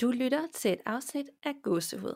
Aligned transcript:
Du 0.00 0.10
lytter 0.10 0.40
til 0.54 0.72
et 0.72 0.78
afsnit 0.86 1.26
af 1.44 1.52
Gåsehud. 1.62 2.14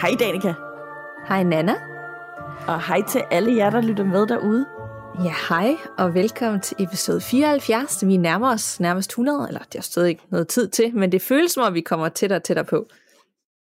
Hej 0.00 0.10
Danika, 0.20 0.54
Hej 1.28 1.42
Nana. 1.42 1.74
og 2.68 2.86
hej 2.86 3.02
til 3.08 3.22
alle 3.30 3.56
jer, 3.56 3.70
der 3.70 3.80
lytter 3.80 4.04
med 4.04 4.26
derude. 4.26 4.66
Ja, 5.24 5.34
hej 5.48 5.76
og 5.98 6.14
velkommen 6.14 6.60
til 6.60 6.76
episode 6.80 7.20
74. 7.20 8.06
Vi 8.06 8.16
nærmer 8.16 8.52
os 8.52 8.80
nærmest 8.80 9.10
100, 9.10 9.48
eller 9.48 9.60
det 9.72 9.78
er 9.78 9.82
stadig 9.82 10.08
ikke 10.08 10.22
noget 10.30 10.48
tid 10.48 10.68
til, 10.68 10.96
men 10.96 11.12
det 11.12 11.22
føles 11.22 11.52
som 11.52 11.62
om, 11.62 11.74
vi 11.74 11.80
kommer 11.80 12.08
tættere 12.08 12.38
og 12.38 12.42
tættere 12.42 12.64
på. 12.64 12.86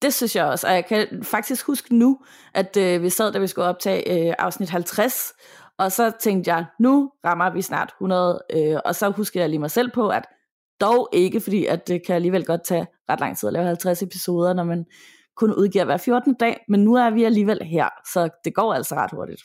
Det 0.03 0.15
synes 0.15 0.37
jeg 0.37 0.45
også, 0.45 0.67
og 0.67 0.73
jeg 0.73 0.87
kan 0.87 1.23
faktisk 1.23 1.67
huske 1.67 1.97
nu, 1.97 2.19
at 2.55 2.77
øh, 2.77 3.03
vi 3.03 3.11
sad, 3.11 3.33
da 3.33 3.39
vi 3.39 3.47
skulle 3.47 3.69
optage 3.69 4.29
øh, 4.29 4.35
afsnit 4.39 4.71
50, 4.71 5.33
og 5.79 5.93
så 5.93 6.13
tænkte 6.21 6.55
jeg, 6.55 6.67
nu 6.81 7.11
rammer 7.25 7.51
vi 7.51 7.63
snart 7.63 7.89
100, 7.89 8.41
øh, 8.57 8.77
og 8.85 8.95
så 8.95 9.11
husker 9.11 9.41
jeg 9.41 9.49
lige 9.49 9.59
mig 9.59 9.71
selv 9.71 9.91
på, 9.95 10.09
at 10.09 10.25
dog 10.81 11.09
ikke, 11.13 11.41
fordi 11.41 11.67
at 11.67 11.89
det 11.89 12.07
kan 12.07 12.15
alligevel 12.15 12.45
godt 12.45 12.65
tage 12.65 12.87
ret 13.11 13.21
lang 13.21 13.39
tid 13.39 13.47
at 13.47 13.53
lave 13.53 13.67
50 13.67 14.03
episoder, 14.03 14.53
når 14.53 14.65
man 14.65 14.85
kun 15.37 15.55
udgiver 15.55 15.85
hver 15.85 15.97
14. 15.97 16.35
dag, 16.35 16.65
men 16.69 16.85
nu 16.85 16.95
er 16.95 17.11
vi 17.11 17.25
alligevel 17.25 17.63
her, 17.63 17.89
så 18.13 18.29
det 18.45 18.55
går 18.55 18.75
altså 18.75 18.95
ret 18.95 19.11
hurtigt. 19.13 19.43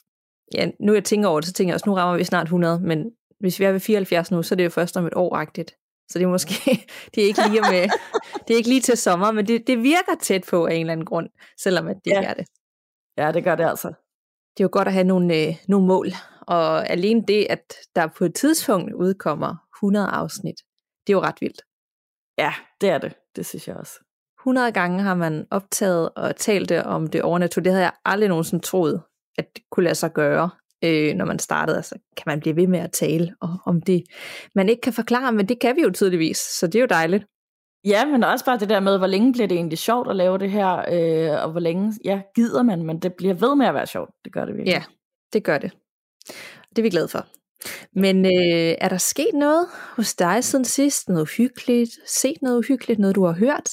Ja, 0.53 0.69
nu 0.79 0.93
jeg 0.93 1.03
tænker 1.03 1.29
over 1.29 1.39
det, 1.39 1.47
så 1.47 1.53
tænker 1.53 1.69
jeg 1.69 1.75
også, 1.75 1.89
nu 1.89 1.95
rammer 1.95 2.17
vi 2.17 2.23
snart 2.23 2.45
100, 2.45 2.79
men 2.79 3.11
hvis 3.39 3.59
vi 3.59 3.65
er 3.65 3.71
ved 3.71 3.79
74 3.79 4.31
nu, 4.31 4.43
så 4.43 4.55
er 4.55 4.57
det 4.57 4.63
jo 4.63 4.69
først 4.69 4.97
om 4.97 5.05
et 5.05 5.13
år-agtigt. 5.15 5.71
Så 6.13 6.19
det 6.19 6.25
er 6.25 6.29
måske, 6.29 6.53
det 7.15 7.23
er 7.23 7.27
ikke 7.27 7.41
lige, 7.49 7.61
med, 7.61 7.89
det 8.47 8.53
er 8.53 8.57
ikke 8.57 8.69
lige 8.69 8.81
til 8.81 8.97
sommer, 8.97 9.31
men 9.31 9.47
det, 9.47 9.67
det 9.67 9.77
virker 9.83 10.15
tæt 10.21 10.43
på 10.49 10.65
af 10.65 10.73
en 10.73 10.79
eller 10.79 10.91
anden 10.93 11.05
grund, 11.05 11.29
selvom 11.59 11.87
at 11.87 11.95
det 12.05 12.11
Ja. 12.11 12.23
er 12.23 12.33
det. 12.33 12.47
Ja, 13.17 13.31
det 13.31 13.43
gør 13.43 13.55
det 13.55 13.63
altså. 13.69 13.87
Det 14.57 14.59
er 14.59 14.63
jo 14.63 14.69
godt 14.71 14.87
at 14.87 14.93
have 14.93 15.03
nogle, 15.03 15.35
øh, 15.47 15.55
nogle 15.67 15.87
mål, 15.87 16.07
og 16.41 16.89
alene 16.89 17.23
det, 17.27 17.47
at 17.49 17.73
der 17.95 18.07
på 18.17 18.25
et 18.25 18.35
tidspunkt 18.35 18.93
udkommer 18.93 19.55
100 19.77 20.07
afsnit, 20.07 20.55
det 21.07 21.13
er 21.13 21.17
jo 21.17 21.21
ret 21.21 21.41
vildt. 21.41 21.61
Ja, 22.37 22.53
det 22.81 22.89
er 22.89 22.97
det. 22.97 23.13
Det 23.35 23.45
synes 23.45 23.67
jeg 23.67 23.75
også. 23.75 23.99
100 24.41 24.71
gange 24.71 25.01
har 25.01 25.15
man 25.15 25.47
optaget 25.51 26.09
og 26.15 26.35
talt 26.35 26.71
om 26.71 27.07
det 27.07 27.21
overnaturlige. 27.21 27.63
Det 27.65 27.71
havde 27.71 27.83
jeg 27.83 27.93
aldrig 28.05 28.29
nogensinde 28.29 28.63
troet, 28.63 29.01
at 29.37 29.45
det 29.55 29.63
kunne 29.71 29.83
lade 29.83 29.95
sig 29.95 30.13
gøre, 30.13 30.49
øh, 30.83 31.15
når 31.15 31.25
man 31.25 31.39
startede. 31.39 31.77
Altså, 31.77 31.95
kan 32.17 32.23
man 32.25 32.39
blive 32.39 32.55
ved 32.55 32.67
med 32.67 32.79
at 32.79 32.91
tale 32.91 33.35
og, 33.41 33.57
om 33.65 33.81
det, 33.81 34.03
man 34.55 34.69
ikke 34.69 34.81
kan 34.81 34.93
forklare, 34.93 35.31
men 35.31 35.49
det 35.49 35.59
kan 35.59 35.75
vi 35.75 35.81
jo 35.81 35.91
tydeligvis, 35.91 36.37
så 36.37 36.67
det 36.67 36.75
er 36.75 36.79
jo 36.79 36.87
dejligt. 36.89 37.25
Ja, 37.85 38.05
men 38.05 38.23
også 38.23 38.45
bare 38.45 38.59
det 38.59 38.69
der 38.69 38.79
med, 38.79 38.97
hvor 38.97 39.07
længe 39.07 39.33
bliver 39.33 39.47
det 39.47 39.55
egentlig 39.55 39.77
sjovt 39.77 40.09
at 40.09 40.15
lave 40.15 40.37
det 40.37 40.51
her, 40.51 40.77
øh, 40.91 41.43
og 41.43 41.51
hvor 41.51 41.59
længe 41.59 41.93
ja, 42.05 42.21
gider 42.35 42.63
man, 42.63 42.83
men 42.83 42.99
det 42.99 43.13
bliver 43.13 43.33
ved 43.33 43.55
med 43.55 43.65
at 43.65 43.73
være 43.73 43.87
sjovt. 43.87 44.09
Det 44.25 44.33
gør 44.33 44.45
det 44.45 44.55
virkelig. 44.55 44.73
Ja, 44.73 44.83
det 45.33 45.43
gør 45.43 45.57
det. 45.57 45.71
Det 46.69 46.77
er 46.77 46.81
vi 46.81 46.89
glade 46.89 47.07
for. 47.07 47.27
Men 47.95 48.25
øh, 48.25 48.75
er 48.81 48.89
der 48.89 48.97
sket 48.97 49.33
noget 49.33 49.67
hos 49.95 50.15
dig 50.15 50.43
siden 50.43 50.65
sidst? 50.65 51.09
Noget 51.09 51.29
hyggeligt? 51.37 51.91
Set 52.07 52.37
noget 52.41 52.57
uhyggeligt? 52.57 52.99
Noget 52.99 53.15
du 53.15 53.25
har 53.25 53.33
hørt? 53.33 53.69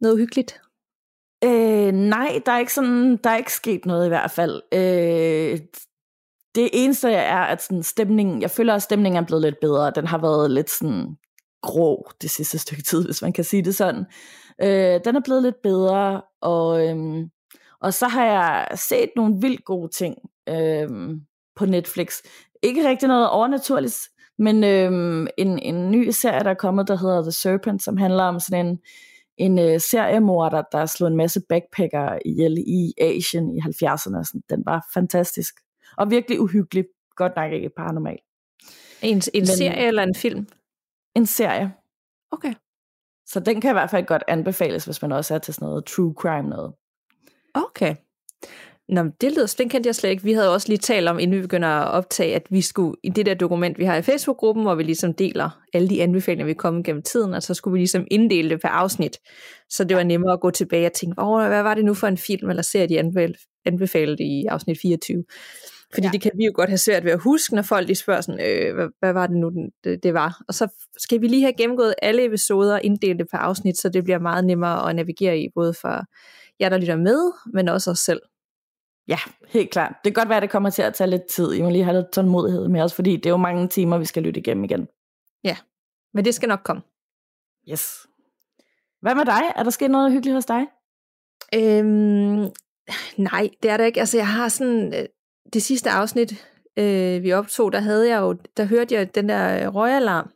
Noget 0.00 0.14
uhyggeligt? 0.14 0.60
Øh, 1.44 1.92
nej, 1.92 2.40
der 2.46 2.52
er 2.52 2.58
ikke 2.58 2.74
sådan, 2.74 3.16
der 3.16 3.30
er 3.30 3.36
ikke 3.36 3.52
sket 3.52 3.86
noget 3.86 4.06
i 4.06 4.08
hvert 4.08 4.30
fald. 4.30 4.62
Øh, 4.74 5.58
det 6.54 6.70
eneste 6.72 7.12
er, 7.12 7.38
at 7.38 7.62
sådan 7.62 7.82
stemningen, 7.82 8.42
jeg 8.42 8.50
føler, 8.50 8.74
at 8.74 8.82
stemningen 8.82 9.22
er 9.22 9.26
blevet 9.26 9.42
lidt 9.42 9.60
bedre. 9.60 9.92
Den 9.94 10.06
har 10.06 10.18
været 10.18 10.50
lidt 10.50 10.70
sådan 10.70 11.16
grå 11.62 12.10
det 12.22 12.30
sidste 12.30 12.58
stykke 12.58 12.82
tid, 12.82 13.04
hvis 13.04 13.22
man 13.22 13.32
kan 13.32 13.44
sige 13.44 13.62
det 13.62 13.76
sådan. 13.76 14.04
Øh, 14.62 15.00
den 15.04 15.16
er 15.16 15.20
blevet 15.24 15.42
lidt 15.42 15.62
bedre, 15.62 16.22
og, 16.40 16.88
øhm, 16.88 17.30
og 17.80 17.94
så 17.94 18.08
har 18.08 18.24
jeg 18.24 18.78
set 18.78 19.10
nogle 19.16 19.36
vildt 19.40 19.64
gode 19.64 19.88
ting 19.88 20.16
øhm, 20.48 21.20
på 21.56 21.66
Netflix. 21.66 22.16
Ikke 22.62 22.88
rigtig 22.88 23.08
noget 23.08 23.30
overnaturligt, 23.30 23.98
men 24.38 24.64
øhm, 24.64 25.26
en, 25.38 25.58
en 25.58 25.90
ny 25.90 26.10
serie, 26.10 26.44
der 26.44 26.50
er 26.50 26.54
kommet, 26.54 26.88
der 26.88 26.96
hedder 26.96 27.22
The 27.22 27.32
Serpent, 27.32 27.82
som 27.82 27.96
handler 27.96 28.24
om 28.24 28.40
sådan 28.40 28.66
en, 28.66 28.78
en 29.38 29.58
øh, 29.58 29.80
seriemorder, 29.80 30.62
der 30.72 30.86
slog 30.86 31.08
en 31.08 31.16
masse 31.16 31.40
backpacker 31.48 32.18
ihjel 32.24 32.58
i 32.58 32.92
Asien 33.00 33.56
i 33.56 33.60
70'erne. 33.60 34.24
Sådan. 34.24 34.42
Den 34.50 34.62
var 34.66 34.88
fantastisk. 34.94 35.54
Og 35.96 36.10
virkelig 36.10 36.40
uhyggelig. 36.40 36.84
Godt 37.16 37.32
nok 37.36 37.52
ikke 37.52 37.70
paranormal. 37.76 38.18
En, 39.02 39.16
en 39.16 39.22
Men- 39.34 39.46
serie 39.46 39.86
eller 39.86 40.02
en 40.02 40.14
film? 40.14 40.46
En 41.16 41.26
serie. 41.26 41.72
Okay. 42.32 42.54
Så 43.26 43.40
den 43.40 43.60
kan 43.60 43.70
i 43.70 43.72
hvert 43.72 43.90
fald 43.90 44.06
godt 44.06 44.22
anbefales, 44.28 44.84
hvis 44.84 45.02
man 45.02 45.12
også 45.12 45.34
er 45.34 45.38
til 45.38 45.54
sådan 45.54 45.66
noget 45.68 45.84
true 45.84 46.14
crime 46.18 46.48
noget. 46.48 46.72
Okay. 47.54 47.94
Nå, 48.88 49.02
det 49.20 49.32
lyder, 49.32 49.54
den 49.58 49.68
kendte 49.68 49.88
jeg 49.88 49.94
slet 49.94 50.10
ikke. 50.10 50.22
Vi 50.22 50.32
havde 50.32 50.54
også 50.54 50.68
lige 50.68 50.78
talt 50.78 51.08
om, 51.08 51.18
inden 51.18 51.36
vi 51.36 51.42
begynder 51.42 51.68
at 51.68 51.90
optage, 51.90 52.34
at 52.34 52.42
vi 52.50 52.60
skulle 52.60 52.96
i 53.02 53.08
det 53.08 53.26
der 53.26 53.34
dokument, 53.34 53.78
vi 53.78 53.84
har 53.84 53.96
i 53.96 54.02
Facebook-gruppen, 54.02 54.64
hvor 54.64 54.74
vi 54.74 54.82
ligesom 54.82 55.14
deler 55.14 55.60
alle 55.74 55.88
de 55.88 56.02
anbefalinger, 56.02 56.44
vi 56.44 56.50
er 56.50 56.54
kommet 56.54 56.84
gennem 56.84 57.02
tiden, 57.02 57.34
og 57.34 57.42
så 57.42 57.54
skulle 57.54 57.72
vi 57.72 57.78
ligesom 57.78 58.06
inddele 58.10 58.50
det 58.50 58.60
per 58.60 58.68
afsnit. 58.68 59.18
Så 59.70 59.84
det 59.84 59.96
var 59.96 60.02
nemmere 60.02 60.32
at 60.32 60.40
gå 60.40 60.50
tilbage 60.50 60.86
og 60.86 60.92
tænke, 60.92 61.14
oh, 61.18 61.46
hvad 61.48 61.62
var 61.62 61.74
det 61.74 61.84
nu 61.84 61.94
for 61.94 62.06
en 62.06 62.18
film 62.18 62.50
eller 62.50 62.62
serie, 62.62 62.88
de 62.88 63.00
anbef- 63.00 63.62
anbefalede 63.66 64.24
i 64.24 64.46
afsnit 64.46 64.78
24. 64.82 65.24
Fordi 65.94 66.04
ja. 66.04 66.08
Ja. 66.08 66.12
det 66.12 66.20
kan 66.20 66.30
vi 66.34 66.44
jo 66.44 66.52
godt 66.54 66.68
have 66.68 66.78
svært 66.78 67.04
ved 67.04 67.12
at 67.12 67.20
huske, 67.20 67.54
når 67.54 67.62
folk 67.62 67.88
de 67.88 67.94
spørger 67.94 68.20
sådan, 68.20 68.40
øh, 68.46 68.74
hvad, 68.74 68.88
hvad 68.98 69.12
var 69.12 69.26
det 69.26 69.36
nu, 69.36 69.52
det, 69.84 70.02
det 70.02 70.14
var. 70.14 70.42
Og 70.48 70.54
så 70.54 70.68
skal 70.98 71.20
vi 71.20 71.28
lige 71.28 71.42
have 71.42 71.52
gennemgået 71.52 71.94
alle 72.02 72.24
episoder 72.24 72.74
og 72.74 72.82
inddele 72.84 73.18
det 73.18 73.28
per 73.30 73.38
afsnit, 73.38 73.78
så 73.78 73.88
det 73.88 74.04
bliver 74.04 74.18
meget 74.18 74.44
nemmere 74.44 74.90
at 74.90 74.96
navigere 74.96 75.38
i, 75.38 75.48
både 75.54 75.74
for 75.80 76.04
jer, 76.60 76.68
der 76.68 76.78
lytter 76.78 76.96
med, 76.96 77.32
men 77.52 77.68
også 77.68 77.90
os 77.90 77.98
selv. 77.98 78.20
Ja, 79.08 79.18
helt 79.48 79.70
klart. 79.70 79.92
Det 80.04 80.14
kan 80.14 80.20
godt 80.20 80.28
være, 80.28 80.36
at 80.36 80.42
det 80.42 80.50
kommer 80.50 80.70
til 80.70 80.82
at 80.82 80.94
tage 80.94 81.10
lidt 81.10 81.26
tid. 81.26 81.52
I 81.52 81.62
må 81.62 81.70
lige 81.70 81.84
have 81.84 81.96
lidt 81.96 82.12
tålmodighed 82.12 82.68
med 82.68 82.80
os, 82.80 82.94
fordi 82.94 83.16
det 83.16 83.26
er 83.26 83.30
jo 83.30 83.36
mange 83.36 83.68
timer, 83.68 83.98
vi 83.98 84.04
skal 84.04 84.22
lytte 84.22 84.40
igennem 84.40 84.64
igen. 84.64 84.88
Men 86.14 86.24
det 86.24 86.34
skal 86.34 86.48
nok 86.48 86.60
komme. 86.64 86.82
Yes. 87.70 88.06
Hvad 89.00 89.14
med 89.14 89.24
dig? 89.24 89.42
Er 89.56 89.62
der 89.62 89.70
sket 89.70 89.90
noget 89.90 90.12
hyggeligt 90.12 90.34
hos 90.34 90.46
dig? 90.46 90.66
Øhm, 91.54 92.50
nej, 93.30 93.50
det 93.62 93.70
er 93.70 93.76
der 93.76 93.84
ikke. 93.84 94.00
Altså, 94.00 94.16
jeg 94.16 94.28
har 94.28 94.48
sådan... 94.48 95.06
øh, 95.50 95.54
Det 95.54 95.62
sidste 95.62 95.90
afsnit, 95.90 96.46
øh, 96.76 97.22
vi 97.22 97.32
optog, 97.32 97.72
der 97.72 97.80
havde 97.80 98.08
jeg 98.08 98.20
jo... 98.20 98.36
Der 98.56 98.64
hørte 98.64 98.94
jeg 98.94 99.14
den 99.14 99.28
der 99.28 99.66
øh, 99.66 99.74
røgalarm. 99.74 100.30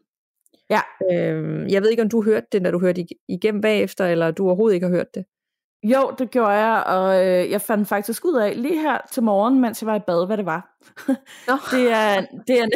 Ja. 0.70 0.80
Øhm, 1.12 1.66
jeg 1.68 1.82
ved 1.82 1.90
ikke, 1.90 2.02
om 2.02 2.08
du 2.08 2.22
hørte 2.22 2.46
den, 2.52 2.62
da 2.62 2.70
du 2.70 2.78
hørte 2.80 3.00
ig- 3.00 3.24
igennem 3.28 3.60
bagefter, 3.60 4.06
eller 4.06 4.30
du 4.30 4.46
overhovedet 4.46 4.74
ikke 4.74 4.86
har 4.86 4.94
hørt 4.94 5.14
det. 5.14 5.24
Jo, 5.82 6.12
det 6.18 6.30
gjorde 6.30 6.50
jeg, 6.50 6.84
og 6.86 7.26
øh, 7.26 7.50
jeg 7.50 7.60
fandt 7.60 7.88
faktisk 7.88 8.24
ud 8.24 8.34
af 8.34 8.62
lige 8.62 8.80
her 8.80 8.98
til 9.12 9.22
morgen, 9.22 9.60
mens 9.60 9.82
jeg 9.82 9.86
var 9.86 9.96
i 9.96 10.00
bad, 10.06 10.26
hvad 10.26 10.36
det 10.36 10.46
var. 10.46 10.76
Nå. 11.48 11.54
Det 11.76 11.92
er, 11.92 12.26
det 12.46 12.60
er, 12.60 12.66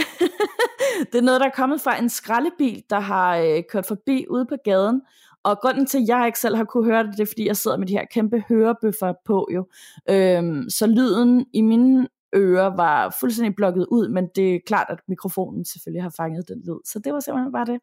det 1.12 1.18
er 1.18 1.22
noget, 1.22 1.40
der 1.40 1.46
er 1.46 1.50
kommet 1.50 1.80
fra 1.80 1.98
en 1.98 2.08
skraldebil, 2.08 2.82
der 2.90 3.00
har 3.00 3.36
øh, 3.36 3.62
kørt 3.68 3.86
forbi 3.86 4.26
ude 4.30 4.46
på 4.46 4.56
gaden. 4.64 5.02
Og 5.44 5.58
grunden 5.60 5.86
til, 5.86 5.98
at 5.98 6.08
jeg 6.08 6.26
ikke 6.26 6.38
selv 6.38 6.56
har 6.56 6.64
kunne 6.64 6.84
høre 6.84 7.02
det, 7.02 7.12
det 7.12 7.20
er, 7.20 7.26
fordi 7.26 7.46
jeg 7.46 7.56
sidder 7.56 7.76
med 7.76 7.86
de 7.86 7.92
her 7.92 8.04
kæmpe 8.10 8.44
hørebøffer 8.48 9.12
på 9.24 9.48
jo. 9.54 9.66
Øhm, 10.10 10.70
så 10.70 10.86
lyden 10.86 11.46
i 11.52 11.60
mine 11.62 12.08
ører 12.34 12.76
var 12.76 13.16
fuldstændig 13.20 13.56
blokket 13.56 13.86
ud, 13.90 14.08
men 14.08 14.28
det 14.36 14.54
er 14.54 14.58
klart, 14.66 14.86
at 14.88 14.98
mikrofonen 15.08 15.64
selvfølgelig 15.64 16.02
har 16.02 16.14
fanget 16.16 16.48
den 16.48 16.58
lyd. 16.66 16.80
Så 16.84 16.98
det 17.04 17.12
var 17.12 17.20
simpelthen 17.20 17.52
bare 17.52 17.66
det. 17.66 17.80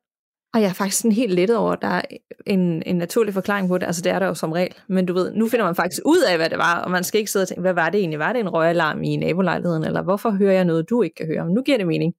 Og 0.54 0.62
jeg 0.62 0.70
er 0.70 0.74
faktisk 0.74 0.98
sådan 0.98 1.12
helt 1.12 1.34
lettet 1.34 1.58
over, 1.58 1.72
at 1.72 1.82
der 1.82 1.88
er 1.88 2.02
en, 2.46 2.84
en 2.86 2.96
naturlig 2.96 3.34
forklaring 3.34 3.68
på 3.68 3.78
det. 3.78 3.86
Altså, 3.86 4.02
det 4.02 4.12
er 4.12 4.20
der 4.20 4.28
jo 4.28 4.34
som 4.34 4.52
regel. 4.52 4.74
Men 4.88 5.06
du 5.06 5.14
ved, 5.14 5.34
nu 5.34 5.48
finder 5.48 5.66
man 5.66 5.76
faktisk 5.76 6.02
ud 6.06 6.22
af, 6.30 6.38
hvad 6.38 6.50
det 6.50 6.58
var, 6.58 6.82
og 6.82 6.92
man 6.92 7.04
skal 7.04 7.20
ikke 7.20 7.32
sidde 7.32 7.44
og 7.44 7.48
tænke, 7.48 7.62
hvad 7.62 7.74
var 7.74 7.90
det 7.90 8.00
egentlig? 8.00 8.20
Var 8.20 8.34
det 8.34 8.40
en 8.40 8.50
røgalarm 8.50 9.04
i 9.04 9.16
nabolejligheden, 9.16 9.84
eller 9.84 10.02
hvorfor 10.04 10.30
hører 10.30 10.54
jeg 10.54 10.66
noget, 10.66 10.90
du 10.90 11.02
ikke 11.02 11.16
kan 11.16 11.26
høre? 11.26 11.46
Men 11.46 11.54
nu 11.54 11.62
giver 11.62 11.78
det 11.78 11.88
mening. 11.88 12.14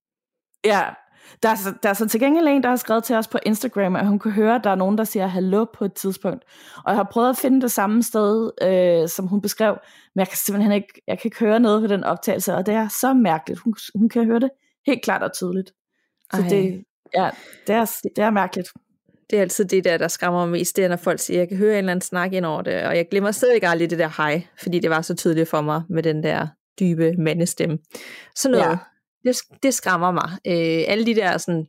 Ja, 0.65 0.82
der 1.42 1.48
er, 1.48 1.56
der 1.82 1.88
er 1.88 1.92
så 1.92 2.09
til 2.09 2.20
gengæld 2.20 2.47
en, 2.48 2.62
der 2.62 2.69
har 2.69 2.76
skrevet 2.76 3.04
til 3.04 3.16
os 3.16 3.28
på 3.28 3.38
Instagram, 3.47 3.97
at 3.97 4.06
hun 4.06 4.19
kan 4.19 4.31
høre, 4.32 4.54
at 4.54 4.64
der 4.64 4.70
er 4.70 4.75
nogen, 4.75 4.98
der 4.98 5.04
siger 5.04 5.26
hallo 5.26 5.64
på 5.64 5.84
et 5.84 5.92
tidspunkt. 5.92 6.44
Og 6.76 6.91
jeg 6.91 6.97
har 6.97 7.09
prøvet 7.12 7.31
at 7.31 7.37
finde 7.37 7.60
det 7.60 7.72
samme 7.72 8.03
sted, 8.03 8.50
øh, 8.62 9.09
som 9.09 9.26
hun 9.26 9.41
beskrev, 9.41 9.78
men 10.15 10.20
jeg 10.20 10.28
kan 10.28 10.36
simpelthen 10.36 10.72
ikke, 10.72 11.03
jeg 11.06 11.18
kan 11.18 11.28
ikke 11.28 11.39
høre 11.39 11.60
noget 11.60 11.83
på 11.83 11.86
den 11.86 12.04
optagelse, 12.04 12.54
og 12.54 12.66
det 12.66 12.74
er 12.74 12.89
så 12.89 13.15
mærkeligt. 13.15 13.60
Hun, 13.60 13.74
hun 13.95 14.09
kan 14.09 14.24
høre 14.24 14.41
det 14.41 14.51
helt 14.86 15.03
klart 15.03 15.22
og 15.22 15.33
tydeligt. 15.33 15.72
Så 16.34 16.42
Ej. 16.42 16.48
det, 16.48 16.84
ja, 17.15 17.30
det, 17.66 17.74
er, 17.74 17.84
det 18.16 18.24
er 18.24 18.30
mærkeligt. 18.30 18.68
Det 19.30 19.36
er 19.36 19.41
altid 19.41 19.65
det 19.65 19.84
der, 19.84 19.98
der 19.98 20.09
skræmmer 20.09 20.41
mig 20.41 20.48
mest, 20.48 20.77
det 20.77 20.84
er, 20.84 20.89
når 20.89 20.97
folk 20.97 21.21
siger, 21.21 21.39
jeg 21.39 21.48
kan 21.48 21.56
høre 21.56 21.72
en 21.72 21.78
eller 21.78 21.91
anden 21.91 22.03
snak 22.03 22.33
ind 22.33 22.45
over 22.45 22.62
det, 22.62 22.83
og 22.83 22.97
jeg 22.97 23.09
glemmer 23.10 23.30
stadig 23.30 23.65
aldrig 23.65 23.91
det 23.91 23.98
der 23.98 24.10
hej, 24.16 24.47
fordi 24.62 24.78
det 24.78 24.91
var 24.91 25.03
så 25.03 25.15
tydeligt 25.15 25.48
for 25.48 25.60
mig 25.60 25.83
med 25.89 26.03
den 26.03 26.22
der 26.22 26.47
dybe 26.80 27.12
mandestemme. 27.18 27.78
Sådan 28.36 28.59
noget, 28.59 28.71
ja. 28.71 28.78
Det, 29.27 29.37
det 29.63 29.75
skræmmer 29.75 30.11
mig. 30.11 30.31
Øh, 30.47 30.84
alle 30.89 31.07
de 31.07 31.15
der 31.15 31.39
sådan, 31.39 31.67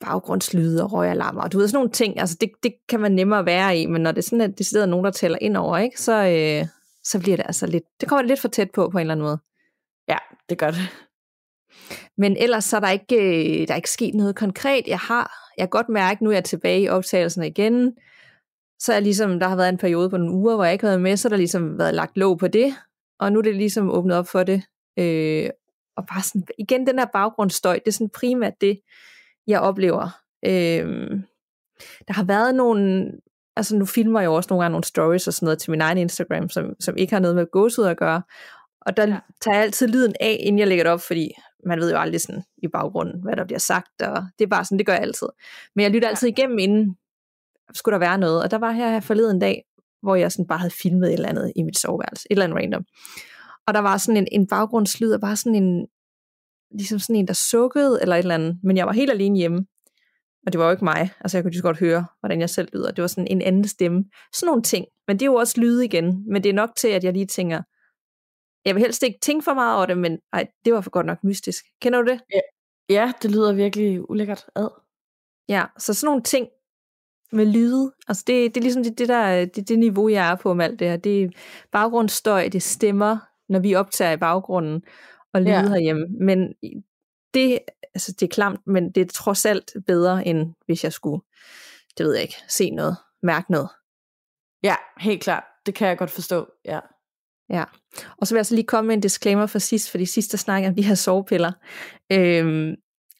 baggrundslyde 0.00 0.84
og 0.84 0.92
røgalarmer, 0.92 1.42
og 1.42 1.52
du 1.52 1.58
ved, 1.58 1.68
sådan 1.68 1.76
nogle 1.76 1.90
ting, 1.90 2.20
altså 2.20 2.36
det, 2.40 2.50
det 2.62 2.74
kan 2.88 3.00
man 3.00 3.12
nemmere 3.12 3.46
være 3.46 3.78
i, 3.78 3.86
men 3.86 4.02
når 4.02 4.12
det 4.12 4.18
er 4.18 4.22
sådan, 4.22 4.40
at 4.40 4.58
det 4.58 4.66
sidder 4.66 4.86
nogen, 4.86 5.04
der 5.04 5.10
tæller 5.10 5.38
ind 5.40 5.56
over, 5.56 5.78
ikke, 5.78 6.00
så, 6.00 6.12
øh, 6.12 6.66
så 7.04 7.20
bliver 7.20 7.36
det 7.36 7.46
altså 7.46 7.66
lidt, 7.66 7.84
det 8.00 8.08
kommer 8.08 8.22
lidt 8.22 8.40
for 8.40 8.48
tæt 8.48 8.70
på, 8.70 8.88
på 8.88 8.98
en 8.98 9.00
eller 9.00 9.14
anden 9.14 9.26
måde. 9.26 9.38
Ja, 10.08 10.16
det 10.48 10.58
gør 10.58 10.70
det. 10.70 10.80
Men 12.16 12.36
ellers 12.36 12.64
så 12.64 12.76
er 12.76 12.80
der 12.80 12.90
ikke, 12.90 13.16
øh, 13.16 13.68
der 13.68 13.72
er 13.72 13.76
ikke 13.76 13.90
sket 13.90 14.14
noget 14.14 14.36
konkret. 14.36 14.86
Jeg 14.86 14.98
har, 14.98 15.32
jeg 15.58 15.62
kan 15.62 15.70
godt 15.70 15.88
mærke, 15.88 16.24
nu 16.24 16.30
er 16.30 16.34
jeg 16.34 16.44
tilbage 16.44 16.80
i 16.80 16.88
optagelserne 16.88 17.48
igen, 17.48 17.96
så 18.78 18.92
er 18.92 19.00
ligesom, 19.00 19.40
der 19.40 19.48
har 19.48 19.56
været 19.56 19.68
en 19.68 19.78
periode 19.78 20.10
på 20.10 20.16
nogle 20.16 20.34
uger, 20.34 20.54
hvor 20.54 20.64
jeg 20.64 20.72
ikke 20.72 20.84
har 20.84 20.90
været 20.90 21.02
med, 21.02 21.16
så 21.16 21.28
har 21.28 21.30
der 21.30 21.36
ligesom 21.36 21.78
været 21.78 21.94
lagt 21.94 22.16
låg 22.16 22.38
på 22.38 22.48
det. 22.48 22.74
og 23.18 23.32
nu 23.32 23.38
er 23.38 23.42
det 23.42 23.56
ligesom 23.56 23.90
åbnet 23.90 24.16
op 24.16 24.26
for 24.26 24.42
det. 24.42 24.62
Øh, 24.98 25.50
og 25.96 26.06
bare 26.06 26.22
sådan, 26.22 26.46
igen 26.58 26.86
den 26.86 26.98
her 26.98 27.06
baggrundsstøj, 27.12 27.74
det 27.74 27.88
er 27.88 27.92
sådan 27.92 28.10
primært 28.10 28.60
det, 28.60 28.80
jeg 29.46 29.60
oplever. 29.60 30.20
Øh, 30.46 31.10
der 32.08 32.12
har 32.12 32.24
været 32.24 32.54
nogle, 32.54 33.12
altså 33.56 33.76
nu 33.76 33.84
filmer 33.84 34.20
jeg 34.20 34.26
jo 34.26 34.34
også 34.34 34.46
nogle 34.50 34.62
gange 34.62 34.72
nogle 34.72 34.84
stories 34.84 35.26
og 35.26 35.34
sådan 35.34 35.46
noget 35.46 35.58
til 35.58 35.70
min 35.70 35.80
egen 35.80 35.98
Instagram, 35.98 36.48
som, 36.48 36.74
som 36.80 36.96
ikke 36.96 37.12
har 37.12 37.20
noget 37.20 37.36
med 37.36 37.46
gåsud 37.52 37.84
at 37.84 37.96
gøre. 37.96 38.22
Og 38.80 38.96
der 38.96 39.08
ja. 39.08 39.18
tager 39.40 39.54
jeg 39.54 39.64
altid 39.64 39.88
lyden 39.88 40.14
af, 40.20 40.36
inden 40.40 40.58
jeg 40.58 40.68
lægger 40.68 40.84
det 40.84 40.92
op, 40.92 41.00
fordi 41.00 41.30
man 41.66 41.80
ved 41.80 41.90
jo 41.90 41.98
aldrig 41.98 42.20
sådan 42.20 42.42
i 42.62 42.68
baggrunden, 42.68 43.22
hvad 43.22 43.36
der 43.36 43.44
bliver 43.44 43.58
sagt, 43.58 44.02
og 44.02 44.24
det 44.38 44.44
er 44.44 44.48
bare 44.48 44.64
sådan, 44.64 44.78
det 44.78 44.86
gør 44.86 44.92
jeg 44.92 45.02
altid. 45.02 45.28
Men 45.74 45.82
jeg 45.82 45.90
lytter 45.90 46.08
altid 46.08 46.28
igennem, 46.28 46.58
inden 46.58 46.96
skulle 47.74 47.92
der 47.92 47.98
være 47.98 48.18
noget. 48.18 48.42
Og 48.42 48.50
der 48.50 48.58
var 48.58 48.70
her 48.70 49.00
forleden 49.00 49.38
dag, 49.38 49.64
hvor 50.02 50.14
jeg 50.14 50.32
sådan 50.32 50.46
bare 50.46 50.58
havde 50.58 50.74
filmet 50.82 51.08
et 51.08 51.12
eller 51.12 51.28
andet 51.28 51.52
i 51.56 51.62
mit 51.62 51.78
soveværelse, 51.78 52.26
et 52.30 52.34
eller 52.34 52.44
andet 52.44 52.58
random. 52.58 52.84
Og 53.70 53.74
der 53.74 53.80
var 53.80 53.96
sådan 53.96 54.16
en, 54.16 54.28
en 54.32 54.46
baggrundslyd, 54.46 55.12
og 55.12 55.20
bare 55.20 55.36
sådan 55.36 55.62
en, 55.62 55.86
ligesom 56.70 56.98
sådan 56.98 57.16
en, 57.16 57.28
der 57.28 57.32
sukkede, 57.32 57.98
eller 58.02 58.16
et 58.16 58.18
eller 58.18 58.34
andet, 58.34 58.58
men 58.62 58.76
jeg 58.76 58.86
var 58.86 58.92
helt 58.92 59.10
alene 59.10 59.38
hjemme. 59.38 59.66
Og 60.46 60.52
det 60.52 60.58
var 60.58 60.64
jo 60.64 60.70
ikke 60.70 60.84
mig, 60.84 61.10
altså 61.20 61.36
jeg 61.36 61.44
kunne 61.44 61.50
lige 61.50 61.62
godt 61.62 61.78
høre, 61.78 62.06
hvordan 62.20 62.40
jeg 62.40 62.50
selv 62.50 62.68
lyder. 62.72 62.90
Det 62.90 63.02
var 63.02 63.08
sådan 63.08 63.26
en 63.30 63.42
anden 63.42 63.68
stemme. 63.68 64.04
Sådan 64.34 64.46
nogle 64.46 64.62
ting. 64.62 64.86
Men 65.06 65.16
det 65.16 65.22
er 65.22 65.26
jo 65.26 65.34
også 65.34 65.60
lyd 65.60 65.80
igen. 65.80 66.24
Men 66.32 66.42
det 66.42 66.48
er 66.48 66.54
nok 66.54 66.70
til, 66.76 66.88
at 66.88 67.04
jeg 67.04 67.12
lige 67.12 67.26
tænker, 67.26 67.62
jeg 68.64 68.74
vil 68.74 68.82
helst 68.82 69.02
ikke 69.02 69.18
tænke 69.22 69.44
for 69.44 69.54
meget 69.54 69.76
over 69.76 69.86
det, 69.86 69.98
men 69.98 70.18
ej, 70.32 70.46
det 70.64 70.74
var 70.74 70.80
for 70.80 70.90
godt 70.90 71.06
nok 71.06 71.24
mystisk. 71.24 71.64
Kender 71.82 72.02
du 72.02 72.10
det? 72.10 72.20
Ja, 72.34 72.40
ja 72.88 73.12
det 73.22 73.30
lyder 73.30 73.52
virkelig 73.52 74.10
ulækkert 74.10 74.46
ad. 74.56 74.68
Ja, 75.48 75.64
så 75.78 75.94
sådan 75.94 76.06
nogle 76.06 76.22
ting 76.22 76.48
med 77.32 77.46
lyde, 77.46 77.92
altså 78.08 78.24
det, 78.26 78.54
det 78.54 78.60
er 78.60 78.62
ligesom 78.62 78.82
det, 78.82 78.98
det 78.98 79.08
der, 79.08 79.44
det, 79.44 79.68
det 79.68 79.78
niveau, 79.78 80.08
jeg 80.08 80.30
er 80.30 80.36
på 80.36 80.54
med 80.54 80.64
alt 80.64 80.78
det 80.78 80.88
her. 80.88 80.96
Det 80.96 81.22
er 81.24 81.28
baggrundsstøj, 81.72 82.48
det 82.48 82.62
stemmer, 82.62 83.29
når 83.50 83.58
vi 83.58 83.74
optager 83.74 84.12
i 84.12 84.16
baggrunden, 84.16 84.82
og 85.34 85.42
lyde 85.42 85.54
ja. 85.54 85.68
herhjemme. 85.68 86.06
Men 86.20 86.54
det, 87.34 87.58
altså 87.94 88.12
det 88.12 88.22
er 88.22 88.34
klamt, 88.34 88.60
men 88.66 88.92
det 88.92 89.00
er 89.00 89.06
trods 89.14 89.46
alt 89.46 89.72
bedre, 89.86 90.26
end 90.26 90.54
hvis 90.66 90.84
jeg 90.84 90.92
skulle, 90.92 91.22
det 91.98 92.06
ved 92.06 92.14
jeg 92.14 92.22
ikke, 92.22 92.36
se 92.48 92.70
noget, 92.70 92.96
mærke 93.22 93.52
noget. 93.52 93.68
Ja, 94.62 94.76
helt 95.00 95.22
klart. 95.22 95.44
Det 95.66 95.74
kan 95.74 95.88
jeg 95.88 95.98
godt 95.98 96.10
forstå, 96.10 96.46
ja. 96.64 96.80
Ja, 97.50 97.64
og 98.18 98.26
så 98.26 98.34
vil 98.34 98.38
jeg 98.38 98.46
så 98.46 98.54
lige 98.54 98.66
komme 98.66 98.86
med 98.86 98.94
en 98.94 99.00
disclaimer 99.00 99.46
for 99.46 99.58
sidst, 99.58 99.90
fordi 99.90 100.06
sidst 100.06 100.32
der 100.32 100.38
snakkede 100.38 100.68
om 100.68 100.74
de 100.74 100.82
her 100.82 100.94
sovepiller, 100.94 101.52
øhm, 102.12 102.74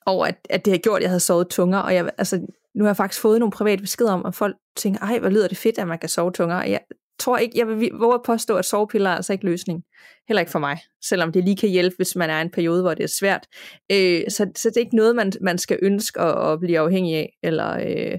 og 0.07 0.29
at, 0.29 0.47
at 0.51 0.65
det 0.65 0.73
har 0.73 0.79
gjort, 0.79 0.97
at 0.97 1.03
jeg 1.03 1.11
havde 1.11 1.21
sovet 1.21 1.49
tungere, 1.49 1.83
og 1.83 1.95
jeg, 1.95 2.11
altså, 2.19 2.47
nu 2.75 2.85
har 2.85 2.89
jeg 2.89 2.97
faktisk 2.97 3.21
fået 3.23 3.39
nogle 3.39 3.53
private 3.53 3.81
beskeder 3.81 4.13
om, 4.13 4.27
at 4.27 4.35
folk 4.35 4.57
tænker, 4.77 5.01
ej, 5.01 5.19
hvor 5.19 5.29
lyder 5.29 5.49
det 5.49 5.59
fedt, 5.59 5.79
at 5.79 5.89
man 5.89 5.99
kan 5.99 6.09
sove 6.09 6.33
tungere, 6.33 6.59
og 6.59 6.71
jeg 6.71 6.81
tror 7.21 7.39
ikke, 7.39 7.59
jeg 7.59 7.69
vil 7.69 7.91
våge 7.93 8.15
at 8.15 8.23
påstå, 8.23 8.57
at 8.57 8.65
sovepiller 8.65 9.11
er 9.11 9.15
altså 9.15 9.33
ikke 9.33 9.45
løsning. 9.45 9.85
Heller 10.29 10.41
ikke 10.41 10.53
for 10.53 10.59
mig, 10.59 10.79
selvom 11.05 11.33
det 11.33 11.45
lige 11.45 11.57
kan 11.57 11.69
hjælpe, 11.69 11.97
hvis 11.97 12.17
man 12.17 12.31
er 12.31 12.39
i 12.39 12.43
en 12.43 12.51
periode, 12.51 12.83
hvor 12.83 12.95
det 12.95 13.05
er 13.05 13.15
svært. 13.19 13.47
Øh, 13.93 14.23
så, 14.29 14.51
så 14.57 14.69
det 14.69 14.77
er 14.77 14.81
ikke 14.81 14.97
noget, 14.97 15.17
man, 15.17 15.33
man 15.41 15.59
skal 15.59 15.79
ønske 15.83 16.21
at, 16.21 16.53
at 16.53 16.61
blive 16.61 16.79
afhængig 16.79 17.17
af, 17.17 17.39
eller 17.43 17.79
øh, 17.87 18.19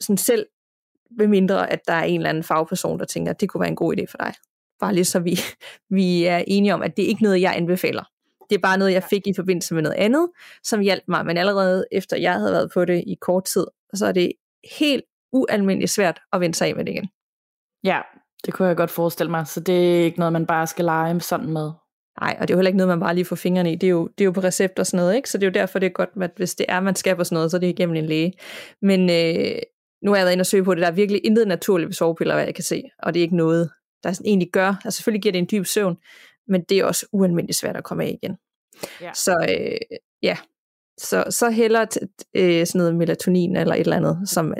sådan 0.00 0.16
selv, 0.16 0.46
mindre 1.10 1.70
at 1.72 1.80
der 1.86 1.92
er 1.92 2.04
en 2.04 2.20
eller 2.20 2.30
anden 2.30 2.44
fagperson, 2.44 2.98
der 2.98 3.04
tænker, 3.04 3.32
at 3.32 3.40
det 3.40 3.48
kunne 3.48 3.60
være 3.60 3.70
en 3.70 3.76
god 3.76 3.96
idé 3.96 4.04
for 4.10 4.18
dig. 4.18 4.34
Bare 4.80 4.94
lige 4.94 5.04
så 5.04 5.20
vi, 5.20 5.38
vi 5.98 6.24
er 6.24 6.44
enige 6.46 6.74
om, 6.74 6.82
at 6.82 6.96
det 6.96 7.04
er 7.04 7.08
ikke 7.08 7.22
noget, 7.22 7.40
jeg 7.40 7.56
anbefaler. 7.56 8.04
Det 8.50 8.56
er 8.56 8.60
bare 8.62 8.78
noget, 8.78 8.92
jeg 8.92 9.02
fik 9.10 9.26
i 9.26 9.32
forbindelse 9.36 9.74
med 9.74 9.82
noget 9.82 9.96
andet, 9.96 10.28
som 10.62 10.80
hjalp 10.80 11.04
mig. 11.08 11.26
Men 11.26 11.36
allerede 11.36 11.84
efter 11.92 12.16
jeg 12.16 12.32
havde 12.32 12.52
været 12.52 12.70
på 12.74 12.84
det 12.84 13.04
i 13.06 13.16
kort 13.20 13.44
tid, 13.44 13.66
så 13.94 14.06
er 14.06 14.12
det 14.12 14.32
helt 14.78 15.04
ualmindeligt 15.32 15.90
svært 15.90 16.20
at 16.32 16.40
vende 16.40 16.54
sig 16.54 16.68
af 16.68 16.76
med 16.76 16.84
det 16.84 16.92
igen. 16.92 17.08
Ja, 17.84 18.00
det 18.46 18.54
kunne 18.54 18.68
jeg 18.68 18.76
godt 18.76 18.90
forestille 18.90 19.30
mig. 19.30 19.46
Så 19.46 19.60
det 19.60 20.00
er 20.00 20.04
ikke 20.04 20.18
noget, 20.18 20.32
man 20.32 20.46
bare 20.46 20.66
skal 20.66 20.84
lege 20.84 21.20
sådan 21.20 21.52
med. 21.52 21.70
Nej, 22.20 22.36
og 22.40 22.48
det 22.48 22.54
er 22.54 22.56
jo 22.56 22.58
heller 22.58 22.68
ikke 22.68 22.76
noget, 22.76 22.88
man 22.88 23.00
bare 23.00 23.14
lige 23.14 23.24
får 23.24 23.36
fingrene 23.36 23.72
i. 23.72 23.74
Det 23.74 23.86
er 23.86 23.90
jo, 23.90 24.06
det 24.06 24.20
er 24.20 24.24
jo 24.24 24.32
på 24.32 24.40
recept 24.40 24.78
og 24.78 24.86
sådan 24.86 25.04
noget, 25.04 25.16
ikke? 25.16 25.30
Så 25.30 25.38
det 25.38 25.46
er 25.46 25.50
jo 25.50 25.60
derfor, 25.60 25.78
det 25.78 25.86
er 25.86 25.90
godt, 25.90 26.10
at 26.22 26.30
hvis 26.36 26.54
det 26.54 26.66
er, 26.68 26.80
man 26.80 26.96
skal 26.96 27.16
på 27.16 27.24
sådan 27.24 27.36
noget, 27.36 27.50
så 27.50 27.56
er 27.56 27.60
det 27.60 27.68
igennem 27.68 27.96
en 27.96 28.06
læge. 28.06 28.32
Men 28.82 29.00
øh, 29.00 29.58
nu 30.02 30.10
har 30.10 30.16
jeg 30.16 30.24
været 30.24 30.32
inde 30.32 30.42
og 30.42 30.46
søge 30.46 30.64
på 30.64 30.74
det. 30.74 30.82
Der 30.82 30.88
er 30.88 30.92
virkelig 30.92 31.20
intet 31.24 31.48
naturligt 31.48 31.88
ved 31.88 31.94
sovepiller, 31.94 32.34
hvad 32.34 32.44
jeg 32.44 32.54
kan 32.54 32.64
se. 32.64 32.82
Og 33.02 33.14
det 33.14 33.20
er 33.20 33.22
ikke 33.22 33.36
noget, 33.36 33.70
der 34.02 34.12
sådan 34.12 34.26
egentlig 34.26 34.50
gør. 34.52 34.74
Altså 34.84 34.96
selvfølgelig 34.96 35.22
giver 35.22 35.32
det 35.32 35.38
en 35.38 35.48
dyb 35.50 35.66
søvn, 35.66 35.96
men 36.48 36.64
det 36.68 36.78
er 36.78 36.84
også 36.84 37.06
ualmindeligt 37.12 37.58
svært 37.58 37.76
at 37.76 37.84
komme 37.84 38.04
af 38.04 38.18
igen. 38.22 38.36
Ja. 39.00 39.12
Så 39.14 39.46
øh, 39.48 39.98
ja, 40.22 40.36
så, 40.98 41.24
så 41.30 41.50
heller 41.50 41.86
øh, 42.34 42.66
sådan 42.66 42.78
noget 42.78 42.96
melatonin 42.96 43.56
eller 43.56 43.74
et 43.74 43.80
eller 43.80 43.96
andet, 43.96 44.28
som 44.28 44.54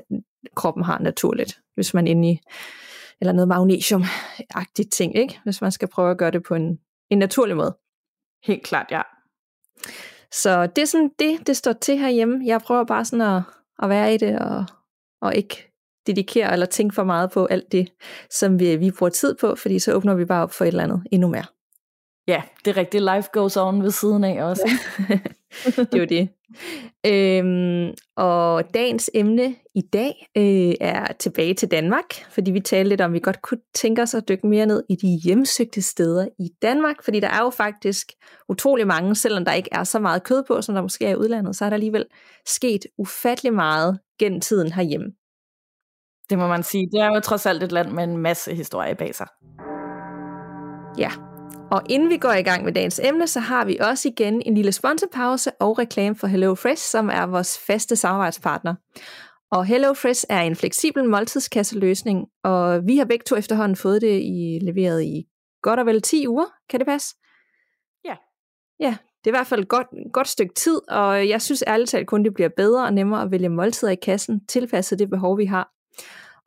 kroppen 0.56 0.84
har 0.84 0.98
naturligt, 0.98 1.58
hvis 1.74 1.94
man 1.94 2.06
inde 2.06 2.30
i, 2.30 2.40
eller 3.20 3.32
noget 3.32 3.48
magnesium-agtigt 3.48 4.88
ting, 4.92 5.16
ikke? 5.16 5.40
hvis 5.44 5.60
man 5.60 5.72
skal 5.72 5.88
prøve 5.88 6.10
at 6.10 6.18
gøre 6.18 6.30
det 6.30 6.42
på 6.42 6.54
en, 6.54 6.78
en 7.10 7.18
naturlig 7.18 7.56
måde. 7.56 7.76
Helt 8.44 8.62
klart, 8.62 8.86
ja. 8.90 9.02
Så 10.32 10.66
det 10.66 10.82
er 10.82 10.86
sådan 10.86 11.10
det, 11.18 11.46
det 11.46 11.56
står 11.56 11.72
til 11.72 11.98
herhjemme. 11.98 12.42
Jeg 12.44 12.60
prøver 12.60 12.84
bare 12.84 13.04
sådan 13.04 13.36
at, 13.36 13.42
at 13.82 13.88
være 13.88 14.14
i 14.14 14.18
det, 14.18 14.38
og, 14.38 14.64
og 15.20 15.34
ikke 15.34 15.72
dedikere 16.06 16.52
eller 16.52 16.66
tænke 16.66 16.94
for 16.94 17.04
meget 17.04 17.30
på 17.30 17.46
alt 17.46 17.72
det, 17.72 17.92
som 18.30 18.60
vi, 18.60 18.76
vi 18.76 18.90
bruger 18.98 19.10
tid 19.10 19.34
på, 19.40 19.54
fordi 19.54 19.78
så 19.78 19.92
åbner 19.92 20.14
vi 20.14 20.24
bare 20.24 20.42
op 20.42 20.52
for 20.52 20.64
et 20.64 20.68
eller 20.68 20.82
andet 20.82 21.02
endnu 21.12 21.28
mere. 21.28 21.44
Ja, 22.28 22.42
det 22.64 22.70
er 22.70 22.76
rigtigt. 22.76 23.04
Life 23.14 23.28
goes 23.32 23.56
on 23.56 23.82
ved 23.82 23.90
siden 23.90 24.24
af 24.24 24.44
også. 24.44 24.70
det 25.64 25.94
er 25.94 25.98
jo 25.98 26.04
det. 26.04 26.28
Øhm, 27.06 27.94
og 28.16 28.74
dagens 28.74 29.10
emne 29.14 29.54
i 29.74 29.80
dag 29.92 30.28
øh, 30.36 30.74
er 30.80 31.12
tilbage 31.12 31.54
til 31.54 31.70
Danmark, 31.70 32.14
fordi 32.30 32.50
vi 32.50 32.60
talte 32.60 32.88
lidt 32.88 33.00
om, 33.00 33.10
at 33.10 33.14
vi 33.14 33.20
godt 33.20 33.42
kunne 33.42 33.60
tænke 33.74 34.02
os 34.02 34.14
at 34.14 34.28
dykke 34.28 34.46
mere 34.46 34.66
ned 34.66 34.82
i 34.88 34.96
de 34.96 35.20
hjemsøgte 35.24 35.82
steder 35.82 36.28
i 36.38 36.48
Danmark, 36.62 37.02
fordi 37.04 37.20
der 37.20 37.28
er 37.28 37.42
jo 37.42 37.50
faktisk 37.50 38.12
utrolig 38.48 38.86
mange, 38.86 39.14
selvom 39.14 39.44
der 39.44 39.52
ikke 39.52 39.68
er 39.72 39.84
så 39.84 39.98
meget 39.98 40.24
kød 40.24 40.42
på, 40.48 40.62
som 40.62 40.74
der 40.74 40.82
måske 40.82 41.06
er 41.06 41.10
i 41.10 41.16
udlandet, 41.16 41.56
så 41.56 41.64
er 41.64 41.70
der 41.70 41.74
alligevel 41.74 42.04
sket 42.46 42.86
ufattelig 42.98 43.54
meget 43.54 43.98
gennem 44.18 44.40
tiden 44.40 44.72
herhjemme. 44.72 45.06
Det 46.30 46.38
må 46.38 46.48
man 46.48 46.62
sige. 46.62 46.88
Det 46.92 47.00
er 47.00 47.14
jo 47.14 47.20
trods 47.20 47.46
alt 47.46 47.62
et 47.62 47.72
land 47.72 47.92
med 47.92 48.04
en 48.04 48.16
masse 48.16 48.54
historie 48.54 48.94
bag 48.94 49.14
sig. 49.14 49.26
Ja, 50.98 51.10
og 51.70 51.82
inden 51.88 52.08
vi 52.10 52.16
går 52.16 52.32
i 52.32 52.42
gang 52.42 52.64
med 52.64 52.72
dagens 52.72 53.00
emne, 53.04 53.26
så 53.26 53.40
har 53.40 53.64
vi 53.64 53.78
også 53.80 54.08
igen 54.08 54.42
en 54.42 54.54
lille 54.54 54.72
sponsorpause 54.72 55.50
og 55.60 55.78
reklame 55.78 56.16
for 56.16 56.26
HelloFresh, 56.26 56.82
som 56.82 57.08
er 57.08 57.26
vores 57.26 57.58
faste 57.58 57.96
samarbejdspartner. 57.96 58.74
Og 59.50 59.66
HelloFresh 59.66 60.24
er 60.28 60.40
en 60.40 60.56
fleksibel 60.56 61.04
måltidskasseløsning, 61.04 62.26
og 62.44 62.86
vi 62.86 62.96
har 62.96 63.04
begge 63.04 63.22
to 63.26 63.36
efterhånden 63.36 63.76
fået 63.76 64.02
det 64.02 64.20
i, 64.22 64.58
leveret 64.62 65.02
i 65.02 65.26
godt 65.62 65.80
og 65.80 65.86
vel 65.86 66.02
10 66.02 66.28
uger. 66.28 66.46
Kan 66.70 66.80
det 66.80 66.86
passe? 66.86 67.16
Ja. 68.04 68.16
Ja, 68.80 68.96
det 69.24 69.30
er 69.30 69.34
i 69.34 69.38
hvert 69.38 69.46
fald 69.46 69.60
et 69.60 69.68
godt, 69.68 69.86
godt 70.12 70.28
stykke 70.28 70.54
tid, 70.54 70.80
og 70.90 71.28
jeg 71.28 71.42
synes 71.42 71.64
ærligt 71.66 71.90
talt 71.90 72.06
kun, 72.06 72.24
det 72.24 72.34
bliver 72.34 72.50
bedre 72.56 72.84
og 72.84 72.92
nemmere 72.92 73.22
at 73.22 73.30
vælge 73.30 73.48
måltider 73.48 73.92
i 73.92 73.96
kassen, 74.02 74.46
tilpasset 74.46 74.98
det 74.98 75.10
behov, 75.10 75.38
vi 75.38 75.44
har. 75.44 75.70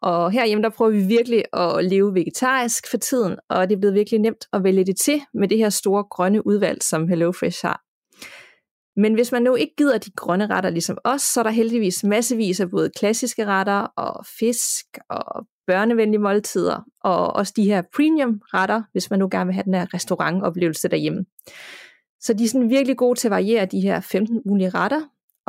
Og 0.02 0.32
herhjemme, 0.32 0.64
der 0.64 0.70
prøver 0.70 0.92
vi 0.92 1.02
virkelig 1.02 1.44
at 1.54 1.86
leve 1.86 2.14
vegetarisk 2.14 2.90
for 2.90 2.98
tiden, 2.98 3.38
og 3.50 3.70
det 3.70 3.76
er 3.76 3.80
blevet 3.80 3.96
virkelig 3.96 4.20
nemt 4.20 4.46
at 4.54 4.64
vælge 4.64 4.86
det 4.86 4.98
til 4.98 5.22
med 5.34 5.48
det 5.48 5.58
her 5.58 5.70
store 5.70 6.04
grønne 6.04 6.48
udvalg, 6.48 6.84
som 6.84 7.08
HelloFresh 7.08 7.66
har. 7.66 7.82
Men 8.96 9.14
hvis 9.14 9.32
man 9.32 9.42
nu 9.42 9.56
ikke 9.56 9.74
gider 9.78 9.98
de 9.98 10.12
grønne 10.12 10.48
retter 10.48 10.70
ligesom 10.70 10.98
os, 11.04 11.22
så 11.22 11.40
er 11.40 11.44
der 11.44 11.52
heldigvis 11.52 12.04
massevis 12.04 12.60
af 12.60 12.70
både 12.70 12.90
klassiske 12.98 13.46
retter 13.46 13.80
og 13.80 14.26
fisk 14.40 14.86
og 15.10 15.46
børnevenlige 15.68 16.22
måltider, 16.22 16.86
og 17.04 17.34
også 17.34 17.54
de 17.56 17.64
her 17.64 17.82
premium 17.96 18.42
retter, 18.54 18.84
hvis 18.92 19.10
man 19.10 19.20
nu 19.20 19.28
gerne 19.32 19.46
vil 19.46 19.54
have 19.54 19.64
den 19.64 19.74
her 19.74 19.94
restaurantoplevelse 19.94 20.88
derhjemme. 20.88 21.26
Så 22.20 22.34
de 22.34 22.44
er 22.44 22.48
sådan 22.48 22.70
virkelig 22.70 22.98
gode 22.98 23.20
til 23.20 23.28
at 23.28 23.32
variere 23.32 23.66
de 23.66 23.82
her 23.82 24.00
15 24.00 24.42
ugenlige 24.46 24.70
retter, 24.70 25.02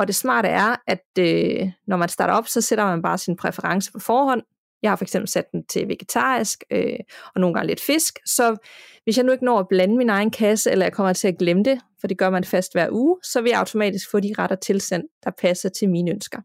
og 0.03 0.07
det 0.07 0.15
smarte 0.15 0.47
er, 0.47 0.75
at 0.87 1.03
øh, 1.19 1.71
når 1.87 1.97
man 1.97 2.09
starter 2.09 2.33
op, 2.33 2.47
så 2.47 2.61
sætter 2.61 2.85
man 2.85 3.01
bare 3.01 3.17
sin 3.17 3.35
præference 3.35 3.91
på 3.91 3.99
forhånd. 3.99 4.41
Jeg 4.81 4.91
har 4.91 4.95
for 4.95 5.05
eksempel 5.05 5.27
sat 5.27 5.51
den 5.51 5.65
til 5.65 5.87
vegetarisk, 5.87 6.63
øh, 6.71 6.99
og 7.35 7.41
nogle 7.41 7.53
gange 7.53 7.67
lidt 7.67 7.81
fisk. 7.81 8.19
Så 8.25 8.55
hvis 9.03 9.17
jeg 9.17 9.25
nu 9.25 9.31
ikke 9.31 9.45
når 9.45 9.59
at 9.59 9.67
blande 9.69 9.97
min 9.97 10.09
egen 10.09 10.31
kasse, 10.31 10.71
eller 10.71 10.85
jeg 10.85 10.93
kommer 10.93 11.13
til 11.13 11.27
at 11.27 11.37
glemme 11.37 11.63
det, 11.63 11.79
for 11.99 12.07
det 12.07 12.17
gør 12.17 12.29
man 12.29 12.43
fast 12.43 12.73
hver 12.73 12.87
uge, 12.91 13.17
så 13.23 13.41
vil 13.41 13.49
jeg 13.49 13.59
automatisk 13.59 14.11
få 14.11 14.19
de 14.19 14.33
retter 14.37 14.55
tilsendt, 14.55 15.05
der 15.23 15.31
passer 15.31 15.69
til 15.69 15.89
mine 15.89 16.11
ønsker. 16.11 16.39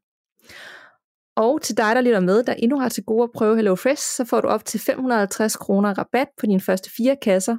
Og 1.37 1.63
til 1.63 1.77
dig, 1.77 1.95
der 1.95 2.01
lytter 2.01 2.21
med, 2.21 2.43
der 2.43 2.55
endnu 2.55 2.79
har 2.79 2.89
til 2.89 3.05
gode 3.05 3.23
at 3.23 3.31
prøve 3.35 3.57
HelloFresh, 3.57 4.03
så 4.03 4.25
får 4.25 4.41
du 4.41 4.49
op 4.49 4.65
til 4.65 4.81
550 4.81 5.57
kroner 5.57 5.99
rabat 5.99 6.29
på 6.41 6.47
dine 6.47 6.61
første 6.61 6.91
fire 6.97 7.17
kasser. 7.23 7.57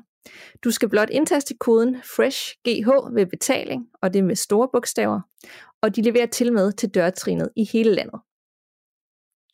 Du 0.63 0.71
skal 0.71 0.89
blot 0.89 1.09
indtaste 1.09 1.53
koden 1.59 1.97
FRESHGH 2.15 3.15
ved 3.15 3.25
betaling, 3.25 3.85
og 4.01 4.13
det 4.13 4.19
er 4.19 4.23
med 4.23 4.35
store 4.35 4.67
bogstaver 4.73 5.21
og 5.81 5.95
de 5.95 6.01
leverer 6.01 6.25
til 6.25 6.53
med 6.53 6.71
til 6.71 6.89
dørtrinet 6.89 7.49
i 7.55 7.69
hele 7.73 7.93
landet. 7.93 8.19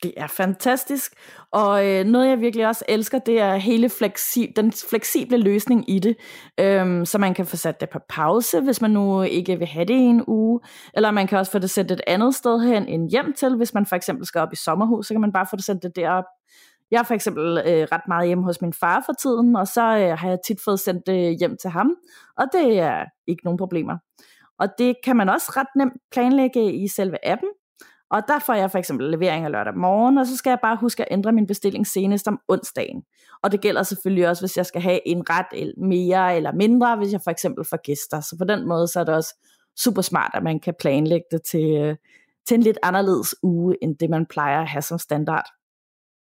Det 0.04 0.14
er 0.18 0.28
fantastisk, 0.28 1.14
og 1.52 1.88
øh, 1.88 2.06
noget 2.06 2.30
jeg 2.30 2.40
virkelig 2.40 2.68
også 2.68 2.86
elsker, 2.90 3.20
det 3.20 3.40
er 3.40 3.56
hele 3.56 3.88
fleksi- 3.88 4.54
den 4.56 4.72
fleksible 4.90 5.38
løsning 5.38 5.90
i 5.90 6.00
det, 6.00 6.16
øhm, 6.60 7.06
så 7.06 7.18
man 7.18 7.34
kan 7.34 7.46
få 7.46 7.58
sat 7.58 7.82
det 7.82 7.90
på 7.90 8.00
pause, 8.10 8.62
hvis 8.62 8.82
man 8.82 8.92
nu 8.92 9.22
ikke 9.22 9.58
vil 9.58 9.68
have 9.68 9.86
det 9.86 9.94
i 9.94 10.04
en 10.04 10.24
uge, 10.28 10.60
eller 10.94 11.12
man 11.12 11.28
kan 11.28 11.38
også 11.38 11.52
få 11.52 11.60
det 11.60 11.70
sendt 11.70 11.92
et 11.92 12.02
andet 12.08 12.36
sted 12.36 12.60
hen 12.60 12.88
end 12.88 13.10
hjem 13.10 13.34
til, 13.34 13.56
hvis 13.56 13.74
man 13.74 13.86
for 13.86 13.96
eksempel 13.96 14.26
skal 14.26 14.42
op 14.42 14.54
i 14.54 14.56
sommerhus, 14.56 15.08
så 15.08 15.14
kan 15.14 15.22
man 15.22 15.32
bare 15.34 15.48
få 15.50 15.56
det 15.56 15.66
sendt 15.66 15.84
det 15.84 15.96
derop. 15.96 16.26
Jeg 16.92 17.00
er 17.00 17.04
for 17.04 17.14
eksempel 17.14 17.58
øh, 17.58 17.88
ret 17.92 18.08
meget 18.08 18.28
hjemme 18.28 18.44
hos 18.44 18.62
min 18.62 18.74
far 18.74 19.04
for 19.06 19.14
tiden, 19.22 19.56
og 19.56 19.68
så 19.68 19.82
øh, 19.82 20.18
har 20.18 20.30
jeg 20.30 20.38
tit 20.48 20.58
fået 20.66 20.80
sendt 20.80 21.08
det 21.08 21.32
øh, 21.32 21.40
hjem 21.40 21.58
til 21.62 21.70
ham, 21.70 21.96
og 22.38 22.46
det 22.54 22.80
er 22.80 23.06
ikke 23.28 23.44
nogen 23.44 23.58
problemer. 23.58 23.98
Og 24.60 24.70
det 24.78 24.96
kan 25.04 25.16
man 25.16 25.30
også 25.30 25.52
ret 25.56 25.68
nemt 25.76 25.94
planlægge 26.12 26.74
i 26.74 26.88
selve 26.88 27.28
appen, 27.28 27.50
og 28.10 28.22
der 28.28 28.40
får 28.40 28.54
jeg 28.54 28.72
for 28.72 28.78
eksempel 28.78 29.10
leveringer 29.10 29.50
lørdag 29.50 29.78
morgen, 29.78 30.18
og 30.18 30.28
så 30.28 30.38
skal 30.38 30.50
jeg 30.50 30.60
bare 30.62 30.78
huske 30.82 31.02
at 31.02 31.08
ændre 31.12 31.32
min 31.32 31.48
bestilling 31.48 31.88
senest 31.88 32.28
om 32.28 32.40
onsdagen. 32.48 33.04
Og 33.44 33.52
det 33.52 33.62
gælder 33.62 33.84
selvfølgelig 33.84 34.30
også, 34.30 34.42
hvis 34.42 34.58
jeg 34.58 34.66
skal 34.66 34.82
have 34.82 35.08
en 35.08 35.24
ret 35.30 35.74
mere 35.78 36.36
eller 36.36 36.52
mindre, 36.52 36.96
hvis 36.96 37.12
jeg 37.12 37.22
for 37.24 37.32
eksempel 37.32 37.66
får 37.66 37.82
gæster. 37.84 38.22
Så 38.22 38.38
på 38.38 38.44
den 38.44 38.68
måde 38.68 38.88
så 38.88 39.00
er 39.00 39.04
det 39.04 39.16
også 39.16 39.36
super 39.80 40.02
smart, 40.02 40.32
at 40.34 40.44
man 40.44 40.60
kan 40.60 40.74
planlægge 40.80 41.26
det 41.32 41.42
til, 41.44 41.76
øh, 41.78 41.96
til 42.48 42.56
en 42.56 42.64
lidt 42.64 42.78
anderledes 42.84 43.36
uge, 43.44 43.76
end 43.82 43.98
det 43.98 44.10
man 44.10 44.26
plejer 44.26 44.62
at 44.62 44.68
have 44.68 44.82
som 44.82 45.00
standard. 45.00 45.46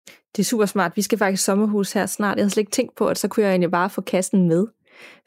Det 0.06 0.42
er 0.42 0.44
super 0.44 0.66
smart. 0.66 0.92
Vi 0.96 1.02
skal 1.02 1.18
faktisk 1.18 1.44
sommerhus 1.44 1.92
her 1.92 2.06
snart. 2.06 2.36
Jeg 2.36 2.42
havde 2.42 2.50
slet 2.50 2.60
ikke 2.60 2.70
tænkt 2.70 2.94
på, 2.94 3.08
at 3.08 3.18
så 3.18 3.28
kunne 3.28 3.44
jeg 3.44 3.50
egentlig 3.50 3.70
bare 3.70 3.90
få 3.90 4.00
kassen 4.00 4.48
med. 4.48 4.66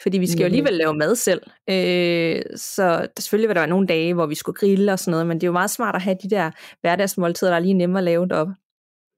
Fordi 0.01 0.17
vi 0.17 0.27
skal 0.27 0.39
jo 0.39 0.45
alligevel 0.45 0.73
lave 0.73 0.93
mad 0.93 1.15
selv. 1.15 1.41
Øh, 1.69 2.41
så 2.55 3.07
selvfølgelig 3.19 3.49
vil 3.49 3.55
der 3.55 3.65
nogle 3.65 3.87
dage, 3.87 4.13
hvor 4.13 4.25
vi 4.25 4.35
skulle 4.35 4.55
grille 4.55 4.93
og 4.93 4.99
sådan 4.99 5.11
noget, 5.11 5.27
men 5.27 5.37
det 5.37 5.43
er 5.43 5.47
jo 5.47 5.51
meget 5.51 5.69
smart 5.69 5.95
at 5.95 6.01
have 6.01 6.17
de 6.23 6.29
der 6.29 6.51
hverdagsmåltider, 6.81 7.51
der 7.51 7.55
er 7.55 7.61
lige 7.61 7.73
nemme 7.73 7.97
at 7.97 8.03
lave 8.03 8.27
deroppe. 8.27 8.53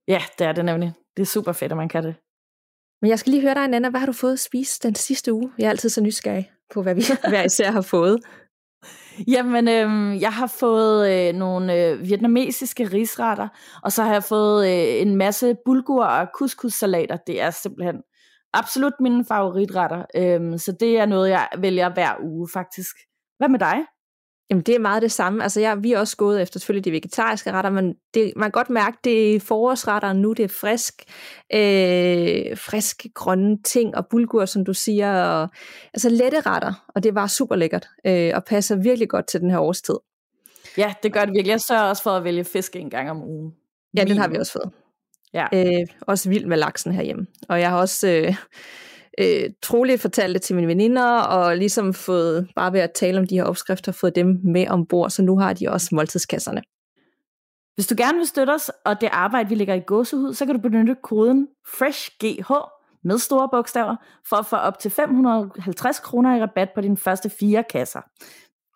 Ja, 0.07 0.21
det 0.39 0.47
er 0.47 0.51
det 0.51 0.65
nemlig. 0.65 0.93
Det 1.17 1.21
er 1.21 1.27
super 1.27 1.51
fedt, 1.51 1.71
at 1.71 1.77
man 1.77 1.89
kan 1.89 2.03
det. 2.03 2.15
Men 3.01 3.09
jeg 3.09 3.19
skal 3.19 3.31
lige 3.31 3.41
høre 3.41 3.55
dig, 3.55 3.67
Nana, 3.67 3.89
hvad 3.89 3.99
har 3.99 4.07
du 4.07 4.13
fået 4.13 4.33
at 4.33 4.39
spise 4.39 4.79
den 4.83 4.95
sidste 4.95 5.33
uge? 5.33 5.51
Jeg 5.57 5.65
er 5.65 5.69
altid 5.69 5.89
så 5.89 6.01
nysgerrig 6.01 6.51
på, 6.73 6.81
hvad 6.81 6.95
vi 6.95 7.03
hver 7.29 7.43
især 7.43 7.71
har 7.71 7.81
fået. 7.81 8.19
Jamen, 9.27 9.67
øh, 9.67 10.21
jeg 10.21 10.33
har 10.33 10.47
fået 10.47 11.11
øh, 11.11 11.33
nogle 11.33 11.75
øh, 11.75 12.07
vietnamesiske 12.07 12.83
risretter, 12.83 13.47
og 13.83 13.91
så 13.91 14.03
har 14.03 14.13
jeg 14.13 14.23
fået 14.23 14.67
øh, 14.67 15.01
en 15.01 15.15
masse 15.15 15.55
bulgur 15.65 16.05
og 16.05 16.27
couscous-salater. 16.35 17.17
Det 17.27 17.41
er 17.41 17.49
simpelthen 17.49 18.01
absolut 18.53 18.93
mine 18.99 19.25
favoritretter, 19.25 20.05
øh, 20.15 20.59
så 20.59 20.71
det 20.79 20.99
er 20.99 21.05
noget, 21.05 21.29
jeg 21.29 21.47
vælger 21.57 21.93
hver 21.93 22.15
uge 22.23 22.49
faktisk. 22.53 22.95
Hvad 23.37 23.49
med 23.49 23.59
dig? 23.59 23.77
Jamen, 24.49 24.63
det 24.63 24.75
er 24.75 24.79
meget 24.79 25.01
det 25.01 25.11
samme. 25.11 25.43
Altså, 25.43 25.59
ja, 25.59 25.75
vi 25.75 25.91
er 25.91 25.99
også 25.99 26.17
gået 26.17 26.41
efter 26.41 26.59
selvfølgelig 26.59 26.85
de 26.85 26.91
vegetariske 26.91 27.51
retter, 27.51 27.69
men 27.69 27.95
det, 28.13 28.33
man 28.35 28.43
kan 28.43 28.51
godt 28.51 28.69
mærke, 28.69 28.97
det 29.03 29.35
er 29.35 29.39
forårsretter 29.39 30.13
nu, 30.13 30.33
det 30.33 30.43
er 30.43 30.47
frisk, 30.61 31.03
øh, 31.53 32.57
frisk 32.57 33.05
grønne 33.13 33.57
ting 33.63 33.95
og 33.95 34.07
bulgur, 34.07 34.45
som 34.45 34.65
du 34.65 34.73
siger, 34.73 35.23
og, 35.23 35.49
altså 35.93 36.09
lette 36.09 36.39
retter, 36.39 36.85
og 36.95 37.03
det 37.03 37.15
var 37.15 37.27
super 37.27 37.55
lækkert, 37.55 37.87
øh, 38.05 38.31
og 38.35 38.45
passer 38.45 38.75
virkelig 38.75 39.09
godt 39.09 39.27
til 39.27 39.41
den 39.41 39.51
her 39.51 39.59
årstid. 39.59 39.95
Ja, 40.77 40.93
det 41.03 41.13
gør 41.13 41.25
det 41.25 41.33
virkelig. 41.33 41.51
Jeg 41.51 41.61
sørger 41.61 41.83
også 41.83 42.03
for 42.03 42.11
at 42.11 42.23
vælge 42.23 42.43
fisk 42.43 42.75
en 42.75 42.89
gang 42.89 43.09
om 43.11 43.23
ugen. 43.23 43.53
Ja, 43.97 44.03
den 44.03 44.17
har 44.17 44.27
vi 44.27 44.37
også 44.37 44.51
fået. 44.51 44.71
Ja. 45.33 45.47
Øh, 45.53 45.87
også 46.01 46.29
vild 46.29 46.45
med 46.45 46.57
laksen 46.57 46.93
herhjemme. 46.93 47.27
Og 47.49 47.59
jeg 47.59 47.69
har 47.69 47.77
også... 47.77 48.07
Øh, 48.07 48.35
øh, 49.19 49.49
troligt 49.61 50.01
fortalt 50.01 50.33
det 50.33 50.41
til 50.41 50.55
mine 50.55 50.67
veninder, 50.67 51.19
og 51.19 51.57
ligesom 51.57 51.93
fået, 51.93 52.47
bare 52.55 52.73
ved 52.73 52.79
at 52.79 52.91
tale 52.91 53.19
om 53.19 53.27
de 53.27 53.35
her 53.35 53.43
opskrifter, 53.43 53.91
fået 53.91 54.15
dem 54.15 54.39
med 54.43 54.67
ombord, 54.67 55.09
så 55.09 55.21
nu 55.21 55.37
har 55.37 55.53
de 55.53 55.69
også 55.69 55.89
måltidskasserne. 55.91 56.61
Hvis 57.75 57.87
du 57.87 57.95
gerne 57.97 58.17
vil 58.17 58.27
støtte 58.27 58.51
os, 58.51 58.71
og 58.85 59.01
det 59.01 59.09
arbejde, 59.11 59.49
vi 59.49 59.55
lægger 59.55 59.73
i 59.73 59.79
gåsehud, 59.79 60.33
så 60.33 60.45
kan 60.45 60.55
du 60.55 60.61
benytte 60.61 60.95
koden 61.03 61.47
FRESHGH 61.67 62.51
med 63.03 63.17
store 63.17 63.49
bogstaver, 63.51 63.95
for 64.29 64.35
at 64.35 64.45
få 64.45 64.55
op 64.55 64.79
til 64.79 64.91
550 64.91 65.99
kroner 65.99 66.37
i 66.37 66.41
rabat 66.41 66.69
på 66.75 66.81
dine 66.81 66.97
første 66.97 67.29
fire 67.29 67.63
kasser. 67.63 68.01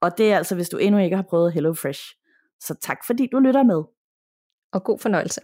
Og 0.01 0.17
det 0.17 0.31
er 0.31 0.37
altså, 0.37 0.55
hvis 0.55 0.69
du 0.69 0.77
endnu 0.77 1.01
ikke 1.01 1.15
har 1.15 1.23
prøvet 1.29 1.53
Hello 1.53 1.73
Fresh. 1.73 2.01
Så 2.59 2.75
tak 2.81 2.97
fordi 3.05 3.27
du 3.31 3.39
lytter 3.39 3.63
med. 3.63 3.83
Og 4.73 4.83
god 4.83 4.99
fornøjelse. 4.99 5.41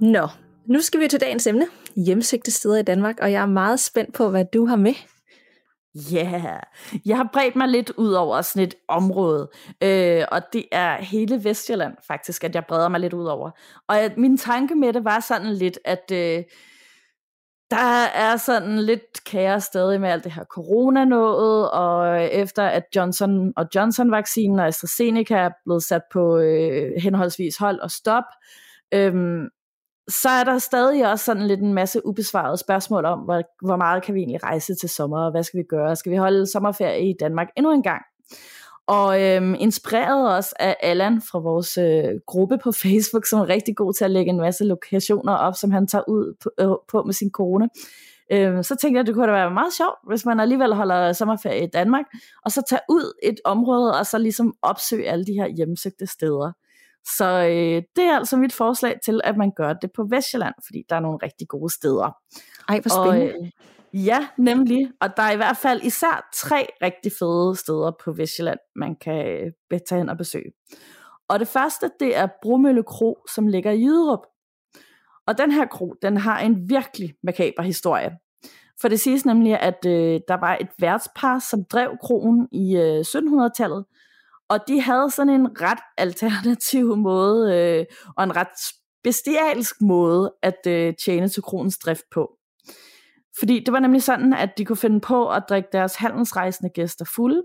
Nå, 0.00 0.28
nu 0.66 0.80
skal 0.80 1.00
vi 1.00 1.08
til 1.08 1.20
dagens 1.20 1.46
emne, 1.46 1.66
hjemsøgte 1.96 2.50
steder 2.50 2.78
i 2.78 2.82
Danmark, 2.82 3.16
og 3.20 3.32
jeg 3.32 3.42
er 3.42 3.46
meget 3.46 3.80
spændt 3.80 4.14
på, 4.14 4.28
hvad 4.28 4.44
du 4.52 4.66
har 4.66 4.76
med. 4.76 4.94
Ja, 5.94 6.30
yeah. 6.34 6.60
jeg 7.06 7.16
har 7.16 7.28
bredt 7.32 7.56
mig 7.56 7.68
lidt 7.68 7.90
ud 7.90 8.12
over 8.12 8.40
sådan 8.42 8.68
et 8.68 8.74
område, 8.88 9.50
øh, 9.82 10.24
og 10.32 10.42
det 10.52 10.64
er 10.72 10.96
hele 11.02 11.44
Vestjylland 11.44 11.94
faktisk, 12.06 12.44
at 12.44 12.54
jeg 12.54 12.64
breder 12.68 12.88
mig 12.88 13.00
lidt 13.00 13.12
ud 13.12 13.26
over. 13.26 13.50
Og 13.88 14.00
at 14.00 14.16
min 14.16 14.36
tanke 14.36 14.74
med 14.74 14.92
det 14.92 15.04
var 15.04 15.20
sådan 15.20 15.52
lidt, 15.52 15.78
at 15.84 16.12
øh, 16.12 16.44
der 17.70 18.04
er 18.14 18.36
sådan 18.36 18.78
lidt 18.78 19.24
kaos 19.26 19.62
stadig 19.62 20.00
med 20.00 20.08
alt 20.08 20.24
det 20.24 20.32
her 20.32 20.44
corona 20.44 21.04
noget, 21.04 21.70
og 21.70 22.24
efter 22.24 22.62
at 22.62 22.84
Johnson 22.96 23.52
og 23.56 23.66
Johnson-vaccinen 23.74 24.60
og 24.60 24.66
AstraZeneca 24.66 25.36
er 25.36 25.50
blevet 25.64 25.82
sat 25.82 26.02
på 26.12 26.38
øh, 26.38 26.92
henholdsvis 27.02 27.56
hold 27.56 27.80
og 27.80 27.90
stop, 27.90 28.24
øh, 28.94 29.42
så 30.10 30.28
er 30.28 30.44
der 30.44 30.58
stadig 30.58 31.10
også 31.10 31.24
sådan 31.24 31.46
lidt 31.46 31.60
en 31.60 31.74
masse 31.74 32.06
ubesvarede 32.06 32.56
spørgsmål 32.56 33.04
om, 33.04 33.18
hvor, 33.18 33.42
hvor 33.66 33.76
meget 33.76 34.02
kan 34.02 34.14
vi 34.14 34.20
egentlig 34.20 34.42
rejse 34.42 34.74
til 34.74 34.88
sommer, 34.88 35.24
og 35.24 35.30
hvad 35.30 35.42
skal 35.42 35.58
vi 35.58 35.64
gøre? 35.64 35.96
Skal 35.96 36.12
vi 36.12 36.16
holde 36.16 36.46
sommerferie 36.46 37.10
i 37.10 37.14
Danmark 37.20 37.48
endnu 37.56 37.72
en 37.72 37.82
gang? 37.82 38.02
Og 38.86 39.22
øhm, 39.22 39.54
inspireret 39.58 40.36
os 40.38 40.52
af 40.52 40.76
Allan 40.80 41.22
fra 41.22 41.38
vores 41.38 41.78
øh, 41.78 42.20
gruppe 42.26 42.58
på 42.58 42.72
Facebook, 42.72 43.26
som 43.26 43.40
er 43.40 43.48
rigtig 43.48 43.76
god 43.76 43.92
til 43.92 44.04
at 44.04 44.10
lægge 44.10 44.30
en 44.30 44.40
masse 44.40 44.64
lokationer 44.64 45.32
op, 45.32 45.54
som 45.56 45.70
han 45.70 45.86
tager 45.86 46.08
ud 46.08 46.34
på, 46.42 46.50
øh, 46.60 46.76
på 46.88 47.02
med 47.02 47.14
sin 47.14 47.30
kone. 47.30 47.68
Øhm, 48.32 48.62
så 48.62 48.76
tænkte 48.80 48.96
jeg, 48.96 49.00
at 49.00 49.06
det 49.06 49.14
kunne 49.14 49.26
da 49.26 49.32
være 49.32 49.50
meget 49.50 49.72
sjovt, 49.72 49.98
hvis 50.06 50.26
man 50.26 50.40
alligevel 50.40 50.74
holder 50.74 51.12
sommerferie 51.12 51.64
i 51.64 51.70
Danmark, 51.72 52.04
og 52.44 52.50
så 52.52 52.62
tage 52.68 52.80
ud 52.88 53.18
et 53.22 53.40
område, 53.44 53.98
og 53.98 54.06
så 54.06 54.18
ligesom 54.18 54.54
opsøge 54.62 55.08
alle 55.08 55.24
de 55.24 55.32
her 55.32 55.48
hjemsøgte 55.48 56.06
steder. 56.06 56.52
Så 57.04 57.24
øh, 57.24 57.82
det 57.96 58.04
er 58.04 58.16
altså 58.16 58.36
mit 58.36 58.52
forslag 58.52 58.98
til, 59.04 59.20
at 59.24 59.36
man 59.36 59.52
gør 59.56 59.72
det 59.72 59.90
på 59.96 60.06
Vestjylland, 60.10 60.54
fordi 60.66 60.82
der 60.88 60.96
er 60.96 61.00
nogle 61.00 61.18
rigtig 61.22 61.48
gode 61.48 61.72
steder. 61.72 62.16
Ej, 62.68 62.80
hvor 62.80 63.06
spændende. 63.06 63.34
Og, 63.34 63.44
øh, 63.94 64.06
ja, 64.06 64.28
nemlig. 64.38 64.90
Og 65.00 65.16
der 65.16 65.22
er 65.22 65.32
i 65.32 65.36
hvert 65.36 65.56
fald 65.56 65.82
især 65.82 66.28
tre 66.34 66.66
rigtig 66.82 67.12
fede 67.18 67.56
steder 67.56 67.92
på 68.04 68.12
Vestjylland, 68.12 68.58
man 68.76 68.96
kan 68.96 69.26
øh, 69.72 69.80
tage 69.88 69.98
hen 69.98 70.08
og 70.08 70.16
besøge. 70.16 70.52
Og 71.28 71.40
det 71.40 71.48
første, 71.48 71.90
det 72.00 72.16
er 72.16 72.28
Bromølle 72.42 72.82
Kro, 72.82 73.18
som 73.34 73.46
ligger 73.46 73.70
i 73.70 73.80
Jyderup. 73.80 74.26
Og 75.26 75.38
den 75.38 75.52
her 75.52 75.66
kro, 75.66 75.94
den 76.02 76.16
har 76.16 76.40
en 76.40 76.70
virkelig 76.70 77.14
makaber 77.22 77.62
historie. 77.62 78.10
For 78.80 78.88
det 78.88 79.00
siges 79.00 79.24
nemlig, 79.24 79.60
at 79.60 79.86
øh, 79.86 80.20
der 80.28 80.40
var 80.40 80.56
et 80.60 80.68
værtspar, 80.78 81.38
som 81.38 81.64
drev 81.64 81.90
kroen 82.02 82.48
i 82.52 82.76
øh, 82.76 83.00
1700-tallet, 83.00 83.84
og 84.50 84.68
de 84.68 84.80
havde 84.80 85.10
sådan 85.10 85.34
en 85.34 85.60
ret 85.60 85.78
alternativ 85.98 86.96
måde, 86.96 87.54
øh, 87.56 87.86
og 88.16 88.24
en 88.24 88.36
ret 88.36 88.74
bestialsk 89.04 89.80
måde 89.80 90.34
at 90.42 90.66
øh, 90.66 90.94
tjene 91.04 91.28
til 91.28 91.42
kronens 91.42 91.78
drift 91.78 92.04
på. 92.10 92.36
Fordi 93.38 93.64
det 93.64 93.72
var 93.72 93.80
nemlig 93.80 94.02
sådan, 94.02 94.32
at 94.32 94.58
de 94.58 94.64
kunne 94.64 94.76
finde 94.76 95.00
på 95.00 95.30
at 95.30 95.42
drikke 95.48 95.68
deres 95.72 95.94
handelsrejsende 95.94 96.70
gæster 96.70 97.04
fulde, 97.04 97.42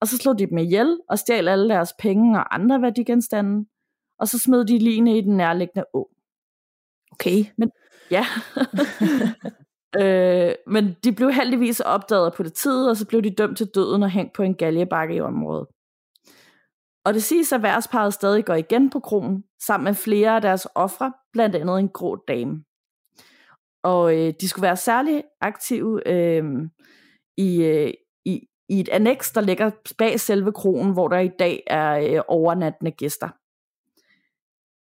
og 0.00 0.08
så 0.08 0.16
slog 0.16 0.38
de 0.38 0.46
dem 0.46 0.58
ihjel 0.58 0.98
og 1.08 1.18
stjal 1.18 1.48
alle 1.48 1.68
deres 1.68 1.92
penge 1.98 2.38
og 2.38 2.54
andre 2.54 2.82
værdigenstande, 2.82 3.66
og 4.18 4.28
så 4.28 4.38
smed 4.38 4.64
de 4.64 4.78
lige 4.78 5.18
i 5.18 5.20
den 5.20 5.36
nærliggende 5.36 5.84
å. 5.94 6.10
Okay. 7.12 7.44
Men, 7.58 7.70
ja. 8.10 8.26
øh, 10.00 10.54
men 10.66 10.96
de 11.04 11.12
blev 11.12 11.32
heldigvis 11.32 11.80
opdaget 11.80 12.34
på 12.34 12.42
det 12.42 12.52
tid, 12.52 12.88
og 12.88 12.96
så 12.96 13.06
blev 13.06 13.22
de 13.22 13.30
dømt 13.30 13.58
til 13.58 13.66
døden 13.74 14.02
og 14.02 14.10
hængt 14.10 14.32
på 14.32 14.42
en 14.42 14.54
galjebakke 14.54 15.14
i 15.14 15.20
området. 15.20 15.66
Og 17.04 17.14
det 17.14 17.22
siges, 17.22 17.52
at 17.52 17.62
værtsparet 17.62 18.14
stadig 18.14 18.44
går 18.44 18.54
igen 18.54 18.90
på 18.90 19.00
kronen, 19.00 19.44
sammen 19.66 19.84
med 19.84 19.94
flere 19.94 20.36
af 20.36 20.42
deres 20.42 20.66
ofre, 20.74 21.12
blandt 21.32 21.56
andet 21.56 21.78
en 21.78 21.88
grå 21.88 22.16
dame. 22.28 22.64
Og 23.84 24.16
øh, 24.16 24.34
de 24.40 24.48
skulle 24.48 24.62
være 24.62 24.76
særlig 24.76 25.24
aktive 25.40 26.08
øh, 26.08 26.44
i, 27.36 27.62
øh, 27.62 27.92
i, 28.24 28.40
i 28.68 28.80
et 28.80 28.88
annex, 28.88 29.32
der 29.32 29.40
ligger 29.40 29.70
bag 29.98 30.20
selve 30.20 30.52
kronen, 30.52 30.92
hvor 30.92 31.08
der 31.08 31.18
i 31.18 31.30
dag 31.38 31.62
er 31.66 31.98
øh, 31.98 32.22
overnattende 32.28 32.90
gæster. 32.90 33.28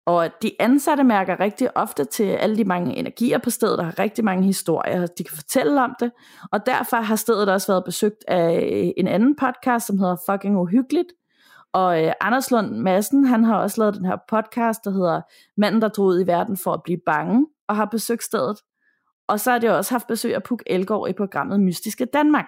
Og 0.05 0.29
de 0.41 0.51
ansatte 0.59 1.03
mærker 1.03 1.39
rigtig 1.39 1.77
ofte 1.77 2.05
til 2.05 2.23
alle 2.23 2.57
de 2.57 2.63
mange 2.63 2.95
energier 2.95 3.37
på 3.37 3.49
stedet, 3.49 3.77
der 3.77 3.83
har 3.83 3.99
rigtig 3.99 4.25
mange 4.25 4.43
historier, 4.43 5.05
de 5.05 5.23
kan 5.23 5.35
fortælle 5.35 5.81
om 5.81 5.95
det. 5.99 6.11
Og 6.51 6.65
derfor 6.65 6.97
har 6.97 7.15
stedet 7.15 7.49
også 7.49 7.71
været 7.71 7.83
besøgt 7.85 8.23
af 8.27 8.69
øh, 8.73 8.91
en 8.97 9.07
anden 9.07 9.35
podcast, 9.35 9.87
som 9.87 9.97
hedder 9.97 10.15
Fucking 10.29 10.57
Uhyggeligt, 10.57 11.07
og 11.73 12.03
øh, 12.03 12.13
Anders 12.21 12.51
Lund 12.51 12.71
Madsen, 12.71 13.25
han 13.25 13.43
har 13.43 13.57
også 13.57 13.81
lavet 13.81 13.95
den 13.95 14.05
her 14.05 14.17
podcast, 14.29 14.79
der 14.83 14.91
hedder 14.91 15.21
Manden, 15.57 15.81
der 15.81 15.87
drog 15.87 16.05
ud 16.05 16.23
i 16.23 16.27
verden 16.27 16.57
for 16.57 16.73
at 16.73 16.83
blive 16.83 16.99
bange, 17.05 17.47
og 17.67 17.75
har 17.75 17.85
besøgt 17.85 18.23
stedet. 18.23 18.57
Og 19.27 19.39
så 19.39 19.51
har 19.51 19.59
det 19.59 19.71
også 19.71 19.93
haft 19.93 20.07
besøg 20.07 20.35
af 20.35 20.43
Puk 20.43 20.63
Elgård 20.65 21.09
i 21.09 21.13
programmet 21.13 21.59
Mystiske 21.59 22.05
Danmark. 22.05 22.45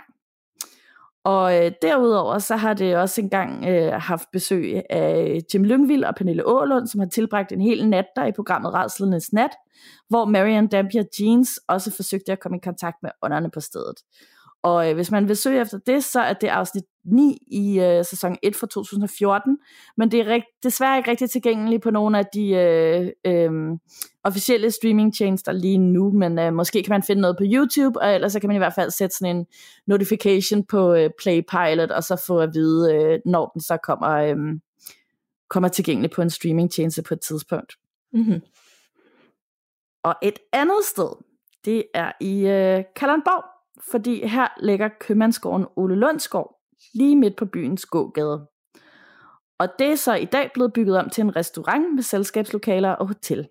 Og 1.24 1.66
øh, 1.66 1.72
derudover 1.82 2.40
så 2.40 2.56
har 2.56 2.74
det 2.74 2.98
også 2.98 3.22
engang 3.22 3.66
øh, 3.68 3.94
haft 3.94 4.28
besøg 4.32 4.82
af 4.90 5.34
øh, 5.36 5.42
Jim 5.54 5.64
Lyngvild 5.64 6.04
og 6.04 6.16
Pernille 6.16 6.48
Ålund, 6.48 6.88
som 6.88 7.00
har 7.00 7.08
tilbragt 7.08 7.52
en 7.52 7.62
hel 7.62 7.90
nat 7.90 8.06
der 8.16 8.26
i 8.26 8.32
programmet 8.32 8.74
Radslernes 8.74 9.34
Nat, 9.34 9.52
hvor 10.10 10.26
Marian 10.26 10.68
Dampier 10.68 11.04
Jeans 11.20 11.60
også 11.68 11.96
forsøgte 11.96 12.32
at 12.32 12.40
komme 12.40 12.58
i 12.58 12.62
kontakt 12.64 12.98
med 13.04 13.12
ånderne 13.22 13.52
på 13.52 13.60
stedet. 13.60 13.96
Og 14.64 14.90
øh, 14.90 14.96
hvis 14.96 15.12
man 15.12 15.28
vil 15.28 15.36
søge 15.36 15.62
efter 15.62 15.78
det, 15.78 16.04
så 16.04 16.20
er 16.20 16.34
det 16.34 16.48
afsnit 16.48 16.84
9 17.06 17.38
i 17.48 17.80
øh, 17.80 18.06
sæson 18.06 18.38
1 18.44 18.56
fra 18.56 18.68
2014, 18.68 19.58
men 19.98 20.12
det 20.12 20.20
er 20.20 20.28
rigt, 20.34 20.46
desværre 20.64 20.98
ikke 20.98 21.12
rigtig 21.12 21.30
tilgængeligt 21.30 21.84
på 21.84 21.92
nogle 21.92 22.20
af 22.20 22.26
de 22.34 22.50
øh, 22.50 23.12
øh, 23.26 23.78
officielle 24.24 24.72
streamingtjenester 24.72 25.52
lige 25.52 25.78
nu, 25.78 26.12
men 26.12 26.40
øh, 26.40 26.54
måske 26.54 26.84
kan 26.84 26.92
man 26.92 27.04
finde 27.04 27.22
noget 27.22 27.38
på 27.38 27.44
YouTube, 27.48 28.02
og 28.02 28.16
ellers 28.16 28.32
så 28.34 28.40
kan 28.40 28.48
man 28.48 28.56
i 28.56 28.58
hvert 28.58 28.76
fald 28.76 28.92
sætte 28.92 29.16
sådan 29.16 29.36
en 29.36 29.46
notification 29.88 30.64
på 30.64 30.94
øh, 30.94 31.10
Play 31.22 31.42
Pilot, 31.52 31.92
og 31.92 32.04
så 32.04 32.24
få 32.28 32.40
at 32.40 32.50
vide, 32.54 32.96
øh, 32.96 33.20
når 33.26 33.52
den 33.54 33.62
så 33.62 33.78
kommer, 33.84 34.10
øh, 34.10 34.38
kommer 35.50 35.70
tilgængelig 35.70 36.12
på 36.12 36.22
en 36.22 36.30
streamingtjeneste 36.30 37.04
på 37.04 37.14
et 37.14 37.22
tidspunkt. 37.22 37.74
Mm-hmm. 38.14 38.42
Og 40.04 40.16
et 40.22 40.40
andet 40.54 40.84
sted, 40.84 41.10
det 41.66 41.84
er 41.94 42.12
i 42.22 42.48
øh, 42.48 42.84
Kalundborg, 42.96 43.46
fordi 43.92 44.28
her 44.28 44.48
ligger 44.62 44.90
købmandsgården 45.00 45.66
Ole 45.76 45.96
Lundsgård, 45.96 46.55
lige 46.94 47.16
midt 47.16 47.36
på 47.36 47.46
byens 47.46 47.86
gågade. 47.86 48.48
Og 49.60 49.70
det 49.80 49.92
er 49.92 49.96
så 49.96 50.14
i 50.14 50.26
dag 50.26 50.52
blevet 50.54 50.74
bygget 50.74 50.98
om 50.98 51.10
til 51.10 51.22
en 51.22 51.36
restaurant 51.36 51.96
med 51.96 52.04
selskabslokaler 52.04 52.92
og 52.92 53.08
hotel. 53.08 53.48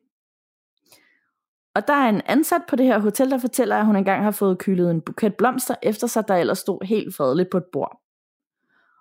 Og 1.74 1.88
der 1.88 1.94
er 1.94 2.08
en 2.08 2.22
ansat 2.26 2.62
på 2.68 2.76
det 2.76 2.86
her 2.86 2.98
hotel, 2.98 3.30
der 3.30 3.38
fortæller, 3.38 3.76
at 3.76 3.86
hun 3.86 3.96
engang 3.96 4.24
har 4.24 4.30
fået 4.30 4.58
kylet 4.58 4.90
en 4.90 5.00
buket 5.00 5.34
blomster 5.34 5.74
efter 5.82 6.06
sig, 6.06 6.28
der 6.28 6.34
ellers 6.34 6.58
stod 6.58 6.86
helt 6.86 7.16
fredeligt 7.16 7.50
på 7.50 7.56
et 7.56 7.64
bord. 7.72 8.00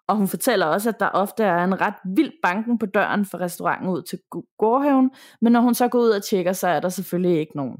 Og 0.07 0.15
hun 0.15 0.27
fortæller 0.27 0.65
også, 0.65 0.89
at 0.89 0.99
der 0.99 1.09
ofte 1.09 1.43
er 1.43 1.63
en 1.63 1.81
ret 1.81 1.95
vild 2.15 2.31
banken 2.43 2.79
på 2.79 2.85
døren 2.85 3.25
for 3.25 3.37
restauranten 3.37 3.89
ud 3.89 4.01
til 4.01 4.19
gårdhaven, 4.57 5.11
men 5.41 5.53
når 5.53 5.61
hun 5.61 5.73
så 5.73 5.87
går 5.87 5.99
ud 5.99 6.09
og 6.09 6.23
tjekker, 6.23 6.53
så 6.53 6.67
er 6.67 6.79
der 6.79 6.89
selvfølgelig 6.89 7.39
ikke 7.39 7.55
nogen. 7.55 7.77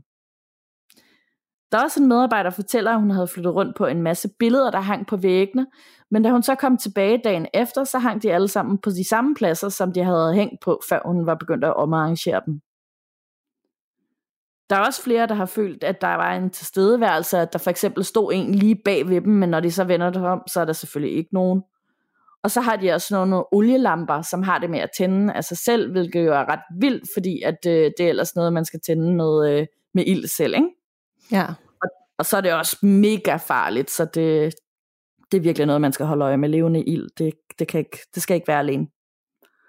Der 1.71 1.79
er 1.79 1.83
også 1.83 2.01
en 2.01 2.07
medarbejder, 2.07 2.49
der 2.49 2.55
fortæller, 2.55 2.91
at 2.91 2.99
hun 2.99 3.11
havde 3.11 3.27
flyttet 3.27 3.55
rundt 3.55 3.75
på 3.75 3.85
en 3.85 4.01
masse 4.01 4.29
billeder, 4.39 4.71
der 4.71 4.79
hang 4.79 5.07
på 5.07 5.17
væggene, 5.17 5.67
men 6.13 6.23
da 6.23 6.29
hun 6.29 6.43
så 6.43 6.55
kom 6.55 6.77
tilbage 6.77 7.21
dagen 7.23 7.47
efter, 7.53 7.83
så 7.83 7.99
hang 7.99 8.23
de 8.23 8.33
alle 8.33 8.47
sammen 8.47 8.77
på 8.77 8.89
de 8.89 9.07
samme 9.07 9.35
pladser, 9.35 9.69
som 9.69 9.93
de 9.93 10.03
havde 10.03 10.33
hængt 10.33 10.61
på, 10.61 10.81
før 10.89 10.99
hun 11.05 11.25
var 11.25 11.35
begyndt 11.35 11.65
at 11.65 11.75
omarrangere 11.75 12.41
dem. 12.45 12.61
Der 14.69 14.75
er 14.75 14.85
også 14.85 15.01
flere, 15.01 15.27
der 15.27 15.33
har 15.33 15.45
følt, 15.45 15.83
at 15.83 16.01
der 16.01 16.07
var 16.07 16.35
en 16.35 16.49
tilstedeværelse, 16.49 17.37
at 17.37 17.53
der 17.53 17.59
for 17.59 17.69
eksempel 17.69 18.03
stod 18.03 18.33
en 18.33 18.55
lige 18.55 18.81
bag 18.85 19.09
ved 19.09 19.21
dem, 19.21 19.33
men 19.33 19.49
når 19.49 19.59
de 19.59 19.71
så 19.71 19.83
vender 19.83 20.09
det 20.09 20.25
om, 20.25 20.41
så 20.47 20.61
er 20.61 20.65
der 20.65 20.73
selvfølgelig 20.73 21.17
ikke 21.17 21.33
nogen. 21.33 21.63
Og 22.43 22.51
så 22.51 22.61
har 22.61 22.75
de 22.75 22.91
også 22.91 23.15
nogle 23.15 23.53
olielamper, 23.53 24.21
som 24.21 24.43
har 24.43 24.59
det 24.59 24.69
med 24.69 24.79
at 24.79 24.89
tænde 24.97 25.33
af 25.33 25.43
sig 25.43 25.57
selv, 25.57 25.91
hvilket 25.91 26.25
jo 26.25 26.33
er 26.33 26.51
ret 26.51 26.79
vildt, 26.79 27.09
fordi 27.15 27.41
at, 27.41 27.57
øh, 27.67 27.91
det 27.97 28.05
er 28.05 28.09
ellers 28.09 28.35
noget, 28.35 28.53
man 28.53 28.65
skal 28.65 28.79
tænde 28.85 29.13
med, 29.15 29.51
øh, 29.51 29.67
med 29.93 30.03
ild 30.07 30.27
selv. 30.27 30.55
Ikke? 30.55 30.69
Ja. 31.31 31.45
Og, 31.83 31.89
og 32.17 32.25
så 32.25 32.37
er 32.37 32.41
det 32.41 32.53
også 32.53 32.85
mega 32.85 33.35
farligt, 33.35 33.91
så 33.91 34.05
det, 34.05 34.53
det 35.33 35.39
er 35.39 35.43
virkelig 35.43 35.67
noget, 35.67 35.81
man 35.81 35.93
skal 35.93 36.05
holde 36.05 36.25
øje 36.25 36.37
med. 36.37 36.49
Levende 36.49 36.83
ild, 36.83 37.09
det, 37.17 37.33
det, 37.59 37.67
kan 37.67 37.79
ikke, 37.79 37.97
det 38.15 38.23
skal 38.23 38.35
ikke 38.35 38.47
være 38.47 38.59
alene. 38.59 38.87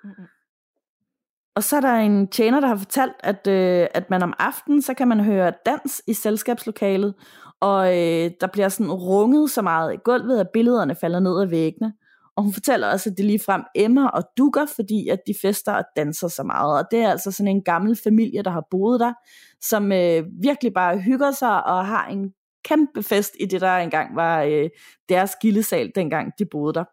Mm-hmm. 0.05 0.25
Og 1.57 1.63
så 1.63 1.77
er 1.77 1.81
der 1.81 1.95
en 1.95 2.29
tjener, 2.29 2.61
der 2.61 2.69
har 2.69 2.77
fortalt, 2.77 3.13
at, 3.21 3.47
øh, 3.47 3.87
at 3.95 4.11
man 4.11 4.23
om 4.23 4.35
aftenen, 4.39 4.83
så 4.83 4.95
kan 4.95 5.09
man 5.09 5.21
høre 5.21 5.53
dans 5.67 6.03
i 6.07 6.13
selskabslokalet, 6.13 7.15
og 7.61 7.87
øh, 7.89 8.31
der 8.41 8.47
bliver 8.53 8.69
sådan 8.69 8.93
runget 8.93 9.51
så 9.51 9.63
meget 9.63 9.95
i 9.95 9.99
gulvet, 10.05 10.41
at 10.41 10.51
billederne 10.53 10.95
falder 10.95 11.21
ned 11.21 11.41
af 11.41 11.51
væggene. 11.51 11.93
Og 12.37 12.43
hun 12.43 12.53
fortæller 12.53 12.89
også, 12.89 13.11
at 13.11 13.17
det 13.17 13.25
ligefrem 13.25 13.63
emmer 13.75 14.09
og 14.09 14.23
dukker, 14.39 14.67
fordi 14.77 15.09
at 15.09 15.19
de 15.27 15.35
fester 15.43 15.73
og 15.73 15.85
danser 15.97 16.29
så 16.29 16.43
meget. 16.43 16.79
Og 16.79 16.85
det 16.91 16.99
er 16.99 17.11
altså 17.11 17.31
sådan 17.31 17.49
en 17.49 17.65
gammel 17.65 17.99
familie, 18.05 18.43
der 18.43 18.51
har 18.51 18.67
boet 18.71 19.01
der, 19.01 19.13
som 19.61 19.93
øh, 19.93 20.23
virkelig 20.43 20.73
bare 20.75 20.99
hygger 20.99 21.31
sig 21.31 21.65
og 21.65 21.87
har 21.87 22.07
en 22.07 22.33
kæmpe 22.65 23.03
fest 23.03 23.37
i 23.41 23.47
det, 23.47 23.61
der 23.61 23.77
engang 23.77 24.17
var 24.17 24.43
øh, 24.43 24.71
deres 25.09 25.37
gildesal, 25.41 25.93
dengang 25.95 26.33
de 26.39 26.45
boede 26.45 26.75
der. 26.75 26.85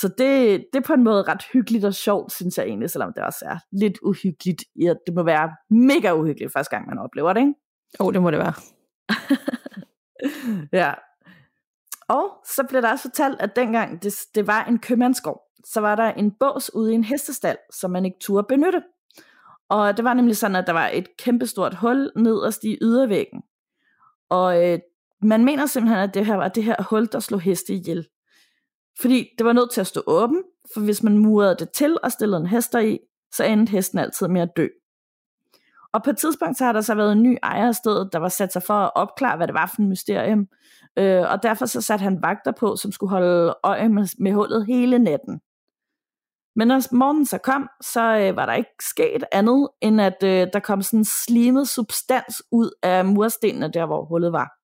Så 0.00 0.08
det, 0.08 0.64
det 0.72 0.78
er 0.78 0.86
på 0.86 0.92
en 0.92 1.04
måde 1.04 1.22
ret 1.22 1.42
hyggeligt 1.52 1.84
og 1.84 1.94
sjovt, 1.94 2.32
synes 2.32 2.58
jeg 2.58 2.66
egentlig, 2.66 2.90
selvom 2.90 3.12
det 3.16 3.24
også 3.24 3.44
er 3.44 3.58
lidt 3.72 3.98
uhyggeligt. 4.02 4.64
Ja, 4.80 4.94
det 5.06 5.14
må 5.14 5.22
være 5.22 5.50
mega 5.70 6.12
uhyggeligt 6.12 6.52
første 6.52 6.76
gang, 6.76 6.88
man 6.88 6.98
oplever 6.98 7.32
det, 7.32 7.40
ikke? 7.40 7.54
Jo, 8.00 8.06
oh, 8.06 8.12
det 8.12 8.22
må 8.22 8.30
det 8.30 8.38
være. 8.38 8.54
ja, 10.82 10.94
og 12.08 12.24
så 12.44 12.64
blev 12.68 12.82
der 12.82 12.90
også 12.90 13.02
fortalt, 13.02 13.40
at 13.40 13.56
dengang 13.56 14.02
det, 14.02 14.14
det 14.34 14.46
var 14.46 14.64
en 14.64 14.78
købmandsgård, 14.78 15.42
så 15.64 15.80
var 15.80 15.94
der 15.94 16.12
en 16.12 16.30
bås 16.30 16.74
ude 16.74 16.92
i 16.92 16.94
en 16.94 17.04
hestestald, 17.04 17.58
som 17.72 17.90
man 17.90 18.04
ikke 18.04 18.18
turde 18.20 18.46
benytte. 18.48 18.82
Og 19.68 19.96
det 19.96 20.04
var 20.04 20.14
nemlig 20.14 20.36
sådan, 20.36 20.56
at 20.56 20.66
der 20.66 20.72
var 20.72 20.90
et 20.92 21.16
kæmpestort 21.18 21.74
hul 21.74 22.10
nederst 22.16 22.64
i 22.64 22.78
ydervæggen. 22.82 23.42
Og 24.30 24.66
øh, 24.66 24.78
man 25.22 25.44
mener 25.44 25.66
simpelthen, 25.66 26.02
at 26.02 26.14
det 26.14 26.26
her 26.26 26.36
var 26.36 26.48
det 26.48 26.64
her 26.64 26.76
hul, 26.90 27.08
der 27.12 27.20
slog 27.20 27.40
heste 27.40 27.72
ihjel. 27.72 28.06
Fordi 29.00 29.28
det 29.38 29.46
var 29.46 29.52
nødt 29.52 29.70
til 29.70 29.80
at 29.80 29.86
stå 29.86 30.02
åben, 30.06 30.42
for 30.74 30.80
hvis 30.80 31.02
man 31.02 31.18
murede 31.18 31.56
det 31.58 31.70
til 31.70 31.96
og 32.02 32.12
stillede 32.12 32.40
en 32.40 32.46
hester 32.46 32.78
i, 32.78 32.98
så 33.34 33.44
endte 33.44 33.70
hesten 33.70 33.98
altid 33.98 34.28
med 34.28 34.40
at 34.40 34.56
dø. 34.56 34.66
Og 35.92 36.02
på 36.02 36.10
et 36.10 36.18
tidspunkt 36.18 36.58
så 36.58 36.64
har 36.64 36.72
der 36.72 36.80
så 36.80 36.94
været 36.94 37.12
en 37.12 37.22
ny 37.22 37.36
ejer 37.42 37.68
af 37.68 37.74
stedet, 37.74 38.12
der 38.12 38.18
var 38.18 38.28
sat 38.28 38.52
sig 38.52 38.62
for 38.62 38.74
at 38.74 38.90
opklare, 38.94 39.36
hvad 39.36 39.46
det 39.46 39.54
var 39.54 39.66
for 39.66 39.82
en 39.82 39.88
mysterium. 39.88 40.46
Øh, 40.98 41.24
og 41.30 41.42
derfor 41.42 41.66
så 41.66 41.80
satte 41.82 42.02
han 42.02 42.22
vagter 42.22 42.52
på, 42.52 42.76
som 42.76 42.92
skulle 42.92 43.10
holde 43.10 43.54
øje 43.62 43.88
med, 43.88 44.06
med 44.18 44.32
hullet 44.32 44.66
hele 44.66 44.98
natten. 44.98 45.40
Men 46.56 46.68
når 46.68 46.94
morgenen 46.94 47.26
så 47.26 47.38
kom, 47.38 47.68
så 47.82 48.00
øh, 48.00 48.36
var 48.36 48.46
der 48.46 48.52
ikke 48.52 48.70
sket 48.80 49.24
andet, 49.32 49.68
end 49.80 50.00
at 50.00 50.16
øh, 50.24 50.46
der 50.52 50.60
kom 50.60 50.82
sådan 50.82 51.00
en 51.00 51.04
slimet 51.04 51.68
substans 51.68 52.42
ud 52.52 52.70
af 52.82 53.04
murstenene, 53.04 53.72
der 53.72 53.86
hvor 53.86 54.04
hullet 54.04 54.32
var. 54.32 54.58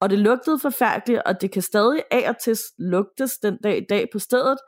Og 0.00 0.10
det 0.10 0.18
lugtede 0.18 0.58
forfærdeligt, 0.58 1.22
og 1.26 1.40
det 1.40 1.50
kan 1.50 1.62
stadig 1.62 2.02
af 2.10 2.28
og 2.28 2.38
til 2.38 2.56
lugtes 2.78 3.38
den 3.38 3.58
dag 3.62 3.78
i 3.78 3.86
dag 3.88 4.06
på 4.12 4.18
stedet. 4.18 4.58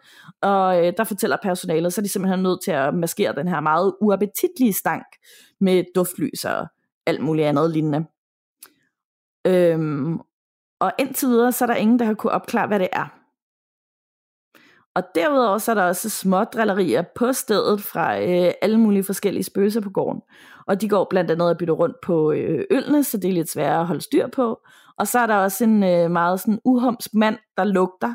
Og 0.42 0.86
øh, 0.86 0.92
der 0.96 1.04
fortæller 1.04 1.36
personalet, 1.42 1.92
så 1.92 2.00
er 2.00 2.02
de 2.02 2.08
simpelthen 2.08 2.42
nødt 2.42 2.64
til 2.64 2.70
at 2.70 2.94
maskere 2.94 3.34
den 3.34 3.48
her 3.48 3.60
meget 3.60 3.94
uappetitlige 4.00 4.72
stank 4.72 5.06
med 5.60 5.84
duftlys 5.94 6.44
og 6.44 6.66
alt 7.06 7.20
muligt 7.20 7.46
andet 7.46 7.70
lignende. 7.70 8.06
Øhm, 9.46 10.18
og 10.80 10.92
indtil 10.98 11.28
videre, 11.28 11.52
så 11.52 11.64
er 11.64 11.66
der 11.66 11.74
ingen, 11.74 11.98
der 11.98 12.04
har 12.04 12.14
kunne 12.14 12.32
opklare, 12.32 12.66
hvad 12.66 12.78
det 12.78 12.88
er. 12.92 13.19
Og 14.94 15.02
derudover 15.14 15.58
så 15.58 15.70
er 15.70 15.74
der 15.74 15.82
også 15.82 16.10
små 16.10 16.44
drillerier 16.44 17.02
på 17.16 17.32
stedet 17.32 17.82
fra 17.82 18.20
øh, 18.20 18.52
alle 18.62 18.80
mulige 18.80 19.04
forskellige 19.04 19.44
spøgelser 19.44 19.80
på 19.80 19.90
gården. 19.90 20.20
Og 20.66 20.80
de 20.80 20.88
går 20.88 21.06
blandt 21.10 21.30
andet 21.30 21.50
at 21.50 21.58
bytte 21.58 21.72
rundt 21.72 21.96
på 22.02 22.32
øh, 22.32 22.64
ølene, 22.70 23.04
så 23.04 23.16
det 23.16 23.28
er 23.28 23.34
lidt 23.34 23.50
svært 23.50 23.80
at 23.80 23.86
holde 23.86 24.00
styr 24.00 24.26
på. 24.28 24.60
Og 24.98 25.08
så 25.08 25.18
er 25.18 25.26
der 25.26 25.36
også 25.36 25.64
en 25.64 25.82
øh, 25.82 26.10
meget 26.10 26.40
sådan 26.40 26.58
uhomsk 26.64 27.14
mand, 27.14 27.38
der 27.56 27.64
lugter, 27.64 28.14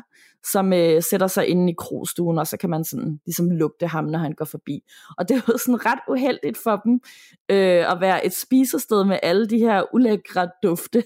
som 0.52 0.72
øh, 0.72 1.02
sætter 1.02 1.26
sig 1.26 1.46
inde 1.46 1.72
i 1.72 1.74
krogstuen, 1.78 2.38
og 2.38 2.46
så 2.46 2.56
kan 2.56 2.70
man 2.70 2.84
sådan 2.84 3.20
ligesom 3.26 3.50
lugte 3.50 3.86
ham, 3.86 4.04
når 4.04 4.18
han 4.18 4.32
går 4.32 4.44
forbi. 4.44 4.80
Og 5.18 5.28
det 5.28 5.36
er 5.36 5.40
jo 5.48 5.58
sådan 5.58 5.86
ret 5.86 5.98
uheldigt 6.08 6.58
for 6.62 6.76
dem 6.84 7.00
øh, 7.50 7.92
at 7.92 8.00
være 8.00 8.26
et 8.26 8.34
spisested 8.34 9.04
med 9.04 9.18
alle 9.22 9.46
de 9.46 9.58
her 9.58 9.94
ulækre 9.94 10.48
dufte. 10.62 11.02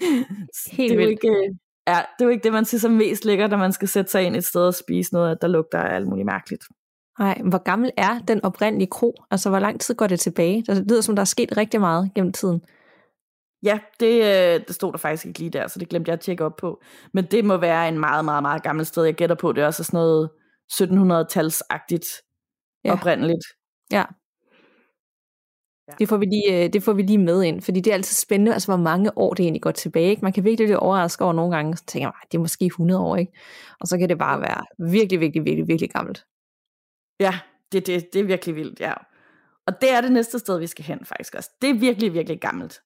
Helt 0.72 0.92
det 0.92 0.98
er 0.98 1.02
jo 1.02 1.08
ikke, 1.08 1.28
øh, 1.28 1.54
ja, 1.88 1.96
det 2.18 2.20
er 2.20 2.24
jo 2.24 2.28
ikke 2.28 2.44
det, 2.44 2.52
man 2.52 2.64
synes 2.64 2.84
er 2.84 2.88
mest 2.88 3.24
lækkert, 3.24 3.50
når 3.50 3.56
man 3.56 3.72
skal 3.72 3.88
sætte 3.88 4.10
sig 4.10 4.22
ind 4.22 4.36
et 4.36 4.44
sted 4.44 4.62
og 4.62 4.74
spise 4.74 5.14
noget, 5.14 5.42
der 5.42 5.48
lugter 5.48 5.78
af 5.78 5.94
alt 5.94 6.08
muligt 6.08 6.26
mærkeligt. 6.26 6.64
Nej, 7.18 7.40
hvor 7.44 7.62
gammel 7.62 7.90
er 7.96 8.18
den 8.18 8.44
oprindelige 8.44 8.90
kro? 8.90 9.14
Altså, 9.30 9.48
hvor 9.48 9.58
lang 9.58 9.80
tid 9.80 9.94
går 9.94 10.06
det 10.06 10.20
tilbage? 10.20 10.64
Det 10.66 10.84
lyder 10.90 11.00
som, 11.00 11.16
der 11.16 11.20
er 11.20 11.24
sket 11.24 11.56
rigtig 11.56 11.80
meget 11.80 12.10
gennem 12.14 12.32
tiden. 12.32 12.60
Ja, 13.62 13.78
det, 14.00 14.14
øh, 14.14 14.66
det 14.66 14.74
stod 14.74 14.92
der 14.92 14.98
faktisk 14.98 15.26
ikke 15.26 15.38
lige 15.38 15.50
der, 15.50 15.68
så 15.68 15.78
det 15.78 15.88
glemte 15.88 16.08
jeg 16.08 16.12
at 16.12 16.20
tjekke 16.20 16.44
op 16.44 16.56
på. 16.56 16.82
Men 17.12 17.24
det 17.24 17.44
må 17.44 17.56
være 17.56 17.88
en 17.88 17.98
meget, 17.98 18.24
meget, 18.24 18.42
meget 18.42 18.62
gammel 18.62 18.86
sted. 18.86 19.04
Jeg 19.04 19.14
gætter 19.14 19.36
på, 19.36 19.52
det 19.52 19.62
er 19.62 19.66
også 19.66 19.84
sådan 19.84 19.98
noget 19.98 20.30
1700-talsagtigt 20.72 22.22
ja. 22.84 22.92
oprindeligt. 22.92 23.44
Ja. 23.92 24.04
Ja. 25.88 25.92
Det 25.98 26.08
får, 26.08 26.16
vi 26.16 26.26
lige, 26.26 26.64
øh, 26.64 26.72
det 26.72 26.82
får 26.82 26.92
vi 26.92 27.02
lige 27.02 27.18
med 27.18 27.42
ind, 27.42 27.62
fordi 27.62 27.80
det 27.80 27.90
er 27.90 27.94
altid 27.94 28.14
spændende, 28.14 28.52
altså 28.52 28.68
hvor 28.68 28.76
mange 28.76 29.18
år 29.18 29.34
det 29.34 29.42
egentlig 29.42 29.62
går 29.62 29.70
tilbage. 29.70 30.10
Ikke? 30.10 30.22
Man 30.22 30.32
kan 30.32 30.44
virkelig 30.44 30.66
blive 30.66 30.78
overrasket 30.78 31.24
over 31.24 31.32
nogle 31.32 31.56
gange, 31.56 31.76
så 31.76 31.84
tænker 31.86 32.06
man, 32.06 32.28
det 32.32 32.38
er 32.38 32.40
måske 32.40 32.66
100 32.66 33.00
år, 33.00 33.16
ikke? 33.16 33.32
Og 33.80 33.86
så 33.86 33.98
kan 33.98 34.08
det 34.08 34.18
bare 34.18 34.40
være 34.40 34.90
virkelig, 34.90 35.20
virkelig, 35.20 35.44
virkelig, 35.44 35.68
virkelig 35.68 35.90
gammelt. 35.90 36.24
Ja, 37.20 37.38
det, 37.72 37.86
det, 37.86 38.12
det 38.12 38.20
er 38.20 38.24
virkelig 38.24 38.56
vildt, 38.56 38.80
ja. 38.80 38.92
Og 39.66 39.80
det 39.80 39.90
er 39.90 40.00
det 40.00 40.12
næste 40.12 40.38
sted, 40.38 40.58
vi 40.58 40.66
skal 40.66 40.84
hen 40.84 41.04
faktisk 41.04 41.34
også. 41.34 41.50
Det 41.62 41.70
er 41.70 41.74
virkelig, 41.74 42.12
virkelig 42.14 42.40
gammelt. 42.40 42.80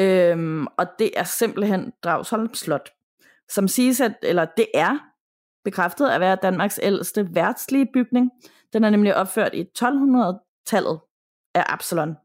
Øhm, 0.00 0.66
og 0.66 0.86
det 0.98 1.10
er 1.16 1.24
simpelthen 1.24 1.92
Dragsholm 2.04 2.54
Slot, 2.54 2.90
som 3.48 3.68
siges, 3.68 4.00
at, 4.00 4.14
eller 4.22 4.46
det 4.56 4.66
er 4.74 4.98
bekræftet 5.64 6.08
at 6.08 6.20
være 6.20 6.38
Danmarks 6.42 6.80
ældste 6.82 7.34
værtslige 7.34 7.86
bygning. 7.94 8.30
Den 8.72 8.84
er 8.84 8.90
nemlig 8.90 9.16
opført 9.16 9.54
i 9.54 9.62
1200-tallet 9.78 11.00
af 11.54 11.64
Absalon. 11.66 12.16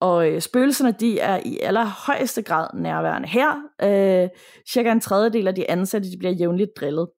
Og 0.00 0.28
øh, 0.28 0.40
spøgelserne 0.40 0.92
de 1.00 1.20
er 1.20 1.40
i 1.44 1.58
allerhøjeste 1.62 2.42
grad 2.42 2.68
nærværende 2.74 3.28
her. 3.28 3.54
Øh, 3.82 4.28
cirka 4.72 4.92
en 4.92 5.00
tredjedel 5.00 5.48
af 5.48 5.54
de 5.54 5.70
ansatte 5.70 6.10
de 6.10 6.18
bliver 6.18 6.32
jævnligt 6.32 6.70
drillet. 6.76 7.08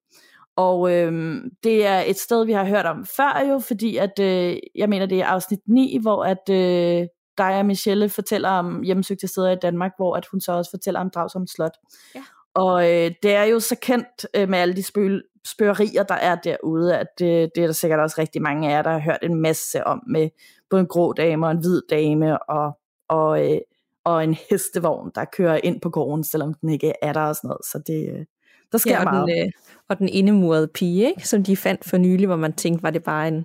Og 0.57 0.93
øh, 0.93 1.43
det 1.65 1.87
er 1.87 2.01
et 2.01 2.19
sted, 2.19 2.45
vi 2.45 2.53
har 2.53 2.65
hørt 2.65 2.87
om 2.87 3.07
før 3.17 3.49
jo, 3.49 3.59
fordi 3.59 3.97
at, 3.97 4.19
øh, 4.21 4.57
jeg 4.75 4.89
mener, 4.89 5.07
det 5.07 5.21
er 5.21 5.27
afsnit 5.27 5.61
9, 5.67 5.99
hvor 6.03 6.25
at 6.25 6.51
øh, 6.51 7.07
dig 7.39 7.59
og 7.59 7.67
Michelle 7.67 8.09
fortæller 8.09 8.49
om 8.49 8.83
hjemmesøgte 8.83 9.29
steder 9.29 9.51
i 9.51 9.57
Danmark, 9.63 9.93
hvor 9.99 10.17
at 10.17 10.27
hun 10.27 10.41
så 10.41 10.53
også 10.53 10.71
fortæller 10.71 11.01
om 11.01 11.11
Dragsholm 11.11 11.47
Slot. 11.47 11.77
Ja. 12.15 12.23
Og 12.55 12.83
øh, 12.83 13.11
det 13.23 13.35
er 13.35 13.45
jo 13.45 13.61
så 13.61 13.77
kendt 13.83 14.27
øh, 14.35 14.49
med 14.49 14.59
alle 14.59 14.77
de 14.77 14.83
spøg, 14.83 15.23
spørgerier, 15.47 16.03
der 16.03 16.15
er 16.15 16.35
derude, 16.35 16.99
at 16.99 17.07
det, 17.19 17.51
det 17.55 17.63
er 17.63 17.67
der 17.67 17.73
sikkert 17.73 18.01
også 18.01 18.17
rigtig 18.19 18.43
mange 18.43 18.69
af 18.69 18.73
jer, 18.73 18.83
der 18.83 18.91
har 18.91 18.99
hørt 18.99 19.19
en 19.23 19.41
masse 19.41 19.87
om 19.87 20.03
med 20.07 20.29
både 20.71 20.81
en 20.81 20.87
grå 20.87 21.13
dame 21.13 21.47
og 21.47 21.51
en 21.51 21.59
hvid 21.59 21.83
dame 21.91 22.43
og, 22.43 22.79
og, 23.09 23.53
øh, 23.53 23.61
og 24.05 24.25
en 24.25 24.37
hestevogn, 24.51 25.11
der 25.15 25.25
kører 25.25 25.61
ind 25.65 25.81
på 25.81 25.91
gården, 25.91 26.25
selvom 26.25 26.55
den 26.55 26.69
ikke 26.69 26.93
er 27.03 27.13
der 27.13 27.21
og 27.21 27.37
sådan 27.37 27.49
noget. 27.49 27.65
Så 27.65 27.83
det, 27.87 28.09
øh, 28.09 28.25
der 28.73 28.79
sker 28.79 28.93
ja, 28.93 28.99
og 28.99 29.05
meget. 29.05 29.29
Den, 29.29 29.47
øh, 29.47 29.53
og 29.89 29.99
den 29.99 30.09
indemurede 30.09 30.69
pige, 30.69 31.09
ikke? 31.09 31.29
som 31.29 31.45
de 31.45 31.57
fandt 31.57 31.85
for 31.85 31.97
nylig, 31.97 32.27
hvor 32.27 32.37
man 32.37 32.53
tænkte, 32.53 32.83
var 32.83 32.91
det 32.91 33.03
bare 33.03 33.29
en 33.29 33.45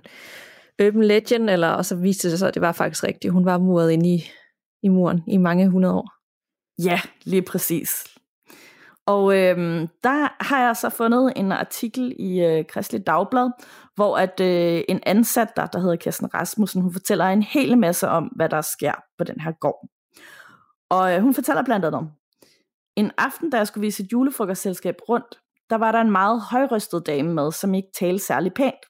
urban 0.82 1.04
legend, 1.04 1.50
eller, 1.50 1.68
og 1.68 1.84
så 1.84 1.96
viste 1.96 2.30
det 2.30 2.38
sig, 2.38 2.48
at 2.48 2.54
det 2.54 2.62
var 2.62 2.72
faktisk 2.72 3.04
rigtigt. 3.04 3.32
Hun 3.32 3.44
var 3.44 3.58
muret 3.58 3.90
inde 3.90 4.14
i, 4.14 4.24
i 4.82 4.88
muren 4.88 5.22
i 5.26 5.36
mange 5.36 5.68
hundrede 5.68 5.94
år. 5.94 6.12
Ja, 6.82 7.00
lige 7.24 7.42
præcis. 7.42 8.15
Og 9.06 9.36
øhm, 9.38 9.88
der 10.04 10.44
har 10.44 10.66
jeg 10.66 10.76
så 10.76 10.90
fundet 10.90 11.32
en 11.36 11.52
artikel 11.52 12.16
i 12.18 12.40
øh, 12.40 12.64
Kristelig 12.68 13.06
Dagblad, 13.06 13.50
hvor 13.94 14.16
at 14.16 14.40
øh, 14.40 14.82
en 14.88 15.00
ansat 15.06 15.48
der, 15.56 15.66
der 15.66 15.78
hedder 15.78 15.96
Kirsten 15.96 16.34
Rasmussen, 16.34 16.82
hun 16.82 16.92
fortæller 16.92 17.24
en 17.24 17.42
hel 17.42 17.78
masse 17.78 18.08
om, 18.08 18.24
hvad 18.24 18.48
der 18.48 18.60
sker 18.60 18.92
på 19.18 19.24
den 19.24 19.40
her 19.40 19.52
gård. 19.52 19.88
Og 20.90 21.14
øh, 21.14 21.22
hun 21.22 21.34
fortæller 21.34 21.64
blandt 21.64 21.84
andet 21.84 21.98
om, 21.98 22.10
en 22.96 23.10
aften, 23.18 23.50
da 23.50 23.56
jeg 23.56 23.66
skulle 23.66 23.86
vise 23.86 24.02
et 24.02 24.12
julefrokostselskab 24.12 24.96
rundt, 25.08 25.40
der 25.70 25.76
var 25.76 25.92
der 25.92 26.00
en 26.00 26.10
meget 26.10 26.42
højrystet 26.50 27.06
dame 27.06 27.34
med, 27.34 27.52
som 27.52 27.74
ikke 27.74 27.88
talte 27.98 28.24
særlig 28.24 28.54
pænt. 28.54 28.86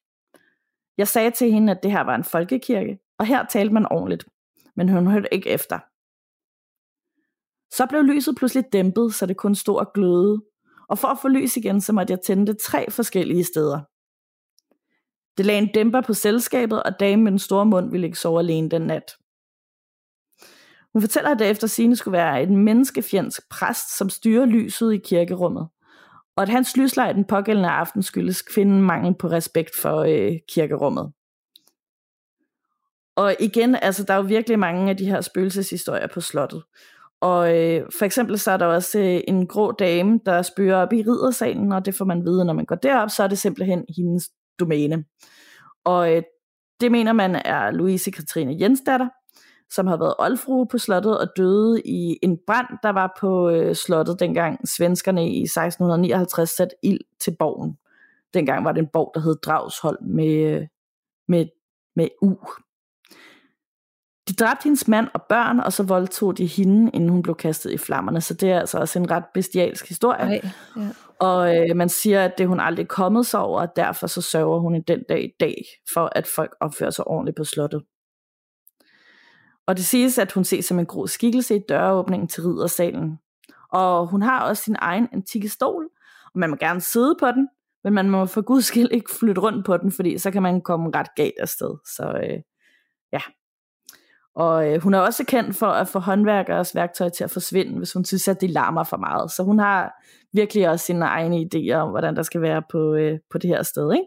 Jeg 0.98 1.08
sagde 1.08 1.30
til 1.30 1.52
hende, 1.52 1.72
at 1.72 1.82
det 1.82 1.90
her 1.90 2.00
var 2.00 2.14
en 2.14 2.24
folkekirke, 2.24 2.98
og 3.18 3.26
her 3.26 3.46
talte 3.46 3.74
man 3.74 3.86
ordentligt, 3.90 4.24
men 4.76 4.88
hun 4.88 5.06
hørte 5.06 5.34
ikke 5.34 5.50
efter. 5.50 5.78
Så 7.72 7.86
blev 7.86 8.02
lyset 8.02 8.36
pludselig 8.36 8.64
dæmpet, 8.72 9.14
så 9.14 9.26
det 9.26 9.36
kun 9.36 9.54
stod 9.54 9.76
og 9.78 9.92
glødede, 9.94 10.42
og 10.88 10.98
for 10.98 11.08
at 11.08 11.18
få 11.22 11.28
lys 11.28 11.56
igen, 11.56 11.80
så 11.80 11.92
måtte 11.92 12.10
jeg 12.10 12.20
tænde 12.20 12.46
det 12.46 12.58
tre 12.58 12.90
forskellige 12.90 13.44
steder. 13.44 13.80
Det 15.38 15.46
lagde 15.46 15.60
en 15.60 15.72
dæmper 15.74 16.00
på 16.00 16.14
selskabet, 16.14 16.82
og 16.82 17.00
damen 17.00 17.24
med 17.24 17.32
den 17.32 17.38
store 17.38 17.66
mund 17.66 17.90
ville 17.90 18.06
ikke 18.06 18.18
sove 18.18 18.38
alene 18.38 18.70
den 18.70 18.82
nat. 18.82 19.12
Hun 20.92 21.02
fortæller, 21.02 21.30
at 21.30 21.38
derefter 21.38 21.66
sine 21.66 21.96
skulle 21.96 22.12
være 22.12 22.42
en 22.42 22.56
menneskefjendsk 22.56 23.42
præst, 23.50 23.96
som 23.98 24.10
styrer 24.10 24.46
lyset 24.46 24.92
i 24.92 24.98
kirkerummet, 24.98 25.68
og 26.36 26.42
at 26.42 26.48
hans 26.48 26.76
lyslej 26.76 27.12
den 27.12 27.24
pågældende 27.24 27.68
aften 27.68 28.02
skyldes 28.02 28.42
kvinden 28.42 28.82
mangel 28.82 29.14
på 29.14 29.28
respekt 29.28 29.70
for 29.82 29.96
øh, 30.00 30.38
kirkerummet. 30.48 31.12
Og 33.16 33.36
igen, 33.40 33.74
altså 33.74 34.04
der 34.04 34.14
er 34.14 34.18
jo 34.18 34.22
virkelig 34.22 34.58
mange 34.58 34.90
af 34.90 34.96
de 34.96 35.06
her 35.06 35.20
spøgelseshistorier 35.20 36.06
på 36.06 36.20
slottet. 36.20 36.62
Og 37.26 37.56
øh, 37.56 37.86
for 37.98 38.04
eksempel 38.04 38.38
så 38.38 38.50
er 38.50 38.56
der 38.56 38.66
også 38.66 38.98
øh, 38.98 39.20
en 39.28 39.46
grå 39.46 39.72
dame, 39.72 40.20
der 40.26 40.42
spørger 40.42 40.76
op 40.76 40.92
i 40.92 41.02
riddersalen, 41.02 41.72
og 41.72 41.86
det 41.86 41.94
får 41.94 42.04
man 42.04 42.24
vide, 42.24 42.44
når 42.44 42.52
man 42.52 42.64
går 42.64 42.76
derop, 42.76 43.10
så 43.10 43.22
er 43.22 43.28
det 43.28 43.38
simpelthen 43.38 43.84
hendes 43.96 44.30
domæne. 44.60 45.04
Og 45.84 46.14
øh, 46.14 46.22
det 46.80 46.92
mener 46.92 47.12
man 47.12 47.34
er 47.44 47.70
Louise 47.70 48.10
Katrine 48.10 48.56
Jensdatter, 48.60 49.08
som 49.70 49.86
har 49.86 49.96
været 49.96 50.14
oldfrue 50.18 50.66
på 50.66 50.78
slottet 50.78 51.18
og 51.18 51.28
døde 51.36 51.82
i 51.84 52.18
en 52.22 52.38
brand, 52.46 52.66
der 52.82 52.90
var 52.90 53.16
på 53.20 53.50
øh, 53.50 53.74
slottet 53.74 54.20
dengang 54.20 54.68
svenskerne 54.68 55.28
i 55.28 55.42
1659 55.42 56.50
satte 56.50 56.74
ild 56.82 57.00
til 57.20 57.36
borgen. 57.38 57.78
Dengang 58.34 58.64
var 58.64 58.72
det 58.72 58.80
en 58.80 58.90
borg, 58.92 59.12
der 59.14 59.20
hed 59.20 59.36
Dragsholm 59.36 60.04
med, 60.04 60.34
øh, 60.34 60.66
med, 61.28 61.46
med 61.96 62.08
U. 62.22 62.34
De 64.28 64.34
dræbte 64.34 64.64
hendes 64.64 64.88
mand 64.88 65.08
og 65.14 65.22
børn, 65.28 65.60
og 65.60 65.72
så 65.72 65.82
voldtog 65.82 66.38
de 66.38 66.46
hende, 66.46 66.90
inden 66.94 67.10
hun 67.10 67.22
blev 67.22 67.34
kastet 67.34 67.72
i 67.72 67.78
flammerne. 67.78 68.20
Så 68.20 68.34
det 68.34 68.50
er 68.50 68.60
altså 68.60 68.78
også 68.78 68.98
en 68.98 69.10
ret 69.10 69.24
bestialsk 69.34 69.88
historie. 69.88 70.20
Ej, 70.20 70.40
ja. 70.76 70.88
Og 71.20 71.56
øh, 71.56 71.76
man 71.76 71.88
siger, 71.88 72.24
at 72.24 72.38
det 72.38 72.48
hun 72.48 72.60
aldrig 72.60 72.82
er 72.82 72.86
kommet 72.86 73.26
sig 73.26 73.40
over, 73.40 73.60
og 73.60 73.76
derfor 73.76 74.06
så 74.06 74.22
sørger 74.22 74.60
hun 74.60 74.74
i 74.74 74.80
den 74.80 75.02
dag 75.08 75.24
i 75.24 75.32
dag, 75.40 75.64
for 75.92 76.12
at 76.12 76.26
folk 76.26 76.56
opfører 76.60 76.90
sig 76.90 77.06
ordentligt 77.06 77.36
på 77.36 77.44
slottet. 77.44 77.82
Og 79.66 79.76
det 79.76 79.84
siges, 79.84 80.18
at 80.18 80.32
hun 80.32 80.44
ses 80.44 80.64
som 80.64 80.78
en 80.78 80.86
grå 80.86 81.06
skikkelse 81.06 81.56
i 81.56 81.60
døråbningen 81.68 82.28
til 82.28 82.42
riddersalen. 82.42 83.18
Og 83.72 84.06
hun 84.06 84.22
har 84.22 84.48
også 84.48 84.62
sin 84.62 84.76
egen 84.78 85.08
antikke 85.12 85.48
stol, 85.48 85.88
og 86.34 86.40
man 86.40 86.50
må 86.50 86.56
gerne 86.56 86.80
sidde 86.80 87.16
på 87.20 87.26
den, 87.26 87.48
men 87.84 87.92
man 87.92 88.10
må 88.10 88.26
for 88.26 88.42
guds 88.42 88.64
skyld 88.64 88.88
ikke 88.90 89.10
flytte 89.20 89.40
rundt 89.40 89.66
på 89.66 89.76
den, 89.76 89.92
fordi 89.92 90.18
så 90.18 90.30
kan 90.30 90.42
man 90.42 90.60
komme 90.60 90.90
ret 90.94 91.14
galt 91.16 91.38
afsted. 91.40 91.74
Så 91.96 92.20
øh, 92.22 92.38
ja. 93.12 93.20
Og 94.36 94.72
øh, 94.72 94.82
hun 94.82 94.94
er 94.94 94.98
også 94.98 95.24
kendt 95.24 95.56
for 95.56 95.66
at 95.66 95.88
få 95.88 95.98
håndværkeres 95.98 96.74
værktøj 96.74 97.08
til 97.08 97.24
at 97.24 97.30
forsvinde, 97.30 97.78
hvis 97.78 97.92
hun 97.92 98.04
synes, 98.04 98.28
at 98.28 98.40
de 98.40 98.46
larmer 98.46 98.84
for 98.84 98.96
meget. 98.96 99.30
Så 99.30 99.42
hun 99.42 99.58
har 99.58 99.92
virkelig 100.32 100.68
også 100.68 100.84
sine 100.84 101.04
egne 101.04 101.36
idéer 101.36 101.74
om, 101.74 101.90
hvordan 101.90 102.16
der 102.16 102.22
skal 102.22 102.40
være 102.40 102.62
på, 102.70 102.94
øh, 102.94 103.18
på 103.30 103.38
det 103.38 103.50
her 103.50 103.62
sted. 103.62 103.92
Ikke? 103.92 104.06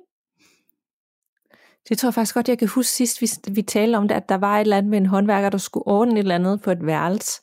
Det 1.89 1.97
tror 1.97 2.07
jeg 2.07 2.13
faktisk 2.13 2.33
godt, 2.33 2.49
jeg 2.49 2.57
kan 2.57 2.67
huske 2.67 2.91
sidst, 2.91 3.21
vi, 3.21 3.27
vi 3.51 3.61
talte 3.61 3.95
om 3.95 4.07
det, 4.07 4.15
at 4.15 4.29
der 4.29 4.35
var 4.35 4.57
et 4.57 4.61
eller 4.61 4.77
andet 4.77 4.89
med 4.89 4.97
en 4.97 5.05
håndværker, 5.05 5.49
der 5.49 5.57
skulle 5.57 5.87
ordne 5.87 6.13
et 6.13 6.19
eller 6.19 6.35
andet 6.35 6.61
på 6.61 6.71
et 6.71 6.85
værelse. 6.85 7.41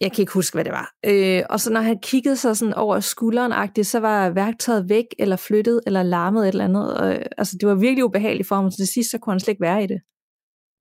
Jeg 0.00 0.12
kan 0.12 0.22
ikke 0.22 0.32
huske, 0.32 0.54
hvad 0.54 0.64
det 0.64 0.72
var. 0.72 0.94
Øh, 1.06 1.42
og 1.50 1.60
så 1.60 1.72
når 1.72 1.80
han 1.80 1.98
kiggede 1.98 2.36
sig 2.36 2.56
sådan 2.56 2.74
over 2.74 3.00
skulderen 3.00 3.84
så 3.84 4.00
var 4.00 4.30
værktøjet 4.30 4.88
væk, 4.88 5.04
eller 5.18 5.36
flyttet, 5.36 5.80
eller 5.86 6.02
larmet 6.02 6.42
et 6.42 6.48
eller 6.48 6.64
andet. 6.64 6.96
Og, 6.98 7.14
øh, 7.14 7.26
altså, 7.38 7.56
det 7.60 7.68
var 7.68 7.74
virkelig 7.74 8.04
ubehageligt 8.04 8.48
for 8.48 8.54
ham, 8.54 8.70
så 8.70 8.76
til 8.76 8.86
sidst, 8.86 9.10
så 9.10 9.18
kunne 9.18 9.32
han 9.32 9.40
slet 9.40 9.52
ikke 9.52 9.62
være 9.62 9.84
i 9.84 9.86
det. 9.86 10.00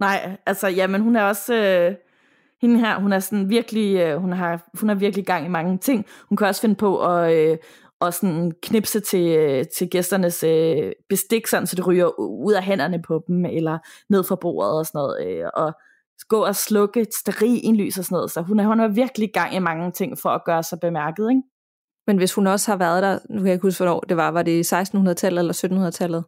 Nej, 0.02 0.38
altså, 0.46 0.68
ja, 0.68 0.88
men 0.88 1.02
hun 1.02 1.16
er 1.16 1.24
også... 1.24 1.54
Øh 1.56 1.96
hende 2.62 2.80
her, 2.80 3.00
hun 3.00 3.14
er 3.14 3.20
sådan 3.20 3.50
virkelig, 3.50 3.96
øh, 3.96 4.18
hun 4.18 4.34
har, 4.34 4.70
hun 4.80 4.90
har 4.90 4.96
virkelig 4.96 5.26
gang 5.26 5.46
i 5.46 5.50
mange 5.50 5.78
ting. 5.78 6.06
Hun 6.30 6.36
kan 6.36 6.48
også 6.48 6.62
finde 6.62 6.76
på 6.76 7.06
at, 7.06 7.34
øh, 7.34 7.58
og 8.00 8.14
sådan 8.14 8.52
knipse 8.64 9.00
til, 9.00 9.38
øh, 9.38 9.66
til 9.78 9.90
gæsternes 9.90 10.44
øh, 10.44 10.92
bestik, 11.10 11.48
sådan, 11.48 11.68
så 11.68 11.76
det 11.76 11.88
ryger 11.88 12.20
ud 12.20 12.54
af 12.54 12.64
hænderne 12.64 13.02
på 13.02 13.24
dem, 13.28 13.46
eller 13.46 13.78
ned 14.10 14.24
fra 14.24 14.36
bordet 14.36 14.72
og 14.72 14.86
sådan 14.86 15.00
noget, 15.00 15.28
øh, 15.28 15.46
og 15.54 15.74
gå 16.30 16.44
og 16.44 16.56
slukke 16.56 17.02
et 17.02 17.14
sterillys 17.14 17.98
og 17.98 18.06
sådan 18.06 18.16
noget, 18.16 18.32
så 18.32 18.42
hun 18.42 18.60
er, 18.60 18.68
hun 18.68 18.80
er 18.80 18.88
virkelig 18.88 19.30
gang 19.34 19.56
i 19.56 19.60
mange 19.60 19.92
ting 19.92 20.18
for 20.18 20.30
at 20.30 20.44
gøre 20.46 20.64
sig 20.64 20.80
bemærket, 20.80 21.30
ikke? 21.30 21.42
Men 22.08 22.18
hvis 22.18 22.34
hun 22.34 22.48
også 22.48 22.72
har 22.72 22.78
været 22.78 23.04
der, 23.04 23.20
nu 23.30 23.38
kan 23.38 23.46
jeg 23.46 23.54
ikke 23.54 23.68
huske, 23.68 23.84
hvornår 23.84 24.00
det 24.00 24.18
var, 24.18 24.32
var 24.32 24.44
det 24.44 24.74
1600-tallet 24.74 25.40
eller 25.40 25.88
1700-tallet, 25.88 26.24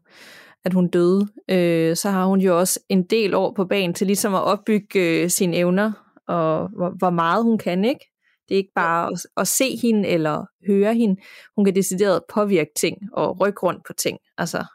at 0.65 0.73
hun 0.73 0.87
døde, 0.87 1.27
øh, 1.49 1.95
så 1.95 2.09
har 2.09 2.25
hun 2.25 2.39
jo 2.41 2.59
også 2.59 2.79
en 2.89 3.03
del 3.03 3.33
år 3.33 3.53
på 3.55 3.65
banen 3.65 3.93
til 3.93 4.07
ligesom 4.07 4.35
at 4.35 4.43
opbygge 4.43 4.99
øh, 4.99 5.29
sine 5.29 5.57
evner, 5.57 5.91
og 6.27 6.69
hvor, 6.75 6.97
hvor 6.97 7.09
meget 7.09 7.43
hun 7.43 7.57
kan, 7.57 7.85
ikke? 7.85 8.05
Det 8.49 8.55
er 8.55 8.57
ikke 8.57 8.73
bare 8.75 9.11
at, 9.11 9.19
at 9.37 9.47
se 9.47 9.77
hende 9.81 10.09
eller 10.09 10.45
høre 10.67 10.93
hende. 10.93 11.21
Hun 11.55 11.65
kan 11.65 11.75
decideret 11.75 12.21
påvirke 12.33 12.71
ting 12.75 12.97
og 13.13 13.39
rykke 13.41 13.59
rundt 13.59 13.85
på 13.87 13.93
ting. 13.93 14.17
Altså, 14.37 14.65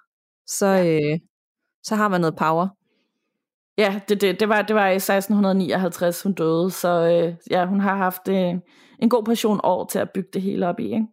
så, 0.47 0.67
ja. 0.67 1.13
øh, 1.13 1.19
så 1.83 1.95
har 1.95 2.09
man 2.09 2.21
noget 2.21 2.37
power. 2.37 2.69
Ja, 3.79 4.01
det, 4.09 4.21
det, 4.21 4.41
det, 4.41 4.49
var, 4.49 4.63
det 4.63 4.77
var 4.77 4.89
i 4.89 4.97
1659, 4.97 6.23
hun 6.23 6.33
døde, 6.33 6.71
så 6.71 6.89
øh, 6.89 7.35
ja, 7.51 7.67
hun 7.67 7.81
har 7.81 7.97
haft 7.97 8.29
øh, 8.29 8.55
en 8.99 9.09
god 9.09 9.25
portion 9.25 9.61
år 9.65 9.87
til 9.87 9.99
at 9.99 10.11
bygge 10.11 10.29
det 10.33 10.43
hele 10.43 10.69
op 10.69 10.81
i. 10.81 10.85
Ikke? 10.85 11.07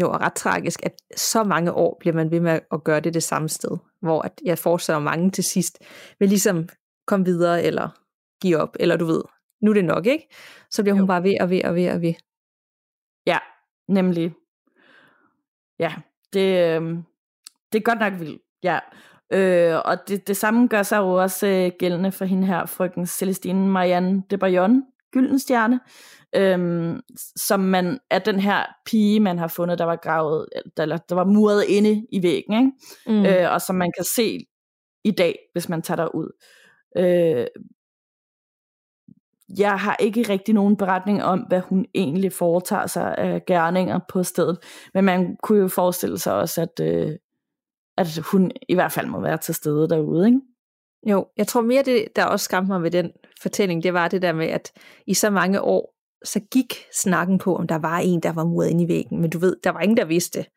Jo, 0.00 0.10
og 0.10 0.20
ret 0.20 0.34
tragisk, 0.34 0.86
at 0.86 0.92
så 1.16 1.44
mange 1.44 1.72
år 1.72 1.96
bliver 2.00 2.14
man 2.16 2.30
ved 2.30 2.40
med 2.40 2.60
at 2.72 2.84
gøre 2.84 3.00
det 3.00 3.14
det 3.14 3.22
samme 3.22 3.48
sted, 3.48 3.76
hvor 4.00 4.22
at 4.22 4.40
jeg 4.44 4.58
forestiller 4.58 4.98
mange 4.98 5.30
til 5.30 5.44
sidst 5.44 5.78
vil 6.18 6.28
ligesom 6.28 6.68
komme 7.06 7.24
videre 7.24 7.62
eller 7.62 7.88
give 8.42 8.56
op, 8.56 8.76
eller 8.80 8.96
du 8.96 9.04
ved, 9.04 9.22
nu 9.62 9.70
er 9.70 9.74
det 9.74 9.84
nok, 9.84 10.06
ikke? 10.06 10.28
Så 10.70 10.82
bliver 10.82 10.94
hun 10.94 11.02
jo. 11.02 11.06
bare 11.06 11.22
ved 11.22 11.34
og 11.40 11.50
ved 11.50 11.64
og 11.64 11.74
ved 11.74 11.90
og 11.90 12.00
ved. 12.00 12.14
Ja, 13.26 13.38
nemlig. 13.88 14.34
Ja, 15.78 15.94
det, 16.32 16.40
øh, 16.40 16.98
det 17.72 17.78
er 17.78 17.82
godt 17.82 18.00
nok 18.00 18.12
vildt. 18.20 18.42
Ja. 18.62 18.78
Øh, 19.32 19.80
og 19.84 20.08
det, 20.08 20.26
det 20.28 20.36
samme 20.36 20.68
gør 20.68 20.82
sig 20.82 20.96
jo 20.96 21.12
også 21.12 21.46
øh, 21.46 21.72
gældende 21.78 22.12
for 22.12 22.24
hende 22.24 22.46
her, 22.46 22.66
frøken 22.66 23.06
Celestine 23.06 23.68
Marianne 23.68 24.22
de 24.30 24.38
Bayon, 24.38 24.82
Gyldenstjerne, 25.14 25.80
øh, 26.36 26.96
som 27.36 27.60
man 27.60 27.98
er 28.10 28.18
den 28.18 28.40
her 28.40 28.64
pige, 28.86 29.20
man 29.20 29.38
har 29.38 29.48
fundet, 29.48 29.78
der 29.78 29.84
var 29.84 29.96
gravet, 29.96 30.46
eller 30.78 30.96
der 30.96 31.14
var 31.14 31.24
muret 31.24 31.64
inde 31.64 32.06
i 32.12 32.22
væggen, 32.22 32.54
ikke? 32.54 33.20
Mm. 33.20 33.26
Øh, 33.26 33.52
og 33.52 33.60
som 33.60 33.76
man 33.76 33.92
kan 33.96 34.04
se 34.04 34.38
i 35.04 35.10
dag, 35.10 35.38
hvis 35.52 35.68
man 35.68 35.82
tager 35.82 35.96
derud. 35.96 36.30
Øh, 36.96 37.46
jeg 39.58 39.80
har 39.80 39.96
ikke 40.00 40.22
rigtig 40.22 40.54
nogen 40.54 40.76
beretning 40.76 41.24
om, 41.24 41.40
hvad 41.40 41.60
hun 41.60 41.86
egentlig 41.94 42.32
foretager 42.32 42.86
sig 42.86 43.18
af 43.18 43.44
gerninger 43.46 44.00
på 44.08 44.22
stedet. 44.22 44.58
Men 44.94 45.04
man 45.04 45.36
kunne 45.42 45.60
jo 45.60 45.68
forestille 45.68 46.18
sig 46.18 46.34
også, 46.34 46.62
at, 46.62 46.80
øh, 46.80 47.12
at 47.96 48.18
hun 48.18 48.50
i 48.68 48.74
hvert 48.74 48.92
fald 48.92 49.06
må 49.06 49.20
være 49.20 49.38
til 49.38 49.54
stede 49.54 49.88
derude, 49.88 50.26
ikke? 50.26 50.40
Jo, 51.06 51.26
jeg 51.36 51.46
tror 51.46 51.60
mere, 51.60 51.82
det 51.82 52.08
der 52.16 52.24
også 52.24 52.44
skræmte 52.44 52.72
mig 52.72 52.82
ved 52.82 52.90
den 52.90 53.10
fortælling, 53.44 53.82
det 53.82 53.94
var 53.94 54.08
det 54.08 54.22
der 54.22 54.32
med, 54.32 54.46
at 54.46 54.72
i 55.06 55.14
så 55.14 55.30
mange 55.30 55.60
år, 55.60 55.94
så 56.24 56.40
gik 56.50 56.74
snakken 57.02 57.38
på, 57.38 57.56
om 57.56 57.66
der 57.66 57.78
var 57.78 57.98
en, 57.98 58.20
der 58.20 58.32
var 58.32 58.44
muret 58.44 58.70
ind 58.70 58.82
i 58.82 58.88
væggen. 58.88 59.20
Men 59.20 59.30
du 59.30 59.38
ved, 59.38 59.56
der 59.64 59.70
var 59.70 59.80
ingen, 59.80 59.96
der 59.96 60.04
vidste 60.04 60.38
det. 60.38 60.48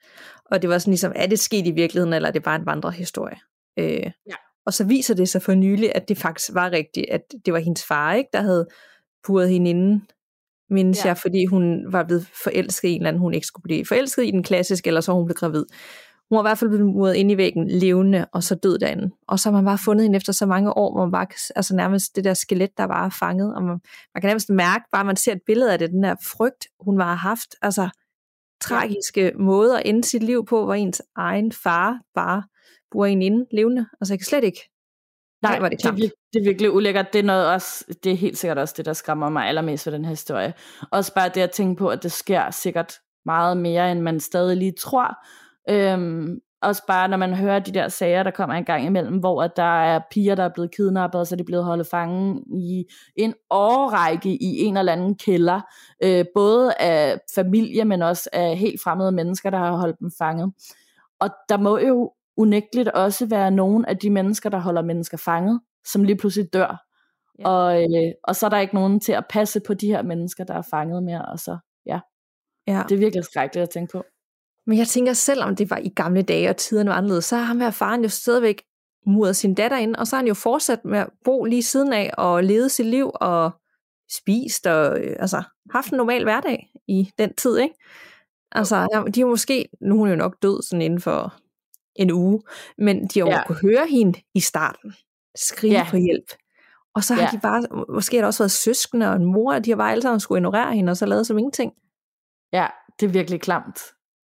Og 0.52 0.62
det 0.62 0.70
var 0.70 0.78
sådan 0.78 0.92
ligesom, 0.92 1.12
er 1.16 1.28
det 1.28 1.40
sket 1.40 1.68
i 1.68 1.72
virkeligheden, 1.72 2.14
eller 2.14 2.30
er 2.30 2.34
det 2.34 2.44
bare 2.44 2.56
en 2.56 2.66
vandrehistorie? 2.66 3.38
Øh, 3.80 4.04
ja. 4.04 4.36
Og 4.66 4.74
så 4.74 4.84
viser 4.84 5.16
det 5.16 5.30
sig 5.30 5.42
for 5.42 5.54
nylig, 5.54 5.96
at 5.96 6.10
det 6.10 6.18
faktisk 6.18 6.54
var 6.54 6.72
rigtigt, 6.72 7.06
at 7.10 7.22
det 7.46 7.54
var 7.54 7.60
hendes 7.60 7.86
far, 7.86 8.14
ikke, 8.14 8.30
der 8.34 8.42
havde 8.42 8.68
puret 9.28 9.50
hende 9.50 9.70
inden 9.70 10.02
mindes 10.70 11.06
ja. 11.06 11.08
jeg, 11.08 11.18
fordi 11.18 11.46
hun 11.46 11.94
var 11.94 12.04
blevet 12.04 12.28
forelsket 12.44 12.90
i 12.90 12.92
en 12.92 13.02
eller 13.02 13.08
anden, 13.08 13.22
hun 13.22 13.34
ikke 13.34 13.48
skulle 13.48 13.64
blive 13.64 13.86
forelsket 13.86 14.26
i 14.26 14.32
den 14.32 14.44
klassiske, 14.44 14.88
eller 14.88 15.02
så 15.02 15.14
hun 15.14 15.26
blev 15.26 15.36
gravid. 15.36 15.66
Hun 16.30 16.38
var 16.38 16.44
i 16.44 16.48
hvert 16.48 16.58
fald 16.58 16.70
blevet 16.70 16.86
muret 16.86 17.16
ind 17.16 17.32
i 17.32 17.38
væggen, 17.38 17.68
levende, 17.68 18.26
og 18.34 18.44
så 18.44 18.56
død 18.56 18.78
derinde. 18.78 19.12
Og 19.28 19.40
så 19.40 19.50
har 19.50 19.58
man 19.58 19.66
bare 19.66 19.78
fundet 19.78 20.04
hende 20.04 20.18
efter 20.18 20.34
så 20.34 20.46
mange 20.46 20.78
år, 20.78 20.92
hvor 20.94 21.06
man 21.06 21.12
bare, 21.12 21.28
altså 21.56 21.76
nærmest 21.76 22.16
det 22.16 22.24
der 22.24 22.34
skelet, 22.34 22.78
der 22.78 22.84
er 22.84 23.10
fanget, 23.10 23.56
og 23.56 23.64
man, 23.64 23.80
man 24.14 24.22
kan 24.22 24.28
nærmest 24.28 24.50
mærke, 24.50 24.86
bare 24.92 25.06
man 25.06 25.16
ser 25.16 25.32
et 25.32 25.42
billede 25.46 25.74
af 25.74 25.80
det, 25.80 25.90
den 25.90 26.04
der 26.04 26.16
frygt, 26.36 26.68
hun 26.80 26.98
var 26.98 27.16
haft, 27.16 27.56
altså 27.62 27.90
tragiske 28.62 29.32
måder 29.40 29.78
at 29.78 29.84
ende 29.86 30.04
sit 30.04 30.24
liv 30.24 30.46
på, 30.46 30.66
hvor 30.66 30.74
ens 30.74 31.02
egen 31.16 31.52
far 31.52 32.00
bare 32.16 32.44
bor 32.92 33.06
en 33.06 33.22
inde 33.22 33.46
levende. 33.52 33.86
Altså 34.02 34.14
jeg 34.14 34.20
kan 34.20 34.26
slet 34.26 34.44
ikke 34.44 34.70
Nej, 35.42 35.60
var 35.60 35.70
det, 35.70 35.82
det, 35.82 35.86
er 35.86 35.92
det 36.34 36.40
er 36.40 36.44
virkelig 36.44 36.72
ulækkert. 36.72 37.14
Det 37.14 37.20
er, 37.20 37.24
noget 37.24 37.48
også, 37.48 37.86
det 38.04 38.12
er 38.12 38.16
helt 38.16 38.38
sikkert 38.38 38.58
også 38.58 38.74
det, 38.78 38.86
der 38.86 38.94
skræmmer 38.94 39.30
mig 39.30 39.48
allermest 39.48 39.86
ved 39.86 39.94
den 39.94 40.06
her 40.06 40.10
historie. 40.10 40.54
Også 40.92 41.14
bare 41.14 41.30
det 41.30 41.42
at 41.42 41.52
tænke 41.52 41.80
på, 41.80 41.90
at 41.90 42.04
det 42.04 42.12
sker 42.12 42.52
sikkert 42.52 42.94
meget 43.26 43.58
mere, 43.58 43.92
end 43.92 44.02
man 44.02 44.20
stadig 44.20 44.58
lige 44.58 44.72
tror. 44.72 45.18
Øhm, 45.70 46.40
også 46.62 46.84
bare 46.88 47.08
når 47.08 47.18
man 47.18 47.34
hører 47.34 47.60
de 47.60 47.72
der 47.72 47.88
sager, 47.88 48.24
der 48.24 48.32
kommer 48.32 48.56
en 48.56 48.66
gang 48.66 48.86
imellem, 48.86 49.18
hvor 49.18 49.44
at 49.44 49.52
der 49.56 49.82
er 49.84 50.00
piger, 50.12 50.36
der 50.36 50.44
er 50.44 50.50
blevet 50.54 50.76
kidnappet, 50.76 51.22
og 51.22 51.28
så 51.28 51.36
er 51.36 51.38
de 51.38 51.44
blevet 51.44 51.66
holdt 51.66 51.88
fange 51.88 52.44
i 52.48 52.86
en 53.16 53.34
årrække 53.50 54.30
i 54.30 54.58
en 54.58 54.78
eller 54.78 54.92
anden 54.92 55.16
kælder. 55.16 55.62
Øh, 56.04 56.26
både 56.36 56.74
af 56.74 57.20
familie, 57.36 57.86
men 57.86 58.02
også 58.02 58.30
af 58.34 58.58
helt 58.58 58.82
fremmede 58.84 59.12
mennesker, 59.12 59.50
der 59.50 59.58
har 59.58 59.78
holdt 59.78 60.00
dem 60.00 60.12
fanget. 60.18 60.54
Og 61.20 61.30
der 61.50 61.58
må 61.58 61.78
jo 61.78 62.14
unægteligt 62.38 62.90
også 62.90 63.26
være 63.26 63.52
nogle 63.52 63.90
af 63.90 63.98
de 63.98 64.10
mennesker, 64.10 64.50
der 64.50 64.60
holder 64.60 64.82
mennesker 64.82 65.18
fanget, 65.18 65.62
som 65.86 66.04
lige 66.04 66.18
pludselig 66.18 66.54
dør. 66.54 66.84
Ja. 67.40 67.50
Og, 67.50 67.84
øh, 67.84 68.12
og 68.24 68.36
så 68.36 68.46
er 68.46 68.50
der 68.50 68.60
ikke 68.60 68.76
nogen 68.76 69.00
til 69.00 69.12
at 69.12 69.26
passe 69.30 69.62
på 69.68 69.74
de 69.74 69.88
her 69.88 70.02
mennesker, 70.02 70.44
der 70.44 70.54
er 70.54 70.62
fanget 70.62 71.04
mere. 71.04 71.26
Og 71.26 71.40
så, 71.40 71.58
ja. 71.86 72.00
ja. 72.68 72.84
Det 72.90 72.96
er 72.96 73.00
virkelig 73.00 73.24
skrækkeligt 73.24 73.64
at 73.64 73.70
tænke 73.70 73.92
på. 73.92 74.04
Men 74.68 74.78
jeg 74.78 74.88
tænker, 74.88 75.14
selvom 75.14 75.56
det 75.56 75.70
var 75.70 75.78
i 75.78 75.90
gamle 75.90 76.22
dage, 76.22 76.50
og 76.50 76.58
tiderne 76.58 76.90
var 76.90 76.96
anderledes, 76.96 77.26
så 77.26 77.36
har 77.36 77.44
ham 77.44 77.60
her 77.60 77.72
faren 77.72 78.04
jo 78.04 78.10
stadigvæk 78.10 78.64
muret 79.06 79.36
sin 79.36 79.54
datter 79.54 79.78
ind, 79.78 79.96
og 79.96 80.08
så 80.08 80.16
har 80.16 80.22
han 80.22 80.28
jo 80.28 80.34
fortsat 80.34 80.86
med 80.86 81.00
at 81.00 81.10
bo 81.24 81.46
lige 81.46 81.64
siden 81.64 81.94
af, 81.94 82.12
og 82.18 82.44
leve 82.44 82.70
sit 82.70 82.86
liv, 82.86 83.12
og 83.14 83.52
spist, 84.12 84.68
og 84.68 85.00
øh, 85.00 85.16
altså, 85.20 85.44
haft 85.72 85.92
en 85.92 85.98
normal 85.98 86.24
hverdag 86.24 86.68
i 86.88 87.12
den 87.18 87.36
tid, 87.36 87.58
ikke? 87.58 87.76
Altså, 88.52 89.10
de 89.16 89.20
har 89.20 89.28
måske, 89.28 89.70
nu 89.82 89.96
er 89.96 90.00
hun 90.00 90.10
jo 90.10 90.16
nok 90.16 90.36
død 90.42 90.64
sådan 90.64 90.82
inden 90.82 91.02
for 91.02 91.34
en 91.96 92.12
uge, 92.12 92.42
men 92.78 93.08
de 93.08 93.20
har 93.20 93.28
jo 93.28 93.32
ja. 93.32 93.48
kunne 93.48 93.62
høre 93.62 93.88
hende 93.90 94.20
i 94.34 94.40
starten 94.40 94.94
skrige 95.36 95.74
ja. 95.74 95.88
på 95.90 95.98
hjælp. 95.98 96.34
Og 96.96 97.04
så 97.04 97.14
har 97.14 97.22
ja. 97.22 97.30
de 97.32 97.40
bare, 97.40 97.86
måske 97.94 98.18
har 98.18 98.22
der 98.22 98.28
også 98.28 98.44
været 98.44 98.52
søskende 98.52 99.10
og 99.10 99.16
en 99.16 99.26
mor, 99.26 99.54
og 99.54 99.66
de 99.66 99.70
har 99.70 99.78
bare 99.78 99.92
alle 99.92 100.02
sammen 100.02 100.20
skulle 100.20 100.40
ignorere 100.40 100.76
hende, 100.76 100.92
og 100.92 100.98
så 100.98 101.06
lavet 101.06 101.28
som 101.28 101.38
ingenting. 101.38 101.74
Ja, 102.54 102.68
det 103.00 103.06
er 103.06 103.12
virkelig 103.12 103.42
klamt. 103.42 103.80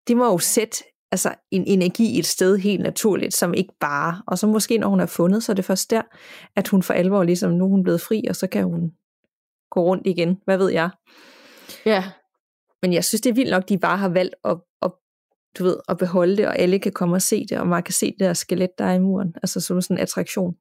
De 0.09 0.15
må 0.15 0.25
jo 0.25 0.37
sætte 0.37 0.83
altså, 1.11 1.35
en 1.51 1.63
energi 1.67 2.19
et 2.19 2.25
sted 2.25 2.57
helt 2.57 2.81
naturligt, 2.81 3.33
som 3.33 3.53
ikke 3.53 3.73
bare, 3.79 4.21
og 4.27 4.37
så 4.37 4.47
måske 4.47 4.77
når 4.77 4.87
hun 4.87 4.99
er 4.99 5.05
fundet, 5.05 5.43
så 5.43 5.51
er 5.51 5.53
det 5.53 5.65
først 5.65 5.89
der, 5.89 6.01
at 6.55 6.67
hun 6.67 6.83
for 6.83 6.93
alvor 6.93 7.23
ligesom, 7.23 7.51
nu 7.51 7.65
er 7.65 7.69
hun 7.69 7.83
blevet 7.83 8.01
fri, 8.01 8.25
og 8.29 8.35
så 8.35 8.47
kan 8.47 8.63
hun 8.63 8.91
gå 9.71 9.81
rundt 9.81 10.07
igen, 10.07 10.41
hvad 10.45 10.57
ved 10.57 10.69
jeg. 10.69 10.89
Ja. 11.85 12.03
Men 12.81 12.93
jeg 12.93 13.05
synes, 13.05 13.21
det 13.21 13.29
er 13.29 13.33
vildt 13.33 13.51
nok, 13.51 13.69
de 13.69 13.77
bare 13.77 13.97
har 13.97 14.09
valgt 14.09 14.35
at, 14.43 14.57
at 14.81 14.91
du 15.59 15.63
ved, 15.63 15.77
at 15.89 15.97
beholde 15.97 16.37
det, 16.37 16.47
og 16.47 16.59
alle 16.59 16.79
kan 16.79 16.91
komme 16.91 17.15
og 17.15 17.21
se 17.21 17.45
det, 17.45 17.59
og 17.59 17.67
man 17.67 17.83
kan 17.83 17.93
se 17.93 18.05
det 18.05 18.19
der 18.19 18.33
skelet, 18.33 18.69
der 18.77 18.85
er 18.85 18.93
i 18.93 18.99
muren, 18.99 19.33
altså 19.43 19.61
som 19.61 19.81
sådan 19.81 19.97
en 19.97 20.01
attraktion. 20.01 20.55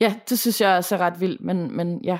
Ja, 0.00 0.14
det 0.28 0.38
synes 0.38 0.60
jeg 0.60 0.76
også 0.76 0.94
er 0.94 0.98
ret 0.98 1.20
vildt, 1.20 1.40
men, 1.40 1.76
men 1.76 2.04
ja, 2.04 2.18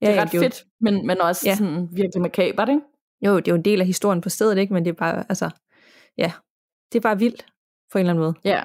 det 0.00 0.08
er 0.08 0.14
ja, 0.14 0.22
ret 0.22 0.32
det 0.32 0.40
fedt, 0.40 0.60
jo... 0.60 0.68
men, 0.80 1.06
men 1.06 1.20
også 1.20 1.42
ja. 1.48 1.56
sådan 1.56 1.88
virkelig 1.92 2.22
makabert, 2.22 2.68
ikke? 2.68 2.80
Jo, 3.26 3.36
det 3.36 3.48
er 3.48 3.52
jo 3.52 3.56
en 3.56 3.64
del 3.64 3.80
af 3.80 3.86
historien 3.86 4.20
på 4.20 4.28
stedet, 4.28 4.58
ikke? 4.58 4.74
Men 4.74 4.84
det 4.84 4.90
er 4.90 4.94
bare, 4.94 5.24
altså, 5.28 5.50
ja, 6.18 6.32
det 6.92 6.98
er 6.98 7.02
bare 7.02 7.18
vildt, 7.18 7.46
på 7.92 7.98
en 7.98 8.00
eller 8.00 8.12
anden 8.12 8.24
måde. 8.24 8.34
Ja, 8.44 8.62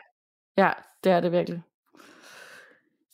ja, 0.58 0.72
det 1.04 1.12
er 1.12 1.20
det 1.20 1.32
virkelig. 1.32 1.62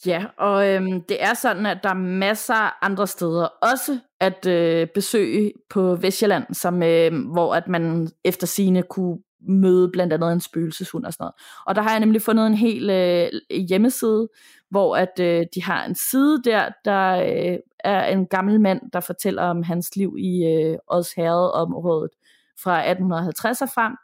Ja, 0.05 0.25
og 0.37 0.67
øhm, 0.67 1.01
det 1.01 1.23
er 1.23 1.33
sådan, 1.33 1.65
at 1.65 1.79
der 1.83 1.89
er 1.89 1.93
masser 1.93 2.53
af 2.53 2.71
andre 2.81 3.07
steder 3.07 3.45
også 3.45 3.99
at 4.19 4.45
øh, 4.45 4.87
besøge 4.87 5.53
på 5.69 5.95
Vestjylland, 5.95 6.53
som, 6.53 6.83
øh, 6.83 7.31
hvor 7.31 7.55
at 7.55 7.67
man 7.67 8.09
efter 8.25 8.47
sine 8.47 8.83
kunne 8.83 9.17
møde 9.41 9.89
blandt 9.93 10.13
andet 10.13 10.33
en 10.33 10.39
spøgelseshund 10.39 11.05
og 11.05 11.13
sådan 11.13 11.23
noget. 11.23 11.33
Og 11.65 11.75
der 11.75 11.81
har 11.81 11.91
jeg 11.91 11.99
nemlig 11.99 12.21
fundet 12.21 12.47
en 12.47 12.53
hel 12.53 12.89
øh, 12.89 13.29
hjemmeside, 13.69 14.29
hvor 14.69 14.95
at 14.95 15.19
øh, 15.19 15.45
de 15.55 15.63
har 15.63 15.85
en 15.85 15.95
side 15.95 16.41
der, 16.43 16.69
der 16.85 17.09
øh, 17.11 17.57
er 17.79 18.05
en 18.05 18.27
gammel 18.27 18.61
mand, 18.61 18.81
der 18.93 18.99
fortæller 18.99 19.43
om 19.43 19.63
hans 19.63 19.95
liv 19.95 20.15
i 20.19 20.45
øh, 20.45 20.77
Odsherred-området 20.87 22.11
fra 22.63 22.77
1850 22.77 23.61
og 23.61 23.69
frem. 23.69 23.95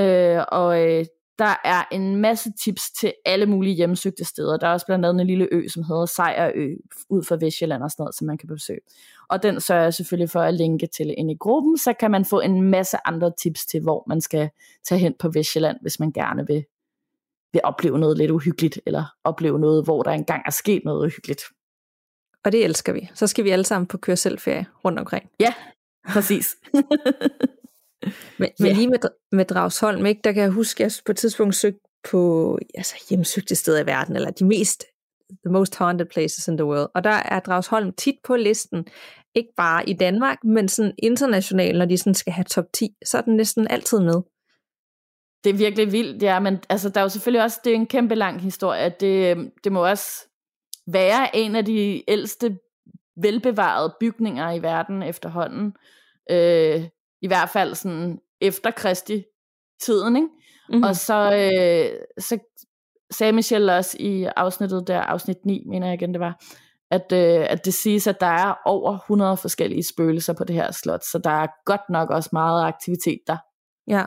Øh, 0.00 0.44
og 0.48 0.80
øh, 0.82 1.04
der 1.40 1.54
er 1.64 1.84
en 1.92 2.16
masse 2.16 2.52
tips 2.52 2.90
til 2.90 3.12
alle 3.24 3.46
mulige 3.46 3.74
hjemsøgte 3.74 4.24
steder. 4.24 4.56
Der 4.56 4.66
er 4.66 4.72
også 4.72 4.86
blandt 4.86 5.06
andet 5.06 5.20
en 5.20 5.26
lille 5.26 5.48
ø, 5.52 5.68
som 5.68 5.82
hedder 5.84 6.06
Sejrø, 6.06 6.74
ud 7.08 7.22
for 7.22 7.36
Vestjylland 7.36 7.82
og 7.82 7.90
sådan 7.90 8.02
noget, 8.02 8.14
som 8.14 8.26
man 8.26 8.38
kan 8.38 8.48
besøge. 8.48 8.80
Og 9.28 9.42
den 9.42 9.60
sørger 9.60 9.82
jeg 9.82 9.94
selvfølgelig 9.94 10.30
for 10.30 10.40
at 10.40 10.54
linke 10.54 10.86
til 10.86 11.14
ind 11.18 11.30
i 11.30 11.36
gruppen, 11.40 11.78
så 11.78 11.92
kan 12.00 12.10
man 12.10 12.24
få 12.24 12.40
en 12.40 12.62
masse 12.62 12.96
andre 13.04 13.32
tips 13.42 13.66
til, 13.66 13.82
hvor 13.82 14.04
man 14.08 14.20
skal 14.20 14.50
tage 14.88 14.98
hen 14.98 15.14
på 15.18 15.28
Vestjylland, 15.28 15.76
hvis 15.82 16.00
man 16.00 16.12
gerne 16.12 16.46
vil, 16.46 16.64
vil 17.52 17.60
opleve 17.64 17.98
noget 17.98 18.18
lidt 18.18 18.30
uhyggeligt, 18.30 18.80
eller 18.86 19.04
opleve 19.24 19.58
noget, 19.58 19.84
hvor 19.84 20.02
der 20.02 20.10
engang 20.10 20.42
er 20.46 20.50
sket 20.50 20.82
noget 20.84 21.06
uhyggeligt. 21.06 21.42
Og 22.44 22.52
det 22.52 22.64
elsker 22.64 22.92
vi. 22.92 23.10
Så 23.14 23.26
skal 23.26 23.44
vi 23.44 23.50
alle 23.50 23.64
sammen 23.64 23.86
på 23.86 23.98
kørselferie 23.98 24.66
rundt 24.84 24.98
omkring. 24.98 25.30
Ja, 25.40 25.54
præcis. 26.08 26.56
men, 28.02 28.12
men 28.38 28.66
yeah. 28.66 28.76
lige 28.76 28.88
med, 28.88 28.98
med 29.32 29.44
Dragsholm, 29.44 30.06
ikke, 30.06 30.20
der 30.24 30.32
kan 30.32 30.42
jeg 30.42 30.50
huske, 30.50 30.84
at 30.84 30.98
jeg 30.98 31.02
på 31.06 31.12
et 31.12 31.16
tidspunkt 31.16 31.54
søgte 31.54 31.80
på 32.10 32.58
altså, 32.74 32.94
hjemsøgte 33.10 33.54
steder 33.54 33.82
i 33.82 33.86
verden, 33.86 34.16
eller 34.16 34.30
de 34.30 34.44
mest 34.44 34.84
the 35.44 35.52
most 35.52 35.76
haunted 35.76 36.06
places 36.06 36.48
in 36.48 36.56
the 36.56 36.64
world. 36.64 36.90
Og 36.94 37.04
der 37.04 37.10
er 37.10 37.40
Dragsholm 37.40 37.92
tit 37.92 38.14
på 38.24 38.36
listen, 38.36 38.86
ikke 39.34 39.50
bare 39.56 39.88
i 39.88 39.92
Danmark, 39.92 40.44
men 40.44 40.68
sådan 40.68 40.94
internationalt, 40.98 41.78
når 41.78 41.84
de 41.84 41.98
sådan 41.98 42.14
skal 42.14 42.32
have 42.32 42.44
top 42.44 42.64
10, 42.72 42.88
så 43.04 43.18
er 43.18 43.22
den 43.22 43.36
næsten 43.36 43.68
altid 43.70 44.00
med. 44.00 44.22
Det 45.44 45.50
er 45.50 45.54
virkelig 45.54 45.92
vildt, 45.92 46.22
ja, 46.22 46.40
men 46.40 46.58
altså, 46.68 46.88
der 46.88 47.00
er 47.00 47.04
jo 47.04 47.08
selvfølgelig 47.08 47.42
også, 47.42 47.60
det 47.64 47.70
er 47.70 47.74
en 47.74 47.86
kæmpe 47.86 48.14
lang 48.14 48.40
historie, 48.40 48.94
det, 49.00 49.36
det 49.64 49.72
må 49.72 49.86
også 49.86 50.28
være 50.86 51.36
en 51.36 51.56
af 51.56 51.64
de 51.64 52.10
ældste 52.10 52.58
velbevarede 53.16 53.94
bygninger 54.00 54.52
i 54.52 54.62
verden 54.62 55.02
efterhånden. 55.02 55.72
Øh, 56.30 56.84
I 57.22 57.26
hvert 57.26 57.48
fald 57.48 57.74
sådan 57.74 58.18
efter 58.40 58.70
Kristi 58.70 59.24
tiden, 59.82 60.16
ikke? 60.16 60.28
Mm-hmm. 60.68 60.82
Og 60.82 60.96
så, 60.96 61.14
øh, 61.14 62.00
så 62.18 62.38
sagde 63.10 63.32
Michelle 63.32 63.72
også 63.72 63.96
i 64.00 64.24
afsnittet 64.36 64.86
der, 64.86 65.00
afsnit 65.00 65.36
9, 65.44 65.64
mener 65.68 65.86
jeg 65.86 65.94
igen 65.94 66.12
det 66.12 66.20
var, 66.20 66.40
at, 66.90 67.12
øh, 67.12 67.46
at 67.50 67.64
det 67.64 67.74
siges, 67.74 68.06
at 68.06 68.20
der 68.20 68.26
er 68.26 68.54
over 68.64 68.98
100 68.98 69.36
forskellige 69.36 69.84
spøgelser 69.94 70.32
på 70.32 70.44
det 70.44 70.56
her 70.56 70.72
slot, 70.72 71.04
så 71.04 71.20
der 71.24 71.30
er 71.30 71.46
godt 71.64 71.90
nok 71.90 72.10
også 72.10 72.30
meget 72.32 72.64
aktivitet 72.64 73.20
der. 73.26 73.36
Ja. 73.88 74.04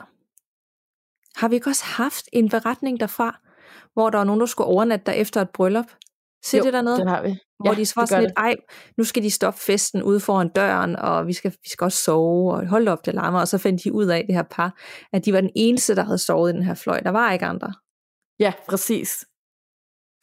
Har 1.36 1.48
vi 1.48 1.54
ikke 1.54 1.70
også 1.70 1.84
haft 1.84 2.28
en 2.32 2.48
beretning 2.48 3.00
derfra, 3.00 3.40
hvor 3.92 4.10
der 4.10 4.18
var 4.18 4.24
nogen, 4.24 4.40
der 4.40 4.46
skulle 4.46 4.66
overnatte 4.66 5.06
der 5.06 5.12
efter 5.12 5.40
et 5.40 5.50
bryllup? 5.50 5.86
Se 6.44 6.56
jo, 6.56 6.64
det 6.64 6.72
dernede? 6.72 6.96
det 6.96 7.08
har 7.08 7.22
vi. 7.22 7.38
Hvor 7.64 7.72
ja, 7.72 7.80
de 7.80 7.86
var 7.96 8.06
sådan 8.06 8.22
lidt, 8.22 8.32
ej, 8.36 8.54
nu 8.96 9.04
skal 9.04 9.22
de 9.22 9.30
stoppe 9.30 9.60
festen 9.60 10.02
ude 10.02 10.20
foran 10.20 10.48
døren, 10.48 10.96
og 10.96 11.26
vi 11.26 11.32
skal, 11.32 11.50
vi 11.50 11.68
skal 11.68 11.84
også 11.84 11.98
sove, 11.98 12.54
og 12.54 12.66
holde 12.66 12.90
op, 12.92 13.06
det 13.06 13.14
larmer. 13.14 13.40
Og 13.40 13.48
så 13.48 13.58
fandt 13.58 13.84
de 13.84 13.92
ud 13.92 14.06
af, 14.06 14.24
det 14.26 14.34
her 14.34 14.42
par, 14.42 14.78
at 15.12 15.24
de 15.24 15.32
var 15.32 15.40
den 15.40 15.50
eneste, 15.56 15.96
der 15.96 16.04
havde 16.04 16.18
sovet 16.18 16.52
i 16.52 16.56
den 16.56 16.62
her 16.62 16.74
fløj. 16.74 17.00
Der 17.00 17.10
var 17.10 17.32
ikke 17.32 17.46
andre. 17.46 17.74
Ja, 18.38 18.52
præcis. 18.68 19.24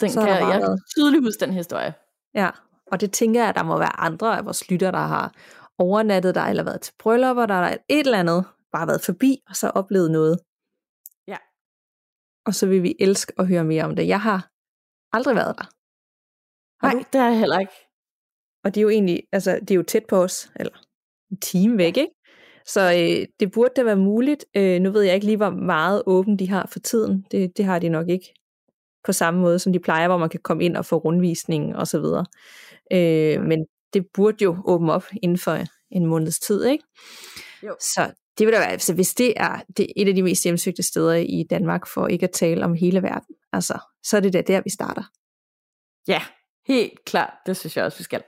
Den 0.02 0.10
så 0.10 0.20
kan 0.20 0.30
jeg, 0.30 0.60
jeg 0.62 0.78
tydeligt 0.96 1.24
huske 1.24 1.46
den 1.46 1.54
historie. 1.54 1.94
Ja, 2.34 2.50
og 2.92 3.02
det 3.02 3.12
tænker 3.12 3.42
jeg, 3.42 3.50
at 3.50 3.56
der 3.56 3.64
må 3.64 3.78
være 3.78 4.00
andre 4.00 4.38
af 4.38 4.46
vores 4.46 4.70
lytter, 4.70 4.92
der 4.92 5.00
har 5.00 5.34
overnattet 5.80 6.36
der, 6.36 6.42
eller 6.42 6.64
været 6.64 6.82
til 6.82 6.94
bryllupper, 7.00 7.46
der 7.46 7.56
er 7.56 7.78
et 7.90 8.06
eller 8.06 8.20
andet, 8.20 8.46
bare 8.72 8.88
været 8.88 9.02
forbi, 9.02 9.38
og 9.50 9.56
så 9.56 9.70
oplevet 9.70 10.12
noget. 10.12 10.40
Ja. 11.28 11.38
Og 12.46 12.54
så 12.56 12.68
vil 12.68 12.84
vi 12.84 12.96
elske 13.00 13.34
at 13.38 13.48
høre 13.48 13.64
mere 13.64 13.84
om 13.84 13.96
det. 13.96 14.08
Jeg 14.08 14.22
har 14.22 14.50
aldrig 15.14 15.36
været 15.36 15.58
der. 15.58 15.81
Har 16.82 16.94
Nej, 16.94 16.94
du? 16.94 17.06
det 17.14 17.22
er 17.22 17.28
jeg 17.28 17.40
heller 17.40 17.60
ikke. 17.60 17.74
Og 18.64 18.76
det 18.76 18.82
er 18.82 18.82
jo 18.82 18.90
egentlig, 18.90 19.24
altså 19.32 19.60
det 19.60 19.72
er 19.72 19.76
jo 19.76 19.84
tæt 19.84 20.06
på 20.10 20.16
os, 20.16 20.52
eller 20.56 20.74
en 21.32 21.38
time 21.38 21.78
væk, 21.78 21.98
ikke? 21.98 22.14
Så 22.66 22.82
øh, 22.82 23.28
det 23.40 23.52
burde 23.52 23.74
da 23.76 23.84
være 23.84 23.96
muligt. 23.96 24.46
Øh, 24.58 24.82
nu 24.82 24.92
ved 24.92 25.02
jeg 25.02 25.16
ikke 25.16 25.26
lige, 25.26 25.38
hvor 25.38 25.50
meget 25.50 26.04
åben 26.06 26.40
de 26.40 26.50
har 26.50 26.68
for 26.72 26.80
tiden. 26.80 27.26
Det, 27.32 27.58
det 27.58 27.66
har 27.66 27.80
de 27.80 27.90
nok 27.90 28.10
ikke 28.10 28.34
på 29.06 29.12
samme 29.12 29.42
måde, 29.42 29.60
som 29.60 29.74
de 29.74 29.80
plejer, 29.80 30.08
hvor 30.08 30.18
man 30.18 30.30
kan 30.30 30.40
komme 30.44 30.64
ind 30.64 30.78
og 30.78 30.86
få 30.86 30.98
rundvisning 30.98 31.76
og 31.76 31.88
så 31.88 32.00
videre. 32.00 32.26
Øh, 32.94 33.44
men 33.44 33.66
det 33.94 34.06
burde 34.14 34.44
jo 34.44 34.58
åbne 34.66 34.94
op 34.94 35.06
inden 35.24 35.38
for 35.38 35.58
en 35.92 36.06
måneds 36.06 36.40
tid, 36.40 36.66
ikke? 36.66 36.84
Jo. 37.64 37.76
Så 37.80 38.12
det 38.38 38.48
vil 38.48 38.54
da 38.54 38.60
være, 38.60 38.72
altså 38.72 38.94
hvis 38.94 39.14
det 39.14 39.34
er 39.38 39.62
det 39.78 39.88
et 39.96 40.08
af 40.08 40.16
de 40.16 40.24
mest 40.24 40.44
hjemsøgte 40.44 40.84
steder 40.84 41.14
i 41.14 41.46
Danmark, 41.50 41.88
for 41.88 42.08
ikke 42.08 42.24
at 42.24 42.32
tale 42.32 42.66
om 42.66 42.74
hele 42.74 43.02
verden, 43.02 43.36
altså, 43.54 43.80
så 44.04 44.18
er 44.18 44.22
det 44.22 44.34
da 44.34 44.42
der, 44.42 44.62
vi 44.64 44.70
starter. 44.70 45.04
Ja, 46.08 46.22
helt 46.68 47.06
klart. 47.06 47.34
Det 47.46 47.58
synes 47.58 47.78
jeg 47.78 47.86
også, 47.86 47.98
vi 47.98 48.04
skal. 48.04 48.24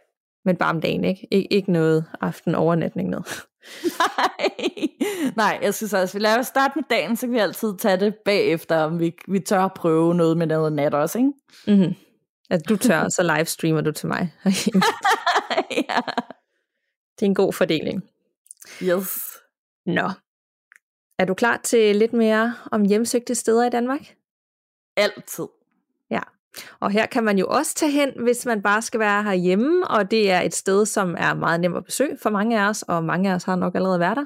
Men 0.45 0.55
bare 0.57 0.69
om 0.69 0.81
dagen, 0.81 1.03
ikke? 1.03 1.21
Ik- 1.35 1.47
ikke 1.51 1.71
noget 1.71 2.05
aften 2.21 2.55
overnatning 2.55 3.09
noget. 3.09 3.25
Nej. 4.17 4.49
Nej, 5.37 5.59
jeg 5.61 5.73
synes 5.73 5.93
også, 5.93 6.17
vi 6.17 6.23
lader 6.23 6.39
os 6.39 6.47
starte 6.47 6.73
med 6.75 6.83
dagen, 6.89 7.15
så 7.15 7.25
kan 7.27 7.33
vi 7.33 7.39
altid 7.39 7.77
tage 7.77 7.97
det 7.97 8.15
bagefter, 8.25 8.77
om 8.77 8.99
vi, 8.99 9.15
vi 9.27 9.39
tør 9.39 9.59
at 9.61 9.73
prøve 9.73 10.15
noget 10.15 10.37
med 10.37 10.47
noget 10.47 10.73
nat 10.73 10.93
også, 10.93 11.17
ikke? 11.17 11.31
Mm-hmm. 11.67 11.95
At 12.49 12.69
du 12.69 12.77
tør, 12.77 13.09
så 13.15 13.35
livestreamer 13.37 13.81
du 13.81 13.91
til 13.91 14.07
mig. 14.07 14.33
ja. 15.89 15.99
Det 17.19 17.21
er 17.21 17.25
en 17.25 17.35
god 17.35 17.53
fordeling. 17.53 18.03
Yes. 18.83 19.19
Nå. 19.85 20.09
Er 21.19 21.25
du 21.25 21.33
klar 21.33 21.57
til 21.57 21.95
lidt 21.95 22.13
mere 22.13 22.55
om 22.71 22.85
hjemsøgte 22.85 23.35
steder 23.35 23.65
i 23.65 23.69
Danmark? 23.69 24.15
Altid. 24.97 25.47
Og 26.79 26.91
her 26.91 27.05
kan 27.05 27.23
man 27.23 27.37
jo 27.37 27.47
også 27.47 27.75
tage 27.75 27.91
hen, 27.91 28.09
hvis 28.23 28.45
man 28.45 28.61
bare 28.61 28.81
skal 28.81 28.99
være 28.99 29.23
herhjemme, 29.23 29.87
og 29.87 30.11
det 30.11 30.31
er 30.31 30.41
et 30.41 30.55
sted, 30.55 30.85
som 30.85 31.15
er 31.17 31.33
meget 31.33 31.59
nemt 31.59 31.77
at 31.77 31.85
besøge 31.85 32.17
for 32.21 32.29
mange 32.29 32.59
af 32.59 32.69
os, 32.69 32.81
og 32.81 33.03
mange 33.03 33.31
af 33.31 33.35
os 33.35 33.43
har 33.43 33.55
nok 33.55 33.75
allerede 33.75 33.99
været 33.99 34.17
der. 34.17 34.25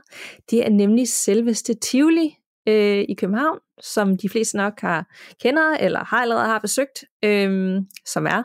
Det 0.50 0.66
er 0.66 0.70
nemlig 0.70 1.08
selveste 1.08 1.74
Tivoli 1.74 2.36
øh, 2.68 3.06
i 3.10 3.14
København, 3.14 3.60
som 3.82 4.18
de 4.18 4.30
fleste 4.30 4.58
nok 4.58 4.82
har 4.82 5.06
kender 5.42 5.72
eller 5.80 6.04
har 6.04 6.22
allerede 6.22 6.46
har 6.46 6.60
besøgt, 6.60 7.04
øh, 7.24 7.82
som 8.06 8.28
er 8.28 8.44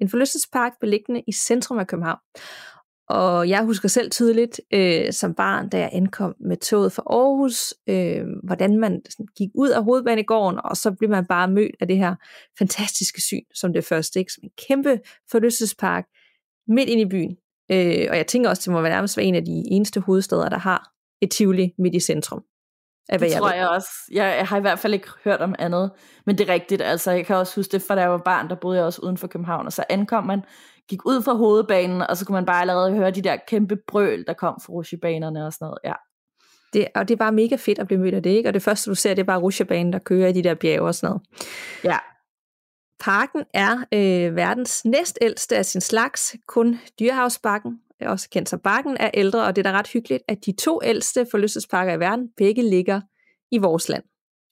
en 0.00 0.08
forlystelsespark 0.08 0.72
beliggende 0.80 1.22
i 1.26 1.32
centrum 1.32 1.78
af 1.78 1.86
København. 1.86 2.18
Og 3.08 3.48
jeg 3.48 3.62
husker 3.62 3.88
selv 3.88 4.10
tydeligt 4.10 4.60
øh, 4.74 5.12
som 5.12 5.34
barn, 5.34 5.68
da 5.68 5.78
jeg 5.78 5.90
ankom 5.92 6.34
med 6.40 6.56
toget 6.56 6.92
fra 6.92 7.02
Aarhus, 7.06 7.74
øh, 7.86 8.24
hvordan 8.42 8.78
man 8.78 9.02
sådan, 9.10 9.26
gik 9.36 9.48
ud 9.54 9.68
af 9.68 9.84
hovedbanegården, 9.84 10.60
og 10.64 10.76
så 10.76 10.90
blev 10.90 11.10
man 11.10 11.26
bare 11.26 11.48
mødt 11.48 11.76
af 11.80 11.86
det 11.86 11.96
her 11.96 12.14
fantastiske 12.58 13.20
syn 13.20 13.44
som 13.54 13.72
det 13.72 13.84
første, 13.84 14.18
ikke? 14.18 14.32
som 14.32 14.40
en 14.44 14.50
kæmpe 14.68 15.00
forlystelsespark 15.30 16.04
midt 16.68 16.88
ind 16.88 17.00
i 17.00 17.04
byen. 17.04 17.36
Øh, 17.70 18.06
og 18.10 18.16
jeg 18.16 18.26
tænker 18.26 18.50
også, 18.50 18.62
det 18.64 18.72
må 18.72 18.80
være 18.80 18.92
nærmest 18.92 19.16
være 19.16 19.26
en 19.26 19.34
af 19.34 19.44
de 19.44 19.62
eneste 19.70 20.00
hovedsteder, 20.00 20.48
der 20.48 20.58
har 20.58 20.92
et 21.20 21.30
Tivoli 21.30 21.74
midt 21.78 21.94
i 21.94 22.00
centrum. 22.00 22.44
Af, 23.08 23.18
det 23.18 23.30
jeg 23.30 23.38
tror 23.38 23.48
ved. 23.48 23.56
jeg 23.56 23.68
også. 23.68 23.88
Jeg, 24.12 24.46
har 24.48 24.58
i 24.58 24.60
hvert 24.60 24.78
fald 24.78 24.94
ikke 24.94 25.08
hørt 25.24 25.40
om 25.40 25.54
andet. 25.58 25.90
Men 26.26 26.38
det 26.38 26.48
er 26.48 26.52
rigtigt. 26.52 26.82
Altså, 26.82 27.10
jeg 27.10 27.26
kan 27.26 27.36
også 27.36 27.56
huske 27.56 27.72
det, 27.72 27.82
fra 27.82 27.94
da 27.94 28.00
jeg 28.00 28.10
var 28.10 28.18
barn, 28.18 28.48
der 28.48 28.54
boede 28.54 28.76
jeg 28.76 28.86
også 28.86 29.00
uden 29.02 29.16
for 29.16 29.26
København. 29.26 29.66
Og 29.66 29.72
så 29.72 29.84
ankom 29.88 30.24
man, 30.24 30.42
gik 30.88 31.06
ud 31.06 31.22
fra 31.22 31.34
hovedbanen, 31.34 32.02
og 32.02 32.16
så 32.16 32.26
kunne 32.26 32.34
man 32.34 32.46
bare 32.46 32.60
allerede 32.60 32.94
høre 32.94 33.10
de 33.10 33.22
der 33.22 33.36
kæmpe 33.48 33.76
brøl, 33.76 34.24
der 34.26 34.32
kom 34.32 34.60
fra 34.60 34.72
rusjebanerne 34.72 35.46
og 35.46 35.52
sådan 35.52 35.64
noget. 35.64 35.78
Ja. 35.84 35.92
Det, 36.72 36.88
og 36.94 37.08
det 37.08 37.14
er 37.14 37.18
bare 37.18 37.32
mega 37.32 37.56
fedt 37.56 37.78
at 37.78 37.86
blive 37.86 38.00
mødt 38.00 38.14
af 38.14 38.22
det, 38.22 38.30
ikke? 38.30 38.48
Og 38.48 38.54
det 38.54 38.62
første, 38.62 38.90
du 38.90 38.94
ser, 38.94 39.14
det 39.14 39.22
er 39.22 39.26
bare 39.26 39.40
rusjebanen, 39.40 39.92
der 39.92 39.98
kører 39.98 40.28
i 40.28 40.32
de 40.32 40.42
der 40.42 40.54
bjerge 40.54 40.86
og 40.86 40.94
sådan 40.94 41.10
noget. 41.12 41.22
Ja. 41.84 41.98
Parken 43.00 43.44
er 43.54 43.76
øh, 43.92 44.36
verdens 44.36 44.84
næstældste 44.84 45.56
af 45.56 45.66
sin 45.66 45.80
slags. 45.80 46.36
Kun 46.46 46.80
Dyrehavsbakken, 47.00 47.80
også 48.00 48.30
kendt 48.30 48.48
som 48.48 48.60
Bakken, 48.60 48.96
er 49.00 49.10
ældre, 49.14 49.44
og 49.44 49.56
det 49.56 49.66
er 49.66 49.72
da 49.72 49.78
ret 49.78 49.88
hyggeligt, 49.88 50.22
at 50.28 50.46
de 50.46 50.52
to 50.52 50.80
ældste 50.84 51.26
forlystelsesparker 51.30 51.92
i 51.92 52.00
verden 52.00 52.28
begge 52.36 52.70
ligger 52.70 53.00
i 53.50 53.58
vores 53.58 53.88
land. 53.88 54.04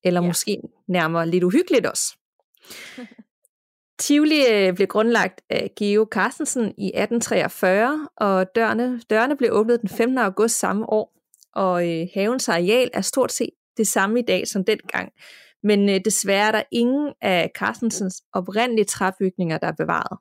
Eller 0.05 0.20
ja. 0.20 0.27
måske 0.27 0.61
nærmere 0.88 1.29
lidt 1.29 1.44
uhyggeligt 1.44 1.87
også. 1.87 2.16
Tivoli 3.98 4.40
øh, 4.52 4.74
blev 4.74 4.87
grundlagt 4.87 5.40
af 5.50 5.72
Geo 5.78 6.06
Carstensen 6.11 6.64
i 6.64 6.87
1843, 6.87 8.09
og 8.16 8.46
dørene, 8.54 9.00
dørene 9.11 9.37
blev 9.37 9.50
åbnet 9.52 9.80
den 9.80 9.88
15. 9.88 10.18
august 10.18 10.59
samme 10.59 10.90
år, 10.90 11.12
og 11.54 11.88
øh, 11.88 12.06
havens 12.14 12.48
areal 12.48 12.90
er 12.92 13.00
stort 13.00 13.32
set 13.32 13.50
det 13.76 13.87
samme 13.87 14.18
i 14.18 14.22
dag 14.22 14.48
som 14.48 14.64
dengang. 14.64 15.12
Men 15.62 15.88
øh, 15.88 16.00
desværre 16.04 16.48
er 16.48 16.52
der 16.52 16.62
ingen 16.72 17.12
af 17.22 17.50
Carstensens 17.54 18.22
oprindelige 18.32 18.85
træbygninger, 18.85 19.59
der 19.59 19.66
er 19.66 19.72
bevaret. 19.72 20.18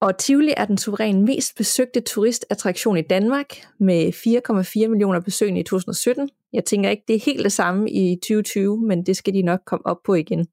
Og 0.00 0.18
Tivoli 0.18 0.54
er 0.56 0.64
den 0.64 0.78
suveræn 0.78 1.24
mest 1.24 1.56
besøgte 1.56 2.00
turistattraktion 2.00 2.96
i 2.96 3.02
Danmark 3.02 3.46
med 3.80 4.12
4,4 4.84 4.88
millioner 4.88 5.20
besøgende 5.20 5.60
i 5.60 5.64
2017. 5.64 6.30
Jeg 6.52 6.64
tænker 6.64 6.90
ikke, 6.90 7.04
det 7.08 7.16
er 7.16 7.20
helt 7.20 7.44
det 7.44 7.52
samme 7.52 7.90
i 7.90 8.16
2020, 8.16 8.80
men 8.80 9.06
det 9.06 9.16
skal 9.16 9.34
de 9.34 9.42
nok 9.42 9.60
komme 9.66 9.86
op 9.86 10.02
på 10.04 10.14
igen. 10.14 10.46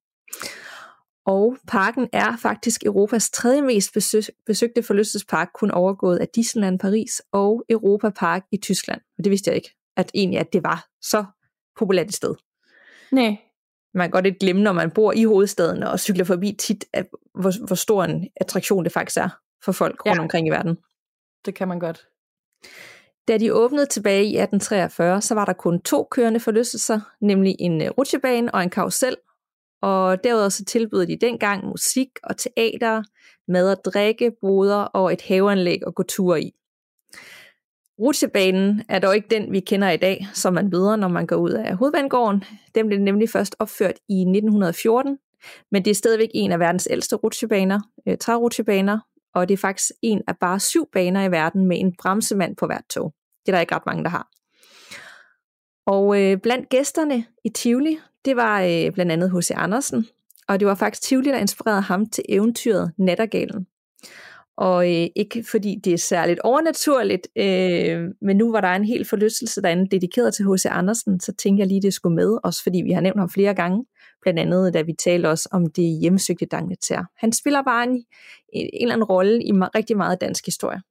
Og 1.26 1.58
parken 1.68 2.10
er 2.14 2.38
faktisk 2.38 2.86
Europas 2.86 3.30
tredje 3.30 3.62
mest 3.62 3.94
besøgte 4.46 4.84
forlystelsespark, 4.84 5.50
kun 5.54 5.72
overgået 5.72 6.18
af 6.18 6.28
Disneyland 6.28 6.80
Paris 6.80 7.22
og 7.32 7.66
Europa 7.70 8.10
Park 8.10 8.46
i 8.52 8.58
Tyskland. 8.58 9.02
Og 9.18 9.24
det 9.24 9.32
vidste 9.32 9.50
jeg 9.50 9.56
ikke, 9.56 9.76
at 9.98 10.12
egentlig 10.14 10.40
at 10.40 10.54
det 10.54 10.64
var 10.64 10.88
så 11.02 11.26
populært 11.78 12.08
et 12.08 12.14
sted. 12.14 12.36
Nej. 13.12 13.38
Man 13.94 14.06
kan 14.06 14.12
godt 14.12 14.26
lidt 14.26 14.40
glemme, 14.40 14.62
når 14.62 14.72
man 14.72 14.92
bor 14.92 15.14
i 15.14 15.24
hovedstaden 15.24 15.84
og 15.84 16.00
cykler 16.00 16.24
forbi 16.24 16.56
tit, 16.60 16.86
at 16.94 17.08
hvor, 17.34 17.66
hvor 17.66 17.76
stor 17.76 18.04
en 18.04 18.30
attraktion 18.36 18.84
det 18.84 18.92
faktisk 18.92 19.18
er 19.18 19.30
for 19.64 19.72
folk 19.72 20.06
rundt 20.06 20.18
ja. 20.18 20.22
omkring 20.22 20.48
i 20.48 20.50
verden. 20.50 20.78
Det 21.46 21.56
kan 21.56 21.68
man 21.68 21.80
godt. 21.80 22.08
Da 23.28 23.38
de 23.38 23.54
åbnede 23.54 23.86
tilbage 23.86 24.24
i 24.24 24.38
1843, 24.38 25.22
så 25.22 25.36
var 25.36 25.46
der 25.46 25.54
kun 25.54 25.82
to 25.82 26.08
kørende 26.12 26.40
forlystelser, 26.40 27.00
nemlig 27.22 27.56
en 27.60 27.82
øh, 27.82 27.90
rutsjebane 27.90 28.56
og 28.56 28.64
en 28.64 28.70
karusel, 28.70 29.16
og 29.82 30.24
derudover 30.24 30.50
så 30.50 30.66
tilbyder 30.66 31.06
de 31.06 31.18
dengang 31.22 31.66
musik 31.66 32.10
og 32.24 32.38
teater, 32.38 33.04
mad 33.48 33.72
og 33.72 33.86
drikke, 33.86 34.32
boder 34.42 34.76
og 34.76 35.14
et 35.14 35.22
haveanlæg 35.22 35.80
at 35.88 35.96
gå 35.96 36.04
tur 36.04 36.36
i. 36.36 36.52
Rutsjebanen 38.00 38.84
er 38.90 39.00
dog 39.00 39.16
ikke 39.16 39.28
den, 39.32 39.52
vi 39.52 39.60
kender 39.60 39.90
i 39.90 39.98
dag, 39.98 40.28
som 40.34 40.54
man 40.54 40.70
møder, 40.70 40.96
når 40.96 41.08
man 41.08 41.28
går 41.28 41.36
ud 41.36 41.52
af 41.52 41.76
hovedvandgården. 41.78 42.44
Den 42.76 42.88
blev 42.88 43.00
nemlig 43.00 43.30
først 43.30 43.56
opført 43.60 43.96
i 44.10 44.20
1914, 44.22 45.18
men 45.72 45.86
det 45.86 45.92
er 45.92 45.96
stadigvæk 45.96 46.30
en 46.34 46.52
af 46.52 46.60
verdens 46.60 46.88
ældste 46.92 47.16
rutsjebaner, 47.16 47.80
øh, 48.08 48.18
trærutsjebaner, 48.18 49.00
og 49.36 49.48
det 49.48 49.54
er 49.54 49.58
faktisk 49.58 49.92
en 50.02 50.22
af 50.28 50.38
bare 50.38 50.60
syv 50.60 50.90
baner 50.94 51.24
i 51.24 51.32
verden 51.32 51.68
med 51.68 51.80
en 51.80 51.96
bremsemand 52.02 52.56
på 52.56 52.66
hvert 52.66 52.86
tog. 52.90 53.14
Det 53.46 53.52
er 53.52 53.56
der 53.56 53.62
ikke 53.62 53.76
ret 53.76 53.86
mange, 53.86 54.04
der 54.04 54.10
har. 54.10 54.28
Og 55.86 56.22
øh, 56.22 56.38
blandt 56.38 56.70
gæsterne 56.70 57.26
i 57.46 57.50
Tivoli, 57.50 57.98
det 58.26 58.36
var 58.36 58.62
øh, 58.62 58.92
blandt 58.92 59.12
andet 59.12 59.32
H.C. 59.32 59.52
Andersen, 59.56 60.08
og 60.48 60.60
det 60.60 60.68
var 60.68 60.76
faktisk 60.76 61.02
Tivoli, 61.02 61.30
der 61.30 61.38
inspirerede 61.38 61.82
ham 61.82 62.10
til 62.10 62.24
eventyret 62.30 62.92
Nattergalen. 62.98 63.68
Og 64.58 64.86
øh, 64.86 65.08
ikke 65.16 65.46
fordi 65.52 65.76
det 65.84 65.94
er 65.94 65.98
særligt 65.98 66.40
overnaturligt, 66.40 67.28
øh, 67.36 68.02
men 68.22 68.38
nu 68.38 68.52
var 68.52 68.62
der 68.62 68.68
en 68.68 68.86
helt 68.86 69.10
forlystelse 69.10 69.62
derinde 69.62 69.90
dedikeret 69.90 70.34
til 70.34 70.46
H.C. 70.46 70.66
Andersen, 70.66 71.20
så 71.20 71.34
tænkte 71.34 71.60
jeg 71.62 71.68
lige, 71.68 71.82
det 71.82 71.94
skulle 71.94 72.16
med, 72.16 72.38
også 72.44 72.64
fordi 72.64 72.82
vi 72.82 72.92
har 72.92 73.02
nævnt 73.02 73.20
ham 73.20 73.30
flere 73.30 73.54
gange, 73.54 73.86
blandt 74.22 74.40
andet 74.40 74.74
da 74.74 74.82
vi 74.82 74.94
talte 75.04 75.28
også 75.28 75.50
om 75.52 75.66
det 75.66 76.00
hjemsøgte 76.02 76.46
Dangleter. 76.46 77.04
Han 77.18 77.34
spiller 77.34 77.64
bare 77.64 77.84
en, 77.84 78.06
en 78.54 78.70
eller 78.82 78.94
anden 78.94 79.04
rolle 79.04 79.44
i 79.44 79.52
rigtig 79.52 79.98
meget 79.98 80.22
dansk 80.22 80.46
historie. 80.46 80.82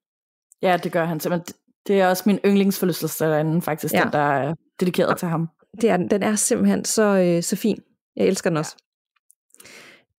Ja, 0.62 0.76
det 0.82 0.92
gør 0.92 1.04
han 1.04 1.20
simpelthen. 1.20 1.54
Det 1.86 2.00
er 2.00 2.08
også 2.08 2.22
min 2.26 2.38
yndlingsforlystelse 2.44 3.24
derinde, 3.24 3.62
faktisk, 3.62 3.94
ja. 3.94 4.02
den 4.02 4.12
der 4.12 4.18
er 4.18 4.54
dedikeret 4.80 5.08
ja. 5.08 5.14
til 5.14 5.28
ham. 5.28 5.48
Det 5.80 5.90
er 5.90 5.96
den. 5.96 6.10
Den 6.10 6.22
er 6.22 6.34
simpelthen 6.34 6.84
så, 6.84 7.02
øh, 7.02 7.42
så 7.42 7.56
fin. 7.56 7.82
Jeg 8.16 8.26
elsker 8.26 8.50
den 8.50 8.56
også. 8.56 8.76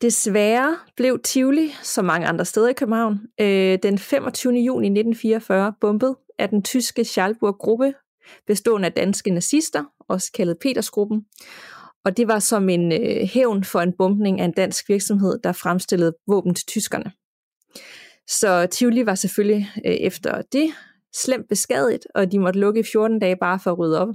Desværre 0.02 0.78
blev 0.96 1.20
Tivoli, 1.24 1.72
som 1.84 2.06
mange 2.06 2.28
andre 2.28 2.46
steder 2.46 2.70
i 2.70 2.74
København, 2.74 3.20
øh, 3.42 3.80
den 3.84 3.98
25. 3.98 4.54
juni 4.54 4.88
1944 4.88 5.74
bombet 5.82 6.16
af 6.38 6.50
den 6.50 6.64
tyske 6.64 7.06
Schalburg-gruppe, 7.06 7.94
bestående 8.48 8.86
af 8.86 8.94
danske 8.94 9.32
nazister, 9.32 9.84
også 10.10 10.32
kaldet 10.32 10.58
Petersgruppen. 10.62 11.26
Og 12.06 12.18
det 12.18 12.28
var 12.28 12.40
som 12.40 12.70
en 12.70 12.92
øh, 12.92 13.28
hævn 13.34 13.64
for 13.64 13.80
en 13.80 13.94
bombning 13.98 14.42
af 14.42 14.46
en 14.46 14.52
dansk 14.52 14.90
virksomhed, 14.90 15.40
der 15.44 15.52
fremstillede 15.52 16.16
våben 16.28 16.56
til 16.56 16.66
tyskerne. 16.66 17.12
Så 18.28 18.68
Tivoli 18.72 19.06
var 19.06 19.16
selvfølgelig 19.16 19.72
øh, 19.86 19.94
efter 19.94 20.42
det 20.42 20.72
slemt 21.16 21.50
beskadiget, 21.50 22.06
og 22.16 22.32
de 22.32 22.40
måtte 22.40 22.60
lukke 22.60 22.80
i 22.80 22.84
14 22.92 23.20
dage 23.20 23.36
bare 23.36 23.60
for 23.60 23.72
at 23.72 23.80
rydde 23.80 24.02
op. 24.02 24.10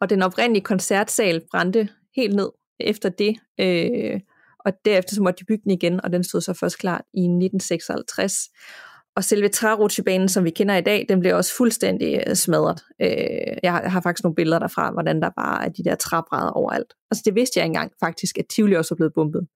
Og 0.00 0.10
den 0.10 0.22
oprindelige 0.22 0.64
koncertsal 0.64 1.42
brændte 1.50 1.88
helt 2.16 2.34
ned 2.34 2.50
efter 2.80 3.08
det, 3.08 3.36
øh, 3.60 4.20
og 4.64 4.72
derefter 4.84 5.14
så 5.14 5.22
måtte 5.22 5.40
de 5.40 5.44
bygge 5.44 5.62
den 5.64 5.70
igen, 5.70 6.04
og 6.04 6.12
den 6.12 6.24
stod 6.24 6.40
så 6.40 6.52
først 6.52 6.78
klar 6.78 7.04
i 7.14 7.20
1956. 7.20 8.34
Og 9.16 9.24
selve 9.24 9.48
trærutsjebanen, 9.48 10.28
som 10.28 10.44
vi 10.44 10.50
kender 10.50 10.76
i 10.76 10.80
dag, 10.80 11.06
den 11.08 11.20
blev 11.20 11.36
også 11.36 11.56
fuldstændig 11.56 12.22
øh, 12.26 12.34
smadret. 12.34 12.80
Øh, 13.02 13.56
jeg, 13.62 13.72
har, 13.72 14.00
faktisk 14.00 14.24
nogle 14.24 14.34
billeder 14.34 14.58
derfra, 14.58 14.90
hvordan 14.90 15.22
der 15.22 15.30
bare 15.36 15.64
er 15.64 15.68
de 15.68 15.84
der 15.84 15.94
træbrædder 15.94 16.50
overalt. 16.50 16.94
Altså 17.10 17.22
det 17.24 17.34
vidste 17.34 17.60
jeg 17.60 17.66
engang 17.66 17.92
faktisk, 18.00 18.38
at 18.38 18.46
Tivoli 18.46 18.76
også 18.76 18.94
er 18.94 18.96
blevet 18.96 19.12
bumpet. 19.14 19.46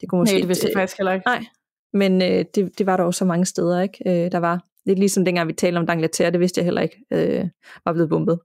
Det 0.00 0.08
kunne 0.08 0.18
måske, 0.18 0.34
Nej, 0.34 0.40
det 0.40 0.48
vidste 0.48 0.66
jeg 0.66 0.74
faktisk 0.74 0.98
heller 0.98 1.12
ikke. 1.12 1.26
Nej, 1.26 1.44
men 1.92 2.22
øh, 2.22 2.44
det, 2.54 2.78
det 2.78 2.86
var 2.86 2.96
der 2.96 3.04
også 3.04 3.18
så 3.18 3.24
mange 3.24 3.46
steder, 3.46 3.80
ikke? 3.80 3.98
Øh, 4.06 4.32
der 4.32 4.38
var 4.38 4.64
lidt 4.86 4.98
ligesom 4.98 5.24
dengang 5.24 5.48
vi 5.48 5.52
talte 5.52 5.78
om 5.78 5.86
Dangleterre, 5.86 6.30
det 6.30 6.40
vidste 6.40 6.58
jeg 6.58 6.64
heller 6.64 6.82
ikke, 6.82 7.04
øh, 7.10 7.48
var 7.84 7.92
blevet 7.92 8.08
bumpet. 8.08 8.38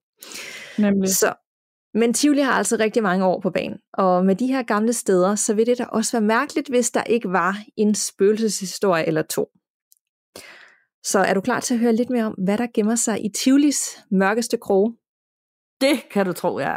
Nemlig. 0.79 1.09
Så, 1.09 1.33
men 1.93 2.13
Tivoli 2.13 2.41
har 2.41 2.51
altså 2.51 2.77
rigtig 2.79 3.03
mange 3.03 3.25
år 3.25 3.39
på 3.41 3.49
banen, 3.49 3.79
og 3.93 4.25
med 4.25 4.35
de 4.35 4.47
her 4.47 4.63
gamle 4.63 4.93
steder, 4.93 5.35
så 5.35 5.53
vil 5.53 5.65
det 5.65 5.77
da 5.77 5.83
også 5.83 6.11
være 6.11 6.27
mærkeligt, 6.27 6.69
hvis 6.69 6.91
der 6.91 7.03
ikke 7.03 7.31
var 7.31 7.57
en 7.77 7.95
spøgelseshistorie 7.95 9.05
eller 9.05 9.21
to. 9.21 9.49
Så 11.03 11.19
er 11.19 11.33
du 11.33 11.41
klar 11.41 11.59
til 11.59 11.73
at 11.73 11.79
høre 11.79 11.95
lidt 11.95 12.09
mere 12.09 12.25
om, 12.25 12.33
hvad 12.33 12.57
der 12.57 12.67
gemmer 12.73 12.95
sig 12.95 13.25
i 13.25 13.29
Tivolis 13.29 13.79
mørkeste 14.11 14.57
kroge? 14.57 14.95
Det 15.81 16.09
kan 16.11 16.25
du 16.25 16.33
tro, 16.33 16.59
ja. 16.59 16.75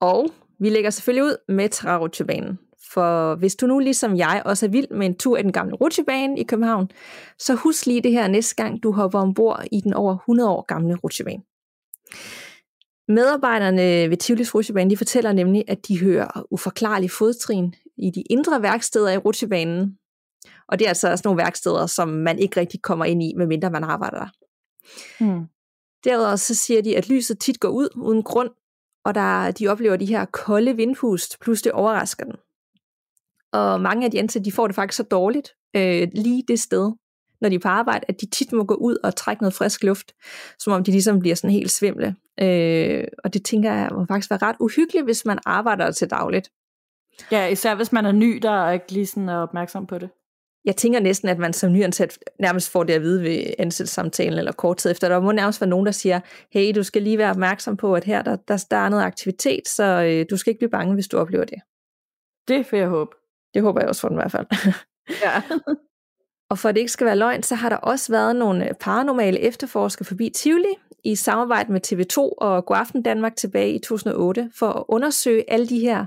Og 0.00 0.26
vi 0.60 0.70
lægger 0.70 0.90
selvfølgelig 0.90 1.24
ud 1.24 1.36
med 1.48 1.68
Trarutsjebanen. 1.68 2.58
For 2.92 3.34
hvis 3.34 3.56
du 3.56 3.66
nu 3.66 3.78
ligesom 3.78 4.16
jeg 4.16 4.42
også 4.44 4.66
er 4.66 4.70
vild 4.70 4.90
med 4.90 5.06
en 5.06 5.18
tur 5.18 5.36
i 5.36 5.42
den 5.42 5.52
gamle 5.52 5.74
rutsjebane 5.74 6.40
i 6.40 6.44
København, 6.44 6.90
så 7.38 7.54
husk 7.54 7.86
lige 7.86 8.02
det 8.02 8.12
her 8.12 8.28
næste 8.28 8.54
gang, 8.54 8.82
du 8.82 8.92
hopper 8.92 9.18
ombord 9.18 9.64
i 9.72 9.80
den 9.80 9.94
over 9.94 10.16
100 10.16 10.50
år 10.50 10.62
gamle 10.62 10.96
rutsjebane. 10.96 11.42
Medarbejderne 13.08 14.10
ved 14.10 14.16
Tivolis 14.16 14.54
rutsjebane, 14.54 14.90
de 14.90 14.96
fortæller 14.96 15.32
nemlig, 15.32 15.64
at 15.68 15.88
de 15.88 16.00
hører 16.00 16.46
uforklarlige 16.50 17.10
fodtrin 17.10 17.74
i 17.96 18.10
de 18.10 18.22
indre 18.30 18.62
værksteder 18.62 19.10
i 19.10 19.16
rutsjebanen. 19.16 19.98
Og 20.68 20.78
det 20.78 20.84
er 20.84 20.88
altså 20.88 21.06
sådan 21.06 21.20
nogle 21.24 21.42
værksteder, 21.42 21.86
som 21.86 22.08
man 22.08 22.38
ikke 22.38 22.60
rigtig 22.60 22.82
kommer 22.82 23.04
ind 23.04 23.22
i, 23.22 23.34
medmindre 23.36 23.70
man 23.70 23.84
arbejder 23.84 24.18
der. 24.18 24.28
Hmm. 25.20 25.46
Derudover 26.04 26.36
så 26.36 26.54
siger 26.54 26.82
de, 26.82 26.96
at 26.96 27.08
lyset 27.08 27.38
tit 27.38 27.60
går 27.60 27.68
ud 27.68 27.88
uden 27.96 28.22
grund, 28.22 28.50
og 29.04 29.14
der, 29.14 29.50
de 29.50 29.68
oplever 29.68 29.96
de 29.96 30.06
her 30.06 30.24
kolde 30.24 30.76
vindpust, 30.76 31.40
plus 31.40 31.62
det 31.62 31.72
overrasker 31.72 32.24
dem. 32.24 32.34
Og 33.52 33.80
mange 33.80 34.04
af 34.04 34.10
de 34.10 34.18
ansatte, 34.18 34.44
de 34.44 34.52
får 34.52 34.66
det 34.66 34.74
faktisk 34.74 34.96
så 34.96 35.02
dårligt 35.02 35.48
øh, 35.76 36.08
lige 36.14 36.44
det 36.48 36.60
sted, 36.60 36.92
når 37.40 37.48
de 37.48 37.54
er 37.54 37.58
på 37.58 37.68
arbejde, 37.68 38.04
at 38.08 38.20
de 38.20 38.26
tit 38.26 38.52
må 38.52 38.64
gå 38.64 38.74
ud 38.74 38.96
og 39.04 39.16
trække 39.16 39.42
noget 39.42 39.54
frisk 39.54 39.82
luft, 39.82 40.12
som 40.58 40.72
om 40.72 40.84
de 40.84 40.90
ligesom 40.90 41.20
bliver 41.20 41.36
sådan 41.36 41.50
helt 41.50 41.70
svimle. 41.70 42.16
Øh, 42.40 43.04
og 43.24 43.34
det 43.34 43.44
tænker 43.44 43.72
jeg 43.72 43.88
må 43.92 44.04
faktisk 44.04 44.30
være 44.30 44.42
ret 44.42 44.56
uhyggeligt, 44.60 45.04
hvis 45.04 45.24
man 45.24 45.38
arbejder 45.46 45.90
til 45.90 46.10
dagligt. 46.10 46.50
Ja, 47.32 47.46
især 47.46 47.74
hvis 47.74 47.92
man 47.92 48.06
er 48.06 48.12
ny, 48.12 48.38
der 48.42 48.50
er 48.50 48.72
ikke 48.72 48.92
lige 48.92 49.06
sådan 49.06 49.28
opmærksom 49.28 49.86
på 49.86 49.98
det. 49.98 50.10
Jeg 50.64 50.76
tænker 50.76 51.00
næsten, 51.00 51.28
at 51.28 51.38
man 51.38 51.52
som 51.52 51.72
nyansat 51.72 52.18
nærmest 52.40 52.70
får 52.70 52.84
det 52.84 52.92
at 52.92 53.02
vide 53.02 53.22
ved 53.22 53.54
ansættelsessamtalen 53.58 54.38
eller 54.38 54.52
kort 54.52 54.76
tid 54.76 54.90
efter. 54.90 55.08
Der 55.08 55.20
må 55.20 55.32
nærmest 55.32 55.60
være 55.60 55.70
nogen, 55.70 55.86
der 55.86 55.92
siger, 55.92 56.20
hey, 56.52 56.72
du 56.74 56.82
skal 56.82 57.02
lige 57.02 57.18
være 57.18 57.30
opmærksom 57.30 57.76
på, 57.76 57.94
at 57.94 58.04
her 58.04 58.22
der, 58.22 58.36
der, 58.36 58.64
der 58.70 58.76
er 58.76 58.88
noget 58.88 59.04
aktivitet, 59.04 59.68
så 59.68 59.84
øh, 59.84 60.26
du 60.30 60.36
skal 60.36 60.50
ikke 60.50 60.58
blive 60.58 60.70
bange, 60.70 60.94
hvis 60.94 61.08
du 61.08 61.18
oplever 61.18 61.44
det. 61.44 61.58
Det 62.48 62.66
får 62.66 62.76
jeg 62.76 62.88
håbe. 62.88 63.10
Det 63.54 63.62
håber 63.62 63.80
jeg 63.80 63.88
også 63.88 64.00
for 64.00 64.08
den 64.08 64.18
i 64.18 64.20
hvert 64.20 64.32
fald. 64.32 64.46
Ja. 65.24 65.42
og 66.50 66.58
for 66.58 66.68
at 66.68 66.74
det 66.74 66.80
ikke 66.80 66.92
skal 66.92 67.06
være 67.06 67.16
løgn, 67.16 67.42
så 67.42 67.54
har 67.54 67.68
der 67.68 67.76
også 67.76 68.12
været 68.12 68.36
nogle 68.36 68.68
øh, 68.68 68.74
paranormale 68.80 69.40
efterforskere 69.40 70.04
forbi 70.04 70.30
Tivoli 70.34 70.74
i 71.04 71.14
samarbejde 71.14 71.72
med 71.72 71.80
TV2 71.86 72.18
og 72.18 72.66
Godaften 72.66 73.02
Danmark 73.02 73.36
tilbage 73.36 73.74
i 73.74 73.78
2008 73.78 74.50
for 74.58 74.68
at 74.68 74.84
undersøge 74.88 75.50
alle 75.50 75.68
de 75.68 75.80
her 75.80 76.06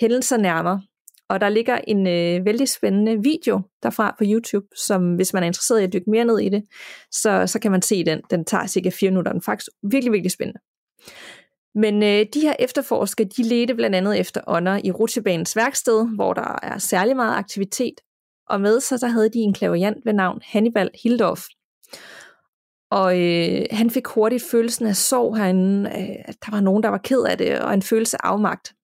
hændelser 0.00 0.36
nærmere. 0.36 0.82
Og 1.28 1.40
der 1.40 1.48
ligger 1.48 1.78
en 1.86 2.06
øh, 2.06 2.44
vældig 2.44 2.68
spændende 2.68 3.22
video 3.22 3.60
derfra 3.82 4.14
på 4.18 4.24
YouTube, 4.26 4.66
som 4.86 5.14
hvis 5.14 5.32
man 5.32 5.42
er 5.42 5.46
interesseret 5.46 5.80
i 5.80 5.84
at 5.84 5.92
dykke 5.92 6.10
mere 6.10 6.24
ned 6.24 6.38
i 6.38 6.48
det, 6.48 6.64
så, 7.10 7.46
så 7.46 7.58
kan 7.58 7.70
man 7.70 7.82
se 7.82 8.04
den. 8.04 8.20
Den 8.30 8.44
tager 8.44 8.66
cirka 8.66 8.90
4 8.90 9.10
minutter. 9.10 9.32
Den 9.32 9.38
er 9.38 9.42
faktisk 9.42 9.68
virkelig, 9.90 10.12
virkelig 10.12 10.32
spændende. 10.32 10.60
Men 11.74 12.02
øh, 12.02 12.26
de 12.34 12.40
her 12.40 12.54
efterforskere, 12.58 13.28
de 13.36 13.42
ledte 13.42 13.74
blandt 13.74 13.96
andet 13.96 14.20
efter 14.20 14.40
ånder 14.46 14.80
i 14.84 14.90
Rutsjebanens 14.90 15.56
værksted, 15.56 16.14
hvor 16.14 16.32
der 16.32 16.58
er 16.62 16.78
særlig 16.78 17.16
meget 17.16 17.36
aktivitet. 17.36 17.94
Og 18.50 18.60
med 18.60 18.80
sig, 18.80 19.00
der 19.00 19.08
havde 19.08 19.28
de 19.28 19.38
en 19.38 19.54
klaverjant 19.54 20.04
ved 20.04 20.12
navn 20.12 20.40
Hannibal 20.44 20.90
Hildorf. 21.02 21.44
Og 22.90 23.20
øh, 23.20 23.66
han 23.70 23.90
fik 23.90 24.06
hurtigt 24.06 24.44
følelsen 24.50 24.86
af 24.86 24.96
sorg 24.96 25.36
herinde, 25.36 25.90
øh, 25.90 26.16
at 26.24 26.36
der 26.46 26.50
var 26.50 26.60
nogen, 26.60 26.82
der 26.82 26.88
var 26.88 26.98
ked 26.98 27.22
af 27.22 27.38
det, 27.38 27.60
og 27.60 27.74
en 27.74 27.82
følelse 27.82 28.16
af 28.24 28.28
afmagt. 28.28 28.74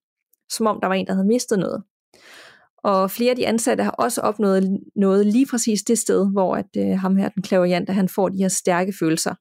Som 0.51 0.67
om 0.67 0.81
der 0.81 0.89
var 0.89 0.95
en, 0.95 1.07
der 1.07 1.13
havde 1.13 1.27
mistet 1.27 1.59
noget. 1.59 1.83
Og 2.77 3.11
flere 3.11 3.31
af 3.31 3.37
de 3.37 3.47
ansatte 3.47 3.85
har 3.85 3.91
også 3.91 4.21
opnået 4.21 4.81
noget 4.97 5.27
lige 5.27 5.47
præcis 5.47 5.83
det 5.83 5.99
sted, 5.99 6.33
hvor 6.33 6.57
at, 6.57 6.77
øh, 6.79 6.99
ham 6.99 7.17
her, 7.17 7.29
den 7.29 7.43
klaverjante, 7.43 7.93
han 7.93 8.09
får 8.09 8.29
de 8.29 8.39
her 8.39 8.49
stærke 8.49 8.93
følelser. 9.01 9.35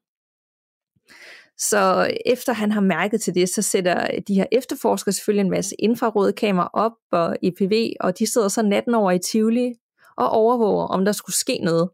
Så 1.58 2.12
efter 2.26 2.52
han 2.52 2.72
har 2.72 2.80
mærket 2.80 3.20
til 3.20 3.34
det, 3.34 3.48
så 3.48 3.62
sætter 3.62 4.20
de 4.28 4.34
her 4.34 4.46
efterforskere 4.52 5.12
selvfølgelig 5.12 5.44
en 5.44 5.50
masse 5.50 5.74
infrarøde 5.78 6.32
op 6.72 6.92
og 7.12 7.36
EPV, 7.42 7.92
og 8.00 8.18
de 8.18 8.32
sidder 8.32 8.48
så 8.48 8.62
natten 8.62 8.94
over 8.94 9.10
i 9.10 9.18
Tivoli 9.18 9.74
og 10.16 10.28
overvåger, 10.28 10.86
om 10.86 11.04
der 11.04 11.12
skulle 11.12 11.36
ske 11.36 11.58
noget. 11.62 11.90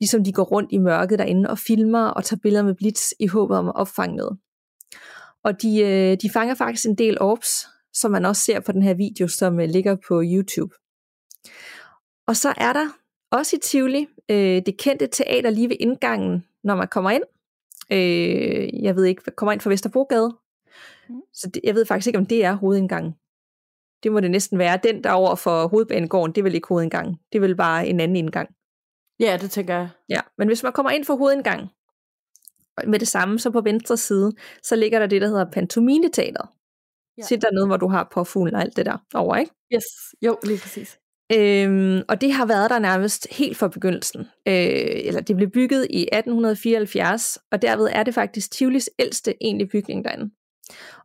Ligesom 0.00 0.24
de 0.24 0.32
går 0.32 0.42
rundt 0.42 0.72
i 0.72 0.78
mørket 0.78 1.18
derinde 1.18 1.50
og 1.50 1.58
filmer 1.58 2.06
og 2.06 2.24
tager 2.24 2.40
billeder 2.42 2.64
med 2.64 2.74
blitz 2.74 3.12
i 3.20 3.26
håbet 3.26 3.56
om 3.56 3.68
at 3.68 3.76
opfange 3.76 4.16
noget. 4.16 4.38
Og 5.44 5.62
de, 5.62 5.80
øh, 5.80 6.16
de 6.22 6.30
fanger 6.30 6.54
faktisk 6.54 6.86
en 6.86 6.98
del 6.98 7.20
orbs, 7.20 7.66
som 7.92 8.10
man 8.10 8.24
også 8.24 8.42
ser 8.42 8.60
på 8.60 8.72
den 8.72 8.82
her 8.82 8.94
video, 8.94 9.28
som 9.28 9.60
øh, 9.60 9.68
ligger 9.68 9.96
på 10.08 10.22
YouTube. 10.24 10.74
Og 12.26 12.36
så 12.36 12.54
er 12.56 12.72
der 12.72 12.86
også 13.30 13.56
i 13.56 13.58
Tivoli 13.62 14.06
øh, 14.30 14.62
det 14.66 14.78
kendte 14.78 15.06
teater 15.06 15.50
lige 15.50 15.68
ved 15.68 15.76
indgangen, 15.80 16.44
når 16.64 16.76
man 16.76 16.88
kommer 16.88 17.10
ind. 17.10 17.22
Øh, 17.92 18.84
jeg 18.84 18.96
ved 18.96 19.04
ikke, 19.04 19.22
kommer 19.36 19.52
ind 19.52 19.60
fra 19.60 19.70
Vesterbrogade. 19.70 20.36
Mm. 21.08 21.20
Så 21.34 21.50
det, 21.54 21.60
jeg 21.64 21.74
ved 21.74 21.86
faktisk 21.86 22.06
ikke, 22.06 22.18
om 22.18 22.26
det 22.26 22.44
er 22.44 22.52
hovedindgangen. 22.52 23.14
Det 24.02 24.12
må 24.12 24.20
det 24.20 24.30
næsten 24.30 24.58
være. 24.58 24.78
Den 24.82 25.04
der 25.04 25.10
over 25.10 25.34
for 25.34 25.68
hovedbanegården, 25.68 26.34
det 26.34 26.44
vel 26.44 26.54
ikke 26.54 26.68
hovedindgangen. 26.68 27.16
Det 27.32 27.38
er 27.38 27.40
vel 27.40 27.56
bare 27.56 27.86
en 27.86 28.00
anden 28.00 28.16
indgang. 28.16 28.48
Ja, 29.20 29.38
det 29.40 29.50
tænker 29.50 29.74
jeg. 29.74 29.88
Ja, 30.08 30.20
men 30.38 30.48
hvis 30.48 30.62
man 30.62 30.72
kommer 30.72 30.90
ind 30.90 31.04
for 31.04 31.16
hovedindgangen, 31.16 31.68
med 32.86 32.98
det 32.98 33.08
samme, 33.08 33.38
så 33.38 33.50
på 33.50 33.60
venstre 33.60 33.96
side, 33.96 34.32
så 34.62 34.76
ligger 34.76 34.98
der 34.98 35.06
det, 35.06 35.22
der 35.22 35.28
hedder 35.28 35.50
pantomineteateret. 35.50 36.48
Ja. 37.18 37.22
Så 37.22 37.36
der 37.36 37.52
noget, 37.52 37.68
hvor 37.68 37.76
du 37.76 37.88
har 37.88 38.08
påfuglen 38.12 38.54
og 38.54 38.60
alt 38.60 38.76
det 38.76 38.86
der 38.86 38.98
over, 39.14 39.36
ikke? 39.36 39.52
Yes, 39.74 39.84
jo, 40.22 40.38
lige 40.44 40.58
præcis. 40.58 40.98
Øhm, 41.32 42.02
og 42.08 42.20
det 42.20 42.32
har 42.32 42.46
været 42.46 42.70
der 42.70 42.78
nærmest 42.78 43.28
helt 43.30 43.56
fra 43.56 43.68
begyndelsen. 43.68 44.20
Øh, 44.20 45.06
eller 45.08 45.20
det 45.20 45.36
blev 45.36 45.50
bygget 45.50 45.86
i 45.90 46.02
1874, 46.02 47.38
og 47.52 47.62
derved 47.62 47.88
er 47.92 48.02
det 48.02 48.14
faktisk 48.14 48.50
Tivolis 48.50 48.90
ældste 48.98 49.34
egentlige 49.40 49.68
bygning 49.68 50.04
derinde. 50.04 50.30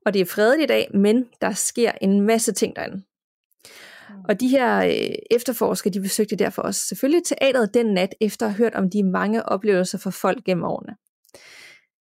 Og 0.05 0.13
det 0.13 0.21
er 0.21 0.25
fredeligt 0.25 0.71
i 0.71 0.73
dag, 0.73 0.89
men 0.93 1.25
der 1.41 1.51
sker 1.51 1.91
en 2.01 2.21
masse 2.21 2.51
ting 2.51 2.75
derinde. 2.75 2.95
Mm. 2.95 4.15
Og 4.29 4.39
de 4.39 4.47
her 4.47 4.77
øh, 4.85 5.15
efterforskere, 5.31 5.93
de 5.93 6.01
besøgte 6.01 6.35
derfor 6.35 6.61
også 6.61 6.81
selvfølgelig 6.87 7.23
teateret 7.25 7.73
den 7.73 7.85
nat, 7.85 8.15
efter 8.21 8.45
at 8.45 8.51
have 8.51 8.57
hørt 8.57 8.75
om 8.75 8.89
de 8.89 9.03
mange 9.03 9.45
oplevelser 9.45 9.97
for 9.97 10.09
folk 10.09 10.43
gennem 10.43 10.63
årene. 10.63 10.95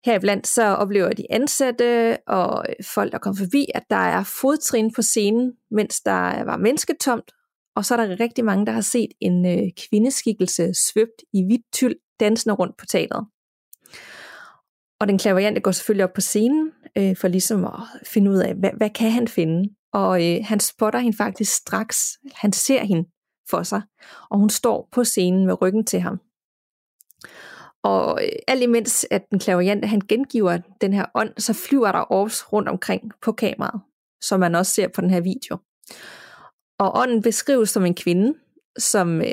Heriblandt 0.04 0.46
så 0.46 0.62
oplever 0.62 1.12
de 1.12 1.26
ansatte 1.30 2.18
og 2.26 2.64
folk, 2.94 3.12
der 3.12 3.18
kom 3.18 3.36
forbi, 3.36 3.66
at 3.74 3.82
der 3.90 3.96
er 3.96 4.24
fodtrin 4.40 4.92
på 4.94 5.02
scenen, 5.02 5.52
mens 5.70 6.00
der 6.00 6.44
var 6.44 6.56
mennesketomt, 6.56 7.30
og 7.76 7.84
så 7.84 7.94
er 7.94 8.06
der 8.06 8.20
rigtig 8.20 8.44
mange, 8.44 8.66
der 8.66 8.72
har 8.72 8.80
set 8.80 9.10
en 9.20 9.46
øh, 9.46 9.70
kvindeskikkelse 9.76 10.74
svøbt 10.74 11.22
i 11.32 11.44
hvidt 11.46 11.72
tyld, 11.72 11.96
dansende 12.20 12.54
rundt 12.54 12.76
på 12.76 12.86
teateret. 12.86 13.26
Og 15.00 15.08
den 15.08 15.18
klaverjante 15.18 15.60
går 15.60 15.70
selvfølgelig 15.70 16.04
op 16.04 16.12
på 16.12 16.20
scenen, 16.20 16.72
øh, 16.98 17.16
for 17.16 17.28
ligesom 17.28 17.64
at 17.64 17.80
finde 18.06 18.30
ud 18.30 18.38
af, 18.38 18.54
hvad, 18.54 18.70
hvad 18.76 18.90
kan 18.90 19.10
han 19.10 19.28
finde? 19.28 19.74
Og 19.92 20.26
øh, 20.26 20.44
han 20.44 20.60
spotter 20.60 20.98
hende 20.98 21.16
faktisk 21.16 21.52
straks. 21.52 22.18
Han 22.34 22.52
ser 22.52 22.84
hende 22.84 23.08
for 23.50 23.62
sig, 23.62 23.82
og 24.30 24.38
hun 24.38 24.50
står 24.50 24.88
på 24.92 25.04
scenen 25.04 25.46
med 25.46 25.62
ryggen 25.62 25.84
til 25.84 26.00
ham. 26.00 26.20
Og 27.82 28.20
øh, 28.24 28.32
alt 28.48 28.62
imens, 28.62 29.06
at 29.10 29.30
den 29.30 29.38
klaverjante, 29.38 29.88
han 29.88 30.00
gengiver 30.00 30.58
den 30.80 30.92
her 30.92 31.06
ånd, 31.14 31.32
så 31.38 31.52
flyver 31.52 31.92
der 31.92 32.12
orbs 32.12 32.52
rundt 32.52 32.68
omkring 32.68 33.12
på 33.22 33.32
kameraet, 33.32 33.80
som 34.22 34.40
man 34.40 34.54
også 34.54 34.72
ser 34.72 34.88
på 34.88 35.00
den 35.00 35.10
her 35.10 35.20
video. 35.20 35.58
Og 36.78 36.98
ånden 36.98 37.22
beskrives 37.22 37.70
som 37.70 37.86
en 37.86 37.94
kvinde, 37.94 38.34
som 38.80 39.20
øh, 39.20 39.26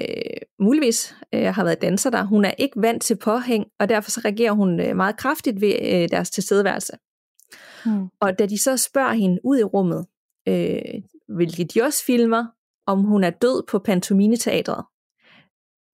muligvis 0.60 1.16
øh, 1.34 1.56
har 1.56 1.64
været 1.64 1.82
danser 1.82 2.10
der. 2.10 2.24
Hun 2.24 2.46
er 2.46 2.52
ikke 2.58 2.82
vant 2.82 3.04
til 3.04 3.16
påhæng, 3.16 3.66
og 3.80 3.90
derfor 3.90 4.12
så 4.12 4.22
reagerer 4.26 4.52
hun 4.52 4.80
øh, 4.80 4.96
meget 4.96 5.18
kraftigt 5.18 5.62
ved 5.62 5.74
øh, 5.82 6.10
deres 6.10 6.30
tilstedeværelse. 6.30 6.94
Hmm. 7.86 8.08
Og 8.20 8.40
da 8.40 8.46
de 8.46 8.58
så 8.58 8.78
spørger 8.78 9.14
hende 9.14 9.40
ud 9.44 9.60
i 9.60 9.64
rummet, 9.64 10.06
øh, 10.48 11.02
hvilket 11.28 11.74
de 11.74 11.82
også 11.82 12.06
filmer, 12.06 12.46
om 12.88 13.00
hun 13.00 13.24
er 13.24 13.30
død 13.30 13.64
på 13.68 13.80
pantomineteatret. 13.80 14.86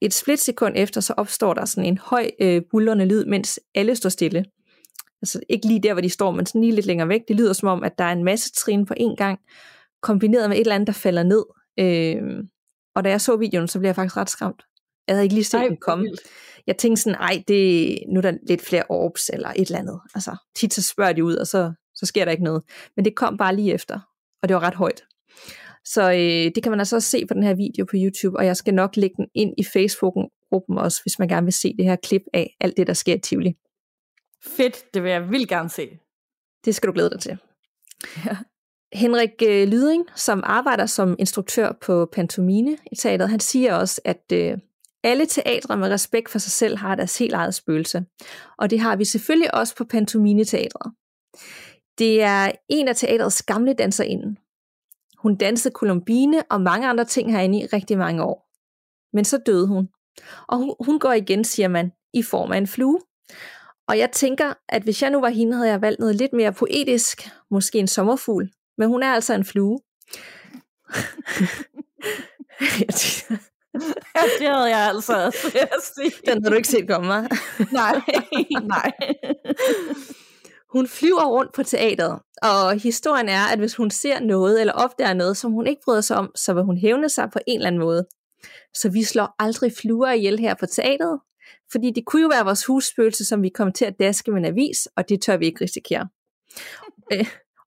Et 0.01 0.13
splitsekund 0.13 0.73
efter, 0.77 1.01
så 1.01 1.13
opstår 1.17 1.53
der 1.53 1.65
sådan 1.65 1.85
en 1.89 1.97
høj 1.97 2.29
øh, 2.41 2.61
bullerne 2.71 3.05
lyd, 3.05 3.25
mens 3.25 3.59
alle 3.75 3.95
står 3.95 4.09
stille. 4.09 4.45
Altså 5.21 5.39
ikke 5.49 5.67
lige 5.67 5.83
der, 5.83 5.93
hvor 5.93 6.01
de 6.01 6.09
står, 6.09 6.31
men 6.31 6.45
sådan 6.45 6.61
lige 6.61 6.75
lidt 6.75 6.85
længere 6.85 7.09
væk. 7.09 7.21
Det 7.27 7.35
lyder 7.35 7.53
som 7.53 7.69
om, 7.69 7.83
at 7.83 7.97
der 7.97 8.03
er 8.03 8.11
en 8.11 8.23
masse 8.23 8.51
trin 8.51 8.85
på 8.85 8.93
én 8.99 9.15
gang, 9.15 9.39
kombineret 10.01 10.49
med 10.49 10.57
et 10.57 10.61
eller 10.61 10.75
andet, 10.75 10.87
der 10.87 10.93
falder 10.93 11.23
ned. 11.23 11.43
Øh, 11.79 12.43
og 12.95 13.03
da 13.03 13.09
jeg 13.09 13.21
så 13.21 13.35
videoen, 13.35 13.67
så 13.67 13.79
blev 13.79 13.87
jeg 13.87 13.95
faktisk 13.95 14.17
ret 14.17 14.29
skræmt. 14.29 14.63
Jeg 15.07 15.15
havde 15.15 15.23
ikke 15.23 15.35
lige 15.35 15.45
set 15.45 15.59
Ej, 15.59 15.67
den 15.67 15.77
komme. 15.77 16.09
Jeg 16.67 16.77
tænkte 16.77 17.01
sådan, 17.01 17.19
ej, 17.19 17.43
det, 17.47 17.97
nu 18.07 18.17
er 18.17 18.21
der 18.21 18.37
lidt 18.47 18.61
flere 18.61 18.83
orbs 18.89 19.29
eller 19.33 19.49
et 19.49 19.67
eller 19.67 19.79
andet. 19.79 19.99
Altså, 20.15 20.35
tit 20.55 20.73
så 20.73 20.81
spørger 20.83 21.13
de 21.13 21.23
ud, 21.23 21.35
og 21.35 21.47
så, 21.47 21.73
så 21.95 22.05
sker 22.05 22.25
der 22.25 22.31
ikke 22.31 22.43
noget. 22.43 22.63
Men 22.95 23.05
det 23.05 23.15
kom 23.15 23.37
bare 23.37 23.55
lige 23.55 23.73
efter, 23.73 23.99
og 24.41 24.49
det 24.49 24.55
var 24.55 24.63
ret 24.63 24.75
højt. 24.75 25.03
Så 25.85 26.11
øh, 26.11 26.51
det 26.55 26.63
kan 26.63 26.69
man 26.71 26.79
altså 26.79 26.95
også 26.95 27.09
se 27.09 27.25
på 27.25 27.33
den 27.33 27.43
her 27.43 27.53
video 27.53 27.85
på 27.85 27.95
YouTube, 27.95 28.37
og 28.37 28.45
jeg 28.45 28.57
skal 28.57 28.73
nok 28.73 28.95
lægge 28.95 29.15
den 29.17 29.27
ind 29.33 29.53
i 29.57 29.63
Facebooken-gruppen 29.63 30.77
også, 30.77 31.01
hvis 31.03 31.19
man 31.19 31.27
gerne 31.27 31.45
vil 31.45 31.53
se 31.53 31.73
det 31.77 31.85
her 31.85 31.95
klip 31.95 32.21
af 32.33 32.55
alt 32.59 32.77
det, 32.77 32.87
der 32.87 32.93
sker 32.93 33.15
i 33.15 33.19
Tivoli. 33.19 33.53
Fedt, 34.45 34.93
det 34.93 35.03
vil 35.03 35.11
jeg 35.11 35.29
vildt 35.31 35.49
gerne 35.49 35.69
se. 35.69 35.99
Det 36.65 36.75
skal 36.75 36.87
du 36.87 36.93
glæde 36.93 37.09
dig 37.09 37.19
til. 37.19 37.37
Ja. 38.25 38.37
Henrik 38.93 39.29
øh, 39.43 39.67
Lyding, 39.67 40.05
som 40.15 40.41
arbejder 40.45 40.85
som 40.85 41.15
instruktør 41.19 41.71
på 41.81 42.05
Pantomine 42.05 42.77
i 42.91 42.95
teateret, 42.95 43.29
han 43.29 43.39
siger 43.39 43.75
også, 43.75 44.01
at 44.05 44.23
øh, 44.33 44.57
alle 45.03 45.25
teatre 45.25 45.77
med 45.77 45.89
respekt 45.89 46.29
for 46.29 46.39
sig 46.39 46.51
selv 46.51 46.77
har 46.77 46.95
deres 46.95 47.17
helt 47.17 47.33
eget 47.33 47.55
spøgelse. 47.55 48.05
Og 48.57 48.69
det 48.69 48.79
har 48.79 48.95
vi 48.95 49.05
selvfølgelig 49.05 49.55
også 49.55 49.75
på 49.75 49.83
Pantomine 49.83 50.45
Teatret. 50.45 50.93
Det 51.97 52.21
er 52.21 52.51
en 52.69 52.87
af 52.87 52.95
teatrets 52.95 53.43
gamle 53.43 53.73
danserinden. 53.73 54.37
Hun 55.17 55.35
dansede 55.35 55.73
Columbine 55.73 56.43
og 56.49 56.61
mange 56.61 56.87
andre 56.87 57.05
ting 57.05 57.31
herinde 57.31 57.59
i 57.59 57.65
rigtig 57.65 57.97
mange 57.97 58.23
år. 58.23 58.49
Men 59.15 59.25
så 59.25 59.37
døde 59.45 59.67
hun. 59.67 59.89
Og 60.47 60.57
hun, 60.57 60.75
hun 60.79 60.99
går 60.99 61.13
igen, 61.13 61.43
siger 61.43 61.67
man, 61.67 61.91
i 62.13 62.23
form 62.23 62.51
af 62.51 62.57
en 62.57 62.67
flue. 62.67 62.99
Og 63.87 63.97
jeg 63.97 64.11
tænker, 64.11 64.53
at 64.69 64.83
hvis 64.83 65.01
jeg 65.01 65.09
nu 65.09 65.19
var 65.19 65.29
hende, 65.29 65.53
havde 65.53 65.69
jeg 65.69 65.81
valgt 65.81 65.99
noget 65.99 66.15
lidt 66.15 66.33
mere 66.33 66.53
poetisk, 66.53 67.29
måske 67.51 67.79
en 67.79 67.87
sommerfugl. 67.87 68.49
Men 68.77 68.87
hun 68.87 69.03
er 69.03 69.13
altså 69.13 69.33
en 69.33 69.45
flue. 69.45 69.79
ja, 74.15 74.23
det 74.39 74.47
havde 74.47 74.77
jeg 74.77 74.87
altså 74.89 75.13
også. 75.75 76.13
Den 76.27 76.43
har 76.43 76.49
du 76.49 76.55
ikke 76.55 76.67
set 76.67 76.87
komme, 76.87 77.07
mig. 77.07 77.29
nej, 77.71 78.01
nej. 78.63 78.91
Hun 80.71 80.87
flyver 80.87 81.25
rundt 81.25 81.53
på 81.53 81.63
teateret, 81.63 82.19
og 82.41 82.79
historien 82.79 83.29
er, 83.29 83.41
at 83.53 83.59
hvis 83.59 83.75
hun 83.75 83.91
ser 83.91 84.19
noget 84.19 84.61
eller 84.61 84.73
opdager 84.73 85.13
noget, 85.13 85.37
som 85.37 85.51
hun 85.51 85.67
ikke 85.67 85.81
bryder 85.85 86.01
sig 86.01 86.17
om, 86.17 86.31
så 86.35 86.53
vil 86.53 86.63
hun 86.63 86.77
hævne 86.77 87.09
sig 87.09 87.29
på 87.33 87.39
en 87.47 87.59
eller 87.59 87.67
anden 87.67 87.81
måde. 87.81 88.05
Så 88.73 88.89
vi 88.89 89.03
slår 89.03 89.35
aldrig 89.39 89.73
fluer 89.81 90.11
ihjel 90.11 90.39
her 90.39 90.55
på 90.59 90.65
teateret, 90.65 91.19
fordi 91.71 91.91
det 91.91 92.05
kunne 92.05 92.21
jo 92.21 92.27
være 92.27 92.45
vores 92.45 92.65
husspøgelse, 92.65 93.25
som 93.25 93.43
vi 93.43 93.49
kom 93.49 93.71
til 93.71 93.85
at 93.85 93.99
daske 93.99 94.31
med 94.31 94.39
en 94.39 94.45
avis, 94.45 94.87
og 94.97 95.09
det 95.09 95.21
tør 95.21 95.37
vi 95.37 95.45
ikke 95.45 95.63
risikere. 95.63 96.07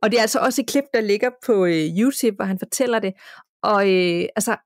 Og 0.02 0.10
det 0.10 0.18
er 0.18 0.22
altså 0.22 0.38
også 0.38 0.62
et 0.62 0.68
klip, 0.68 0.84
der 0.94 1.00
ligger 1.00 1.30
på 1.46 1.64
øh, 1.64 1.98
YouTube, 1.98 2.36
hvor 2.36 2.44
han 2.44 2.58
fortæller 2.58 2.98
det. 2.98 3.12
Og 3.62 3.94
øh, 3.94 4.28
altså, 4.36 4.56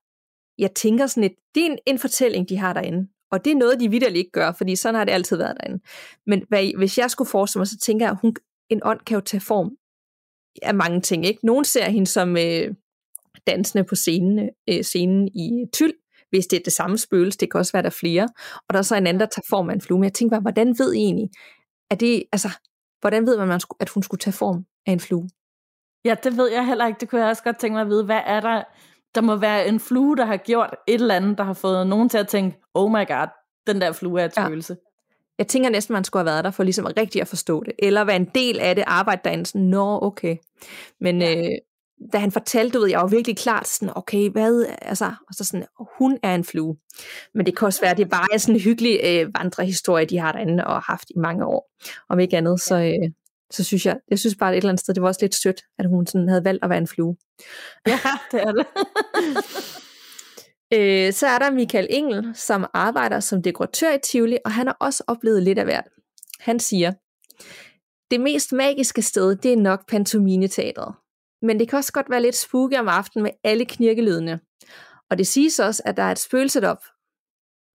jeg 0.57 0.73
tænker 0.75 1.07
sådan 1.07 1.21
lidt, 1.21 1.33
det 1.55 1.65
er 1.65 1.69
en, 1.71 1.77
en 1.87 1.99
fortælling, 1.99 2.49
de 2.49 2.57
har 2.57 2.73
derinde. 2.73 3.09
Og 3.31 3.45
det 3.45 3.51
er 3.51 3.55
noget, 3.55 3.79
de 3.79 3.89
vidderligt 3.89 4.17
ikke 4.17 4.31
gør, 4.31 4.51
fordi 4.51 4.75
sådan 4.75 4.95
har 4.95 5.03
det 5.03 5.11
altid 5.11 5.37
været 5.37 5.57
derinde. 5.59 5.83
Men 6.27 6.45
hvad, 6.49 6.77
hvis 6.77 6.97
jeg 6.97 7.11
skulle 7.11 7.29
forestille 7.29 7.59
mig, 7.59 7.67
så 7.67 7.77
tænker 7.77 8.05
jeg, 8.05 8.11
at 8.11 8.17
hun, 8.21 8.35
en 8.69 8.81
ånd 8.83 8.99
kan 8.99 9.15
jo 9.15 9.21
tage 9.21 9.41
form 9.41 9.71
af 10.61 10.75
mange 10.75 11.01
ting. 11.01 11.25
Ikke? 11.25 11.45
Nogen 11.45 11.65
ser 11.65 11.89
hende 11.89 12.07
som 12.07 12.37
øh, 12.37 12.73
dansende 13.47 13.83
på 13.83 13.95
scenen, 13.95 14.49
øh, 14.69 14.83
scenen 14.83 15.27
i 15.27 15.65
Tyl, 15.73 15.93
hvis 16.29 16.47
det 16.47 16.59
er 16.59 16.63
det 16.63 16.73
samme 16.73 16.97
spøgelse, 16.97 17.37
det 17.37 17.51
kan 17.51 17.59
også 17.59 17.71
være 17.71 17.83
der 17.83 17.89
flere. 17.89 18.29
Og 18.67 18.73
der 18.73 18.77
er 18.77 18.83
så 18.83 18.95
en 18.95 19.07
anden, 19.07 19.19
der 19.19 19.25
tager 19.25 19.45
form 19.49 19.69
af 19.69 19.73
en 19.73 19.81
flue. 19.81 19.99
Men 19.99 20.03
jeg 20.03 20.13
tænker 20.13 20.35
bare, 20.35 20.41
hvordan 20.41 20.79
ved 20.79 20.93
I 20.93 20.97
egentlig, 20.97 21.29
at 21.89 21.99
det, 21.99 22.23
altså, 22.31 22.49
hvordan 23.01 23.25
ved 23.25 23.37
man, 23.37 23.61
at 23.79 23.89
hun 23.89 24.03
skulle 24.03 24.19
tage 24.19 24.33
form 24.33 24.65
af 24.87 24.91
en 24.91 24.99
flue? 24.99 25.29
Ja, 26.05 26.15
det 26.23 26.37
ved 26.37 26.51
jeg 26.51 26.67
heller 26.67 26.87
ikke. 26.87 26.99
Det 26.99 27.09
kunne 27.09 27.21
jeg 27.21 27.29
også 27.29 27.43
godt 27.43 27.59
tænke 27.59 27.73
mig 27.73 27.81
at 27.81 27.87
vide. 27.87 28.05
Hvad 28.05 28.21
er 28.25 28.39
der? 28.39 28.63
Der 29.15 29.21
må 29.21 29.35
være 29.35 29.67
en 29.67 29.79
flue, 29.79 30.17
der 30.17 30.25
har 30.25 30.37
gjort 30.37 30.75
et 30.87 30.93
eller 30.93 31.15
andet, 31.15 31.37
der 31.37 31.43
har 31.43 31.53
fået 31.53 31.87
nogen 31.87 32.09
til 32.09 32.17
at 32.17 32.27
tænke, 32.27 32.61
oh 32.73 32.91
my 32.91 33.07
god, 33.07 33.27
den 33.67 33.81
der 33.81 33.91
flue 33.91 34.21
er 34.21 34.25
et 34.25 34.33
spøgelse. 34.33 34.73
Ja. 34.73 34.87
Jeg 35.37 35.47
tænker 35.47 35.69
næsten, 35.69 35.93
man 35.93 36.03
skulle 36.03 36.21
have 36.21 36.33
været 36.33 36.43
der 36.43 36.51
for 36.51 36.63
ligesom 36.63 36.85
rigtig 36.97 37.21
at 37.21 37.27
forstå 37.27 37.63
det. 37.63 37.73
Eller 37.79 38.03
være 38.03 38.15
en 38.15 38.29
del 38.35 38.59
af 38.59 38.75
det, 38.75 38.83
arbejde 38.87 39.21
derinde. 39.25 39.45
Sådan, 39.45 39.61
nå, 39.61 39.99
okay. 40.01 40.37
Men 40.99 41.21
ja. 41.21 41.37
øh, 41.37 41.57
da 42.13 42.17
han 42.17 42.31
fortalte, 42.31 42.79
ved 42.79 42.89
jeg 42.89 42.99
var 42.99 43.07
virkelig 43.07 43.37
klart 43.37 43.67
sådan, 43.67 43.93
okay, 43.95 44.29
hvad, 44.29 44.65
altså, 44.81 45.05
og 45.05 45.33
så 45.33 45.43
sådan, 45.43 45.65
hun 45.97 46.17
er 46.23 46.35
en 46.35 46.43
flue. 46.43 46.77
Men 47.33 47.45
det 47.45 47.57
kan 47.57 47.65
også 47.65 47.81
være, 47.81 47.95
det 47.95 48.09
bare 48.09 48.27
er 48.33 48.37
sådan 48.37 48.55
en 48.55 48.61
hyggelig 48.61 48.99
øh, 49.03 49.27
vandrehistorie, 49.37 50.05
de 50.05 50.17
har 50.17 50.31
derinde 50.31 50.67
og 50.67 50.81
haft 50.81 51.09
i 51.09 51.19
mange 51.19 51.45
år. 51.45 51.71
Om 52.09 52.19
ikke 52.19 52.37
andet, 52.37 52.61
så, 52.61 52.75
øh, 52.75 53.11
så 53.51 53.63
synes 53.63 53.85
jeg, 53.85 53.99
jeg 54.09 54.19
synes 54.19 54.35
bare 54.35 54.51
et 54.51 54.57
eller 54.57 54.69
andet 54.69 54.79
sted, 54.79 54.93
det 54.93 55.01
var 55.01 55.07
også 55.07 55.19
lidt 55.21 55.35
sødt, 55.35 55.61
at 55.79 55.89
hun 55.89 56.07
sådan 56.07 56.29
havde 56.29 56.43
valgt 56.43 56.63
at 56.63 56.69
være 56.69 56.77
en 56.77 56.87
flue. 56.87 57.17
Ja, 57.87 57.99
det 58.31 58.41
er 58.41 58.51
det. 58.51 58.65
øh, 60.77 61.13
så 61.13 61.27
er 61.27 61.39
der 61.39 61.51
Michael 61.51 61.87
Engel, 61.89 62.31
som 62.35 62.65
arbejder 62.73 63.19
som 63.19 63.43
dekoratør 63.43 63.93
i 63.93 63.99
Tivoli, 64.03 64.37
og 64.45 64.51
han 64.51 64.67
har 64.67 64.77
også 64.79 65.03
oplevet 65.07 65.43
lidt 65.43 65.59
af 65.59 65.65
hvert. 65.65 65.87
Han 66.39 66.59
siger, 66.59 66.93
det 68.11 68.21
mest 68.21 68.51
magiske 68.51 69.01
sted, 69.01 69.35
det 69.35 69.53
er 69.53 69.57
nok 69.57 69.87
Pantomine-teatret. 69.87 70.95
Men 71.41 71.59
det 71.59 71.69
kan 71.69 71.77
også 71.77 71.93
godt 71.93 72.09
være 72.09 72.21
lidt 72.21 72.35
spooky 72.35 72.77
om 72.77 72.87
aftenen 72.87 73.23
med 73.23 73.31
alle 73.43 73.65
knirkelydene. 73.65 74.39
Og 75.09 75.17
det 75.17 75.27
siges 75.27 75.59
også, 75.59 75.83
at 75.85 75.97
der 75.97 76.03
er 76.03 76.11
et 76.11 76.19
spøgelse 76.19 76.69
op. 76.69 76.83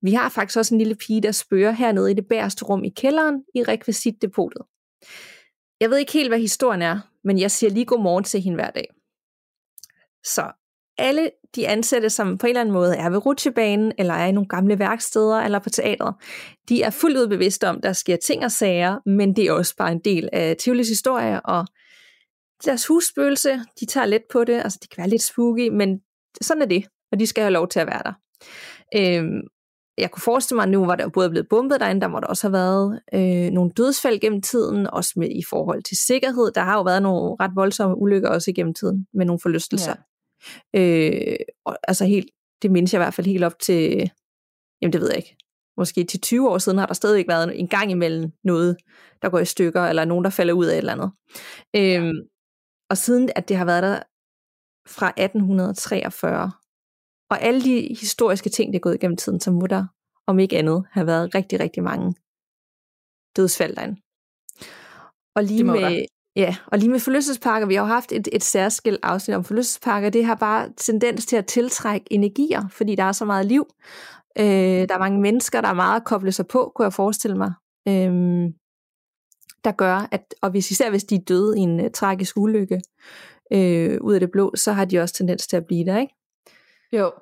Vi 0.02 0.12
har 0.12 0.28
faktisk 0.28 0.58
også 0.58 0.74
en 0.74 0.78
lille 0.78 0.94
pige, 0.94 1.22
der 1.22 1.32
spørger 1.32 1.70
hernede 1.70 2.10
i 2.10 2.14
det 2.14 2.28
bæreste 2.28 2.64
rum 2.64 2.84
i 2.84 2.88
kælderen 2.88 3.44
i 3.54 3.62
rekvisitdepotet. 3.62 4.62
Jeg 5.80 5.90
ved 5.90 5.98
ikke 5.98 6.12
helt, 6.12 6.30
hvad 6.30 6.38
historien 6.38 6.82
er, 6.82 7.00
men 7.24 7.38
jeg 7.38 7.50
siger 7.50 7.70
lige 7.70 7.84
godmorgen 7.84 8.24
til 8.24 8.40
hende 8.40 8.56
hver 8.56 8.70
dag. 8.70 8.86
Så 10.24 10.52
alle 10.98 11.30
de 11.56 11.68
ansatte, 11.68 12.10
som 12.10 12.38
på 12.38 12.46
en 12.46 12.50
eller 12.50 12.60
anden 12.60 12.72
måde 12.72 12.96
er 12.96 13.10
ved 13.10 13.26
rutsjebanen, 13.26 13.92
eller 13.98 14.14
er 14.14 14.26
i 14.26 14.32
nogle 14.32 14.48
gamle 14.48 14.78
værksteder, 14.78 15.40
eller 15.40 15.58
på 15.58 15.70
teatret, 15.70 16.14
de 16.68 16.82
er 16.82 16.90
fuldt 16.90 17.18
ud 17.18 17.28
bevidste 17.28 17.68
om, 17.68 17.76
at 17.76 17.82
der 17.82 17.92
sker 17.92 18.16
ting 18.16 18.44
og 18.44 18.52
sager, 18.52 18.98
men 19.06 19.36
det 19.36 19.46
er 19.46 19.52
også 19.52 19.76
bare 19.76 19.92
en 19.92 20.00
del 20.04 20.28
af 20.32 20.56
Tivolis 20.56 20.88
historie, 20.88 21.40
og 21.40 21.66
deres 22.64 22.86
husspøgelse, 22.86 23.60
de 23.80 23.86
tager 23.86 24.06
let 24.06 24.22
på 24.32 24.44
det, 24.44 24.54
altså 24.54 24.78
det 24.82 24.90
kan 24.90 25.02
være 25.02 25.10
lidt 25.10 25.22
spooky, 25.22 25.68
men 25.68 26.00
sådan 26.40 26.62
er 26.62 26.66
det, 26.66 26.86
og 27.12 27.18
de 27.18 27.26
skal 27.26 27.42
have 27.42 27.52
lov 27.52 27.68
til 27.68 27.80
at 27.80 27.86
være 27.86 28.02
der. 28.04 28.12
Øhm, 28.96 29.40
jeg 29.98 30.10
kunne 30.10 30.22
forestille 30.22 30.56
mig, 30.56 30.62
at 30.62 30.68
nu 30.68 30.86
var 30.86 30.96
der 30.96 31.08
både 31.08 31.30
blevet 31.30 31.48
bombet 31.48 31.80
derinde, 31.80 32.00
der 32.00 32.08
må 32.08 32.20
der 32.20 32.26
også 32.26 32.46
have 32.48 32.52
været 32.52 33.00
øh, 33.14 33.52
nogle 33.52 33.70
dødsfald 33.70 34.20
gennem 34.20 34.42
tiden, 34.42 34.86
også 34.86 35.12
med 35.16 35.28
i 35.30 35.42
forhold 35.50 35.82
til 35.82 35.96
sikkerhed. 35.96 36.50
Der 36.54 36.60
har 36.60 36.76
jo 36.76 36.82
været 36.82 37.02
nogle 37.02 37.36
ret 37.40 37.50
voldsomme 37.54 37.98
ulykker 37.98 38.28
også 38.28 38.50
igennem 38.50 38.74
tiden, 38.74 39.06
med 39.14 39.26
nogle 39.26 39.40
forlystelser. 39.40 39.94
Ja. 40.74 40.80
Øh, 40.80 41.36
og, 41.64 41.78
altså 41.88 42.04
helt, 42.04 42.28
det 42.62 42.70
mindes 42.70 42.92
jeg 42.92 42.98
i 42.98 43.04
hvert 43.04 43.14
fald 43.14 43.26
helt 43.26 43.44
op 43.44 43.58
til, 43.58 44.10
jamen 44.82 44.92
det 44.92 45.00
ved 45.00 45.08
jeg 45.08 45.16
ikke, 45.16 45.36
måske 45.76 46.04
til 46.04 46.20
20 46.20 46.50
år 46.50 46.58
siden 46.58 46.78
har 46.78 46.86
der 46.86 46.94
stadig 46.94 47.18
ikke 47.18 47.28
været 47.28 47.60
en 47.60 47.68
gang 47.68 47.90
imellem 47.90 48.32
noget, 48.44 48.76
der 49.22 49.28
går 49.28 49.38
i 49.38 49.44
stykker, 49.44 49.82
eller 49.82 50.04
nogen, 50.04 50.24
der 50.24 50.30
falder 50.30 50.54
ud 50.54 50.66
af 50.66 50.72
et 50.72 50.78
eller 50.78 50.92
andet. 50.92 51.10
Øh, 51.76 52.14
og 52.90 52.96
siden 52.96 53.30
at 53.36 53.48
det 53.48 53.56
har 53.56 53.64
været 53.64 53.82
der 53.82 54.02
fra 54.88 55.08
1843, 55.08 56.52
og 57.30 57.42
alle 57.42 57.62
de 57.62 57.96
historiske 58.00 58.50
ting, 58.50 58.72
det 58.72 58.78
er 58.78 58.80
gået 58.80 58.94
igennem 58.94 59.16
tiden, 59.16 59.54
må 59.54 59.66
der, 59.66 59.86
om 60.26 60.38
ikke 60.38 60.58
andet, 60.58 60.84
have 60.90 61.06
været 61.06 61.34
rigtig, 61.34 61.60
rigtig 61.60 61.82
mange 61.82 62.14
dødsfald 63.36 63.76
derinde. 63.76 64.00
Og 65.36 65.44
lige 65.44 65.64
med, 65.64 66.04
ja, 66.36 66.56
og 66.66 66.78
lige 66.78 66.90
med 66.90 67.00
forlystelsesparker, 67.00 67.66
vi 67.66 67.74
har 67.74 67.82
jo 67.82 67.86
haft 67.86 68.12
et, 68.12 68.28
et 68.32 68.44
særskilt 68.44 69.00
afsnit 69.02 69.36
om 69.36 69.44
forlystelsesparker, 69.44 70.10
det 70.10 70.24
har 70.24 70.34
bare 70.34 70.72
tendens 70.76 71.26
til 71.26 71.36
at 71.36 71.46
tiltrække 71.46 72.12
energier, 72.12 72.68
fordi 72.68 72.94
der 72.94 73.04
er 73.04 73.12
så 73.12 73.24
meget 73.24 73.46
liv. 73.46 73.66
Øh, 74.38 74.44
der 74.88 74.94
er 74.94 74.98
mange 74.98 75.20
mennesker, 75.20 75.60
der 75.60 75.68
er 75.68 75.74
meget 75.74 76.00
at 76.00 76.06
koble 76.06 76.32
sig 76.32 76.46
på, 76.46 76.72
kunne 76.74 76.84
jeg 76.84 76.92
forestille 76.92 77.36
mig. 77.36 77.52
Øh, 77.88 78.12
der 79.64 79.72
gør, 79.72 80.08
at, 80.12 80.34
og 80.42 80.50
hvis 80.50 80.70
især 80.70 80.90
hvis 80.90 81.04
de 81.04 81.14
er 81.14 81.24
døde 81.28 81.58
i 81.58 81.60
en 81.60 81.80
uh, 81.80 81.90
tragisk 81.94 82.36
ulykke 82.36 82.80
øh, 83.52 83.98
ud 84.00 84.14
af 84.14 84.20
det 84.20 84.30
blå, 84.30 84.52
så 84.56 84.72
har 84.72 84.84
de 84.84 84.98
også 84.98 85.14
tendens 85.14 85.46
til 85.46 85.56
at 85.56 85.66
blive 85.66 85.84
der, 85.84 85.98
ikke? 85.98 86.14
Jo. 86.92 87.12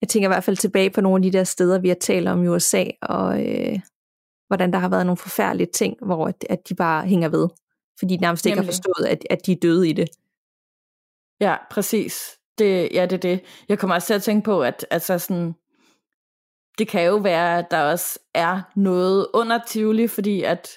Jeg 0.00 0.08
tænker 0.08 0.28
i 0.28 0.32
hvert 0.32 0.44
fald 0.44 0.56
tilbage 0.56 0.90
på 0.90 1.00
nogle 1.00 1.26
af 1.26 1.32
de 1.32 1.38
der 1.38 1.44
steder, 1.44 1.78
vi 1.78 1.88
har 1.88 1.96
talt 2.00 2.28
om 2.28 2.44
i 2.44 2.48
USA, 2.48 2.84
og 3.02 3.46
øh, 3.46 3.80
hvordan 4.46 4.72
der 4.72 4.78
har 4.78 4.88
været 4.88 5.06
nogle 5.06 5.16
forfærdelige 5.16 5.70
ting, 5.74 5.96
hvor 6.04 6.26
at, 6.26 6.46
at 6.50 6.68
de 6.68 6.74
bare 6.74 7.06
hænger 7.06 7.28
ved, 7.28 7.48
fordi 7.98 8.16
de 8.16 8.20
nærmest 8.20 8.46
ikke 8.46 8.58
har 8.58 8.64
forstået, 8.64 9.06
at, 9.08 9.26
at 9.30 9.46
de 9.46 9.52
er 9.52 9.56
døde 9.56 9.88
i 9.88 9.92
det. 9.92 10.08
Ja, 11.40 11.56
præcis. 11.70 12.38
Det, 12.58 12.88
ja, 12.92 13.02
det 13.06 13.12
er 13.12 13.20
det. 13.20 13.40
Jeg 13.68 13.78
kommer 13.78 13.94
også 13.94 14.06
til 14.06 14.14
at 14.14 14.22
tænke 14.22 14.44
på, 14.44 14.62
at 14.62 14.86
altså 14.90 15.18
sådan, 15.18 15.54
det 16.78 16.88
kan 16.88 17.06
jo 17.06 17.16
være, 17.16 17.58
at 17.58 17.66
der 17.70 17.82
også 17.82 18.18
er 18.34 18.60
noget 18.76 19.26
under 19.34 19.60
Tivoli, 19.66 20.08
fordi 20.08 20.42
at 20.42 20.68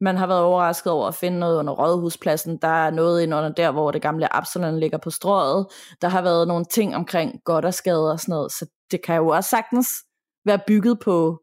man 0.00 0.16
har 0.16 0.26
været 0.26 0.42
overrasket 0.42 0.92
over 0.92 1.08
at 1.08 1.14
finde 1.14 1.38
noget 1.38 1.58
under 1.58 1.72
Rådhuspladsen. 1.72 2.56
Der 2.56 2.68
er 2.68 2.90
noget 2.90 3.22
ind 3.22 3.34
under 3.34 3.52
der, 3.52 3.70
hvor 3.70 3.90
det 3.90 4.02
gamle 4.02 4.36
Absalon 4.36 4.80
ligger 4.80 4.98
på 4.98 5.10
strået. 5.10 5.66
Der 6.02 6.08
har 6.08 6.22
været 6.22 6.48
nogle 6.48 6.64
ting 6.64 6.96
omkring 6.96 7.40
godt 7.44 7.64
og 7.64 7.74
skade 7.74 8.12
og 8.12 8.20
sådan 8.20 8.32
noget. 8.32 8.52
Så 8.52 8.66
det 8.90 9.02
kan 9.02 9.16
jo 9.16 9.28
også 9.28 9.50
sagtens 9.50 9.88
være 10.44 10.60
bygget 10.66 11.00
på, 11.00 11.42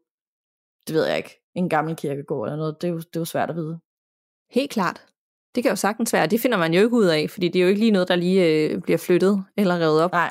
det 0.86 0.94
ved 0.94 1.06
jeg 1.06 1.16
ikke, 1.16 1.40
en 1.54 1.68
gammel 1.68 1.96
kirkegård 1.96 2.48
eller 2.48 2.56
noget. 2.56 2.76
Det 2.80 2.88
er 2.88 2.92
jo, 2.92 2.98
det 2.98 3.16
er 3.16 3.20
jo 3.20 3.24
svært 3.24 3.50
at 3.50 3.56
vide. 3.56 3.80
Helt 4.50 4.70
klart. 4.70 5.06
Det 5.54 5.62
kan 5.62 5.70
jo 5.70 5.76
sagtens 5.76 6.12
være. 6.12 6.26
Det 6.26 6.40
finder 6.40 6.58
man 6.58 6.74
jo 6.74 6.80
ikke 6.80 6.96
ud 6.96 7.04
af, 7.06 7.30
fordi 7.30 7.48
det 7.48 7.58
er 7.58 7.62
jo 7.62 7.68
ikke 7.68 7.80
lige 7.80 7.90
noget, 7.90 8.08
der 8.08 8.16
lige 8.16 8.46
øh, 8.46 8.82
bliver 8.82 8.98
flyttet 8.98 9.44
eller 9.56 9.78
revet 9.78 10.02
op. 10.02 10.12
Nej, 10.12 10.30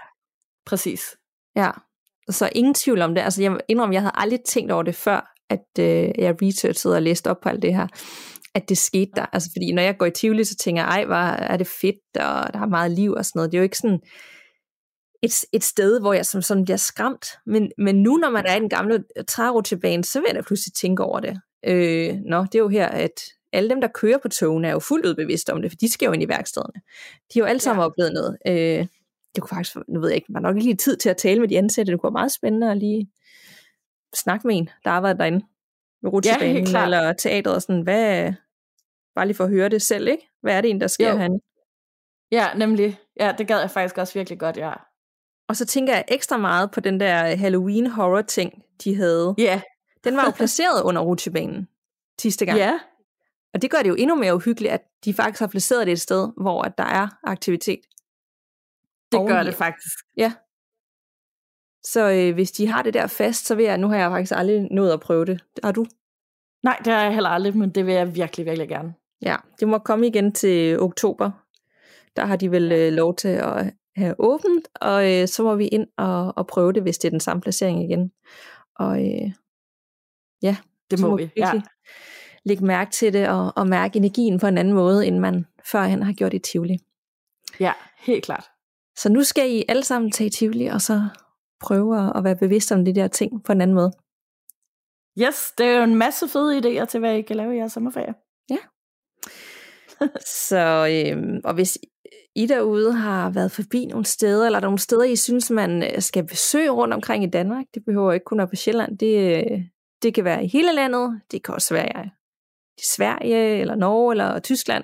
præcis. 0.65 1.17
Ja, 1.55 1.71
så 2.29 2.49
ingen 2.55 2.73
tvivl 2.73 3.01
om 3.01 3.15
det. 3.15 3.21
Altså, 3.21 3.41
jeg 3.41 3.59
indrømmer, 3.67 3.93
jeg 3.93 4.01
havde 4.01 4.15
aldrig 4.15 4.41
tænkt 4.41 4.71
over 4.71 4.83
det 4.83 4.95
før, 4.95 5.32
at 5.53 5.79
øh, 5.79 6.11
jeg 6.17 6.35
researchede 6.41 6.95
og 6.95 7.01
læste 7.01 7.29
op 7.29 7.41
på 7.43 7.49
alt 7.49 7.61
det 7.61 7.75
her, 7.75 7.87
at 8.55 8.69
det 8.69 8.77
skete 8.77 9.11
der. 9.15 9.25
Altså, 9.33 9.49
fordi 9.53 9.71
når 9.71 9.81
jeg 9.81 9.97
går 9.97 10.05
i 10.05 10.11
Tivoli, 10.11 10.43
så 10.43 10.55
tænker 10.55 10.81
jeg, 10.81 10.89
ej, 10.89 11.05
hvor 11.05 11.15
er 11.15 11.57
det 11.57 11.67
fedt, 11.67 12.17
og 12.17 12.53
der 12.53 12.59
er 12.59 12.69
meget 12.69 12.91
liv 12.91 13.11
og 13.11 13.25
sådan 13.25 13.39
noget. 13.39 13.51
Det 13.51 13.57
er 13.57 13.61
jo 13.61 13.63
ikke 13.63 13.77
sådan 13.77 13.99
et, 15.23 15.33
et 15.53 15.63
sted, 15.63 15.99
hvor 15.99 16.13
jeg 16.13 16.25
som 16.25 16.41
sådan 16.41 16.63
bliver 16.63 16.77
skræmt. 16.77 17.25
Men, 17.45 17.71
men 17.77 18.03
nu, 18.03 18.17
når 18.17 18.29
man 18.29 18.45
er 18.45 18.55
i 18.55 18.59
den 18.59 18.69
gamle 18.69 19.03
trærutsjebane, 19.27 20.03
så 20.03 20.19
vil 20.19 20.27
jeg 20.27 20.35
da 20.35 20.41
pludselig 20.41 20.73
tænke 20.73 21.03
over 21.03 21.19
det. 21.19 21.39
Øh, 21.65 22.15
nå, 22.25 22.43
det 22.43 22.55
er 22.55 22.59
jo 22.59 22.67
her, 22.67 22.87
at 22.87 23.21
alle 23.53 23.69
dem, 23.69 23.81
der 23.81 23.87
kører 23.87 24.17
på 24.17 24.29
togene, 24.29 24.67
er 24.67 24.71
jo 24.71 24.79
fuldt 24.79 25.05
ud 25.05 25.15
bevidste 25.15 25.53
om 25.53 25.61
det, 25.61 25.71
for 25.71 25.75
de 25.75 25.91
skal 25.91 26.05
jo 26.05 26.11
ind 26.11 26.23
i 26.23 26.27
værkstederne. 26.27 26.81
De 27.33 27.39
har 27.39 27.41
jo 27.41 27.45
alle 27.45 27.59
sammen 27.59 27.81
ja. 27.81 27.85
oplevet 27.85 28.13
noget. 28.13 28.37
Øh, 28.47 28.87
det 29.35 29.41
kunne 29.41 29.55
faktisk, 29.55 29.75
nu 29.87 29.99
ved 29.99 30.09
jeg 30.09 30.15
ikke, 30.15 30.31
man 30.31 30.43
har 30.43 30.51
nok 30.51 30.57
ikke 30.57 30.67
lige 30.67 30.77
tid 30.77 30.97
til 30.97 31.09
at 31.09 31.17
tale 31.17 31.39
med 31.39 31.47
de 31.47 31.57
ansatte, 31.57 31.91
det 31.91 32.01
kunne 32.01 32.07
være 32.07 32.21
meget 32.21 32.31
spændende 32.31 32.71
at 32.71 32.77
lige 32.77 33.09
snakke 34.13 34.47
med 34.47 34.57
en, 34.57 34.69
der 34.85 34.91
arbejder 34.91 35.17
derinde 35.17 35.45
ved 36.01 36.13
rutsjebanen 36.13 36.67
ja, 36.67 36.83
eller 36.83 37.13
teateret, 37.13 37.55
og 37.55 37.61
sådan, 37.61 37.81
hvad, 37.81 38.33
bare 39.15 39.25
lige 39.25 39.35
for 39.35 39.43
at 39.43 39.49
høre 39.49 39.69
det 39.69 39.81
selv, 39.81 40.07
ikke? 40.07 40.29
Hvad 40.41 40.57
er 40.57 40.61
det 40.61 40.69
en, 40.69 40.81
der 40.81 40.87
sker 40.87 41.15
herinde? 41.15 41.39
Ja, 42.31 42.53
nemlig. 42.53 42.99
Ja, 43.19 43.33
det 43.37 43.47
gad 43.47 43.59
jeg 43.59 43.71
faktisk 43.71 43.97
også 43.97 44.13
virkelig 44.13 44.39
godt, 44.39 44.57
ja. 44.57 44.73
Og 45.47 45.55
så 45.55 45.65
tænker 45.65 45.93
jeg 45.93 46.05
ekstra 46.07 46.37
meget 46.37 46.71
på 46.71 46.79
den 46.79 46.99
der 46.99 47.35
Halloween 47.35 47.87
horror 47.87 48.21
ting, 48.21 48.63
de 48.83 48.95
havde. 48.95 49.35
Ja. 49.37 49.61
Den 50.03 50.17
var 50.17 50.25
jo 50.25 50.31
placeret 50.41 50.83
under 50.83 51.01
rutsjebanen 51.01 51.67
sidste 52.21 52.45
gang. 52.45 52.57
Ja. 52.57 52.79
Og 53.53 53.61
det 53.61 53.71
gør 53.71 53.77
det 53.77 53.89
jo 53.89 53.95
endnu 53.95 54.15
mere 54.15 54.35
uhyggeligt, 54.35 54.73
at 54.73 54.81
de 55.05 55.13
faktisk 55.13 55.39
har 55.39 55.47
placeret 55.47 55.87
det 55.87 55.91
et 55.91 56.01
sted, 56.01 56.31
hvor 56.41 56.61
at 56.61 56.77
der 56.77 56.83
er 56.83 57.07
aktivitet. 57.23 57.79
Det 59.11 59.27
gør 59.27 59.43
det 59.43 59.53
faktisk. 59.53 59.97
Ja. 60.17 60.33
Så 61.85 62.09
øh, 62.11 62.33
hvis 62.33 62.51
de 62.51 62.67
har 62.67 62.81
det 62.81 62.93
der 62.93 63.07
fast, 63.07 63.45
så 63.45 63.55
vil 63.55 63.65
jeg, 63.65 63.77
nu 63.77 63.87
har 63.87 63.97
jeg 63.97 64.11
faktisk 64.11 64.33
aldrig 64.35 64.67
nået 64.71 64.91
at 64.91 64.99
prøve 64.99 65.25
det. 65.25 65.43
Har 65.63 65.71
du? 65.71 65.85
Nej, 66.63 66.81
det 66.85 66.93
har 66.93 67.03
jeg 67.03 67.13
heller 67.13 67.29
aldrig, 67.29 67.57
men 67.57 67.69
det 67.69 67.85
vil 67.85 67.93
jeg 67.93 68.15
virkelig, 68.15 68.45
virkelig 68.45 68.69
gerne. 68.69 68.93
Ja, 69.21 69.35
det 69.59 69.67
må 69.67 69.77
komme 69.77 70.07
igen 70.07 70.31
til 70.31 70.79
oktober. 70.79 71.31
Der 72.15 72.25
har 72.25 72.35
de 72.35 72.51
vel 72.51 72.71
øh, 72.71 72.93
lov 72.93 73.15
til 73.15 73.27
at 73.27 73.73
have 73.95 74.15
åbent, 74.19 74.67
og 74.81 75.11
øh, 75.11 75.27
så 75.27 75.43
må 75.43 75.55
vi 75.55 75.67
ind 75.67 75.87
og, 75.97 76.33
og 76.37 76.47
prøve 76.47 76.73
det, 76.73 76.81
hvis 76.83 76.97
det 76.97 77.07
er 77.07 77.11
den 77.11 77.19
samme 77.19 77.41
placering 77.41 77.83
igen. 77.83 78.11
Og 78.75 78.99
øh, 79.05 79.31
ja, 80.41 80.55
Det 80.91 80.99
så 80.99 81.07
må 81.07 81.17
vi. 81.17 81.29
Ja. 81.37 81.51
lægge 82.45 82.65
mærke 82.65 82.91
til 82.91 83.13
det, 83.13 83.29
og, 83.29 83.53
og 83.55 83.67
mærke 83.67 83.97
energien 83.97 84.39
på 84.39 84.47
en 84.47 84.57
anden 84.57 84.73
måde, 84.73 85.07
end 85.07 85.19
man 85.19 85.45
førhen 85.71 86.03
har 86.03 86.13
gjort 86.13 86.33
i 86.33 86.39
Tivoli. 86.39 86.77
ja, 87.59 87.73
helt 87.97 88.23
klart. 88.25 88.45
Så 88.97 89.09
nu 89.09 89.23
skal 89.23 89.51
I 89.51 89.63
alle 89.69 89.83
sammen 89.83 90.11
tage 90.11 90.27
i 90.27 90.31
Tivoli, 90.31 90.65
og 90.65 90.81
så 90.81 91.01
prøve 91.63 91.99
at- 92.05 92.11
at 92.15 92.23
være 92.23 92.35
bevidst 92.35 92.71
om 92.71 92.85
de 92.85 92.95
der 92.95 93.07
ting 93.07 93.43
på 93.43 93.51
en 93.51 93.61
anden 93.61 93.75
måde. 93.75 93.91
Yes, 95.21 95.53
det 95.57 95.65
er 95.65 95.77
jo 95.77 95.83
en 95.83 95.95
masse 95.95 96.27
fede 96.27 96.57
idéer 96.59 96.85
til, 96.85 96.99
hvad 96.99 97.15
I 97.15 97.21
kan 97.21 97.35
lave 97.35 97.53
i 97.55 97.57
jeres 97.57 97.71
sommerferie. 97.73 98.13
Så, 100.49 100.87
øhm, 100.91 101.41
og 101.43 101.53
hvis 101.53 101.77
I 102.35 102.45
derude 102.45 102.93
har 102.93 103.29
været 103.29 103.51
forbi 103.51 103.85
nogle 103.85 104.05
steder, 104.05 104.45
eller 104.45 104.57
er 104.57 104.61
der 104.61 104.67
nogle 104.67 104.79
steder, 104.79 105.03
I 105.03 105.15
synes, 105.15 105.51
man 105.51 105.83
øh, 105.83 106.01
skal 106.01 106.27
besøge 106.27 106.69
rundt 106.69 106.93
omkring 106.93 107.23
i 107.23 107.27
Danmark, 107.29 107.65
det 107.73 107.85
behøver 107.85 108.13
ikke 108.13 108.23
kun 108.23 108.37
være 108.37 108.47
på 108.47 108.55
Sjælland, 108.55 108.97
det, 108.97 109.37
øh, 109.51 109.61
det 110.03 110.13
kan 110.13 110.23
være 110.23 110.43
i 110.43 110.47
hele 110.47 110.73
landet, 110.75 111.21
det 111.31 111.43
kan 111.43 111.53
også 111.53 111.73
være 111.73 112.05
i 112.77 112.81
Sverige, 112.95 113.59
eller 113.61 113.75
Norge, 113.75 114.13
eller 114.13 114.39
Tyskland, 114.39 114.83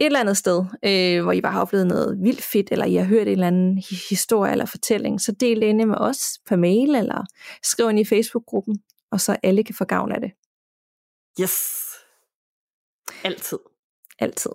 et 0.00 0.06
eller 0.06 0.20
andet 0.20 0.36
sted, 0.36 0.64
øh, 0.84 1.22
hvor 1.22 1.32
I 1.32 1.40
bare 1.40 1.52
har 1.52 1.60
oplevet 1.60 1.86
noget 1.86 2.18
vildt 2.22 2.42
fedt, 2.42 2.68
eller 2.72 2.84
I 2.84 2.94
har 2.94 3.04
hørt 3.04 3.26
en 3.26 3.32
eller 3.32 3.46
anden 3.46 3.78
hi- 3.78 4.08
historie 4.10 4.52
eller 4.52 4.66
fortælling, 4.66 5.20
så 5.20 5.32
del 5.32 5.60
det 5.60 5.66
inde 5.66 5.86
med 5.86 5.96
os 5.98 6.38
per 6.46 6.56
mail, 6.56 6.94
eller 6.94 7.24
skriv 7.62 7.90
ind 7.90 7.98
i 7.98 8.04
Facebook-gruppen, 8.04 8.82
og 9.10 9.20
så 9.20 9.36
alle 9.42 9.64
kan 9.64 9.74
få 9.74 9.84
gavn 9.84 10.12
af 10.12 10.20
det. 10.20 10.32
Yes. 11.40 11.84
Altid. 13.24 13.58
Altid. 14.18 14.50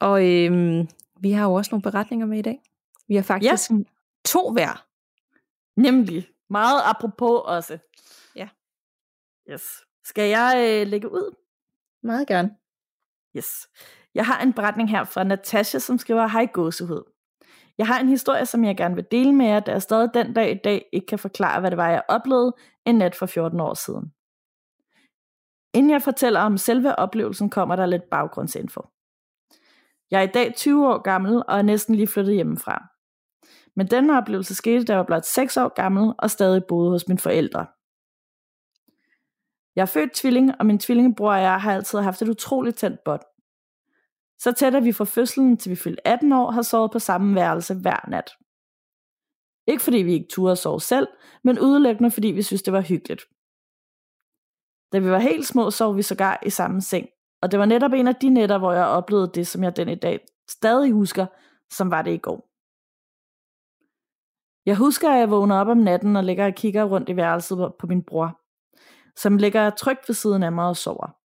Og 0.00 0.26
øhm, 0.26 0.88
vi 1.20 1.30
har 1.32 1.44
jo 1.46 1.54
også 1.54 1.68
nogle 1.72 1.82
beretninger 1.82 2.26
med 2.26 2.38
i 2.38 2.42
dag. 2.42 2.60
Vi 3.08 3.14
har 3.14 3.22
faktisk 3.22 3.70
Ja. 3.70 3.76
to 4.24 4.50
hver. 4.52 4.86
Nemlig. 5.80 6.28
Meget 6.50 6.82
apropos 6.84 7.40
også. 7.44 7.78
Ja. 8.36 8.48
Yes. 9.50 9.62
Skal 10.04 10.28
jeg 10.30 10.80
øh, 10.82 10.86
lægge 10.86 11.12
ud? 11.12 11.34
Meget 12.02 12.26
gerne. 12.28 12.56
Yes. 13.36 13.68
Jeg 14.16 14.26
har 14.26 14.42
en 14.42 14.52
beretning 14.52 14.90
her 14.90 15.04
fra 15.04 15.24
Natasha, 15.24 15.78
som 15.78 15.98
skriver, 15.98 16.26
Hej 16.26 16.46
gåsehud. 16.52 17.02
Jeg 17.78 17.86
har 17.86 18.00
en 18.00 18.08
historie, 18.08 18.46
som 18.46 18.64
jeg 18.64 18.76
gerne 18.76 18.94
vil 18.94 19.06
dele 19.10 19.32
med 19.32 19.46
jer, 19.46 19.60
da 19.60 19.72
jeg 19.72 19.82
stadig 19.82 20.10
den 20.14 20.32
dag 20.32 20.50
i 20.50 20.60
dag 20.64 20.88
ikke 20.92 21.06
kan 21.06 21.18
forklare, 21.18 21.60
hvad 21.60 21.70
det 21.70 21.76
var, 21.76 21.88
jeg 21.88 22.02
oplevede 22.08 22.54
en 22.86 22.94
nat 22.94 23.14
for 23.14 23.26
14 23.26 23.60
år 23.60 23.74
siden. 23.74 24.12
Inden 25.74 25.90
jeg 25.90 26.02
fortæller 26.02 26.40
om 26.40 26.58
selve 26.58 26.98
oplevelsen, 26.98 27.50
kommer 27.50 27.76
der 27.76 27.86
lidt 27.86 28.10
baggrundsinfo. 28.10 28.80
Jeg 30.10 30.18
er 30.18 30.28
i 30.28 30.32
dag 30.34 30.54
20 30.56 30.88
år 30.88 30.98
gammel 30.98 31.42
og 31.48 31.58
er 31.58 31.62
næsten 31.62 31.94
lige 31.94 32.08
flyttet 32.08 32.34
hjemmefra. 32.34 32.88
Men 33.74 33.86
denne 33.86 34.18
oplevelse 34.18 34.54
skete, 34.54 34.84
da 34.84 34.92
jeg 34.92 34.98
var 34.98 35.04
blot 35.04 35.24
6 35.24 35.56
år 35.56 35.68
gammel 35.68 36.14
og 36.18 36.30
stadig 36.30 36.64
boede 36.64 36.90
hos 36.90 37.08
mine 37.08 37.18
forældre. 37.18 37.66
Jeg 39.76 39.82
er 39.82 39.86
født 39.86 40.12
tvilling, 40.12 40.54
og 40.58 40.66
min 40.66 40.78
tvillingebror 40.78 41.32
og 41.32 41.40
jeg 41.40 41.60
har 41.60 41.74
altid 41.74 41.98
haft 41.98 42.22
et 42.22 42.28
utroligt 42.28 42.76
tændt 42.76 43.04
bånd. 43.04 43.22
Så 44.38 44.52
tæt 44.52 44.74
at 44.74 44.84
vi 44.84 44.92
fra 44.92 45.04
fødslen 45.04 45.56
til 45.56 45.70
vi 45.70 45.76
fyldte 45.76 46.06
18 46.06 46.32
år 46.32 46.50
har 46.50 46.62
sovet 46.62 46.90
på 46.90 46.98
samme 46.98 47.34
værelse 47.34 47.74
hver 47.74 48.08
nat. 48.08 48.30
Ikke 49.66 49.82
fordi 49.82 49.98
vi 49.98 50.12
ikke 50.12 50.28
turde 50.30 50.56
sove 50.56 50.80
selv, 50.80 51.08
men 51.44 51.58
udelukkende 51.58 52.10
fordi 52.10 52.28
vi 52.28 52.42
synes 52.42 52.62
det 52.62 52.72
var 52.72 52.80
hyggeligt. 52.80 53.22
Da 54.92 54.98
vi 54.98 55.10
var 55.10 55.18
helt 55.18 55.46
små, 55.46 55.70
sov 55.70 55.96
vi 55.96 56.02
sågar 56.02 56.42
i 56.46 56.50
samme 56.50 56.80
seng, 56.80 57.08
og 57.42 57.50
det 57.50 57.58
var 57.58 57.66
netop 57.66 57.92
en 57.92 58.08
af 58.08 58.14
de 58.14 58.28
nætter, 58.28 58.58
hvor 58.58 58.72
jeg 58.72 58.86
oplevede 58.86 59.30
det, 59.34 59.46
som 59.46 59.62
jeg 59.64 59.76
den 59.76 59.88
i 59.88 59.94
dag 59.94 60.26
stadig 60.50 60.92
husker, 60.92 61.26
som 61.70 61.90
var 61.90 62.02
det 62.02 62.14
i 62.14 62.18
går. 62.18 62.48
Jeg 64.66 64.76
husker, 64.76 65.10
at 65.10 65.18
jeg 65.18 65.30
vågner 65.30 65.56
op 65.56 65.68
om 65.68 65.78
natten 65.78 66.16
og 66.16 66.24
ligger 66.24 66.46
og 66.46 66.54
kigger 66.54 66.84
rundt 66.84 67.08
i 67.08 67.16
værelset 67.16 67.74
på 67.78 67.86
min 67.86 68.04
bror, 68.04 68.40
som 69.16 69.36
ligger 69.36 69.70
trygt 69.70 70.08
ved 70.08 70.14
siden 70.14 70.42
af 70.42 70.52
mig 70.52 70.68
og 70.68 70.76
sover. 70.76 71.25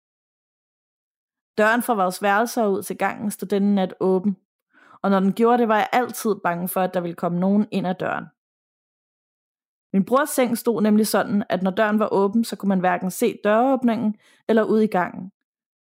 Døren 1.58 1.82
fra 1.82 1.94
vores 1.94 2.22
værelser 2.22 2.66
ud 2.66 2.82
til 2.82 2.98
gangen 2.98 3.30
stod 3.30 3.48
denne 3.48 3.74
nat 3.74 3.94
åben, 4.00 4.36
og 5.02 5.10
når 5.10 5.20
den 5.20 5.32
gjorde 5.32 5.58
det, 5.58 5.68
var 5.68 5.76
jeg 5.76 5.88
altid 5.92 6.34
bange 6.44 6.68
for, 6.68 6.80
at 6.80 6.94
der 6.94 7.00
ville 7.00 7.14
komme 7.14 7.40
nogen 7.40 7.66
ind 7.70 7.86
ad 7.86 7.94
døren. 7.94 8.24
Min 9.92 10.04
brors 10.04 10.30
seng 10.30 10.58
stod 10.58 10.82
nemlig 10.82 11.06
sådan, 11.06 11.44
at 11.48 11.62
når 11.62 11.70
døren 11.70 11.98
var 11.98 12.08
åben, 12.12 12.44
så 12.44 12.56
kunne 12.56 12.68
man 12.68 12.80
hverken 12.80 13.10
se 13.10 13.38
døråbningen 13.44 14.16
eller 14.48 14.62
ud 14.62 14.80
i 14.80 14.86
gangen, 14.86 15.32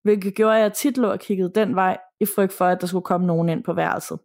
hvilket 0.03 0.35
gjorde, 0.35 0.57
at 0.57 0.63
jeg 0.63 0.73
tit 0.73 0.99
lå 0.99 1.11
og 1.11 1.21
kiggede 1.21 1.53
den 1.55 1.75
vej, 1.75 1.99
i 2.21 2.27
frygt 2.37 2.53
for, 2.53 2.67
at 2.67 2.81
der 2.81 2.87
skulle 2.87 3.05
komme 3.05 3.27
nogen 3.27 3.49
ind 3.49 3.65
på 3.65 3.73
værelset. 3.73 4.19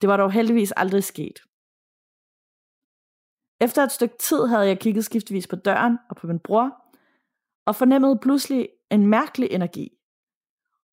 Det 0.00 0.08
var 0.08 0.16
dog 0.16 0.32
heldigvis 0.32 0.72
aldrig 0.76 1.04
sket. 1.04 1.38
Efter 3.60 3.82
et 3.82 3.92
stykke 3.92 4.18
tid 4.18 4.46
havde 4.46 4.66
jeg 4.66 4.78
kigget 4.80 5.04
skiftevis 5.04 5.46
på 5.46 5.56
døren 5.56 5.98
og 6.10 6.16
på 6.16 6.26
min 6.26 6.38
bror, 6.38 6.81
og 7.66 7.76
fornemmede 7.76 8.18
pludselig 8.22 8.68
en 8.90 9.06
mærkelig 9.06 9.48
energi, 9.50 9.88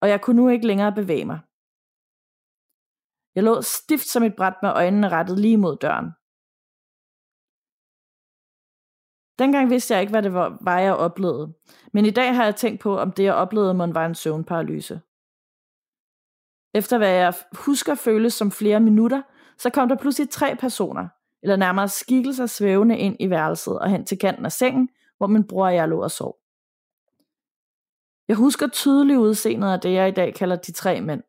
og 0.01 0.09
jeg 0.09 0.22
kunne 0.22 0.36
nu 0.36 0.49
ikke 0.49 0.67
længere 0.67 0.95
bevæge 0.95 1.26
mig. 1.26 1.39
Jeg 3.36 3.43
lå 3.43 3.61
stift 3.61 4.07
som 4.07 4.24
et 4.24 4.36
bræt 4.36 4.55
med 4.61 4.70
øjnene 4.70 5.09
rettet 5.09 5.39
lige 5.39 5.57
mod 5.57 5.78
døren. 5.78 6.09
Dengang 9.39 9.70
vidste 9.70 9.93
jeg 9.93 10.01
ikke, 10.01 10.11
hvad 10.11 10.24
det 10.24 10.34
var, 10.34 10.57
var 10.61 10.80
jeg 10.80 10.93
oplevede, 10.93 11.53
men 11.93 12.05
i 12.05 12.09
dag 12.09 12.36
har 12.36 12.43
jeg 12.43 12.55
tænkt 12.55 12.82
på, 12.82 12.97
om 12.97 13.11
det 13.11 13.24
jeg 13.24 13.34
oplevede 13.34 13.74
må 13.74 13.88
var 13.88 14.05
en 14.05 14.15
søvnparalyse. 14.15 15.01
Efter 16.74 16.97
hvad 16.97 17.11
jeg 17.11 17.34
husker 17.53 17.95
føles 17.95 18.34
som 18.34 18.51
flere 18.51 18.80
minutter, 18.80 19.22
så 19.57 19.70
kom 19.70 19.89
der 19.89 19.95
pludselig 19.95 20.30
tre 20.30 20.55
personer, 20.55 21.07
eller 21.43 21.55
nærmere 21.55 21.88
skikkelser 21.88 22.45
svævende 22.45 22.97
ind 22.97 23.15
i 23.20 23.30
værelset 23.30 23.80
og 23.80 23.89
hen 23.89 24.05
til 24.05 24.20
kanten 24.20 24.45
af 24.45 24.51
sengen, 24.51 24.89
hvor 25.17 25.28
min 25.28 25.47
bror 25.47 25.65
og 25.65 25.76
jeg 25.76 25.88
lå 25.88 26.03
og 26.03 26.11
sov. 26.11 26.38
Jeg 28.30 28.38
husker 28.38 28.67
tydeligt 28.67 29.19
udseendet 29.19 29.69
af 29.73 29.80
det, 29.80 29.93
jeg 29.93 30.09
i 30.09 30.11
dag 30.11 30.34
kalder 30.34 30.55
de 30.55 30.71
tre 30.71 31.01
mænd. 31.01 31.23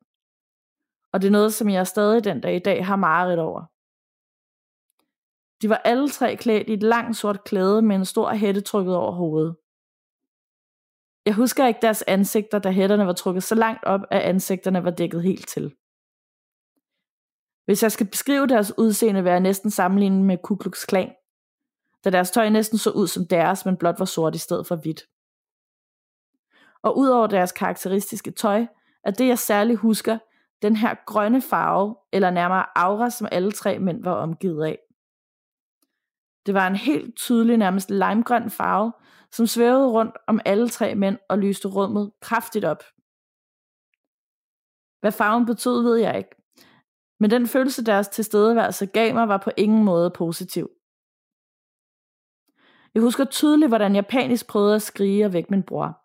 Og 1.12 1.20
det 1.20 1.26
er 1.26 1.32
noget, 1.32 1.54
som 1.54 1.68
jeg 1.68 1.86
stadig 1.86 2.24
den 2.24 2.40
dag 2.40 2.56
i 2.56 2.58
dag 2.58 2.86
har 2.86 2.96
mareridt 2.96 3.40
over. 3.40 3.60
De 5.62 5.68
var 5.68 5.76
alle 5.76 6.08
tre 6.08 6.36
klædt 6.36 6.68
i 6.68 6.72
et 6.72 6.82
langt 6.82 7.16
sort 7.16 7.44
klæde 7.44 7.82
med 7.82 7.96
en 7.96 8.04
stor 8.04 8.32
hætte 8.32 8.60
trukket 8.60 8.96
over 8.96 9.12
hovedet. 9.12 9.56
Jeg 11.26 11.34
husker 11.34 11.66
ikke 11.66 11.82
deres 11.82 12.02
ansigter, 12.02 12.58
da 12.58 12.70
hætterne 12.70 13.06
var 13.06 13.12
trukket 13.12 13.42
så 13.42 13.54
langt 13.54 13.84
op, 13.84 14.00
at 14.10 14.20
ansigterne 14.20 14.84
var 14.84 14.90
dækket 14.90 15.22
helt 15.22 15.48
til. 15.48 15.74
Hvis 17.64 17.82
jeg 17.82 17.92
skal 17.92 18.06
beskrive 18.06 18.46
deres 18.46 18.72
udseende, 18.78 19.22
vil 19.22 19.30
jeg 19.30 19.40
næsten 19.40 19.70
sammenligne 19.70 20.24
med 20.24 20.38
Ku 20.42 20.56
Klux 20.56 20.86
Klan, 20.86 21.12
da 22.04 22.10
deres 22.10 22.30
tøj 22.30 22.48
næsten 22.48 22.78
så 22.78 22.90
ud 22.90 23.06
som 23.06 23.26
deres, 23.26 23.64
men 23.66 23.76
blot 23.76 23.98
var 23.98 24.04
sort 24.04 24.34
i 24.34 24.38
stedet 24.38 24.66
for 24.66 24.76
hvidt. 24.76 25.00
Og 26.82 26.98
udover 26.98 27.26
deres 27.26 27.52
karakteristiske 27.52 28.30
tøj, 28.30 28.66
er 29.04 29.10
det 29.10 29.28
jeg 29.28 29.38
særligt 29.38 29.78
husker, 29.78 30.18
den 30.62 30.76
her 30.76 30.94
grønne 31.06 31.42
farve, 31.42 31.96
eller 32.12 32.30
nærmere 32.30 32.66
aura, 32.78 33.10
som 33.10 33.28
alle 33.32 33.52
tre 33.52 33.78
mænd 33.78 34.04
var 34.04 34.12
omgivet 34.12 34.64
af. 34.64 34.78
Det 36.46 36.54
var 36.54 36.66
en 36.66 36.76
helt 36.76 37.16
tydelig, 37.16 37.56
nærmest 37.56 37.90
limegrøn 37.90 38.50
farve, 38.50 38.92
som 39.32 39.46
svævede 39.46 39.90
rundt 39.90 40.16
om 40.26 40.40
alle 40.44 40.68
tre 40.68 40.94
mænd 40.94 41.18
og 41.28 41.38
lyste 41.38 41.68
rummet 41.68 42.12
kraftigt 42.20 42.64
op. 42.64 42.82
Hvad 45.00 45.12
farven 45.12 45.46
betød, 45.46 45.82
ved 45.82 45.96
jeg 45.96 46.18
ikke. 46.18 46.30
Men 47.20 47.30
den 47.30 47.46
følelse, 47.46 47.84
deres 47.84 48.08
tilstedeværelse 48.08 48.86
gav 48.86 49.14
mig, 49.14 49.28
var 49.28 49.38
på 49.38 49.50
ingen 49.56 49.84
måde 49.84 50.10
positiv. 50.10 50.70
Jeg 52.94 53.02
husker 53.02 53.24
tydeligt, 53.24 53.70
hvordan 53.70 53.94
jeg 53.94 54.06
panisk 54.06 54.48
prøvede 54.48 54.74
at 54.74 54.82
skrige 54.82 55.26
og 55.26 55.32
vække 55.32 55.50
min 55.50 55.62
bror. 55.62 56.00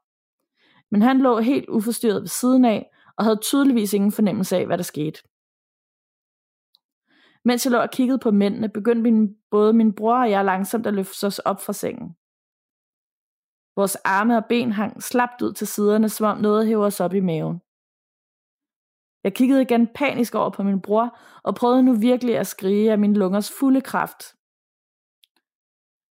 Men 0.95 1.01
han 1.01 1.21
lå 1.21 1.39
helt 1.39 1.69
uforstyrret 1.69 2.21
ved 2.21 2.27
siden 2.27 2.65
af, 2.65 2.91
og 3.17 3.23
havde 3.23 3.39
tydeligvis 3.41 3.93
ingen 3.93 4.11
fornemmelse 4.11 4.57
af, 4.57 4.65
hvad 4.65 4.77
der 4.77 4.83
skete. 4.83 5.19
Mens 7.45 7.65
jeg 7.65 7.71
lå 7.71 7.77
og 7.77 7.91
kiggede 7.91 8.19
på 8.19 8.31
mændene, 8.31 8.69
begyndte 8.69 9.01
min, 9.01 9.35
både 9.51 9.73
min 9.73 9.93
bror 9.95 10.19
og 10.19 10.29
jeg 10.29 10.45
langsomt 10.45 10.87
at 10.87 10.93
løfte 10.93 11.25
os 11.27 11.39
op 11.39 11.61
fra 11.61 11.73
sengen. 11.73 12.09
Vores 13.75 13.95
arme 13.95 14.37
og 14.37 14.45
ben 14.49 14.71
hang 14.71 15.03
slapt 15.03 15.41
ud 15.41 15.53
til 15.53 15.67
siderne, 15.67 16.09
som 16.09 16.25
om 16.25 16.37
noget 16.37 16.67
hæver 16.67 16.85
os 16.85 16.99
op 16.99 17.13
i 17.13 17.19
maven. 17.19 17.61
Jeg 19.23 19.33
kiggede 19.33 19.61
igen 19.61 19.87
panisk 19.87 20.35
over 20.35 20.49
på 20.49 20.63
min 20.63 20.81
bror, 20.81 21.17
og 21.43 21.55
prøvede 21.55 21.83
nu 21.83 21.93
virkelig 21.93 22.37
at 22.37 22.47
skrige 22.47 22.91
af 22.91 22.99
min 22.99 23.13
lungers 23.13 23.51
fulde 23.59 23.81
kraft. 23.81 24.21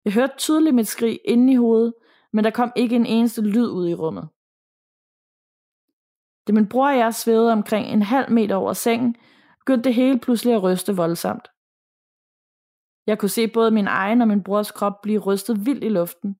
Jeg 0.05 0.12
hørte 0.12 0.37
tydeligt 0.37 0.74
mit 0.74 0.89
skrig 0.89 1.20
inde 1.24 1.53
i 1.53 1.57
hovedet, 1.57 1.95
men 2.33 2.45
der 2.45 2.51
kom 2.51 2.72
ikke 2.76 2.97
en 2.97 3.07
eneste 3.07 3.43
lyd 3.43 3.70
ud 3.70 3.89
i 3.89 3.95
rummet. 3.95 4.29
Da 6.49 6.53
min 6.53 6.69
bror 6.69 6.89
og 6.89 6.99
jeg 6.99 7.15
svævede 7.15 7.53
omkring 7.53 7.87
en 7.87 8.03
halv 8.03 8.33
meter 8.33 8.55
over 8.57 8.73
sengen, 8.73 9.17
begyndte 9.59 9.85
det 9.85 9.95
hele 9.95 10.19
pludselig 10.19 10.55
at 10.55 10.63
ryste 10.63 10.97
voldsomt. 10.97 11.49
Jeg 13.07 13.19
kunne 13.19 13.29
se 13.29 13.49
både 13.49 13.71
min 13.71 13.87
egen 13.87 14.23
og 14.23 14.29
min 14.29 14.43
brors 14.43 14.71
krop 14.71 15.03
blive 15.03 15.19
rystet 15.19 15.67
vildt 15.67 15.85
i 15.85 15.89
luften, 15.89 16.37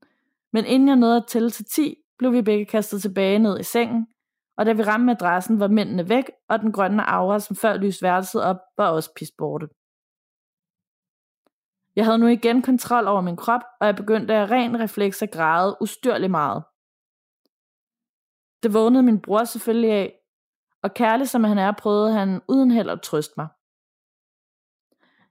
men 0.53 0.65
inden 0.65 0.89
jeg 0.89 0.97
nåede 0.97 1.17
at 1.17 1.27
tælle 1.29 1.51
til 1.51 1.65
10, 1.65 1.95
blev 2.19 2.33
vi 2.33 2.43
begge 2.43 2.67
kastet 2.67 3.03
tilbage 3.03 3.39
ned 3.39 3.61
i 3.61 3.63
sengen, 3.63 4.07
og 4.57 4.67
da 4.67 4.73
vi 4.73 4.83
ramte 4.83 5.07
madrassen, 5.07 5.61
var 5.61 5.69
mændene 5.69 6.09
væk, 6.09 6.31
og 6.49 6.61
den 6.61 6.73
grønne 6.73 7.03
aura, 7.03 7.41
som 7.41 7.57
før 7.57 7.77
lyste 7.77 8.03
værelset 8.03 8.43
op, 8.43 8.57
var 8.77 8.91
også 8.91 9.11
pisborte. 9.17 9.69
Jeg 11.97 12.05
havde 12.05 12.19
nu 12.19 12.27
igen 12.27 12.63
kontrol 12.63 13.07
over 13.07 13.21
min 13.21 13.37
krop, 13.37 13.61
og 13.81 13.87
jeg 13.87 13.97
begyndte 13.97 14.35
af 14.35 14.51
ren 14.51 14.81
refleks 14.81 15.23
at 15.23 15.31
græde 15.31 15.77
ustyrligt 15.81 16.31
meget. 16.31 16.65
Det 18.63 18.75
vågnede 18.75 19.03
min 19.03 19.21
bror 19.21 19.45
selvfølgelig 19.45 19.93
af, 19.93 20.15
og 20.83 20.95
kærlig 20.95 21.29
som 21.29 21.45
han 21.45 21.59
er, 21.59 21.73
prøvede 21.73 22.13
han 22.13 22.41
uden 22.49 22.71
held 22.71 22.91
at 22.91 23.03
trøste 23.03 23.35
mig. 23.37 23.49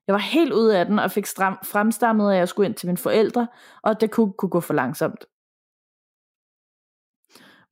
Jeg 0.07 0.13
var 0.13 0.19
helt 0.19 0.53
ude 0.53 0.79
af 0.79 0.85
den 0.85 0.99
og 0.99 1.11
fik 1.11 1.25
stram, 1.25 1.57
fremstammet, 1.63 2.31
at 2.31 2.37
jeg 2.37 2.47
skulle 2.47 2.67
ind 2.67 2.75
til 2.75 2.87
mine 2.87 2.97
forældre, 2.97 3.47
og 3.83 3.91
at 3.91 4.01
det 4.01 4.11
kunne, 4.11 4.33
kunne 4.33 4.49
gå 4.49 4.59
for 4.59 4.73
langsomt. 4.73 5.25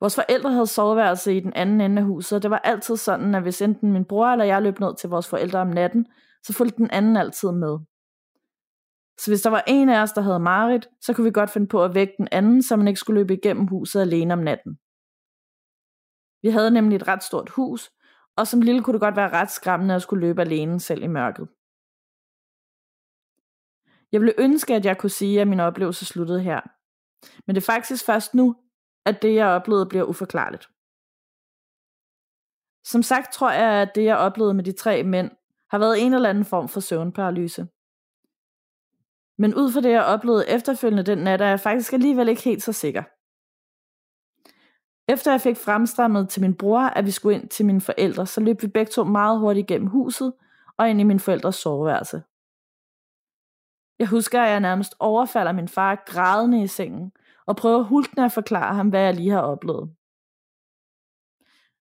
Vores 0.00 0.14
forældre 0.14 0.52
havde 0.52 0.66
soveværelse 0.66 1.36
i 1.36 1.40
den 1.40 1.52
anden 1.52 1.80
ende 1.80 2.02
af 2.02 2.06
huset, 2.06 2.36
og 2.36 2.42
det 2.42 2.50
var 2.50 2.58
altid 2.58 2.96
sådan, 2.96 3.34
at 3.34 3.42
hvis 3.42 3.62
enten 3.62 3.92
min 3.92 4.04
bror 4.04 4.26
eller 4.26 4.44
jeg 4.44 4.62
løb 4.62 4.80
ned 4.80 4.96
til 4.96 5.10
vores 5.10 5.28
forældre 5.28 5.58
om 5.58 5.66
natten, 5.66 6.06
så 6.42 6.52
fulgte 6.52 6.76
den 6.76 6.90
anden 6.90 7.16
altid 7.16 7.52
med. 7.52 7.78
Så 9.18 9.30
hvis 9.30 9.42
der 9.42 9.50
var 9.50 9.64
en 9.66 9.88
af 9.88 10.02
os, 10.02 10.12
der 10.12 10.20
havde 10.20 10.38
marit, 10.38 10.88
så 11.00 11.12
kunne 11.12 11.24
vi 11.24 11.30
godt 11.30 11.50
finde 11.50 11.66
på 11.66 11.84
at 11.84 11.94
vække 11.94 12.14
den 12.18 12.28
anden, 12.32 12.62
så 12.62 12.76
man 12.76 12.88
ikke 12.88 13.00
skulle 13.00 13.20
løbe 13.20 13.34
igennem 13.34 13.66
huset 13.66 14.00
alene 14.00 14.34
om 14.34 14.38
natten. 14.38 14.78
Vi 16.46 16.50
havde 16.50 16.70
nemlig 16.70 16.96
et 16.96 17.08
ret 17.08 17.22
stort 17.22 17.48
hus, 17.50 17.92
og 18.36 18.46
som 18.46 18.60
lille 18.60 18.82
kunne 18.82 18.94
det 18.94 19.00
godt 19.00 19.16
være 19.16 19.32
ret 19.32 19.50
skræmmende 19.50 19.94
at 19.94 20.02
skulle 20.02 20.26
løbe 20.26 20.40
alene 20.40 20.80
selv 20.80 21.02
i 21.02 21.06
mørket. 21.06 21.48
Jeg 24.12 24.20
ville 24.20 24.40
ønske, 24.40 24.74
at 24.74 24.84
jeg 24.84 24.98
kunne 24.98 25.10
sige, 25.10 25.40
at 25.40 25.48
min 25.48 25.60
oplevelse 25.60 26.04
sluttede 26.04 26.42
her. 26.42 26.60
Men 27.46 27.54
det 27.54 27.62
er 27.62 27.72
faktisk 27.72 28.06
først 28.06 28.34
nu, 28.34 28.56
at 29.06 29.22
det, 29.22 29.34
jeg 29.34 29.46
oplevede, 29.46 29.86
bliver 29.86 30.04
uforklarligt. 30.04 30.68
Som 32.84 33.02
sagt 33.02 33.32
tror 33.32 33.50
jeg, 33.50 33.82
at 33.82 33.94
det, 33.94 34.04
jeg 34.04 34.16
oplevede 34.16 34.54
med 34.54 34.64
de 34.64 34.72
tre 34.72 35.02
mænd, 35.02 35.30
har 35.70 35.78
været 35.78 36.02
en 36.02 36.14
eller 36.14 36.30
anden 36.30 36.44
form 36.44 36.68
for 36.68 36.80
søvnparalyse. 36.80 37.66
Men 39.38 39.54
ud 39.54 39.72
fra 39.72 39.80
det, 39.80 39.90
jeg 39.90 40.04
oplevede 40.04 40.48
efterfølgende 40.48 41.10
den 41.10 41.18
nat, 41.18 41.40
er 41.40 41.48
jeg 41.48 41.60
faktisk 41.60 41.92
alligevel 41.92 42.28
ikke 42.28 42.42
helt 42.42 42.62
så 42.62 42.72
sikker. 42.72 43.02
Efter 45.08 45.30
jeg 45.30 45.40
fik 45.40 45.56
fremstammet 45.56 46.28
til 46.28 46.42
min 46.42 46.54
bror, 46.54 46.80
at 46.80 47.04
vi 47.04 47.10
skulle 47.10 47.34
ind 47.34 47.48
til 47.48 47.66
mine 47.66 47.80
forældre, 47.80 48.26
så 48.26 48.40
løb 48.40 48.62
vi 48.62 48.66
begge 48.66 48.90
to 48.90 49.04
meget 49.04 49.40
hurtigt 49.40 49.66
gennem 49.66 49.88
huset 49.88 50.32
og 50.76 50.90
ind 50.90 51.00
i 51.00 51.04
min 51.04 51.20
forældres 51.20 51.54
soveværelse. 51.54 52.22
Jeg 53.98 54.08
husker, 54.08 54.42
at 54.42 54.50
jeg 54.50 54.60
nærmest 54.60 54.94
overfalder 54.98 55.52
min 55.52 55.68
far 55.68 56.02
grædende 56.06 56.62
i 56.62 56.66
sengen, 56.66 57.12
og 57.46 57.56
prøver 57.56 57.82
hulkende 57.82 58.24
at 58.24 58.32
forklare 58.32 58.74
ham, 58.74 58.88
hvad 58.88 59.00
jeg 59.00 59.14
lige 59.14 59.30
har 59.30 59.40
oplevet. 59.40 59.94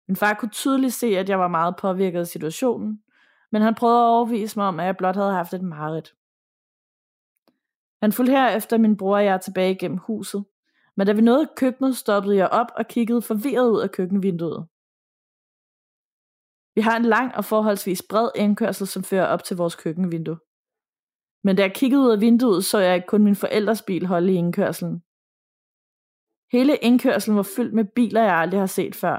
Min 0.08 0.16
far 0.16 0.34
kunne 0.34 0.50
tydeligt 0.50 0.94
se, 0.94 1.06
at 1.06 1.28
jeg 1.28 1.38
var 1.38 1.48
meget 1.48 1.76
påvirket 1.76 2.20
af 2.20 2.26
situationen, 2.26 3.02
men 3.52 3.62
han 3.62 3.74
prøvede 3.74 3.98
at 3.98 4.08
overvise 4.08 4.58
mig 4.58 4.68
om, 4.68 4.80
at 4.80 4.86
jeg 4.86 4.96
blot 4.96 5.16
havde 5.16 5.32
haft 5.32 5.54
et 5.54 5.62
mareridt. 5.62 6.14
Han 8.02 8.12
fulgte 8.12 8.32
herefter 8.32 8.78
min 8.78 8.96
bror 8.96 9.16
og 9.16 9.24
jeg 9.24 9.40
tilbage 9.40 9.74
gennem 9.74 9.98
huset, 9.98 10.44
men 10.96 11.06
da 11.06 11.12
vi 11.12 11.20
nåede 11.20 11.50
køkkenet, 11.56 11.96
stoppede 11.96 12.36
jeg 12.36 12.48
op 12.60 12.70
og 12.78 12.84
kiggede 12.94 13.22
forvirret 13.22 13.70
ud 13.74 13.80
af 13.80 13.90
køkkenvinduet. 13.90 14.60
Vi 16.76 16.80
har 16.80 16.96
en 16.96 17.08
lang 17.16 17.34
og 17.38 17.44
forholdsvis 17.44 18.02
bred 18.10 18.28
indkørsel, 18.36 18.86
som 18.86 19.02
fører 19.04 19.26
op 19.26 19.42
til 19.44 19.56
vores 19.56 19.76
køkkenvindue. 19.76 20.38
Men 21.44 21.56
da 21.56 21.62
jeg 21.62 21.74
kiggede 21.74 22.02
ud 22.02 22.10
af 22.16 22.20
vinduet, 22.20 22.64
så 22.64 22.78
jeg 22.78 22.94
ikke 22.94 23.06
kun 23.06 23.24
min 23.24 23.36
forældres 23.44 23.82
bil 23.82 24.06
holde 24.06 24.32
i 24.32 24.36
indkørselen. 24.42 24.96
Hele 26.54 26.74
indkørselen 26.88 27.36
var 27.36 27.48
fyldt 27.56 27.74
med 27.74 27.84
biler, 27.84 28.22
jeg 28.22 28.36
aldrig 28.42 28.60
har 28.60 28.72
set 28.78 28.94
før. 28.94 29.16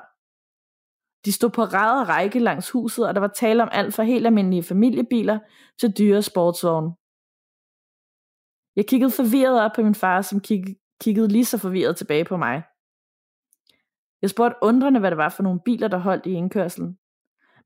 De 1.25 1.31
stod 1.37 1.51
på 1.57 1.63
rad 1.77 2.01
og 2.01 2.07
række 2.09 2.39
langs 2.39 2.71
huset, 2.71 3.07
og 3.07 3.13
der 3.15 3.21
var 3.21 3.33
tale 3.43 3.63
om 3.63 3.69
alt 3.71 3.93
fra 3.93 4.03
helt 4.03 4.25
almindelige 4.25 4.63
familiebiler 4.63 5.39
til 5.79 5.89
dyre 5.99 6.21
sportsvogne. 6.21 6.89
Jeg 8.75 8.85
kiggede 8.87 9.17
forvirret 9.19 9.57
op 9.65 9.71
på 9.75 9.81
min 9.81 9.95
far, 9.95 10.21
som 10.21 10.39
kig- 10.47 10.84
kiggede 11.01 11.27
lige 11.27 11.45
så 11.45 11.57
forvirret 11.57 11.97
tilbage 11.97 12.25
på 12.25 12.37
mig. 12.37 12.63
Jeg 14.21 14.29
spurgte 14.29 14.57
undrende, 14.61 14.99
hvad 14.99 15.11
det 15.11 15.17
var 15.17 15.29
for 15.29 15.43
nogle 15.43 15.59
biler, 15.65 15.87
der 15.87 15.97
holdt 15.97 16.25
i 16.25 16.31
indkørselen. 16.31 16.97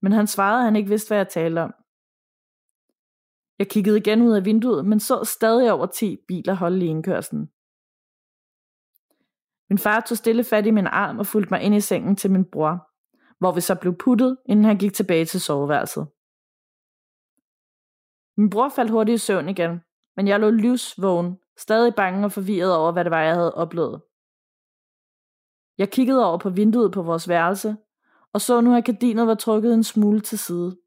Men 0.01 0.11
han 0.11 0.27
svarede, 0.27 0.59
at 0.59 0.65
han 0.65 0.75
ikke 0.75 0.89
vidste, 0.89 1.09
hvad 1.09 1.17
jeg 1.17 1.27
talte 1.27 1.59
om. 1.59 1.73
Jeg 3.59 3.69
kiggede 3.69 3.97
igen 3.97 4.21
ud 4.21 4.34
af 4.34 4.45
vinduet, 4.45 4.86
men 4.86 4.99
så 4.99 5.23
stadig 5.23 5.71
over 5.71 5.86
10 5.86 6.17
biler 6.27 6.53
holde 6.53 6.86
i 6.86 6.89
indkørselen. 6.89 7.49
Min 9.69 9.77
far 9.77 9.99
tog 9.99 10.17
stille 10.17 10.43
fat 10.43 10.65
i 10.65 10.71
min 10.71 10.88
arm 10.88 11.19
og 11.19 11.25
fulgte 11.25 11.53
mig 11.53 11.61
ind 11.61 11.75
i 11.75 11.82
sengen 11.82 12.15
til 12.15 12.32
min 12.32 12.45
bror, 12.45 12.89
hvor 13.39 13.51
vi 13.51 13.61
så 13.61 13.75
blev 13.75 13.97
puttet, 13.97 14.38
inden 14.45 14.65
han 14.65 14.77
gik 14.77 14.93
tilbage 14.93 15.25
til 15.25 15.41
soveværelset. 15.41 16.07
Min 18.38 18.49
bror 18.49 18.69
faldt 18.69 18.91
hurtigt 18.91 19.15
i 19.15 19.25
søvn 19.25 19.49
igen, 19.49 19.82
men 20.15 20.27
jeg 20.27 20.39
lå 20.39 20.49
livsvågen, 20.49 21.38
stadig 21.60 21.95
bange 21.95 22.26
og 22.26 22.32
forvirret 22.32 22.76
over, 22.76 22.91
hvad 22.91 23.03
det 23.03 23.12
var, 23.12 23.22
jeg 23.22 23.36
havde 23.36 23.55
oplevet. 23.55 24.01
Jeg 25.78 25.89
kiggede 25.89 26.26
over 26.26 26.38
på 26.38 26.49
vinduet 26.49 26.91
på 26.91 27.01
vores 27.01 27.30
værelse, 27.30 27.78
og 28.34 28.41
så 28.41 28.62
nu, 28.62 28.76
at 28.76 28.86
gardinet 28.86 29.28
var 29.28 29.36
trukket 29.36 29.74
en 29.74 29.84
smule 29.84 30.20
til 30.20 30.39
side. 30.39 30.78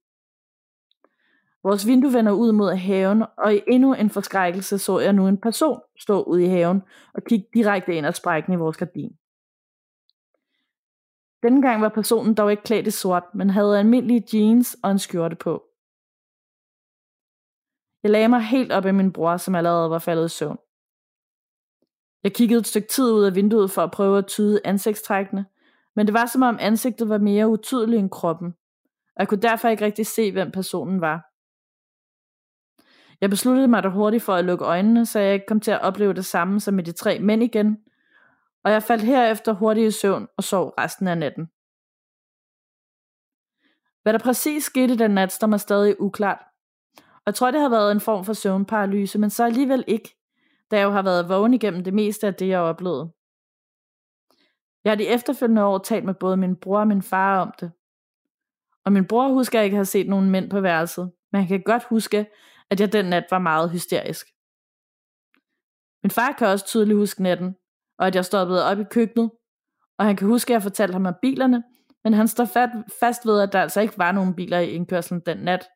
Vores 1.62 1.86
vindue 1.86 2.12
vender 2.12 2.32
ud 2.32 2.52
mod 2.52 2.74
haven, 2.74 3.24
og 3.38 3.54
i 3.54 3.60
endnu 3.68 3.94
en 3.94 4.10
forskrækkelse 4.10 4.78
så 4.78 4.98
jeg 4.98 5.12
nu 5.12 5.28
en 5.28 5.38
person 5.38 5.80
stå 5.98 6.22
ud 6.22 6.38
i 6.38 6.46
haven 6.46 6.82
og 7.14 7.24
kigge 7.24 7.46
direkte 7.54 7.94
ind 7.94 8.06
ad 8.06 8.12
sprækken 8.12 8.52
i 8.52 8.56
vores 8.56 8.76
gardin. 8.76 9.16
Denne 11.42 11.62
gang 11.62 11.82
var 11.82 11.88
personen 11.88 12.34
dog 12.34 12.50
ikke 12.50 12.62
klædt 12.62 12.86
i 12.86 12.90
sort, 12.90 13.24
men 13.34 13.50
havde 13.50 13.78
almindelige 13.78 14.24
jeans 14.32 14.76
og 14.82 14.90
en 14.90 14.98
skjorte 14.98 15.36
på. 15.36 15.71
Jeg 18.02 18.10
lagde 18.10 18.28
mig 18.28 18.42
helt 18.42 18.72
op 18.72 18.86
i 18.86 18.92
min 18.92 19.12
bror, 19.12 19.36
som 19.36 19.54
allerede 19.54 19.90
var 19.90 19.98
faldet 19.98 20.26
i 20.26 20.28
søvn. 20.28 20.58
Jeg 22.24 22.34
kiggede 22.34 22.60
et 22.60 22.66
stykke 22.66 22.88
tid 22.88 23.12
ud 23.12 23.24
af 23.24 23.34
vinduet 23.34 23.70
for 23.70 23.82
at 23.82 23.90
prøve 23.90 24.18
at 24.18 24.26
tyde 24.26 24.60
ansigtstrækkene, 24.64 25.46
men 25.96 26.06
det 26.06 26.14
var 26.14 26.26
som 26.26 26.42
om 26.42 26.58
ansigtet 26.60 27.08
var 27.08 27.18
mere 27.18 27.48
utydeligt 27.48 28.00
end 28.00 28.10
kroppen, 28.10 28.54
og 29.06 29.18
jeg 29.18 29.28
kunne 29.28 29.42
derfor 29.42 29.68
ikke 29.68 29.84
rigtig 29.84 30.06
se, 30.06 30.32
hvem 30.32 30.50
personen 30.50 31.00
var. 31.00 31.28
Jeg 33.20 33.30
besluttede 33.30 33.68
mig 33.68 33.82
da 33.82 33.88
hurtigt 33.88 34.22
for 34.22 34.34
at 34.34 34.44
lukke 34.44 34.64
øjnene, 34.64 35.06
så 35.06 35.18
jeg 35.18 35.34
ikke 35.34 35.46
kom 35.46 35.60
til 35.60 35.70
at 35.70 35.80
opleve 35.80 36.14
det 36.14 36.24
samme 36.24 36.60
som 36.60 36.74
med 36.74 36.84
de 36.84 36.92
tre 36.92 37.18
mænd 37.18 37.42
igen, 37.42 37.78
og 38.64 38.70
jeg 38.70 38.82
faldt 38.82 39.02
herefter 39.02 39.52
hurtigt 39.52 39.88
i 39.88 39.98
søvn 40.00 40.28
og 40.36 40.44
sov 40.44 40.68
resten 40.78 41.08
af 41.08 41.18
natten. 41.18 41.46
Hvad 44.02 44.12
der 44.12 44.18
præcis 44.18 44.64
skete 44.64 44.98
den 44.98 45.10
nat, 45.10 45.32
står 45.32 45.46
mig 45.46 45.60
stadig 45.60 46.00
uklart. 46.00 46.51
Og 47.24 47.26
jeg 47.26 47.34
tror, 47.34 47.50
det 47.50 47.60
har 47.60 47.68
været 47.68 47.92
en 47.92 48.00
form 48.00 48.24
for 48.24 48.32
søvnparalyse, 48.32 49.18
men 49.18 49.30
så 49.30 49.44
alligevel 49.44 49.84
ikke, 49.86 50.16
da 50.70 50.76
jeg 50.78 50.84
jo 50.84 50.90
har 50.90 51.02
været 51.02 51.28
vågen 51.28 51.54
igennem 51.54 51.84
det 51.84 51.94
meste 51.94 52.26
af 52.26 52.34
det, 52.34 52.48
jeg 52.48 52.60
oplevede. 52.60 53.12
Jeg 54.84 54.90
har 54.90 54.96
de 54.96 55.08
efterfølgende 55.08 55.64
år 55.64 55.78
talt 55.78 56.04
med 56.04 56.14
både 56.14 56.36
min 56.36 56.56
bror 56.56 56.80
og 56.80 56.88
min 56.88 57.02
far 57.02 57.40
om 57.40 57.52
det. 57.60 57.72
Og 58.84 58.92
min 58.92 59.06
bror 59.06 59.28
husker 59.28 59.58
jeg 59.58 59.64
ikke 59.64 59.76
har 59.76 59.84
set 59.84 60.08
nogen 60.08 60.30
mænd 60.30 60.50
på 60.50 60.60
værelset, 60.60 61.12
men 61.32 61.40
han 61.40 61.48
kan 61.48 61.62
godt 61.62 61.84
huske, 61.84 62.26
at 62.70 62.80
jeg 62.80 62.92
den 62.92 63.04
nat 63.04 63.24
var 63.30 63.38
meget 63.38 63.70
hysterisk. 63.70 64.26
Min 66.02 66.10
far 66.10 66.32
kan 66.32 66.46
også 66.46 66.66
tydeligt 66.66 66.98
huske 66.98 67.22
natten, 67.22 67.56
og 67.98 68.06
at 68.06 68.14
jeg 68.14 68.24
stoppede 68.24 68.64
op 68.64 68.80
i 68.80 68.84
køkkenet, 68.90 69.30
og 69.98 70.04
han 70.04 70.16
kan 70.16 70.28
huske, 70.28 70.50
at 70.50 70.54
jeg 70.54 70.62
fortalte 70.62 70.92
ham 70.92 71.06
om 71.06 71.14
bilerne, 71.22 71.62
men 72.04 72.14
han 72.14 72.28
står 72.28 72.44
fast 73.00 73.26
ved, 73.26 73.40
at 73.40 73.52
der 73.52 73.62
altså 73.62 73.80
ikke 73.80 73.98
var 73.98 74.12
nogen 74.12 74.34
biler 74.34 74.58
i 74.58 74.70
indkørslen 74.70 75.20
den 75.20 75.38
nat, 75.38 75.68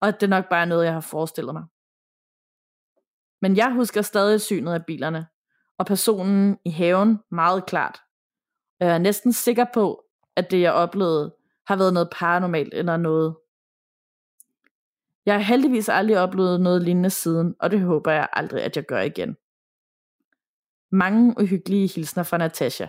og 0.00 0.08
at 0.08 0.20
det 0.20 0.30
nok 0.30 0.48
bare 0.50 0.60
er 0.60 0.64
noget, 0.64 0.84
jeg 0.84 0.92
har 0.92 1.00
forestillet 1.00 1.54
mig. 1.54 1.64
Men 3.42 3.56
jeg 3.56 3.72
husker 3.72 4.02
stadig 4.02 4.40
synet 4.40 4.72
af 4.72 4.86
bilerne, 4.86 5.26
og 5.78 5.86
personen 5.86 6.58
i 6.64 6.70
haven 6.70 7.18
meget 7.30 7.66
klart. 7.66 8.00
Jeg 8.80 8.94
er 8.94 8.98
næsten 8.98 9.32
sikker 9.32 9.66
på, 9.74 10.04
at 10.36 10.50
det 10.50 10.60
jeg 10.60 10.72
oplevede 10.72 11.36
har 11.66 11.76
været 11.76 11.94
noget 11.94 12.08
paranormalt 12.12 12.74
eller 12.74 12.96
noget 12.96 13.36
jeg 15.26 15.34
har 15.34 15.42
heldigvis 15.42 15.88
aldrig 15.88 16.18
oplevet 16.18 16.60
noget 16.60 16.82
lignende 16.82 17.10
siden, 17.10 17.54
og 17.60 17.70
det 17.70 17.80
håber 17.80 18.12
jeg 18.12 18.28
aldrig, 18.32 18.62
at 18.62 18.76
jeg 18.76 18.84
gør 18.84 19.00
igen. 19.00 19.36
Mange 20.92 21.34
uhyggelige 21.40 21.88
hilsner 21.88 22.22
fra 22.22 22.38
Natasha. 22.38 22.86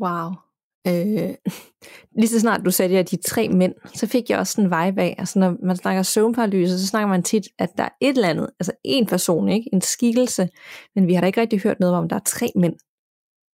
Wow. 0.00 0.47
Øh, 0.86 1.34
lige 2.20 2.28
så 2.28 2.40
snart 2.40 2.64
du 2.64 2.70
sagde 2.70 2.94
det 2.94 3.10
de 3.10 3.16
tre 3.16 3.48
mænd, 3.48 3.74
så 3.94 4.06
fik 4.06 4.30
jeg 4.30 4.38
også 4.38 4.52
sådan 4.52 4.64
en 4.64 4.70
vibe 4.70 5.02
af, 5.02 5.14
altså 5.18 5.38
når 5.38 5.56
man 5.66 5.76
snakker 5.76 6.02
søvnparalyse, 6.02 6.78
så 6.78 6.86
snakker 6.86 7.08
man 7.08 7.22
tit, 7.22 7.48
at 7.58 7.70
der 7.76 7.84
er 7.84 7.94
et 8.00 8.16
eller 8.16 8.28
andet, 8.28 8.50
altså 8.60 8.72
en 8.84 9.06
person, 9.06 9.48
ikke? 9.48 9.70
en 9.72 9.80
skikkelse, 9.80 10.48
men 10.94 11.06
vi 11.06 11.14
har 11.14 11.20
da 11.20 11.26
ikke 11.26 11.40
rigtig 11.40 11.60
hørt 11.60 11.80
noget 11.80 11.96
om, 11.96 12.08
der 12.08 12.16
er 12.16 12.20
tre 12.24 12.52
mænd. 12.56 12.76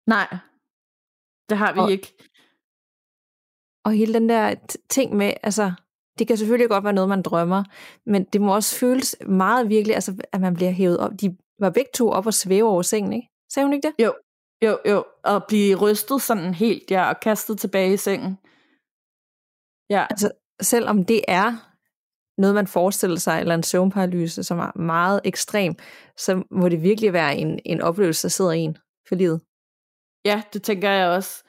Nej, 0.06 0.28
det 1.48 1.58
har 1.58 1.72
vi 1.74 1.80
og, 1.80 1.92
ikke. 1.92 2.14
Og 3.84 3.92
hele 3.92 4.14
den 4.14 4.28
der 4.28 4.54
ting 4.90 5.16
med, 5.16 5.32
altså, 5.42 5.72
det 6.18 6.26
kan 6.26 6.36
selvfølgelig 6.36 6.68
godt 6.68 6.84
være 6.84 6.92
noget, 6.92 7.08
man 7.08 7.22
drømmer, 7.22 7.64
men 8.06 8.24
det 8.24 8.40
må 8.40 8.54
også 8.54 8.78
føles 8.78 9.16
meget 9.26 9.68
virkelig, 9.68 9.94
altså, 9.94 10.16
at 10.32 10.40
man 10.40 10.54
bliver 10.54 10.70
hævet 10.70 10.98
op. 10.98 11.12
De 11.20 11.36
var 11.58 11.70
begge 11.70 11.90
to 11.94 12.10
op 12.10 12.26
og 12.26 12.34
svæve 12.34 12.68
over 12.68 12.82
sengen, 12.82 13.12
ikke? 13.12 13.28
Sagde 13.52 13.66
hun 13.66 13.72
ikke 13.72 13.88
det? 13.88 14.04
Jo, 14.04 14.12
jo, 14.64 14.78
jo. 14.86 15.04
Og 15.24 15.44
blive 15.48 15.76
rystet 15.76 16.22
sådan 16.22 16.54
helt, 16.54 16.90
ja, 16.90 17.08
og 17.08 17.20
kastet 17.20 17.58
tilbage 17.58 17.92
i 17.92 17.96
sengen. 17.96 18.38
Ja. 19.90 20.06
Altså, 20.10 20.30
selvom 20.60 21.04
det 21.04 21.20
er 21.28 21.68
noget, 22.40 22.54
man 22.54 22.66
forestiller 22.66 23.16
sig, 23.16 23.40
eller 23.40 23.54
en 23.54 23.62
søvnparalyse, 23.62 24.44
som 24.44 24.58
er 24.58 24.78
meget 24.78 25.20
ekstrem, 25.24 25.74
så 26.16 26.42
må 26.50 26.68
det 26.68 26.82
virkelig 26.82 27.12
være 27.12 27.36
en, 27.36 27.60
en 27.64 27.80
oplevelse, 27.80 28.22
der 28.22 28.28
sidder 28.28 28.50
en 28.50 28.78
for 29.08 29.14
livet. 29.14 29.40
Ja, 30.24 30.42
det 30.52 30.62
tænker 30.62 30.90
jeg 30.90 31.08
også. 31.08 31.44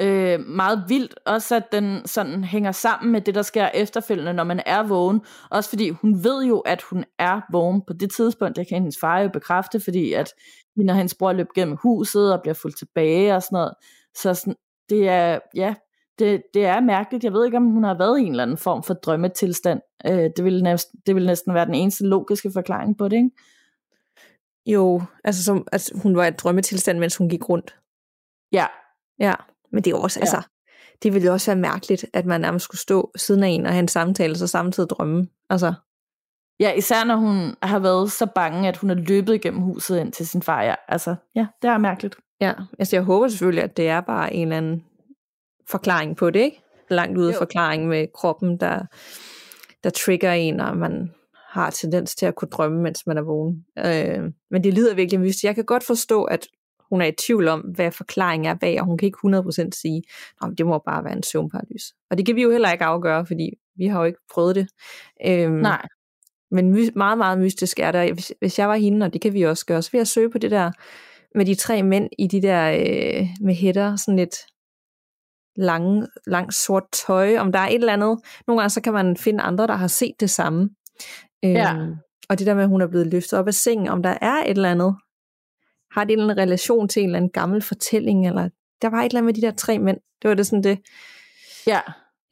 Øh, 0.00 0.40
meget 0.40 0.84
vildt 0.88 1.14
også, 1.26 1.56
at 1.56 1.72
den 1.72 2.06
sådan 2.06 2.44
hænger 2.44 2.72
sammen 2.72 3.12
med 3.12 3.20
det, 3.20 3.34
der 3.34 3.42
sker 3.42 3.68
efterfølgende, 3.74 4.32
når 4.32 4.44
man 4.44 4.62
er 4.66 4.82
vågen. 4.82 5.20
Også 5.50 5.70
fordi 5.70 5.90
hun 5.90 6.24
ved 6.24 6.44
jo, 6.44 6.58
at 6.58 6.82
hun 6.82 7.04
er 7.18 7.40
vågen 7.52 7.82
på 7.86 7.92
det 7.92 8.10
tidspunkt. 8.12 8.56
Det 8.56 8.68
kan 8.68 8.78
hendes 8.78 8.98
far 9.00 9.20
jo 9.20 9.28
bekræfte, 9.28 9.80
fordi 9.80 10.12
at 10.12 10.32
når 10.76 10.94
hendes 10.94 11.14
bror 11.14 11.32
løb 11.32 11.46
gennem 11.54 11.76
huset 11.82 12.32
og 12.32 12.42
bliver 12.42 12.54
fuldt 12.54 12.78
tilbage 12.78 13.34
og 13.34 13.42
sådan 13.42 13.56
noget. 13.56 13.74
Så 14.14 14.34
sådan, 14.34 14.54
det 14.88 15.08
er, 15.08 15.38
ja, 15.54 15.74
det, 16.18 16.42
det 16.54 16.64
er 16.64 16.80
mærkeligt. 16.80 17.24
Jeg 17.24 17.32
ved 17.32 17.44
ikke, 17.44 17.56
om 17.56 17.70
hun 17.70 17.84
har 17.84 17.98
været 17.98 18.18
i 18.18 18.22
en 18.22 18.30
eller 18.30 18.42
anden 18.42 18.56
form 18.56 18.82
for 18.82 18.94
drømmetilstand. 18.94 19.80
Øh, 20.06 20.30
det, 20.36 20.44
vil 20.44 20.62
næsten, 20.62 21.00
det 21.06 21.14
vil 21.14 21.26
næsten 21.26 21.54
være 21.54 21.66
den 21.66 21.74
eneste 21.74 22.06
logiske 22.06 22.50
forklaring 22.52 22.98
på 22.98 23.08
det, 23.08 23.16
ikke? 23.16 23.30
Jo, 24.66 25.02
altså, 25.24 25.44
som, 25.44 25.66
altså 25.72 25.98
hun 26.02 26.16
var 26.16 26.26
i 26.26 26.30
drømmetilstand, 26.30 26.98
mens 26.98 27.16
hun 27.16 27.28
gik 27.28 27.48
rundt. 27.48 27.76
Ja. 28.52 28.66
Ja, 29.18 29.34
men 29.74 29.84
det 29.84 29.92
er 29.92 29.96
også, 29.96 30.18
ja. 30.18 30.22
altså, 30.22 30.42
det 31.02 31.14
ville 31.14 31.26
jo 31.26 31.32
også 31.32 31.50
være 31.50 31.60
mærkeligt, 31.60 32.06
at 32.12 32.26
man 32.26 32.40
nærmest 32.40 32.64
skulle 32.64 32.80
stå 32.80 33.10
siden 33.16 33.42
af 33.42 33.48
en 33.48 33.66
og 33.66 33.72
have 33.72 33.80
en 33.80 33.88
samtale, 33.88 34.38
så 34.38 34.46
samtidig 34.46 34.90
drømme. 34.90 35.28
Altså. 35.50 35.74
Ja, 36.60 36.72
især 36.72 37.04
når 37.04 37.16
hun 37.16 37.54
har 37.62 37.78
været 37.78 38.12
så 38.12 38.26
bange, 38.26 38.68
at 38.68 38.76
hun 38.76 38.90
er 38.90 38.94
løbet 38.94 39.34
igennem 39.34 39.60
huset 39.60 39.98
ind 39.98 40.12
til 40.12 40.28
sin 40.28 40.42
far. 40.42 40.62
Ja, 40.62 40.74
altså, 40.88 41.14
ja 41.34 41.46
det 41.62 41.68
er 41.68 41.78
mærkeligt. 41.78 42.16
Ja, 42.40 42.52
altså 42.78 42.96
jeg 42.96 43.02
håber 43.02 43.28
selvfølgelig, 43.28 43.64
at 43.64 43.76
det 43.76 43.88
er 43.88 44.00
bare 44.00 44.34
en 44.34 44.42
eller 44.42 44.56
anden 44.56 44.84
forklaring 45.68 46.16
på 46.16 46.30
det, 46.30 46.40
ikke? 46.40 46.62
Langt 46.90 47.18
ude 47.18 47.34
forklaring 47.38 47.88
med 47.88 48.06
kroppen, 48.14 48.60
der, 48.60 48.80
der 49.84 49.90
trigger 49.90 50.32
en, 50.32 50.60
og 50.60 50.76
man 50.76 51.10
har 51.48 51.70
tendens 51.70 52.14
til 52.14 52.26
at 52.26 52.34
kunne 52.34 52.48
drømme, 52.48 52.82
mens 52.82 53.06
man 53.06 53.18
er 53.18 53.22
vågen. 53.22 53.64
Øh, 53.78 54.32
men 54.50 54.64
det 54.64 54.74
lyder 54.74 54.94
virkelig 54.94 55.20
mystisk. 55.20 55.44
Jeg 55.44 55.54
kan 55.54 55.64
godt 55.64 55.84
forstå, 55.84 56.24
at 56.24 56.46
hun 56.90 57.00
er 57.02 57.06
i 57.06 57.12
tvivl 57.26 57.48
om, 57.48 57.60
hvad 57.60 57.90
forklaringen 57.90 58.46
er 58.50 58.54
bag, 58.54 58.80
og 58.80 58.86
hun 58.86 58.98
kan 58.98 59.06
ikke 59.06 59.18
100% 59.26 59.68
sige, 59.72 60.02
at 60.42 60.50
det 60.58 60.66
må 60.66 60.78
bare 60.78 61.04
være 61.04 61.16
en 61.16 61.22
søvnparalys. 61.22 61.92
Og 62.10 62.18
det 62.18 62.26
kan 62.26 62.36
vi 62.36 62.42
jo 62.42 62.50
heller 62.50 62.72
ikke 62.72 62.84
afgøre, 62.84 63.26
fordi 63.26 63.50
vi 63.76 63.86
har 63.86 63.98
jo 63.98 64.04
ikke 64.04 64.18
prøvet 64.34 64.54
det. 64.56 64.68
Øhm, 65.26 65.52
Nej. 65.52 65.86
Men 66.50 66.70
my- 66.74 66.92
meget, 66.96 67.18
meget 67.18 67.38
mystisk 67.38 67.78
er 67.80 67.92
der. 67.92 68.12
Hvis, 68.12 68.32
hvis 68.38 68.58
jeg 68.58 68.68
var 68.68 68.76
hende, 68.76 69.06
og 69.06 69.12
det 69.12 69.20
kan 69.20 69.32
vi 69.34 69.42
også 69.42 69.66
gøre, 69.66 69.82
så 69.82 69.90
vil 69.92 69.98
jeg 69.98 70.06
søge 70.08 70.30
på 70.30 70.38
det 70.38 70.50
der 70.50 70.70
med 71.34 71.46
de 71.46 71.54
tre 71.54 71.82
mænd 71.82 72.08
i 72.18 72.26
de 72.26 72.42
der 72.42 72.70
øh, 72.70 73.26
med 73.40 73.54
hætter, 73.54 73.96
sådan 73.96 74.16
lidt 74.16 74.36
lange, 75.56 76.06
lang 76.26 76.52
sort 76.52 76.82
tøj, 77.06 77.36
om 77.38 77.52
der 77.52 77.58
er 77.58 77.68
et 77.68 77.74
eller 77.74 77.92
andet. 77.92 78.18
Nogle 78.46 78.60
gange 78.60 78.70
så 78.70 78.80
kan 78.80 78.92
man 78.92 79.16
finde 79.16 79.42
andre, 79.42 79.66
der 79.66 79.74
har 79.74 79.86
set 79.86 80.14
det 80.20 80.30
samme. 80.30 80.70
Ja. 81.42 81.74
Øhm, 81.76 81.94
og 82.28 82.38
det 82.38 82.46
der 82.46 82.54
med, 82.54 82.62
at 82.62 82.68
hun 82.68 82.82
er 82.82 82.86
blevet 82.86 83.06
løftet 83.06 83.38
op 83.38 83.46
af 83.46 83.54
sengen, 83.54 83.88
om 83.88 84.02
der 84.02 84.18
er 84.20 84.34
et 84.44 84.50
eller 84.50 84.70
andet, 84.70 84.96
har 85.94 86.04
det 86.04 86.12
en 86.12 86.18
eller 86.18 86.30
anden 86.30 86.42
relation 86.42 86.88
til 86.88 87.02
en 87.02 87.08
eller 87.08 87.16
anden 87.16 87.30
gammel 87.30 87.62
fortælling, 87.62 88.26
eller 88.26 88.48
der 88.82 88.88
var 88.90 89.02
et 89.02 89.04
eller 89.04 89.18
andet 89.18 89.24
med 89.24 89.34
de 89.34 89.46
der 89.46 89.52
tre 89.52 89.78
mænd. 89.78 89.98
Det 90.22 90.28
var 90.28 90.34
det 90.34 90.46
sådan 90.46 90.62
det. 90.62 90.78
Ja. 91.66 91.80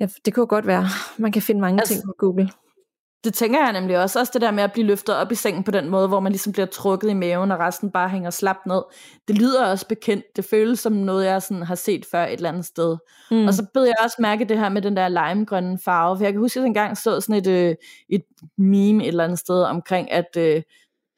ja 0.01 0.09
det 0.25 0.35
kunne 0.35 0.47
godt 0.47 0.67
være. 0.67 0.87
Man 1.19 1.33
kan 1.33 1.43
finde 1.43 1.61
mange 1.61 1.81
altså, 1.81 1.95
ting 1.95 2.05
på 2.07 2.15
Google. 2.19 2.51
Det 3.25 3.35
tænker 3.35 3.61
jeg 3.61 3.73
nemlig 3.73 3.99
også. 3.99 4.19
Også 4.21 4.31
det 4.35 4.43
der 4.43 4.51
med 4.51 4.63
at 4.63 4.73
blive 4.73 4.87
løftet 4.87 5.15
op 5.15 5.33
i 5.33 5.35
sengen 5.35 5.65
på 5.65 5.71
den 5.71 5.89
måde, 5.89 6.09
hvor 6.09 6.21
man 6.21 6.33
ligesom 6.33 6.53
bliver 6.53 6.67
trukket 6.67 7.11
i 7.11 7.15
maven, 7.15 7.53
og 7.53 7.59
resten 7.59 7.91
bare 7.91 8.09
hænger 8.09 8.31
slapt 8.31 8.67
ned. 8.67 8.83
Det 9.29 9.39
lyder 9.39 9.67
også 9.67 9.89
bekendt. 9.89 10.25
Det 10.37 10.45
føles 10.45 10.81
som 10.81 10.93
noget, 10.93 11.27
jeg 11.27 11.43
sådan 11.43 11.63
har 11.63 11.75
set 11.75 12.07
før 12.11 12.25
et 12.25 12.33
eller 12.33 12.49
andet 12.49 12.65
sted. 12.65 12.97
Mm. 13.31 13.47
Og 13.47 13.55
så 13.55 13.67
beder 13.75 13.87
jeg 13.87 13.95
også 14.05 14.17
mærke 14.19 14.45
det 14.45 14.59
her 14.59 14.69
med 14.69 14.83
den 14.83 14.97
der 14.97 15.09
limegrønne 15.09 15.79
farve. 15.79 16.17
For 16.17 16.25
jeg 16.25 16.33
kan 16.33 16.41
huske, 16.41 16.59
at 16.59 16.63
jeg 16.63 16.69
engang 16.69 16.97
så 16.97 17.21
sådan 17.21 17.35
et, 17.35 17.47
øh, 17.47 17.75
et 18.09 18.23
meme 18.59 19.05
et 19.05 19.09
eller 19.09 19.25
andet 19.25 19.39
sted 19.39 19.63
omkring, 19.63 20.11
at, 20.11 20.37
øh, 20.37 20.63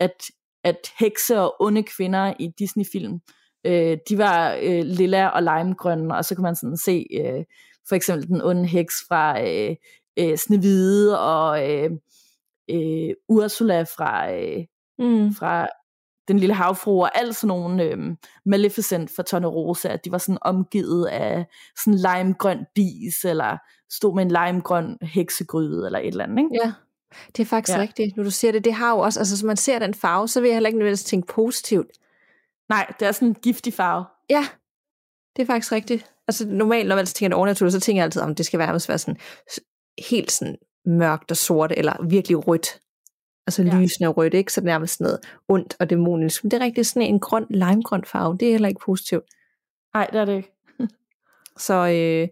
at 0.00 0.24
at 0.64 0.76
hekse 0.98 1.40
og 1.40 1.54
onde 1.60 1.82
kvinder 1.82 2.34
i 2.38 2.50
Disney-film, 2.58 3.20
øh, 3.66 3.98
de 4.08 4.18
var 4.18 4.58
øh, 4.62 4.82
lilla 4.84 5.28
og 5.28 5.42
limegrønne, 5.42 6.16
og 6.16 6.24
så 6.24 6.34
kan 6.34 6.42
man 6.42 6.56
sådan 6.56 6.76
se 6.76 7.06
øh, 7.20 7.44
for 7.88 7.94
eksempel 7.94 8.28
den 8.28 8.42
onde 8.42 8.66
heks 8.66 8.94
fra 9.08 9.42
øh, 9.42 9.76
øh, 10.18 10.36
Snevide 10.36 11.20
og 11.20 11.70
øh, 11.70 11.90
øh, 12.70 13.14
Ursula 13.28 13.82
fra, 13.82 14.32
øh, 14.32 14.64
mm. 14.98 15.34
fra 15.34 15.68
den 16.28 16.38
lille 16.38 16.54
havfru 16.54 17.02
og 17.02 17.18
alt 17.18 17.36
sådan 17.36 17.48
nogle 17.48 17.82
øh, 17.82 17.98
Maleficent 18.46 19.10
fra 19.16 19.22
Tornerose, 19.22 19.90
at 19.90 20.04
de 20.04 20.12
var 20.12 20.18
sådan 20.18 20.38
omgivet 20.42 21.06
af 21.06 21.46
sådan 21.84 21.98
limegrøn 21.98 22.66
dis, 22.76 23.24
eller 23.24 23.58
stod 23.90 24.14
med 24.14 24.22
en 24.22 24.30
limegrøn 24.30 24.98
heksegryde, 25.02 25.86
eller 25.86 25.98
et 25.98 26.06
eller 26.06 26.24
andet, 26.24 26.38
ikke? 26.38 26.50
Ja. 26.64 26.72
Det 27.36 27.42
er 27.42 27.46
faktisk 27.46 27.76
ja. 27.76 27.82
rigtigt, 27.82 28.16
når 28.16 28.24
du 28.24 28.30
siger 28.30 28.52
det. 28.52 28.64
Det 28.64 28.74
har 28.74 28.90
jo 28.90 28.98
også, 28.98 29.20
altså 29.20 29.34
hvis 29.34 29.42
man 29.42 29.56
ser 29.56 29.78
den 29.78 29.94
farve, 29.94 30.28
så 30.28 30.40
vil 30.40 30.48
jeg 30.48 30.54
heller 30.54 30.68
ikke 30.68 30.78
nødvendigvis 30.78 31.04
tænke 31.04 31.26
positivt. 31.26 31.90
Nej, 32.68 32.92
det 33.00 33.08
er 33.08 33.12
sådan 33.12 33.28
en 33.28 33.34
giftig 33.34 33.74
farve. 33.74 34.04
Ja, 34.30 34.46
det 35.36 35.42
er 35.42 35.46
faktisk 35.46 35.72
rigtigt. 35.72 36.10
Altså 36.28 36.48
normalt, 36.48 36.88
når 36.88 36.96
man 36.96 37.06
tænker 37.06 37.28
det 37.28 37.36
overnaturligt, 37.36 37.72
så 37.72 37.80
tænker 37.80 38.00
jeg 38.00 38.04
altid, 38.04 38.22
om 38.22 38.34
det 38.34 38.46
skal 38.46 38.58
være, 38.58 38.80
være 38.88 38.98
sådan 38.98 39.16
helt 40.10 40.32
sådan 40.32 40.56
mørkt 40.86 41.30
og 41.30 41.36
sort, 41.36 41.72
eller 41.76 42.06
virkelig 42.08 42.48
rødt. 42.48 42.80
Altså 43.46 43.62
ja. 43.62 43.80
lysende 43.80 44.08
rødt, 44.08 44.34
ikke? 44.34 44.52
Så 44.52 44.60
nærmest 44.60 44.98
sådan 44.98 45.04
noget 45.04 45.20
ondt 45.48 45.76
og 45.80 45.90
dæmonisk. 45.90 46.44
Men 46.44 46.50
det 46.50 46.60
er 46.60 46.64
rigtig 46.64 46.86
sådan 46.86 47.08
en 47.08 47.20
grøn, 47.20 47.46
limegrøn 47.50 48.04
farve. 48.04 48.36
Det 48.40 48.48
er 48.48 48.52
heller 48.52 48.68
ikke 48.68 48.80
positivt. 48.84 49.24
Nej, 49.94 50.06
det 50.12 50.20
er 50.20 50.24
det 50.24 50.36
ikke. 50.36 50.52
så 51.66 51.74
øh, 51.74 52.28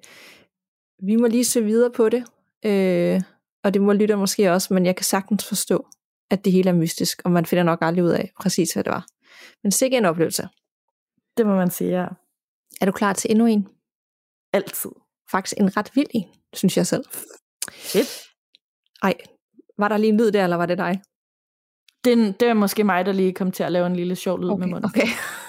vi 1.06 1.16
må 1.16 1.26
lige 1.26 1.44
se 1.44 1.64
videre 1.64 1.90
på 1.90 2.08
det. 2.08 2.24
Øh, 2.64 3.20
og 3.64 3.74
det 3.74 3.82
må 3.82 3.92
lytte 3.92 4.16
måske 4.16 4.52
også, 4.52 4.74
men 4.74 4.86
jeg 4.86 4.96
kan 4.96 5.04
sagtens 5.04 5.48
forstå, 5.48 5.86
at 6.30 6.44
det 6.44 6.52
hele 6.52 6.70
er 6.70 6.74
mystisk, 6.74 7.22
og 7.24 7.30
man 7.30 7.46
finder 7.46 7.64
nok 7.64 7.78
aldrig 7.82 8.04
ud 8.04 8.10
af 8.10 8.32
præcis, 8.40 8.72
hvad 8.72 8.84
det 8.84 8.92
var. 8.92 9.06
Men 9.62 9.72
sikke 9.72 9.96
en 9.96 10.04
oplevelse. 10.04 10.48
Det 11.36 11.46
må 11.46 11.54
man 11.56 11.70
sige, 11.70 11.90
ja. 11.90 12.06
Er 12.80 12.86
du 12.86 12.92
klar 12.92 13.12
til 13.12 13.30
endnu 13.30 13.46
en? 13.46 13.68
Altid. 14.52 14.90
Faktisk 15.30 15.54
en 15.56 15.76
ret 15.76 15.90
vild 15.94 16.06
en, 16.10 16.24
synes 16.52 16.76
jeg 16.76 16.86
selv. 16.86 17.04
Fedt. 17.72 18.22
Ej, 19.02 19.14
var 19.78 19.88
der 19.88 19.96
lige 19.96 20.08
en 20.08 20.16
lyd 20.16 20.32
der, 20.32 20.44
eller 20.44 20.56
var 20.56 20.66
det 20.66 20.78
dig? 20.78 21.00
Det, 22.04 22.40
det 22.40 22.48
er 22.48 22.54
måske 22.54 22.84
mig, 22.84 23.06
der 23.06 23.12
lige 23.12 23.32
kom 23.32 23.52
til 23.52 23.62
at 23.62 23.72
lave 23.72 23.86
en 23.86 23.96
lille 23.96 24.16
sjov 24.16 24.40
lyd 24.40 24.50
okay, 24.50 24.60
med 24.60 24.68
munden. 24.68 24.84
Okay, 24.84 25.06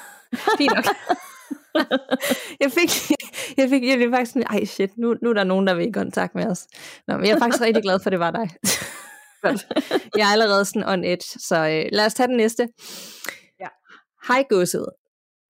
fint 0.58 0.74
nok. 0.76 0.86
jeg 2.64 2.72
fik, 2.72 3.18
jeg 3.58 3.70
fik, 3.70 3.84
jeg 3.84 3.98
fik 3.98 4.10
faktisk 4.10 4.32
sådan, 4.32 4.48
ej 4.50 4.66
shit, 4.66 4.98
nu, 4.98 5.16
nu 5.22 5.30
er 5.30 5.34
der 5.34 5.44
nogen, 5.44 5.68
der 5.68 5.74
vil 5.74 5.88
i 5.88 5.92
kontakt 5.92 6.36
med 6.36 6.46
os. 6.46 6.68
Nå, 7.08 7.18
men 7.18 7.26
jeg 7.26 7.36
er 7.36 7.40
faktisk 7.40 7.62
rigtig 7.62 7.84
glad 7.84 8.00
for, 8.00 8.08
at 8.08 8.12
det 8.12 8.20
var 8.20 8.32
dig. 8.32 8.50
jeg 10.18 10.28
er 10.28 10.32
allerede 10.32 10.66
sådan 10.66 10.88
on 10.88 11.04
edge, 11.04 11.40
så 11.40 11.56
øh, 11.56 11.86
lad 11.92 12.06
os 12.06 12.14
tage 12.14 12.28
den 12.28 12.38
næste. 12.38 12.70
Ja. 13.60 13.68
Hej 14.28 14.46
godset. 14.50 14.86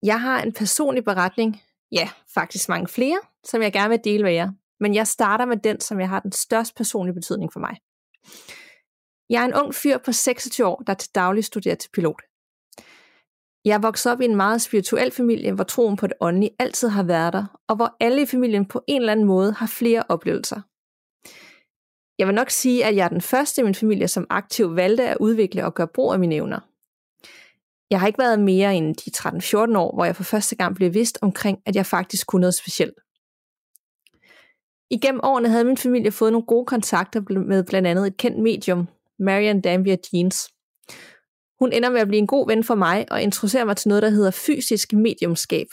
Jeg 0.03 0.21
har 0.21 0.41
en 0.41 0.53
personlig 0.53 1.03
beretning, 1.03 1.61
ja, 1.91 2.09
faktisk 2.34 2.69
mange 2.69 2.88
flere, 2.88 3.19
som 3.43 3.61
jeg 3.61 3.74
gerne 3.74 3.89
vil 3.89 3.99
dele 4.03 4.24
med 4.24 4.34
jer. 4.34 4.49
Men 4.80 4.95
jeg 4.95 5.07
starter 5.07 5.45
med 5.45 5.57
den, 5.57 5.80
som 5.80 5.99
jeg 5.99 6.09
har 6.09 6.19
den 6.19 6.32
største 6.32 6.74
personlige 6.78 7.13
betydning 7.13 7.53
for 7.53 7.59
mig. 7.59 7.78
Jeg 9.30 9.41
er 9.41 9.45
en 9.45 9.53
ung 9.53 9.76
fyr 9.76 9.97
på 9.97 10.11
26 10.11 10.67
år, 10.67 10.84
der 10.88 10.93
til 10.93 11.09
daglig 11.15 11.45
studerer 11.45 11.76
til 11.76 11.89
pilot. 11.93 12.21
Jeg 13.66 13.84
voksede 13.84 14.11
op 14.11 14.22
i 14.22 14.26
en 14.26 14.36
meget 14.36 14.61
spirituel 14.61 15.11
familie, 15.11 15.51
hvor 15.51 15.64
troen 15.64 15.95
på 15.95 16.07
det 16.07 16.16
åndelige 16.22 16.55
altid 16.59 16.88
har 16.88 17.03
været 17.03 17.34
der, 17.34 17.59
og 17.68 17.76
hvor 17.76 17.97
alle 17.99 18.22
i 18.22 18.26
familien 18.26 18.66
på 18.66 18.82
en 18.88 19.01
eller 19.01 19.11
anden 19.11 19.26
måde 19.26 19.53
har 19.53 19.68
flere 19.68 20.03
oplevelser. 20.09 20.61
Jeg 22.20 22.28
vil 22.28 22.36
nok 22.36 22.49
sige, 22.49 22.86
at 22.86 22.95
jeg 22.95 23.05
er 23.05 23.09
den 23.09 23.22
første 23.22 23.61
i 23.61 23.64
min 23.64 23.76
familie, 23.76 24.07
som 24.07 24.28
aktivt 24.30 24.76
valgte 24.76 25.03
at 25.09 25.18
udvikle 25.20 25.66
og 25.66 25.74
gøre 25.74 25.88
brug 25.88 26.14
af 26.14 26.20
mine 26.20 26.36
evner. 26.36 26.59
Jeg 27.89 27.99
har 27.99 28.07
ikke 28.07 28.20
været 28.20 28.39
mere 28.39 28.76
end 28.76 28.95
de 28.95 29.11
13-14 29.18 29.78
år, 29.78 29.95
hvor 29.95 30.05
jeg 30.05 30.16
for 30.16 30.24
første 30.24 30.55
gang 30.55 30.76
blev 30.76 30.93
vidst 30.93 31.20
omkring, 31.22 31.59
at 31.66 31.76
jeg 31.76 31.86
faktisk 31.86 32.28
kunne 32.28 32.39
noget 32.39 32.55
specielt. 32.55 32.95
Igennem 34.89 35.22
årene 35.24 35.49
havde 35.49 35.66
min 35.66 35.78
familie 35.78 36.11
fået 36.11 36.32
nogle 36.32 36.45
gode 36.45 36.66
kontakter 36.66 37.22
med 37.39 37.64
blandt 37.64 37.88
andet 37.88 38.07
et 38.07 38.18
kendt 38.18 38.39
medium, 38.39 38.88
Marian 39.20 39.61
Dambier 39.61 39.97
Jeans. 40.14 40.53
Hun 41.64 41.74
ender 41.74 41.89
med 41.89 42.01
at 42.01 42.07
blive 42.07 42.20
en 42.20 42.28
god 42.28 42.47
ven 42.47 42.64
for 42.64 42.76
mig 42.76 43.05
og 43.11 43.22
introducerer 43.22 43.66
mig 43.66 43.78
til 43.78 43.89
noget, 43.89 44.03
der 44.03 44.09
hedder 44.09 44.32
fysisk 44.32 44.93
mediumskab. 44.93 45.68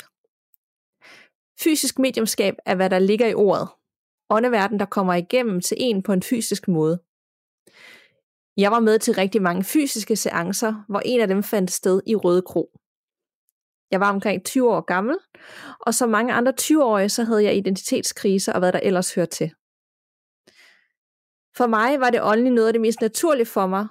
Fysisk 1.61 1.99
mediumskab 1.99 2.55
er, 2.67 2.75
hvad 2.75 2.91
der 2.91 2.99
ligger 2.99 3.27
i 3.27 3.35
ordet. 3.35 3.69
Åndeverden, 4.31 4.81
der 4.81 4.87
kommer 4.87 5.15
igennem 5.15 5.61
til 5.61 5.77
en 5.81 6.03
på 6.03 6.13
en 6.13 6.23
fysisk 6.23 6.69
måde. 6.69 7.01
Jeg 8.57 8.71
var 8.71 8.81
med 8.81 8.99
til 8.99 9.15
rigtig 9.15 9.43
mange 9.43 9.65
fysiske 9.65 10.17
seancer, 10.17 10.85
hvor 10.89 11.01
en 11.05 11.21
af 11.21 11.29
dem 11.29 11.43
fandt 11.43 11.71
sted 11.71 12.03
i 12.07 12.17
Røde 12.17 12.43
Kro. 12.43 12.79
Jeg 13.91 14.01
var 14.01 14.11
omkring 14.11 14.45
20 14.45 14.71
år 14.73 14.81
gammel, 14.81 15.17
og 15.81 15.95
som 15.95 16.09
mange 16.09 16.33
andre 16.33 16.53
20-årige, 16.61 17.09
så 17.09 17.25
havde 17.25 17.45
jeg 17.45 17.57
identitetskriser 17.57 18.53
og 18.53 18.59
hvad 18.59 18.73
der 18.73 18.81
ellers 18.81 19.15
hørte 19.15 19.31
til. 19.31 19.51
For 21.57 21.67
mig 21.67 22.01
var 22.01 22.11
det 22.11 22.23
åndeligt 22.23 22.55
noget 22.55 22.67
af 22.67 22.73
det 22.73 22.81
mest 22.81 23.01
naturlige 23.01 23.47
for 23.47 23.67
mig, 23.67 23.87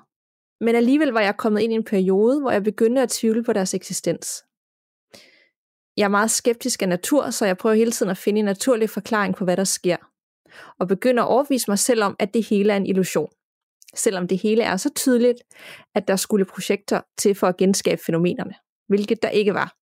men 0.59 0.75
alligevel 0.75 1.09
var 1.09 1.21
jeg 1.21 1.37
kommet 1.37 1.61
ind 1.61 1.73
i 1.73 1.75
en 1.75 1.83
periode, 1.83 2.39
hvor 2.39 2.51
jeg 2.51 2.63
begyndte 2.63 3.01
at 3.01 3.09
tvivle 3.09 3.43
på 3.43 3.53
deres 3.53 3.73
eksistens. 3.73 4.43
Jeg 5.97 6.03
er 6.03 6.09
meget 6.09 6.31
skeptisk 6.31 6.81
af 6.81 6.89
natur, 6.89 7.29
så 7.29 7.45
jeg 7.45 7.57
prøver 7.57 7.75
hele 7.75 7.91
tiden 7.91 8.09
at 8.09 8.17
finde 8.17 8.39
en 8.39 8.45
naturlig 8.45 8.89
forklaring 8.89 9.35
på, 9.35 9.43
hvad 9.43 9.57
der 9.57 9.63
sker. 9.63 9.97
Og 10.79 10.87
begynder 10.87 11.23
at 11.23 11.29
overvise 11.29 11.71
mig 11.71 11.79
selv 11.79 12.03
om, 12.03 12.15
at 12.19 12.33
det 12.33 12.45
hele 12.45 12.73
er 12.73 12.77
en 12.77 12.85
illusion. 12.85 13.29
Selvom 13.95 14.27
det 14.27 14.37
hele 14.37 14.63
er 14.63 14.77
så 14.77 14.89
tydeligt, 14.95 15.41
at 15.95 16.07
der 16.07 16.15
skulle 16.15 16.45
projekter 16.45 17.01
til 17.17 17.35
for 17.35 17.47
at 17.47 17.57
genskabe 17.57 18.01
fænomenerne, 18.05 18.53
hvilket 18.87 19.23
der 19.23 19.29
ikke 19.29 19.53
var. 19.53 19.75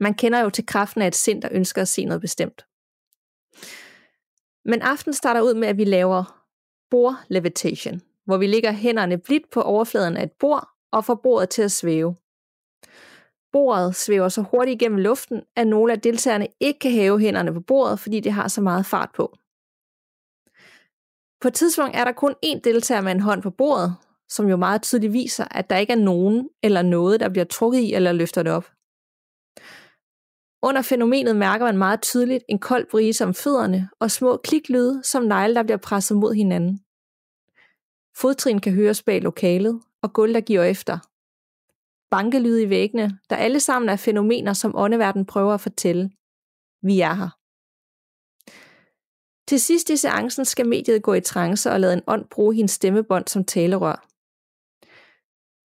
Man 0.00 0.14
kender 0.14 0.40
jo 0.40 0.50
til 0.50 0.66
kraften 0.66 1.02
af 1.02 1.06
et 1.06 1.14
sind, 1.14 1.42
der 1.42 1.48
ønsker 1.52 1.82
at 1.82 1.88
se 1.88 2.04
noget 2.04 2.20
bestemt. 2.20 2.66
Men 4.64 4.82
aften 4.82 5.12
starter 5.12 5.40
ud 5.40 5.54
med, 5.54 5.68
at 5.68 5.76
vi 5.76 5.84
laver 5.84 6.44
bord 6.90 7.16
levitation, 7.28 8.00
hvor 8.26 8.36
vi 8.36 8.46
ligger 8.46 8.72
hænderne 8.72 9.18
blidt 9.18 9.50
på 9.50 9.62
overfladen 9.62 10.16
af 10.16 10.22
et 10.22 10.32
bord 10.32 10.68
og 10.92 11.04
får 11.04 11.14
bordet 11.14 11.48
til 11.48 11.62
at 11.62 11.72
svæve. 11.72 12.16
Bordet 13.52 13.94
svæver 13.94 14.28
så 14.28 14.42
hurtigt 14.42 14.82
igennem 14.82 14.98
luften, 14.98 15.42
at 15.56 15.66
nogle 15.66 15.92
af 15.92 16.00
deltagerne 16.00 16.46
ikke 16.60 16.78
kan 16.78 16.90
hæve 16.90 17.20
hænderne 17.20 17.52
på 17.54 17.60
bordet, 17.60 18.00
fordi 18.00 18.20
det 18.20 18.32
har 18.32 18.48
så 18.48 18.60
meget 18.60 18.86
fart 18.86 19.10
på. 19.16 19.36
På 21.40 21.48
et 21.48 21.54
tidspunkt 21.54 21.96
er 21.96 22.04
der 22.04 22.12
kun 22.12 22.34
én 22.46 22.60
deltager 22.64 23.00
med 23.00 23.12
en 23.12 23.20
hånd 23.20 23.42
på 23.42 23.50
bordet, 23.50 23.96
som 24.28 24.48
jo 24.48 24.56
meget 24.56 24.82
tydeligt 24.82 25.12
viser, 25.12 25.44
at 25.50 25.70
der 25.70 25.76
ikke 25.76 25.92
er 25.92 25.96
nogen 25.96 26.48
eller 26.62 26.82
noget, 26.82 27.20
der 27.20 27.28
bliver 27.28 27.44
trukket 27.44 27.78
i 27.78 27.94
eller 27.94 28.12
løfter 28.12 28.42
det 28.42 28.52
op. 28.52 28.70
Under 30.62 30.82
fænomenet 30.82 31.36
mærker 31.36 31.64
man 31.64 31.78
meget 31.78 32.02
tydeligt 32.02 32.44
en 32.48 32.58
kold 32.58 32.86
brise 32.90 33.24
om 33.24 33.34
fødderne 33.34 33.88
og 34.00 34.10
små 34.10 34.36
kliklyde 34.36 35.02
som 35.04 35.22
negle, 35.22 35.54
der 35.54 35.62
bliver 35.62 35.76
presset 35.76 36.16
mod 36.16 36.34
hinanden. 36.34 36.80
Fodtrin 38.20 38.60
kan 38.60 38.74
høres 38.74 39.02
bag 39.02 39.20
lokalet, 39.22 39.82
og 40.02 40.12
gulv, 40.12 40.34
der 40.34 40.40
giver 40.40 40.64
efter. 40.64 40.98
Bankelyde 42.10 42.62
i 42.62 42.70
væggene, 42.70 43.18
der 43.30 43.36
alle 43.36 43.60
sammen 43.60 43.88
er 43.88 43.96
fænomener, 43.96 44.52
som 44.52 44.76
åndeverden 44.76 45.26
prøver 45.26 45.54
at 45.54 45.60
fortælle. 45.60 46.10
Vi 46.82 47.00
er 47.00 47.14
her. 47.14 47.30
Til 49.48 49.60
sidst 49.60 49.90
i 49.90 49.96
seancen 49.96 50.44
skal 50.44 50.68
mediet 50.68 51.02
gå 51.02 51.14
i 51.14 51.20
trance 51.20 51.70
og 51.70 51.80
lade 51.80 51.92
en 51.92 52.02
ånd 52.06 52.28
bruge 52.28 52.54
hendes 52.54 52.70
stemmebånd 52.70 53.26
som 53.28 53.44
talerør. 53.44 54.06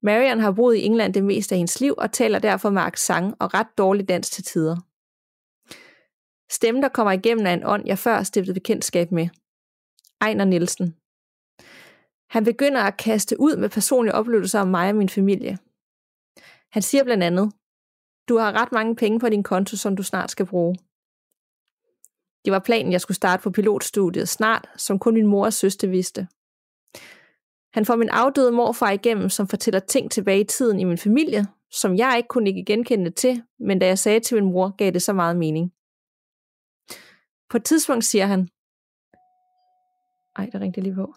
Marian 0.06 0.40
har 0.40 0.52
boet 0.52 0.76
i 0.76 0.84
England 0.84 1.14
det 1.14 1.24
meste 1.24 1.56
af 1.56 1.58
hendes 1.60 1.82
liv 1.82 1.94
og 1.98 2.12
taler 2.12 2.40
derfor 2.40 2.70
med 2.70 2.82
accent 2.82 3.36
og 3.40 3.54
ret 3.54 3.78
dårlig 3.78 4.10
dansk 4.10 4.32
til 4.32 4.44
tider. 4.44 4.78
Stemmen, 6.50 6.84
der 6.84 6.90
kommer 6.90 7.12
igennem, 7.12 7.46
er 7.46 7.54
en 7.54 7.66
ånd, 7.66 7.84
jeg 7.86 8.00
før 8.00 8.24
stiftede 8.24 8.54
bekendtskab 8.54 9.12
med. 9.12 9.30
Ejner 10.22 10.46
Nielsen. 10.46 10.96
Han 12.30 12.44
begynder 12.44 12.82
at 12.82 12.98
kaste 12.98 13.40
ud 13.40 13.58
med 13.58 13.70
personlige 13.70 14.16
oplevelser 14.16 14.60
om 14.60 14.68
mig 14.68 14.90
og 14.90 14.96
min 14.96 15.10
familie. 15.10 15.58
Han 16.72 16.82
siger 16.82 17.04
blandt 17.04 17.24
andet, 17.24 17.52
du 18.30 18.38
har 18.38 18.62
ret 18.62 18.72
mange 18.72 18.96
penge 18.96 19.20
på 19.20 19.30
din 19.30 19.44
konto, 19.44 19.78
som 19.78 19.96
du 19.96 20.04
snart 20.04 20.32
skal 20.32 20.46
bruge. 20.46 20.76
Det 22.46 22.52
var 22.54 22.60
planen, 22.60 22.92
jeg 22.92 23.02
skulle 23.02 23.16
starte 23.16 23.44
på 23.44 23.52
pilotstudiet 23.52 24.30
snart, 24.30 24.70
som 24.78 25.00
kun 25.00 25.14
min 25.14 25.26
mor 25.28 25.46
og 25.46 25.54
søster 25.54 25.88
vidste. 25.88 26.28
Han 27.74 27.86
får 27.86 27.96
min 27.96 28.10
afdøde 28.10 28.52
morfar 28.52 28.92
igennem, 28.92 29.30
som 29.30 29.48
fortæller 29.48 29.80
ting 29.80 30.12
tilbage 30.12 30.40
i 30.40 30.44
tiden 30.44 30.80
i 30.80 30.84
min 30.84 30.98
familie, 30.98 31.46
som 31.72 31.96
jeg 31.96 32.14
ikke 32.18 32.28
kunne 32.28 32.50
ikke 32.50 32.66
genkende 32.66 33.12
til, 33.12 33.44
men 33.60 33.80
da 33.80 33.86
jeg 33.88 34.00
sagde 34.00 34.20
til 34.20 34.36
min 34.36 34.52
mor, 34.54 34.76
gav 34.76 34.92
det 34.92 35.02
så 35.02 35.14
meget 35.14 35.38
mening. 35.38 35.74
På 37.50 37.58
et 37.58 37.66
tidspunkt 37.66 38.06
siger 38.06 38.26
han, 38.26 38.50
ej, 40.36 40.50
der 40.52 40.60
ringte 40.60 40.82
lige 40.82 40.96
på. 40.96 41.14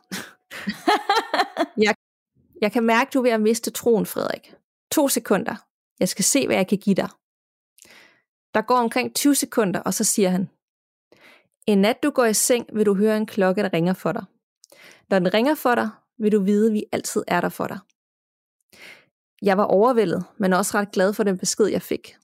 jeg, 1.85 1.95
jeg 2.61 2.73
kan 2.73 2.83
mærke, 2.83 3.11
du 3.15 3.19
er 3.19 3.23
ved 3.23 3.31
at 3.31 3.41
miste 3.41 3.71
troen, 3.71 4.07
Frederik. 4.07 4.55
To 4.93 5.09
sekunder. 5.09 5.57
Jeg 6.01 6.09
skal 6.09 6.25
se, 6.25 6.47
hvad 6.47 6.57
jeg 6.57 6.69
kan 6.69 6.79
give 6.79 6.95
dig. 6.95 7.09
Der 8.55 8.63
går 8.63 8.77
omkring 8.77 9.15
20 9.15 9.35
sekunder, 9.35 9.81
og 9.81 9.95
så 9.95 10.05
siger 10.05 10.29
han, 10.29 10.51
en 11.67 11.79
nat 11.79 12.03
du 12.03 12.11
går 12.11 12.25
i 12.25 12.35
seng, 12.35 12.67
vil 12.73 12.87
du 12.87 12.95
høre 12.95 13.17
en 13.17 13.27
klokke, 13.27 13.63
der 13.63 13.73
ringer 13.73 13.93
for 13.93 14.13
dig. 14.13 14.25
Når 15.11 15.19
den 15.19 15.35
ringer 15.35 15.55
for 15.55 15.75
dig, 15.75 15.91
vil 16.19 16.33
du 16.33 16.43
vide, 16.43 16.67
at 16.67 16.73
vi 16.73 16.85
altid 16.93 17.25
er 17.29 17.41
der 17.41 17.49
for 17.49 17.67
dig. 17.67 17.79
Jeg 19.43 19.59
var 19.59 19.65
overvældet, 19.65 20.25
men 20.39 20.53
også 20.53 20.79
ret 20.79 20.91
glad 20.93 21.15
for 21.15 21.23
den 21.23 21.39
besked, 21.39 21.67
jeg 21.67 21.83
fik. 21.83 22.17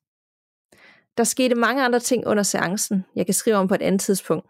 Der 1.17 1.25
skete 1.25 1.55
mange 1.55 1.85
andre 1.85 2.01
ting 2.01 2.27
under 2.27 2.43
seancen, 2.43 3.05
jeg 3.15 3.27
kan 3.27 3.35
skrive 3.35 3.57
om 3.57 3.69
på 3.69 3.75
et 3.75 3.83
andet 3.83 4.01
tidspunkt. 4.01 4.47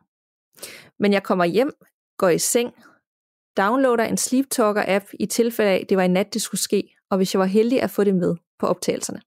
Men 0.98 1.12
jeg 1.12 1.22
kommer 1.22 1.44
hjem, 1.44 1.72
går 2.18 2.28
i 2.28 2.38
seng, 2.38 2.74
downloader 3.56 4.04
en 4.04 4.16
Sleep 4.16 4.50
Talker 4.50 4.84
app 4.86 5.04
i 5.20 5.26
tilfælde 5.26 5.70
af, 5.70 5.86
det 5.88 5.96
var 5.96 6.02
i 6.02 6.08
nat, 6.08 6.34
det 6.34 6.42
skulle 6.42 6.60
ske, 6.60 6.96
og 7.10 7.16
hvis 7.16 7.34
jeg 7.34 7.40
var 7.40 7.46
heldig 7.46 7.82
at 7.82 7.90
få 7.90 8.04
det 8.04 8.14
med 8.14 8.36
på 8.58 8.66
optagelserne. 8.66 9.20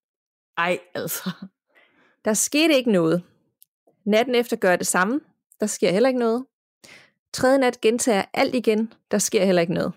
Ej, 0.58 0.80
altså. 0.94 1.32
Der 2.26 2.34
skete 2.34 2.74
ikke 2.74 2.92
noget. 2.92 3.24
Natten 4.06 4.36
efter 4.36 4.56
gør 4.56 4.70
jeg 4.70 4.80
det 4.80 4.88
samme. 4.88 5.20
Der 5.60 5.66
sker 5.66 5.92
heller 5.92 6.10
ikke 6.10 6.20
noget. 6.20 6.46
Tredje 7.34 7.58
nat 7.58 7.82
gentager 7.82 8.16
jeg 8.16 8.28
alt 8.34 8.56
igen. 8.56 8.94
Der 9.12 9.18
sker 9.18 9.46
heller 9.46 9.62
ikke 9.62 9.74
noget. 9.74 9.94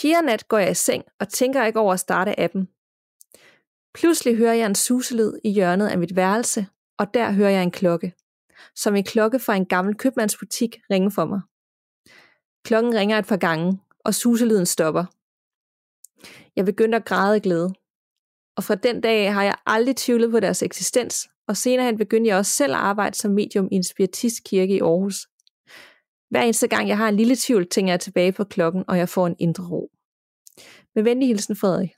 Fjerde 0.00 0.26
nat 0.26 0.48
går 0.48 0.58
jeg 0.58 0.70
i 0.70 0.74
seng 0.74 1.04
og 1.20 1.28
tænker 1.28 1.66
ikke 1.66 1.80
over 1.80 1.92
at 1.92 2.00
starte 2.00 2.40
appen. 2.40 2.68
Pludselig 3.94 4.36
hører 4.36 4.54
jeg 4.54 4.66
en 4.66 4.74
suselyd 4.74 5.32
i 5.44 5.50
hjørnet 5.50 5.88
af 5.88 5.98
mit 5.98 6.16
værelse, 6.16 6.66
og 6.98 7.14
der 7.14 7.32
hører 7.32 7.50
jeg 7.50 7.62
en 7.62 7.70
klokke. 7.70 8.14
Som 8.76 8.96
en 8.96 9.04
klokke 9.04 9.38
fra 9.38 9.54
en 9.54 9.66
gammel 9.66 9.94
købmandsbutik 9.94 10.80
ringe 10.90 11.10
for 11.10 11.24
mig. 11.24 11.40
Klokken 12.64 12.94
ringer 12.94 13.18
et 13.18 13.26
par 13.26 13.36
gange, 13.36 13.80
og 14.04 14.14
suselyden 14.14 14.66
stopper. 14.66 15.04
Jeg 16.56 16.64
begyndte 16.64 16.96
at 16.96 17.04
græde 17.04 17.34
af 17.34 17.42
glæde. 17.42 17.74
Og 18.56 18.64
fra 18.64 18.74
den 18.74 19.00
dag 19.00 19.34
har 19.34 19.42
jeg 19.42 19.54
aldrig 19.66 19.96
tvivlet 19.96 20.30
på 20.30 20.40
deres 20.40 20.62
eksistens, 20.62 21.28
og 21.48 21.56
senere 21.56 21.86
hen 21.86 21.98
begyndte 21.98 22.28
jeg 22.28 22.36
også 22.36 22.52
selv 22.52 22.72
at 22.72 22.78
arbejde 22.78 23.16
som 23.16 23.30
medium 23.30 23.68
i 23.72 23.74
en 23.74 23.84
spiritistkirke 23.84 24.76
i 24.76 24.80
Aarhus. 24.80 25.26
Hver 26.30 26.42
eneste 26.42 26.68
gang 26.68 26.88
jeg 26.88 26.96
har 26.96 27.08
en 27.08 27.16
lille 27.16 27.36
tvivl, 27.38 27.68
tænker 27.68 27.92
jeg 27.92 28.00
tilbage 28.00 28.32
på 28.32 28.44
klokken, 28.44 28.84
og 28.88 28.98
jeg 28.98 29.08
får 29.08 29.26
en 29.26 29.36
indre 29.38 29.64
ro. 29.70 29.90
Med 30.94 31.02
venlig 31.02 31.28
hilsen, 31.28 31.56
Frederik. 31.56 31.90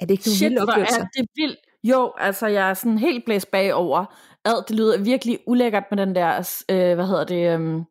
Er 0.00 0.06
det 0.06 0.10
ikke 0.10 0.24
nogle 0.26 0.36
Shit, 0.36 0.50
vilde 0.50 0.64
hvor 0.64 0.72
oplevelser? 0.72 1.00
er 1.00 1.06
det 1.16 1.28
vildt. 1.36 1.58
Jo, 1.84 2.12
altså 2.18 2.46
jeg 2.46 2.70
er 2.70 2.74
sådan 2.74 2.98
helt 2.98 3.24
blæst 3.24 3.50
bagover. 3.50 4.04
Ad, 4.44 4.64
det 4.68 4.76
lyder 4.76 4.98
virkelig 4.98 5.38
ulækkert 5.46 5.84
med 5.90 6.06
den 6.06 6.14
der, 6.14 6.62
øh, 6.70 6.94
hvad 6.94 7.06
hedder 7.06 7.24
det, 7.24 7.56
um, 7.56 7.84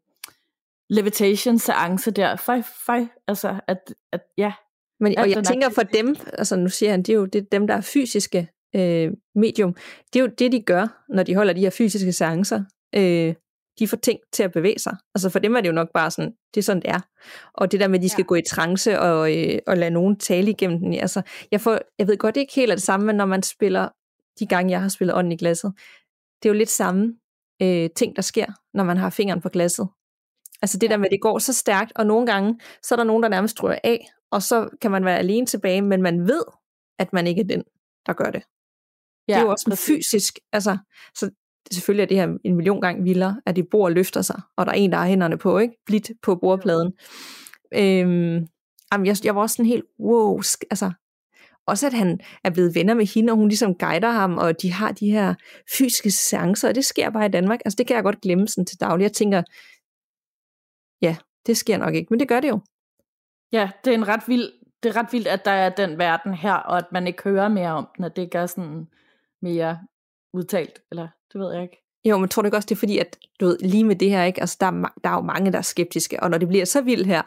levitation 0.89 1.59
seance 1.59 2.11
der. 2.11 2.35
Fej, 2.35 2.61
fej, 2.85 3.07
altså 3.27 3.59
at, 3.67 3.93
at 4.13 4.21
ja. 4.38 4.53
Men, 4.99 5.17
og 5.19 5.29
jeg 5.29 5.43
tænker 5.43 5.69
for 5.69 5.81
dem, 5.81 6.15
altså 6.33 6.55
nu 6.55 6.69
siger 6.69 6.91
han, 6.91 6.99
det 7.03 7.09
er 7.09 7.13
jo 7.13 7.25
det 7.25 7.39
er 7.41 7.45
dem, 7.51 7.67
der 7.67 7.73
er 7.73 7.81
fysiske 7.81 8.47
øh, 8.75 9.11
medium. 9.35 9.73
Det 10.13 10.19
er 10.19 10.23
jo 10.23 10.29
det, 10.39 10.51
de 10.51 10.61
gør, 10.61 11.05
når 11.09 11.23
de 11.23 11.35
holder 11.35 11.53
de 11.53 11.59
her 11.59 11.69
fysiske 11.69 12.11
seancer. 12.13 12.63
Øh, 12.95 13.33
de 13.79 13.88
får 13.88 13.97
ting 13.97 14.19
til 14.33 14.43
at 14.43 14.51
bevæge 14.51 14.79
sig. 14.79 14.97
Altså 15.15 15.29
for 15.29 15.39
dem 15.39 15.55
er 15.55 15.61
det 15.61 15.67
jo 15.67 15.73
nok 15.73 15.88
bare 15.93 16.11
sådan, 16.11 16.31
det 16.53 16.61
er 16.61 16.63
sådan, 16.63 16.81
det 16.81 16.89
er. 16.89 16.99
Og 17.53 17.71
det 17.71 17.79
der 17.79 17.88
med, 17.88 17.99
at 17.99 18.03
de 18.03 18.09
skal 18.09 18.21
Ja. 18.21 18.27
gå 18.27 18.35
i 18.35 18.41
trance 18.41 18.99
og, 18.99 19.38
øh, 19.38 19.59
og 19.67 19.77
lade 19.77 19.91
nogen 19.91 20.19
tale 20.19 20.49
igennem 20.49 20.79
den. 20.79 20.93
Altså, 20.93 21.21
jeg, 21.51 21.61
får, 21.61 21.79
jeg 21.99 22.07
ved 22.07 22.17
godt, 22.17 22.35
det 22.35 22.41
ikke 22.41 22.55
helt 22.55 22.71
er 22.71 22.75
det 22.75 22.83
samme, 22.83 23.05
men 23.05 23.15
når 23.15 23.25
man 23.25 23.43
spiller, 23.43 23.89
de 24.39 24.47
gange 24.47 24.71
jeg 24.71 24.81
har 24.81 24.89
spillet 24.89 25.15
ånden 25.15 25.31
i 25.31 25.38
glasset, 25.38 25.73
det 26.43 26.49
er 26.49 26.53
jo 26.53 26.57
lidt 26.57 26.69
samme 26.69 27.13
øh, 27.61 27.89
ting, 27.95 28.15
der 28.15 28.21
sker, 28.21 28.45
når 28.73 28.83
man 28.83 28.97
har 28.97 29.09
fingeren 29.09 29.41
på 29.41 29.49
glasset. 29.49 29.88
Altså 30.62 30.78
det 30.78 30.89
der 30.89 30.97
med, 30.97 31.05
at 31.05 31.12
det 31.12 31.22
går 31.22 31.39
så 31.39 31.53
stærkt, 31.53 31.91
og 31.95 32.05
nogle 32.05 32.26
gange, 32.26 32.60
så 32.84 32.95
er 32.95 32.97
der 32.97 33.03
nogen, 33.03 33.24
der 33.24 33.30
nærmest 33.30 33.64
ryger 33.64 33.80
af, 33.84 34.08
og 34.32 34.43
så 34.43 34.70
kan 34.82 34.91
man 34.91 35.05
være 35.05 35.18
alene 35.18 35.45
tilbage, 35.45 35.82
men 35.82 36.01
man 36.01 36.28
ved, 36.28 36.43
at 36.99 37.14
man 37.14 37.28
ikke 37.28 37.41
er 37.41 37.45
den, 37.45 37.64
der 38.05 38.14
gør 38.14 38.32
det. 38.32 38.43
Ja, 39.28 39.34
det 39.34 39.39
er 39.39 39.45
jo 39.45 39.51
også 39.51 39.66
præcis. 39.70 39.86
fysisk, 39.86 40.39
altså, 40.53 40.78
så 41.16 41.30
selvfølgelig 41.72 42.03
er 42.03 42.08
det 42.08 42.18
her 42.18 42.38
en 42.43 42.55
million 42.55 42.82
gange 42.82 43.03
vildere, 43.03 43.41
at 43.45 43.55
de 43.55 43.64
bor 43.64 43.86
og 43.86 43.91
løfter 43.91 44.22
sig, 44.22 44.41
og 44.58 44.66
der 44.66 44.72
er 44.72 44.76
en, 44.76 44.91
der 44.91 44.97
har 44.97 45.08
hænderne 45.08 45.38
på, 45.38 45.58
ikke? 45.58 45.74
Blidt 45.86 46.12
på 46.22 46.36
bordpladen. 46.36 46.93
Øhm, 47.74 48.47
jamen, 48.91 49.05
jeg, 49.05 49.16
jeg 49.24 49.36
var 49.36 49.41
også 49.41 49.53
sådan 49.53 49.66
helt, 49.66 49.86
wow, 49.99 50.41
altså, 50.72 50.91
også 51.68 51.88
at 51.88 51.93
han 51.93 52.20
er 52.43 52.49
blevet 52.49 52.76
venner 52.76 52.93
med 52.93 53.05
hende, 53.05 53.32
og 53.34 53.38
hun 53.38 53.47
ligesom 53.47 53.76
guider 53.76 54.12
ham, 54.12 54.38
og 54.38 54.62
de 54.62 54.72
har 54.72 54.91
de 54.91 55.12
her 55.12 55.34
fysiske 55.78 56.12
seancer, 56.12 56.70
og 56.70 56.76
det 56.76 56.86
sker 56.86 57.10
bare 57.10 57.26
i 57.26 57.30
Danmark. 57.30 57.60
Altså, 57.66 57.76
det 57.78 57.88
kan 57.88 57.95
jeg 57.95 58.03
godt 58.03 58.22
glemme 58.22 58.47
sådan 58.47 58.66
til 58.66 58.80
daglig. 58.80 59.03
Jeg 59.03 59.14
tænker, 59.14 59.43
ja, 61.02 61.18
det 61.45 61.58
sker 61.58 61.78
nok 61.78 61.95
ikke, 61.95 62.08
men 62.10 62.20
det 62.20 62.28
gør 62.28 62.39
det 62.39 62.50
jo. 62.50 62.60
Ja, 63.52 63.70
det 63.86 63.91
er 63.91 63.95
en 63.95 64.08
ret 64.08 64.28
vild, 64.28 64.52
det 64.84 64.89
er 64.89 64.95
ret 64.95 65.14
vildt, 65.14 65.28
at 65.28 65.45
der 65.45 65.52
er 65.52 65.70
den 65.70 65.98
verden 65.98 66.34
her, 66.34 66.54
og 66.54 66.78
at 66.78 66.86
man 66.91 67.08
ikke 67.08 67.24
hører 67.24 67.48
mere 67.48 67.72
om 67.72 67.88
den, 67.98 68.06
at 68.06 68.16
det 68.16 68.32
gør 68.32 68.45
sådan 68.45 68.88
mere 69.41 69.80
udtalt, 70.34 70.82
eller 70.91 71.08
det 71.34 71.41
ved 71.41 71.54
jeg 71.54 71.64
ikke. 71.64 71.84
Jo, 72.06 72.18
men 72.18 72.30
tror 72.30 72.41
du 72.41 72.45
ikke 72.45 72.58
også, 72.58 72.66
det 72.66 72.76
er 72.76 72.80
fordi, 72.80 72.98
at 72.98 73.18
du 73.39 73.45
ved, 73.45 73.60
lige 73.60 73.84
med 73.84 73.95
det 73.95 74.10
her, 74.10 74.24
ikke? 74.24 74.41
Altså, 74.41 74.58
der, 74.60 74.66
er, 74.66 74.93
der 75.04 75.10
er 75.10 75.14
jo 75.14 75.22
mange, 75.22 75.52
der 75.52 75.58
er 75.58 75.62
skeptiske, 75.62 76.24
og 76.24 76.30
når 76.30 76.38
det 76.38 76.48
bliver 76.48 76.66
så 76.66 76.82
vildt 76.82 77.08
her, 77.08 77.16
ja. 77.16 77.24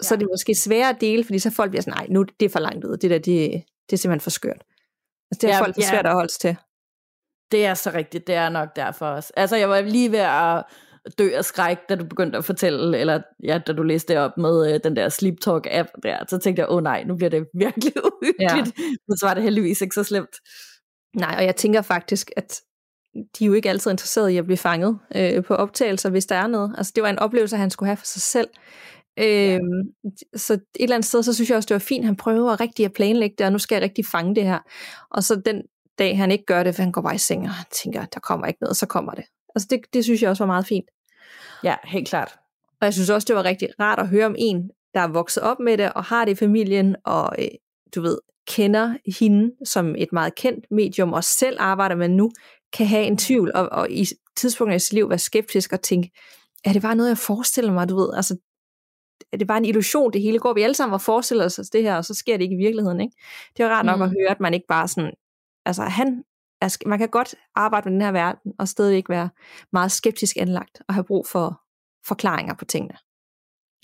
så 0.00 0.14
er 0.14 0.18
det 0.18 0.28
måske 0.32 0.54
sværere 0.54 0.88
at 0.88 1.00
dele, 1.00 1.24
fordi 1.24 1.38
så 1.38 1.50
folk 1.50 1.70
bliver 1.70 1.82
sådan, 1.82 1.98
nej, 1.98 2.06
nu 2.10 2.22
det 2.22 2.46
er 2.46 2.50
for 2.50 2.58
langt 2.58 2.84
ud, 2.84 2.96
det 2.96 3.10
der, 3.10 3.18
det, 3.18 3.64
det 3.90 3.92
er 3.92 3.96
simpelthen 3.96 4.20
for 4.20 4.30
skørt. 4.30 4.64
Altså, 5.30 5.38
det 5.40 5.44
er 5.44 5.56
ja, 5.56 5.60
folk 5.60 5.74
for 5.74 5.80
ja. 5.80 5.88
svært 5.88 6.06
at 6.06 6.12
holde 6.12 6.32
til. 6.32 6.56
Det 7.52 7.66
er 7.66 7.74
så 7.74 7.90
rigtigt, 7.90 8.26
det 8.26 8.34
er 8.34 8.48
nok 8.48 8.76
derfor 8.76 9.06
også. 9.06 9.32
Altså, 9.36 9.56
jeg 9.56 9.68
var 9.68 9.80
lige 9.80 10.12
ved 10.12 10.18
at 10.18 10.64
dø 11.18 11.30
af 11.34 11.44
skræk, 11.44 11.78
da 11.88 11.94
du 11.94 12.04
begyndte 12.04 12.38
at 12.38 12.44
fortælle, 12.44 12.98
eller 12.98 13.22
ja, 13.44 13.58
da 13.66 13.72
du 13.72 13.82
læste 13.82 14.12
det 14.12 14.22
op 14.22 14.36
med 14.36 14.74
øh, 14.74 14.80
den 14.84 14.96
der 14.96 15.08
Sleep 15.08 15.40
Talk 15.40 15.66
app 15.70 15.88
der, 16.02 16.24
så 16.28 16.38
tænkte 16.38 16.60
jeg, 16.60 16.70
åh 16.70 16.76
oh, 16.76 16.82
nej, 16.82 17.04
nu 17.04 17.16
bliver 17.16 17.30
det 17.30 17.46
virkelig 17.64 17.92
uhyggeligt. 18.04 18.78
Ja. 18.78 18.90
Men 19.08 19.16
så 19.16 19.26
var 19.26 19.34
det 19.34 19.42
heldigvis 19.42 19.80
ikke 19.80 19.94
så 19.94 20.04
slemt. 20.04 20.36
Nej, 21.16 21.34
og 21.38 21.44
jeg 21.44 21.56
tænker 21.56 21.82
faktisk, 21.82 22.30
at 22.36 22.60
de 23.14 23.44
er 23.44 23.46
jo 23.46 23.52
ikke 23.52 23.70
altid 23.70 23.90
interesserede 23.90 24.34
i 24.34 24.36
at 24.36 24.44
blive 24.44 24.56
fanget 24.56 24.98
øh, 25.14 25.44
på 25.44 25.54
optagelser, 25.54 26.10
hvis 26.10 26.26
der 26.26 26.36
er 26.36 26.46
noget. 26.46 26.74
Altså, 26.78 26.92
det 26.94 27.02
var 27.02 27.10
en 27.10 27.18
oplevelse, 27.18 27.56
han 27.56 27.70
skulle 27.70 27.88
have 27.88 27.96
for 27.96 28.06
sig 28.06 28.22
selv. 28.22 28.48
Øh, 29.18 29.26
ja. 29.26 29.58
Så 30.36 30.52
et 30.54 30.62
eller 30.74 30.96
andet 30.96 31.08
sted, 31.08 31.22
så 31.22 31.34
synes 31.34 31.50
jeg 31.50 31.56
også, 31.56 31.66
det 31.66 31.74
var 31.74 31.78
fint, 31.78 32.04
han 32.04 32.16
prøver 32.16 32.60
rigtig 32.60 32.84
at 32.84 32.92
planlægge 32.92 33.34
det, 33.38 33.46
og 33.46 33.52
nu 33.52 33.58
skal 33.58 33.76
jeg 33.76 33.82
rigtig 33.82 34.06
fange 34.06 34.34
det 34.34 34.44
her. 34.44 34.58
Og 35.10 35.24
så 35.24 35.42
den 35.44 35.62
dag, 35.98 36.18
han 36.18 36.30
ikke 36.30 36.44
gør 36.44 36.62
det, 36.62 36.74
for 36.74 36.82
han 36.82 36.92
går 36.92 37.02
bare 37.02 37.14
i 37.14 37.18
seng, 37.18 37.44
og 37.44 37.54
tænker, 37.82 38.04
der 38.04 38.20
kommer 38.20 38.46
ikke 38.46 38.58
noget, 38.60 38.70
og 38.70 38.76
så 38.76 38.86
kommer 38.86 39.12
det. 39.12 39.24
Altså 39.54 39.66
det, 39.70 39.80
det 39.92 40.04
synes 40.04 40.22
jeg 40.22 40.30
også 40.30 40.44
var 40.44 40.52
meget 40.52 40.66
fint. 40.66 40.86
Ja, 41.64 41.76
helt 41.84 42.08
klart. 42.08 42.38
Og 42.80 42.84
jeg 42.84 42.94
synes 42.94 43.10
også, 43.10 43.26
det 43.26 43.36
var 43.36 43.44
rigtig 43.44 43.68
rart 43.80 43.98
at 43.98 44.08
høre 44.08 44.26
om 44.26 44.34
en, 44.38 44.70
der 44.94 45.00
er 45.00 45.08
vokset 45.08 45.42
op 45.42 45.60
med 45.60 45.78
det, 45.78 45.92
og 45.92 46.04
har 46.04 46.24
det 46.24 46.32
i 46.32 46.34
familien, 46.34 46.96
og 47.04 47.30
øh, 47.38 47.48
du 47.94 48.00
ved, 48.00 48.18
kender 48.48 48.96
hende 49.18 49.52
som 49.64 49.94
et 49.98 50.12
meget 50.12 50.34
kendt 50.34 50.66
medium, 50.70 51.12
og 51.12 51.24
selv 51.24 51.56
arbejder 51.60 51.96
med 51.96 52.08
nu, 52.08 52.30
kan 52.72 52.86
have 52.86 53.04
en 53.04 53.16
tvivl, 53.16 53.52
og, 53.54 53.68
og 53.72 53.90
i 53.90 54.06
tidspunkter 54.36 54.76
i 54.76 54.78
sit 54.78 54.92
liv 54.92 55.08
være 55.08 55.18
skeptisk 55.18 55.72
og 55.72 55.82
tænke, 55.82 56.10
er 56.64 56.72
det 56.72 56.82
bare 56.82 56.94
noget, 56.94 57.08
jeg 57.08 57.18
forestiller 57.18 57.72
mig, 57.72 57.88
du 57.88 57.96
ved, 57.96 58.14
altså, 58.14 58.36
er 59.32 59.36
det 59.36 59.46
bare 59.46 59.58
en 59.58 59.64
illusion, 59.64 60.12
det 60.12 60.22
hele 60.22 60.38
går, 60.38 60.54
vi 60.54 60.62
alle 60.62 60.74
sammen 60.74 60.94
og 60.94 61.00
forestiller 61.00 61.44
os 61.44 61.54
det 61.72 61.82
her, 61.82 61.96
og 61.96 62.04
så 62.04 62.14
sker 62.14 62.36
det 62.36 62.44
ikke 62.44 62.54
i 62.54 62.58
virkeligheden, 62.64 63.00
ikke? 63.00 63.16
Det 63.56 63.64
er 63.64 63.68
rart 63.68 63.86
nok 63.86 63.96
mm. 63.96 64.02
at 64.02 64.10
høre, 64.10 64.30
at 64.30 64.40
man 64.40 64.54
ikke 64.54 64.66
bare 64.68 64.88
sådan, 64.88 65.10
altså 65.66 65.82
han, 65.82 66.24
er, 66.60 66.88
man 66.88 66.98
kan 66.98 67.08
godt 67.08 67.34
arbejde 67.54 67.90
med 67.90 67.92
den 67.92 68.02
her 68.02 68.12
verden, 68.12 68.52
og 68.58 68.68
stadigvæk 68.68 69.08
være 69.08 69.28
meget 69.72 69.92
skeptisk 69.92 70.36
anlagt, 70.36 70.82
og 70.88 70.94
have 70.94 71.04
brug 71.04 71.26
for 71.26 71.60
forklaringer 72.06 72.54
på 72.54 72.64
tingene. 72.64 72.94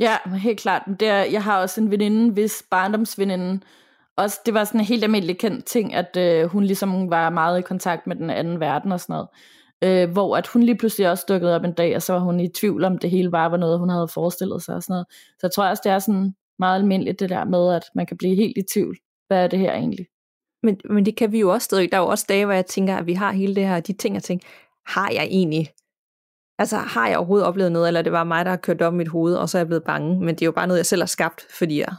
Ja, 0.00 0.16
helt 0.36 0.60
klart. 0.60 0.82
Det 1.00 1.08
er, 1.08 1.24
jeg 1.24 1.44
har 1.44 1.60
også 1.60 1.80
en 1.80 1.90
veninde, 1.90 2.32
hvis 2.32 2.64
barndomsveninde 2.70 3.60
også, 4.16 4.40
det 4.46 4.54
var 4.54 4.64
sådan 4.64 4.80
en 4.80 4.86
helt 4.86 5.04
almindelig 5.04 5.38
kendt 5.38 5.64
ting, 5.64 5.94
at 5.94 6.16
øh, 6.16 6.44
hun 6.44 6.64
ligesom 6.64 7.10
var 7.10 7.30
meget 7.30 7.58
i 7.58 7.62
kontakt 7.62 8.06
med 8.06 8.16
den 8.16 8.30
anden 8.30 8.60
verden 8.60 8.92
og 8.92 9.00
sådan 9.00 9.12
noget. 9.12 9.28
Øh, 9.84 10.12
hvor 10.12 10.36
at 10.36 10.46
hun 10.46 10.62
lige 10.62 10.78
pludselig 10.78 11.10
også 11.10 11.24
dukkede 11.28 11.54
op 11.54 11.64
en 11.64 11.72
dag, 11.72 11.96
og 11.96 12.02
så 12.02 12.12
var 12.12 12.20
hun 12.20 12.40
i 12.40 12.48
tvivl 12.48 12.84
om 12.84 12.98
det 12.98 13.10
hele 13.10 13.30
bare 13.30 13.50
var 13.50 13.56
noget, 13.56 13.78
hun 13.78 13.88
havde 13.88 14.08
forestillet 14.08 14.62
sig 14.62 14.74
og 14.74 14.82
sådan 14.82 14.92
noget. 14.92 15.06
Så 15.10 15.38
jeg 15.42 15.50
tror 15.50 15.66
også, 15.66 15.80
det 15.84 15.92
er 15.92 15.98
sådan 15.98 16.34
meget 16.58 16.80
almindeligt 16.80 17.20
det 17.20 17.30
der 17.30 17.44
med, 17.44 17.74
at 17.74 17.82
man 17.94 18.06
kan 18.06 18.16
blive 18.16 18.36
helt 18.36 18.58
i 18.58 18.62
tvivl. 18.74 18.96
Hvad 19.26 19.44
er 19.44 19.48
det 19.48 19.58
her 19.58 19.72
egentlig? 19.72 20.06
Men, 20.62 20.80
men 20.90 21.06
det 21.06 21.16
kan 21.16 21.32
vi 21.32 21.40
jo 21.40 21.52
også 21.52 21.64
stadig. 21.64 21.92
Der 21.92 21.98
er 21.98 22.02
jo 22.02 22.08
også 22.08 22.26
dage, 22.28 22.44
hvor 22.44 22.54
jeg 22.54 22.66
tænker, 22.66 22.96
at 22.96 23.06
vi 23.06 23.12
har 23.12 23.32
hele 23.32 23.54
det 23.54 23.66
her, 23.66 23.80
de 23.80 23.92
ting, 23.92 24.14
jeg 24.14 24.22
tænker, 24.22 24.46
har 24.86 25.10
jeg 25.10 25.24
egentlig 25.24 25.68
Altså, 26.58 26.76
har 26.76 27.08
jeg 27.08 27.18
overhovedet 27.18 27.46
oplevet 27.46 27.72
noget, 27.72 27.88
eller 27.88 28.00
er 28.00 28.02
det 28.02 28.12
bare 28.12 28.26
mig, 28.26 28.44
der 28.44 28.50
har 28.50 28.56
kørt 28.56 28.82
op 28.82 28.94
i 28.94 28.96
mit 28.96 29.08
hoved, 29.08 29.34
og 29.34 29.48
så 29.48 29.58
er 29.58 29.60
jeg 29.60 29.66
blevet 29.66 29.84
bange? 29.84 30.20
Men 30.20 30.28
det 30.28 30.42
er 30.42 30.46
jo 30.46 30.52
bare 30.52 30.66
noget, 30.66 30.78
jeg 30.78 30.86
selv 30.86 31.02
har 31.02 31.06
skabt, 31.06 31.46
fordi 31.58 31.80
jeg 31.80 31.94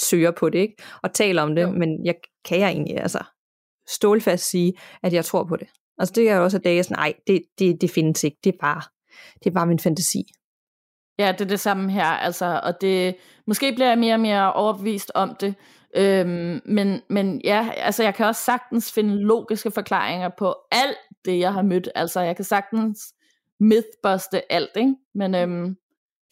søger 0.00 0.30
på 0.30 0.50
det, 0.50 0.58
ikke? 0.58 0.82
Og 1.02 1.12
taler 1.12 1.42
om 1.42 1.54
det, 1.54 1.62
jo. 1.62 1.70
men 1.70 2.06
jeg 2.06 2.14
kan 2.44 2.60
jeg 2.60 2.70
egentlig 2.70 3.00
altså 3.00 3.24
stålfast 3.88 4.50
sige, 4.50 4.72
at 5.02 5.12
jeg 5.12 5.24
tror 5.24 5.44
på 5.44 5.56
det. 5.56 5.68
Altså 5.98 6.12
det 6.14 6.30
er 6.30 6.36
jo 6.36 6.44
også 6.44 6.56
at 6.56 6.64
dage 6.64 6.82
sådan, 6.82 6.96
nej, 6.96 7.14
det, 7.26 7.42
det, 7.58 7.80
det 7.80 7.90
findes 7.90 8.24
ikke, 8.24 8.36
det 8.44 8.54
er 8.54 8.58
bare, 8.60 8.82
det 9.44 9.50
er 9.50 9.54
bare 9.54 9.66
min 9.66 9.78
fantasi. 9.78 10.22
Ja, 11.18 11.32
det 11.32 11.40
er 11.40 11.48
det 11.48 11.60
samme 11.60 11.92
her, 11.92 12.04
altså, 12.04 12.60
og 12.64 12.80
det, 12.80 13.16
måske 13.46 13.72
bliver 13.72 13.88
jeg 13.88 13.98
mere 13.98 14.14
og 14.14 14.20
mere 14.20 14.52
overbevist 14.52 15.12
om 15.14 15.36
det, 15.40 15.54
øhm, 15.96 16.60
men, 16.64 17.00
men 17.08 17.40
ja, 17.44 17.70
altså 17.76 18.02
jeg 18.02 18.14
kan 18.14 18.26
også 18.26 18.44
sagtens 18.44 18.92
finde 18.92 19.22
logiske 19.22 19.70
forklaringer 19.70 20.30
på 20.38 20.54
alt 20.72 20.98
det, 21.24 21.38
jeg 21.38 21.52
har 21.52 21.62
mødt, 21.62 21.88
altså 21.94 22.20
jeg 22.20 22.36
kan 22.36 22.44
sagtens 22.44 23.14
mythbuste 23.60 24.52
alt, 24.52 24.70
ikke? 24.76 24.94
men 25.14 25.34
øhm, 25.34 25.76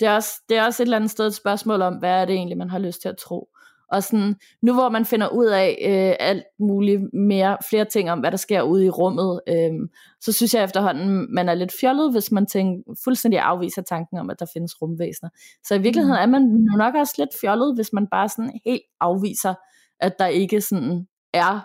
det, 0.00 0.08
er 0.08 0.14
også, 0.14 0.30
det 0.48 0.56
er 0.56 0.64
også 0.64 0.82
et 0.82 0.86
eller 0.86 0.96
andet 0.96 1.10
sted 1.10 1.26
et 1.26 1.34
spørgsmål 1.34 1.82
om, 1.82 1.94
hvad 1.94 2.10
er 2.10 2.24
det 2.24 2.34
egentlig, 2.34 2.58
man 2.58 2.70
har 2.70 2.78
lyst 2.78 3.02
til 3.02 3.08
at 3.08 3.16
tro. 3.16 3.48
Og 3.92 4.02
sådan, 4.02 4.34
nu 4.62 4.74
hvor 4.74 4.88
man 4.88 5.04
finder 5.04 5.28
ud 5.28 5.46
af 5.46 5.78
øh, 5.80 6.26
alt 6.28 6.44
muligt 6.58 7.00
mere, 7.12 7.56
flere 7.68 7.84
ting 7.84 8.10
om, 8.10 8.20
hvad 8.20 8.30
der 8.30 8.36
sker 8.36 8.62
ude 8.62 8.84
i 8.84 8.90
rummet, 8.90 9.40
øh, 9.48 9.72
så 10.20 10.32
synes 10.32 10.54
jeg 10.54 10.64
efterhånden, 10.64 11.34
man 11.34 11.48
er 11.48 11.54
lidt 11.54 11.72
fjollet, 11.80 12.12
hvis 12.12 12.32
man 12.32 12.46
tænker, 12.46 12.94
fuldstændig 13.04 13.40
afviser 13.40 13.82
tanken 13.82 14.18
om, 14.18 14.30
at 14.30 14.40
der 14.40 14.46
findes 14.52 14.82
rumvæsener. 14.82 15.30
Så 15.64 15.74
i 15.74 15.78
virkeligheden 15.78 16.22
er 16.22 16.26
man 16.26 16.66
nok 16.76 16.94
også 16.94 17.14
lidt 17.18 17.30
fjollet, 17.40 17.74
hvis 17.74 17.92
man 17.92 18.06
bare 18.10 18.28
sådan 18.28 18.60
helt 18.64 18.82
afviser, 19.00 19.54
at 20.00 20.18
der 20.18 20.26
ikke 20.26 20.60
sådan 20.60 21.06
er 21.34 21.60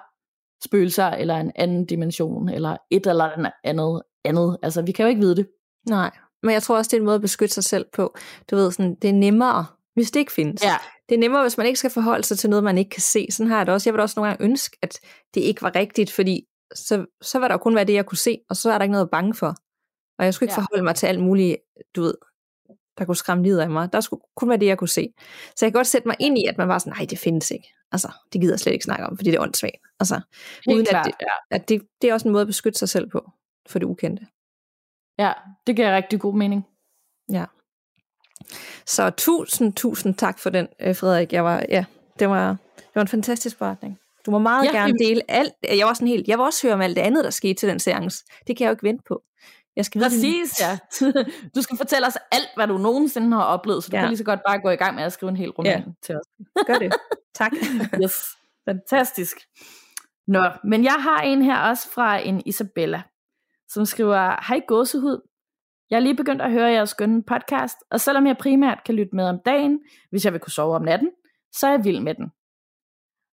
spøgelser, 0.65 1.05
eller 1.05 1.37
en 1.37 1.51
anden 1.55 1.85
dimension, 1.85 2.49
eller 2.49 2.77
et 2.91 3.07
eller 3.07 3.51
andet 3.63 4.01
andet. 4.23 4.57
Altså, 4.63 4.81
vi 4.81 4.91
kan 4.91 5.03
jo 5.03 5.09
ikke 5.09 5.21
vide 5.21 5.35
det. 5.35 5.47
Nej, 5.89 6.11
men 6.43 6.53
jeg 6.53 6.63
tror 6.63 6.77
også, 6.77 6.89
det 6.89 6.97
er 6.97 7.01
en 7.01 7.05
måde 7.05 7.15
at 7.15 7.21
beskytte 7.21 7.53
sig 7.53 7.63
selv 7.63 7.85
på. 7.93 8.15
Du 8.51 8.55
ved, 8.55 8.71
sådan, 8.71 8.95
det 8.95 9.09
er 9.09 9.13
nemmere, 9.13 9.65
hvis 9.93 10.11
det 10.11 10.19
ikke 10.19 10.31
findes. 10.31 10.63
Ja. 10.63 10.77
Det 11.09 11.15
er 11.15 11.19
nemmere, 11.19 11.41
hvis 11.41 11.57
man 11.57 11.67
ikke 11.67 11.79
skal 11.79 11.91
forholde 11.91 12.23
sig 12.23 12.37
til 12.37 12.49
noget, 12.49 12.63
man 12.63 12.77
ikke 12.77 12.89
kan 12.89 13.01
se. 13.01 13.27
Sådan 13.31 13.49
har 13.49 13.57
jeg 13.57 13.65
det 13.65 13.73
også. 13.73 13.89
Jeg 13.89 13.93
vil 13.93 14.01
også 14.01 14.19
nogle 14.19 14.29
gange 14.29 14.45
ønske, 14.45 14.77
at 14.81 14.99
det 15.33 15.41
ikke 15.41 15.61
var 15.61 15.75
rigtigt, 15.75 16.11
fordi 16.11 16.45
så, 16.75 17.05
så 17.21 17.39
var 17.39 17.47
der 17.47 17.55
jo 17.55 17.59
kun 17.59 17.75
være 17.75 17.85
det, 17.85 17.93
jeg 17.93 18.05
kunne 18.05 18.17
se, 18.17 18.39
og 18.49 18.55
så 18.55 18.71
er 18.71 18.77
der 18.77 18.83
ikke 18.83 18.91
noget 18.91 19.05
at 19.05 19.11
bange 19.11 19.33
for. 19.33 19.55
Og 20.19 20.25
jeg 20.25 20.33
skulle 20.33 20.47
ikke 20.47 20.53
ja. 20.53 20.61
forholde 20.61 20.83
mig 20.83 20.95
til 20.95 21.07
alt 21.07 21.19
muligt, 21.19 21.57
du 21.95 22.01
ved, 22.01 22.13
der 22.97 23.05
kunne 23.05 23.15
skræmme 23.15 23.43
livet 23.43 23.59
af 23.59 23.69
mig. 23.69 23.93
Der 23.93 24.01
skulle 24.01 24.21
kun 24.35 24.49
være 24.49 24.59
det, 24.59 24.65
jeg 24.65 24.77
kunne 24.77 24.87
se. 24.87 25.13
Så 25.55 25.65
jeg 25.65 25.71
kan 25.71 25.79
godt 25.79 25.87
sætte 25.87 26.07
mig 26.07 26.15
ind 26.19 26.37
i, 26.37 26.45
at 26.45 26.57
man 26.57 26.67
var 26.67 26.77
sådan, 26.79 26.93
nej, 26.97 27.05
det 27.09 27.19
findes 27.19 27.51
ikke. 27.51 27.67
Altså, 27.91 28.11
det 28.33 28.41
gider 28.41 28.53
jeg 28.53 28.59
slet 28.59 28.73
ikke 28.73 28.85
snakke 28.85 29.05
om, 29.05 29.17
fordi 29.17 29.31
det 29.31 29.37
er 29.37 29.41
åndssvagt. 29.41 29.87
Altså, 29.99 30.21
Helt 30.65 30.75
uden 30.75 30.85
klart, 30.85 31.07
at, 31.07 31.13
det, 31.19 31.25
ja. 31.25 31.55
at 31.55 31.69
det, 31.69 31.81
det 32.01 32.09
er 32.09 32.13
også 32.13 32.27
en 32.27 32.31
måde 32.31 32.41
at 32.41 32.47
beskytte 32.47 32.79
sig 32.79 32.89
selv 32.89 33.09
på, 33.09 33.31
for 33.67 33.79
det 33.79 33.85
ukendte. 33.85 34.27
Ja, 35.19 35.33
det 35.67 35.75
giver 35.75 35.95
rigtig 35.95 36.19
god 36.19 36.35
mening. 36.35 36.67
Ja. 37.31 37.45
Så 38.85 39.09
tusind, 39.09 39.73
tusind 39.73 40.15
tak 40.15 40.39
for 40.39 40.49
den, 40.49 40.67
øh, 40.79 40.95
Frederik. 40.95 41.33
Jeg 41.33 41.43
var, 41.43 41.65
ja, 41.69 41.85
det 42.19 42.29
var, 42.29 42.47
det 42.77 42.95
var 42.95 43.01
en 43.01 43.07
fantastisk 43.07 43.59
beretning. 43.59 43.99
Du 44.25 44.31
må 44.31 44.39
meget 44.39 44.65
ja, 44.65 44.71
gerne 44.71 44.93
dele 44.99 45.21
alt. 45.27 45.53
Jeg 45.63 45.87
var 45.87 45.93
sådan 45.93 46.07
helt, 46.07 46.27
jeg 46.27 46.37
vil 46.37 46.45
også 46.45 46.67
høre 46.67 46.73
om 46.73 46.81
alt 46.81 46.95
det 46.95 47.01
andet, 47.01 47.23
der 47.23 47.29
skete 47.29 47.53
til 47.53 47.69
den 47.69 47.79
seance. 47.79 48.23
Det 48.47 48.57
kan 48.57 48.63
jeg 48.63 48.69
jo 48.69 48.73
ikke 48.73 48.83
vente 48.83 49.03
på. 49.07 49.23
Jeg 49.75 49.85
skal 49.85 50.01
Præcis, 50.01 50.61
ja. 50.61 50.77
Du 51.55 51.61
skal 51.61 51.77
fortælle 51.77 52.07
os 52.07 52.17
alt, 52.31 52.49
hvad 52.55 52.67
du 52.67 52.77
nogensinde 52.77 53.37
har 53.37 53.43
oplevet, 53.43 53.83
så 53.83 53.89
du 53.91 53.95
ja. 53.95 54.01
kan 54.01 54.09
lige 54.09 54.17
så 54.17 54.23
godt 54.23 54.39
bare 54.47 54.61
gå 54.61 54.69
i 54.69 54.75
gang 54.75 54.95
med 54.95 55.03
at 55.03 55.13
skrive 55.13 55.29
en 55.29 55.35
hel 55.35 55.49
roman 55.49 55.79
ja. 55.79 55.83
til 56.03 56.15
os. 56.15 56.25
Gør 56.67 56.75
det. 56.75 56.93
tak. 57.35 57.51
yes. 58.03 58.13
Fantastisk. 58.69 59.37
Nå, 60.27 60.43
men 60.63 60.83
jeg 60.83 60.95
har 60.99 61.21
en 61.21 61.41
her 61.41 61.57
også 61.57 61.89
fra 61.91 62.17
en 62.17 62.41
Isabella, 62.45 63.01
som 63.69 63.85
skriver, 63.85 64.47
Hej 64.47 64.61
gåsehud, 64.67 65.21
jeg 65.91 65.97
er 65.97 66.01
lige 66.01 66.15
begyndt 66.15 66.41
at 66.41 66.51
høre 66.51 66.71
jeres 66.71 66.89
skønne 66.89 67.23
podcast, 67.23 67.77
og 67.89 68.01
selvom 68.01 68.27
jeg 68.27 68.37
primært 68.37 68.83
kan 68.85 68.95
lytte 68.95 69.15
med 69.15 69.25
om 69.25 69.39
dagen, 69.45 69.79
hvis 70.09 70.25
jeg 70.25 70.33
vil 70.33 70.41
kunne 70.41 70.51
sove 70.51 70.75
om 70.75 70.81
natten, 70.81 71.11
så 71.51 71.67
er 71.67 71.71
jeg 71.71 71.83
vild 71.83 71.99
med 71.99 72.15
den. 72.15 72.31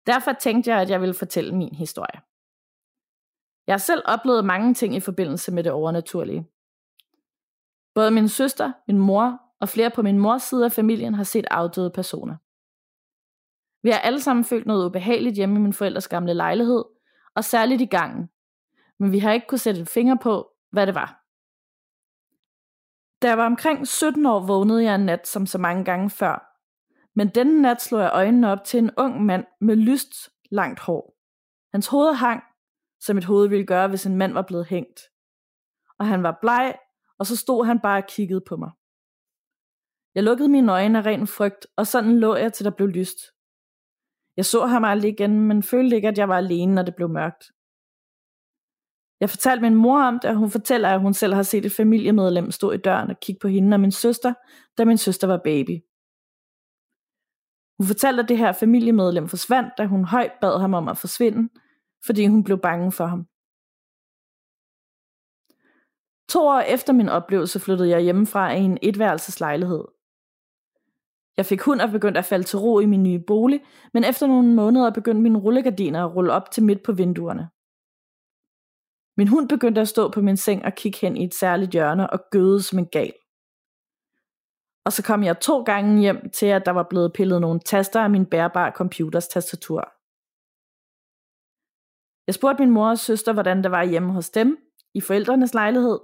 Derfor 0.07 0.33
tænkte 0.33 0.71
jeg, 0.71 0.81
at 0.81 0.91
jeg 0.91 1.01
ville 1.01 1.15
fortælle 1.15 1.55
min 1.55 1.75
historie. 1.75 2.21
Jeg 3.67 3.73
har 3.73 3.79
selv 3.79 4.03
oplevet 4.05 4.45
mange 4.45 4.75
ting 4.75 4.95
i 4.97 5.01
forbindelse 5.01 5.53
med 5.53 5.65
det 5.65 5.73
overnaturlige. 5.73 6.47
Både 7.95 8.11
min 8.11 8.29
søster, 8.29 8.73
min 8.89 8.99
mor 8.99 9.41
og 9.61 9.69
flere 9.69 9.91
på 9.91 10.03
min 10.03 10.19
mors 10.19 10.43
side 10.43 10.65
af 10.65 10.73
familien 10.73 11.15
har 11.15 11.25
set 11.25 11.47
afdøde 11.51 11.91
personer. 11.91 12.37
Vi 13.83 13.91
har 13.91 13.99
alle 13.99 14.21
sammen 14.21 14.45
følt 14.45 14.67
noget 14.67 14.87
ubehageligt 14.87 15.37
hjemme 15.37 15.57
i 15.57 15.63
min 15.63 15.73
forældres 15.73 16.09
gamle 16.09 16.35
lejlighed, 16.35 16.85
og 17.35 17.45
særligt 17.45 17.81
i 17.81 17.87
gangen. 17.87 18.31
Men 18.99 19.13
vi 19.13 19.19
har 19.19 19.33
ikke 19.33 19.47
kunne 19.47 19.59
sætte 19.59 19.81
en 19.81 19.87
finger 19.87 20.17
på, 20.23 20.49
hvad 20.71 20.87
det 20.87 20.95
var. 20.95 21.22
Da 23.23 23.29
jeg 23.29 23.39
var 23.39 23.47
omkring 23.47 23.87
17 23.87 24.27
år, 24.27 24.41
vågnede 24.47 24.85
jeg 24.85 24.95
en 24.95 25.07
nat 25.07 25.29
som 25.29 25.47
så 25.47 25.59
mange 25.59 25.85
gange 25.85 26.11
før. 26.11 26.59
Men 27.15 27.29
denne 27.29 27.63
nat 27.63 27.83
slog 27.83 28.01
jeg 28.01 28.11
øjnene 28.15 28.53
op 28.53 28.65
til 28.65 28.79
en 28.79 28.91
ung 28.97 29.25
mand 29.25 29.45
med 29.61 29.77
lyst 29.77 30.31
langt 30.51 30.81
hår. 30.81 31.17
Hans 31.73 31.87
hoved 31.87 32.15
hang, 32.15 32.43
som 33.01 33.19
et 33.19 33.25
hoved 33.25 33.49
ville 33.49 33.67
gøre, 33.67 33.89
hvis 33.89 34.07
en 34.07 34.17
mand 34.17 34.33
var 34.33 34.43
blevet 34.43 34.67
hængt. 34.67 35.01
Og 35.99 36.07
han 36.07 36.23
var 36.23 36.39
bleg, 36.41 36.75
og 37.19 37.27
så 37.27 37.37
stod 37.37 37.67
han 37.67 37.81
bare 37.81 38.03
og 38.03 38.09
kiggede 38.09 38.43
på 38.49 38.57
mig. 38.57 38.71
Jeg 40.15 40.23
lukkede 40.23 40.49
mine 40.49 40.73
øjne 40.73 40.99
af 40.99 41.07
ren 41.07 41.27
frygt, 41.27 41.67
og 41.77 41.87
sådan 41.87 42.19
lå 42.19 42.35
jeg, 42.35 42.53
til 42.53 42.65
der 42.65 42.71
blev 42.71 42.89
lyst. 42.89 43.19
Jeg 44.37 44.45
så 44.45 44.67
ham 44.67 44.85
aldrig 44.85 45.11
igen, 45.11 45.41
men 45.41 45.63
følte 45.63 45.97
ikke, 45.97 46.09
at 46.09 46.19
jeg 46.19 46.29
var 46.29 46.37
alene, 46.37 46.75
når 46.75 46.83
det 46.83 46.95
blev 46.95 47.09
mørkt. 47.09 47.45
Jeg 49.23 49.31
fortalte 49.31 49.63
min 49.63 49.75
mor 49.75 50.03
om 50.03 50.19
det, 50.19 50.31
og 50.31 50.37
hun 50.37 50.51
fortæller, 50.51 50.89
at 50.89 51.01
hun 51.01 51.15
selv 51.15 51.35
har 51.35 51.43
set 51.43 51.65
et 51.65 51.73
familiemedlem 51.73 52.51
stå 52.51 52.71
i 52.71 52.77
døren 52.77 53.11
og 53.11 53.21
kigge 53.21 53.39
på 53.39 53.49
hende 53.49 53.75
og 53.75 53.81
min 53.81 53.93
søster, 53.93 54.35
da 54.79 54.85
min 54.85 54.99
søster 54.99 55.27
var 55.27 55.41
baby. 55.45 55.81
Hun 57.79 57.87
fortalte, 57.87 58.23
at 58.23 58.29
det 58.29 58.39
her 58.39 58.53
familiemedlem 58.53 59.29
forsvandt, 59.29 59.73
da 59.79 59.87
hun 59.87 60.05
højt 60.05 60.33
bad 60.41 60.61
ham 60.61 60.75
om 60.75 60.89
at 60.89 60.99
forsvinde, 60.99 61.49
fordi 62.07 62.27
hun 62.27 62.45
blev 62.45 62.59
bange 62.59 62.93
for 62.93 63.07
ham. 63.07 63.27
To 66.29 66.41
år 66.47 66.61
efter 66.61 66.93
min 66.93 67.09
oplevelse 67.09 67.61
flyttede 67.61 67.89
jeg 67.89 68.01
hjemmefra 68.01 68.53
i 68.53 68.61
en 68.61 68.79
etværelseslejlighed. 68.83 69.85
Jeg 71.37 71.47
fik 71.47 71.61
hund 71.63 71.81
og 71.81 71.91
begyndte 71.91 72.19
at 72.19 72.25
falde 72.25 72.45
til 72.45 72.59
ro 72.59 72.81
i 72.81 72.87
min 72.87 73.03
nye 73.03 73.25
bolig, 73.27 73.61
men 73.95 74.05
efter 74.05 74.27
nogle 74.27 74.55
måneder 74.55 74.91
begyndte 74.91 75.23
mine 75.23 75.39
rullegardiner 75.39 76.05
at 76.05 76.17
rulle 76.17 76.33
op 76.33 76.51
til 76.51 76.63
midt 76.63 76.83
på 76.83 76.93
vinduerne. 76.93 77.49
Min 79.23 79.29
hund 79.29 79.49
begyndte 79.49 79.81
at 79.81 79.89
stå 79.89 80.09
på 80.09 80.21
min 80.21 80.37
seng 80.37 80.65
og 80.65 80.75
kigge 80.75 80.99
hen 80.99 81.17
i 81.17 81.25
et 81.25 81.35
særligt 81.35 81.71
hjørne 81.71 82.11
og 82.11 82.21
gøde 82.31 82.63
som 82.63 82.79
en 82.79 82.87
gal. 82.87 83.13
Og 84.85 84.93
så 84.93 85.03
kom 85.03 85.23
jeg 85.23 85.41
to 85.41 85.63
gange 85.63 86.01
hjem 86.01 86.31
til, 86.31 86.47
at 86.47 86.67
der 86.67 86.73
var 86.73 86.87
blevet 86.91 87.13
pillet 87.13 87.41
nogle 87.41 87.61
taster 87.61 88.01
af 88.01 88.11
min 88.11 88.27
bærbare 88.27 88.73
computers 88.73 89.29
tastatur. 89.29 89.93
Jeg 92.27 92.35
spurgte 92.35 92.63
min 92.63 92.75
mor 92.75 92.91
og 92.91 92.99
søster, 92.99 93.33
hvordan 93.33 93.63
det 93.63 93.71
var 93.71 93.85
hjemme 93.85 94.13
hos 94.13 94.31
dem, 94.31 94.59
i 94.95 95.01
forældrenes 95.01 95.55
lejlighed, 95.55 95.99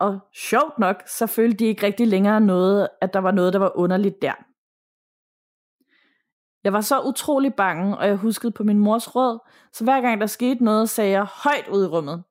og 0.00 0.20
sjovt 0.34 0.78
nok, 0.78 1.02
så 1.06 1.26
følte 1.26 1.56
de 1.56 1.64
ikke 1.64 1.86
rigtig 1.86 2.08
længere 2.08 2.40
noget, 2.40 2.88
at 3.00 3.14
der 3.14 3.20
var 3.20 3.30
noget, 3.30 3.52
der 3.52 3.58
var 3.58 3.72
underligt 3.76 4.22
der. 4.22 4.34
Jeg 6.64 6.72
var 6.72 6.80
så 6.80 7.00
utrolig 7.00 7.54
bange, 7.54 7.98
og 7.98 8.06
jeg 8.06 8.16
huskede 8.16 8.52
på 8.52 8.64
min 8.64 8.78
mors 8.78 9.14
råd, 9.16 9.38
så 9.72 9.84
hver 9.84 10.00
gang 10.00 10.20
der 10.20 10.26
skete 10.26 10.64
noget, 10.64 10.90
sagde 10.90 11.10
jeg 11.10 11.24
højt 11.24 11.68
ud 11.68 11.84
i 11.84 11.86
rummet, 11.86 12.24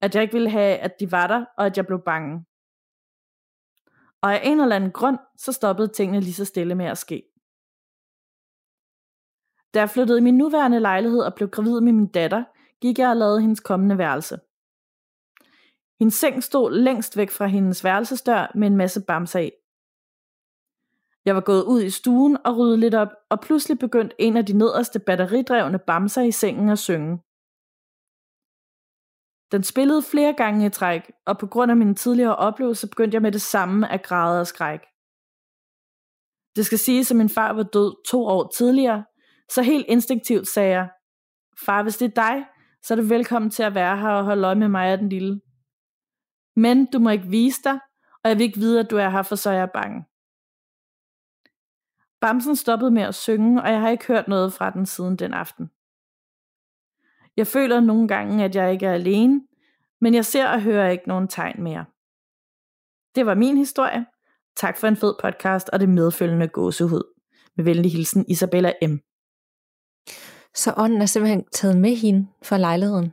at 0.00 0.14
jeg 0.14 0.22
ikke 0.22 0.34
ville 0.34 0.50
have, 0.50 0.76
at 0.76 1.00
de 1.00 1.12
var 1.12 1.26
der, 1.26 1.44
og 1.58 1.66
at 1.66 1.76
jeg 1.76 1.86
blev 1.86 2.00
bange. 2.04 2.44
Og 4.22 4.34
af 4.34 4.40
en 4.44 4.60
eller 4.60 4.76
anden 4.76 4.90
grund, 4.90 5.18
så 5.36 5.52
stoppede 5.52 5.88
tingene 5.88 6.20
lige 6.20 6.34
så 6.34 6.44
stille 6.44 6.74
med 6.74 6.86
at 6.86 6.98
ske. 6.98 7.22
Da 9.74 9.80
jeg 9.80 9.90
flyttede 9.90 10.18
i 10.18 10.22
min 10.22 10.36
nuværende 10.36 10.80
lejlighed 10.80 11.20
og 11.20 11.34
blev 11.34 11.48
gravid 11.48 11.80
med 11.80 11.92
min 11.92 12.06
datter, 12.06 12.44
gik 12.80 12.98
jeg 12.98 13.10
og 13.10 13.16
lavede 13.16 13.40
hendes 13.40 13.60
kommende 13.60 13.98
værelse. 13.98 14.38
Hendes 16.00 16.14
seng 16.14 16.42
stod 16.42 16.70
længst 16.70 17.16
væk 17.16 17.30
fra 17.30 17.46
hendes 17.46 17.84
værelsesdør 17.84 18.52
med 18.54 18.66
en 18.68 18.76
masse 18.76 19.00
bamser 19.00 19.38
af. 19.38 19.61
Jeg 21.24 21.34
var 21.34 21.40
gået 21.40 21.64
ud 21.64 21.82
i 21.82 21.90
stuen 21.90 22.38
og 22.44 22.58
ryddet 22.58 22.78
lidt 22.78 22.94
op, 22.94 23.08
og 23.30 23.40
pludselig 23.40 23.78
begyndte 23.78 24.16
en 24.18 24.36
af 24.36 24.46
de 24.46 24.52
nederste 24.52 24.98
batteridrevne 24.98 25.78
bamser 25.78 26.22
i 26.22 26.30
sengen 26.30 26.68
at 26.68 26.78
synge. 26.78 27.18
Den 29.52 29.62
spillede 29.62 30.02
flere 30.02 30.32
gange 30.32 30.66
i 30.66 30.70
træk, 30.70 31.12
og 31.26 31.38
på 31.38 31.46
grund 31.46 31.70
af 31.70 31.76
min 31.76 31.94
tidligere 31.94 32.36
oplevelse 32.36 32.88
begyndte 32.88 33.14
jeg 33.14 33.22
med 33.22 33.32
det 33.32 33.42
samme 33.42 33.92
at 33.92 34.02
græde 34.02 34.40
og 34.40 34.46
skræk. 34.46 34.80
Det 36.56 36.66
skal 36.66 36.78
siges, 36.78 37.10
at 37.10 37.16
min 37.16 37.28
far 37.28 37.52
var 37.52 37.62
død 37.62 38.04
to 38.10 38.26
år 38.26 38.52
tidligere, 38.56 39.04
så 39.50 39.62
helt 39.62 39.86
instinktivt 39.88 40.48
sagde 40.48 40.70
jeg, 40.70 40.88
far, 41.66 41.82
hvis 41.82 41.96
det 41.96 42.06
er 42.06 42.22
dig, 42.22 42.46
så 42.82 42.94
er 42.94 42.96
du 42.96 43.04
velkommen 43.04 43.50
til 43.50 43.62
at 43.62 43.74
være 43.74 43.96
her 43.96 44.08
og 44.08 44.24
holde 44.24 44.46
øje 44.46 44.54
med 44.54 44.68
mig 44.68 44.92
og 44.92 44.98
den 44.98 45.08
lille. 45.08 45.40
Men 46.56 46.86
du 46.92 46.98
må 46.98 47.10
ikke 47.10 47.28
vise 47.28 47.60
dig, 47.64 47.78
og 48.24 48.28
jeg 48.28 48.38
vil 48.38 48.44
ikke 48.44 48.58
vide, 48.58 48.80
at 48.80 48.90
du 48.90 48.96
er 48.96 49.08
her, 49.08 49.22
for 49.22 49.36
så 49.36 49.50
er 49.50 49.54
jeg 49.54 49.70
bange. 49.70 50.04
Bamsen 52.22 52.56
stoppede 52.56 52.90
med 52.90 53.02
at 53.02 53.14
synge, 53.14 53.62
og 53.62 53.70
jeg 53.70 53.80
har 53.80 53.88
ikke 53.88 54.06
hørt 54.06 54.28
noget 54.28 54.52
fra 54.52 54.70
den 54.70 54.86
siden 54.86 55.16
den 55.16 55.34
aften. 55.34 55.70
Jeg 57.36 57.46
føler 57.46 57.80
nogle 57.80 58.08
gange, 58.08 58.44
at 58.44 58.56
jeg 58.56 58.72
ikke 58.72 58.86
er 58.86 58.92
alene, 58.92 59.40
men 60.00 60.14
jeg 60.14 60.24
ser 60.24 60.48
og 60.48 60.62
hører 60.62 60.90
ikke 60.90 61.08
nogen 61.08 61.28
tegn 61.28 61.62
mere. 61.62 61.84
Det 63.14 63.26
var 63.26 63.34
min 63.34 63.56
historie. 63.56 64.06
Tak 64.56 64.76
for 64.76 64.86
en 64.86 64.96
fed 64.96 65.14
podcast 65.22 65.68
og 65.68 65.80
det 65.80 65.88
medfølgende 65.88 66.48
gåsehud. 66.48 67.02
Med 67.56 67.64
venlig 67.64 67.92
hilsen 67.92 68.24
Isabella 68.28 68.72
M. 68.88 68.96
Så 70.54 70.74
ånden 70.76 71.02
er 71.02 71.06
simpelthen 71.06 71.44
taget 71.52 71.76
med 71.76 71.96
hende 71.96 72.28
fra 72.42 72.58
lejligheden? 72.58 73.12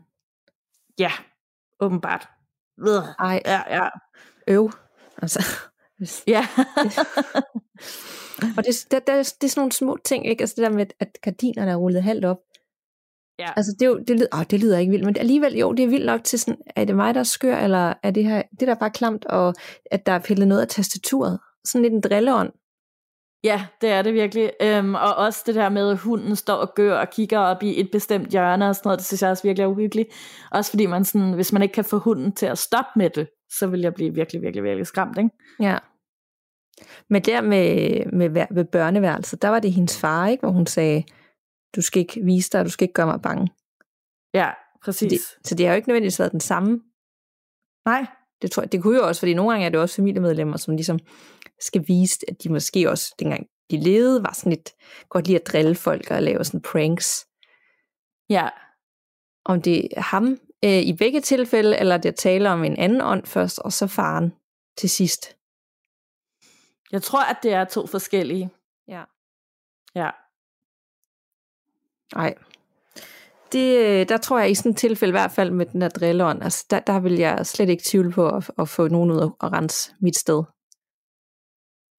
Ja, 0.99 1.11
åbenbart. 1.79 2.29
Ej, 3.19 3.41
ja, 3.45 3.63
ja. 3.75 3.89
Øv. 4.47 4.71
Altså. 5.21 5.69
Ja. 6.27 6.47
og 8.57 8.65
det, 8.65 8.85
det, 8.91 8.91
det, 8.91 9.07
det 9.07 9.07
er 9.07 9.23
sådan 9.23 9.51
nogle 9.57 9.71
små 9.71 9.97
ting, 10.05 10.27
ikke? 10.27 10.41
Altså 10.41 10.55
det 10.57 10.63
der 10.63 10.77
med, 10.77 10.85
at 10.99 11.17
gardinerne 11.21 11.71
er 11.71 11.75
rullet 11.75 12.03
halvt 12.03 12.25
op. 12.25 12.37
Ja. 13.39 13.49
Altså 13.55 13.75
det, 13.79 13.85
er 13.85 13.89
jo, 13.89 13.99
det, 14.07 14.15
lyder, 14.15 14.27
åh, 14.33 14.43
det 14.49 14.59
lyder 14.59 14.77
ikke 14.77 14.91
vildt, 14.91 15.05
men 15.05 15.17
alligevel, 15.17 15.53
jo, 15.53 15.73
det 15.73 15.83
er 15.83 15.89
vildt 15.89 16.05
nok 16.05 16.23
til 16.23 16.39
sådan, 16.39 16.61
er 16.75 16.85
det 16.85 16.95
mig, 16.95 17.13
der 17.13 17.19
er 17.19 17.23
skør, 17.23 17.57
eller 17.57 17.93
er 18.03 18.11
det 18.11 18.25
her, 18.25 18.41
det 18.59 18.67
der 18.67 18.75
bare 18.75 18.91
klamt, 18.91 19.25
og 19.25 19.53
at 19.85 20.05
der 20.05 20.11
er 20.11 20.19
pillet 20.19 20.47
noget 20.47 20.61
af 20.61 20.67
tastaturet. 20.67 21.39
Sådan 21.65 21.81
lidt 21.81 21.93
en 21.93 22.01
drilleånd. 22.01 22.51
Ja, 23.43 23.65
det 23.81 23.89
er 23.89 24.01
det 24.01 24.13
virkelig. 24.13 24.51
Øhm, 24.61 24.95
og 24.95 25.15
også 25.15 25.43
det 25.45 25.55
der 25.55 25.69
med, 25.69 25.89
at 25.89 25.97
hunden 25.97 26.35
står 26.35 26.53
og 26.53 26.73
gør 26.75 26.99
og 26.99 27.09
kigger 27.09 27.39
op 27.39 27.63
i 27.63 27.79
et 27.79 27.91
bestemt 27.91 28.29
hjørne 28.29 28.69
og 28.69 28.75
sådan 28.75 28.87
noget, 28.87 28.99
det 28.99 29.07
synes 29.07 29.21
jeg 29.21 29.29
også 29.29 29.43
virkelig 29.43 29.63
er 29.63 29.67
uhyggeligt. 29.67 30.09
Også 30.51 30.71
fordi 30.71 30.85
man 30.85 31.05
sådan, 31.05 31.33
hvis 31.33 31.53
man 31.53 31.61
ikke 31.61 31.73
kan 31.73 31.83
få 31.83 31.99
hunden 31.99 32.31
til 32.31 32.45
at 32.45 32.57
stoppe 32.57 32.91
med 32.95 33.09
det, 33.09 33.27
så 33.49 33.67
vil 33.67 33.81
jeg 33.81 33.93
blive 33.93 34.13
virkelig, 34.13 34.41
virkelig, 34.41 34.63
virkelig 34.63 34.87
skræmt, 34.87 35.17
ikke? 35.17 35.29
Ja. 35.59 35.77
Men 37.09 37.21
der 37.21 37.41
med, 37.41 38.05
med, 38.05 38.45
med 38.51 38.65
børneværelset, 38.65 39.41
der 39.41 39.49
var 39.49 39.59
det 39.59 39.73
hendes 39.73 39.99
far, 39.99 40.27
ikke? 40.27 40.41
Hvor 40.41 40.51
hun 40.51 40.67
sagde, 40.67 41.03
du 41.75 41.81
skal 41.81 41.99
ikke 41.99 42.21
vise 42.25 42.49
dig, 42.51 42.65
du 42.65 42.69
skal 42.69 42.83
ikke 42.85 42.93
gøre 42.93 43.05
mig 43.05 43.21
bange. 43.21 43.47
Ja, 44.33 44.51
præcis. 44.83 45.21
Så 45.21 45.35
det, 45.37 45.47
så 45.47 45.55
det 45.55 45.65
har 45.65 45.73
jo 45.73 45.75
ikke 45.75 45.89
nødvendigvis 45.89 46.19
været 46.19 46.31
den 46.31 46.39
samme. 46.39 46.81
Nej. 47.85 48.05
Det, 48.41 48.51
tror 48.51 48.63
jeg, 48.63 48.71
det 48.71 48.81
kunne 48.81 48.97
jo 48.97 49.07
også, 49.07 49.21
fordi 49.21 49.33
nogle 49.33 49.51
gange 49.51 49.65
er 49.65 49.69
det 49.69 49.79
også 49.79 49.95
familiemedlemmer, 49.95 50.57
som 50.57 50.75
ligesom 50.75 50.99
skal 51.59 51.83
vise, 51.87 52.19
at 52.27 52.43
de 52.43 52.49
måske 52.49 52.89
også, 52.89 53.15
dengang 53.19 53.47
de 53.71 53.77
levede, 53.77 54.23
var 54.23 54.33
sådan 54.33 54.51
lidt 54.51 54.73
godt 55.09 55.27
lide 55.27 55.39
at 55.39 55.47
drille 55.47 55.75
folk 55.75 56.11
og 56.11 56.23
lave 56.23 56.43
sådan 56.43 56.61
pranks. 56.61 57.27
Ja. 58.29 58.49
Om 59.45 59.61
det 59.61 59.87
er 59.97 60.01
ham 60.01 60.37
øh, 60.65 60.81
i 60.81 60.93
begge 60.93 61.21
tilfælde, 61.21 61.77
eller 61.77 61.97
det 61.97 62.15
taler 62.15 62.51
om 62.51 62.63
en 62.63 62.77
anden 62.77 63.01
ånd 63.01 63.25
først, 63.25 63.59
og 63.59 63.73
så 63.73 63.87
faren 63.87 64.33
til 64.77 64.89
sidst. 64.89 65.35
Jeg 66.91 67.03
tror, 67.03 67.23
at 67.23 67.37
det 67.43 67.53
er 67.53 67.65
to 67.65 67.87
forskellige. 67.87 68.49
Ja. 68.87 69.03
Ja. 69.95 70.09
Nej. 72.15 72.35
Det, 73.51 73.77
øh, 73.77 74.09
der 74.09 74.17
tror 74.17 74.39
jeg 74.39 74.51
i 74.51 74.55
sådan 74.55 74.71
et 74.71 74.77
tilfælde, 74.77 75.09
i 75.09 75.19
hvert 75.19 75.31
fald 75.31 75.51
med 75.51 75.65
den 75.65 75.81
der 75.81 75.89
drilleånd, 75.89 76.43
altså 76.43 76.65
der, 76.69 76.79
der 76.79 76.99
vil 76.99 77.13
jeg 77.13 77.45
slet 77.45 77.69
ikke 77.69 77.83
tvivle 77.85 78.11
på 78.11 78.29
at, 78.29 78.51
at 78.57 78.69
få 78.69 78.87
nogen 78.87 79.11
ud 79.11 79.17
og 79.39 79.51
rense 79.51 79.95
mit 79.99 80.17
sted. 80.17 80.43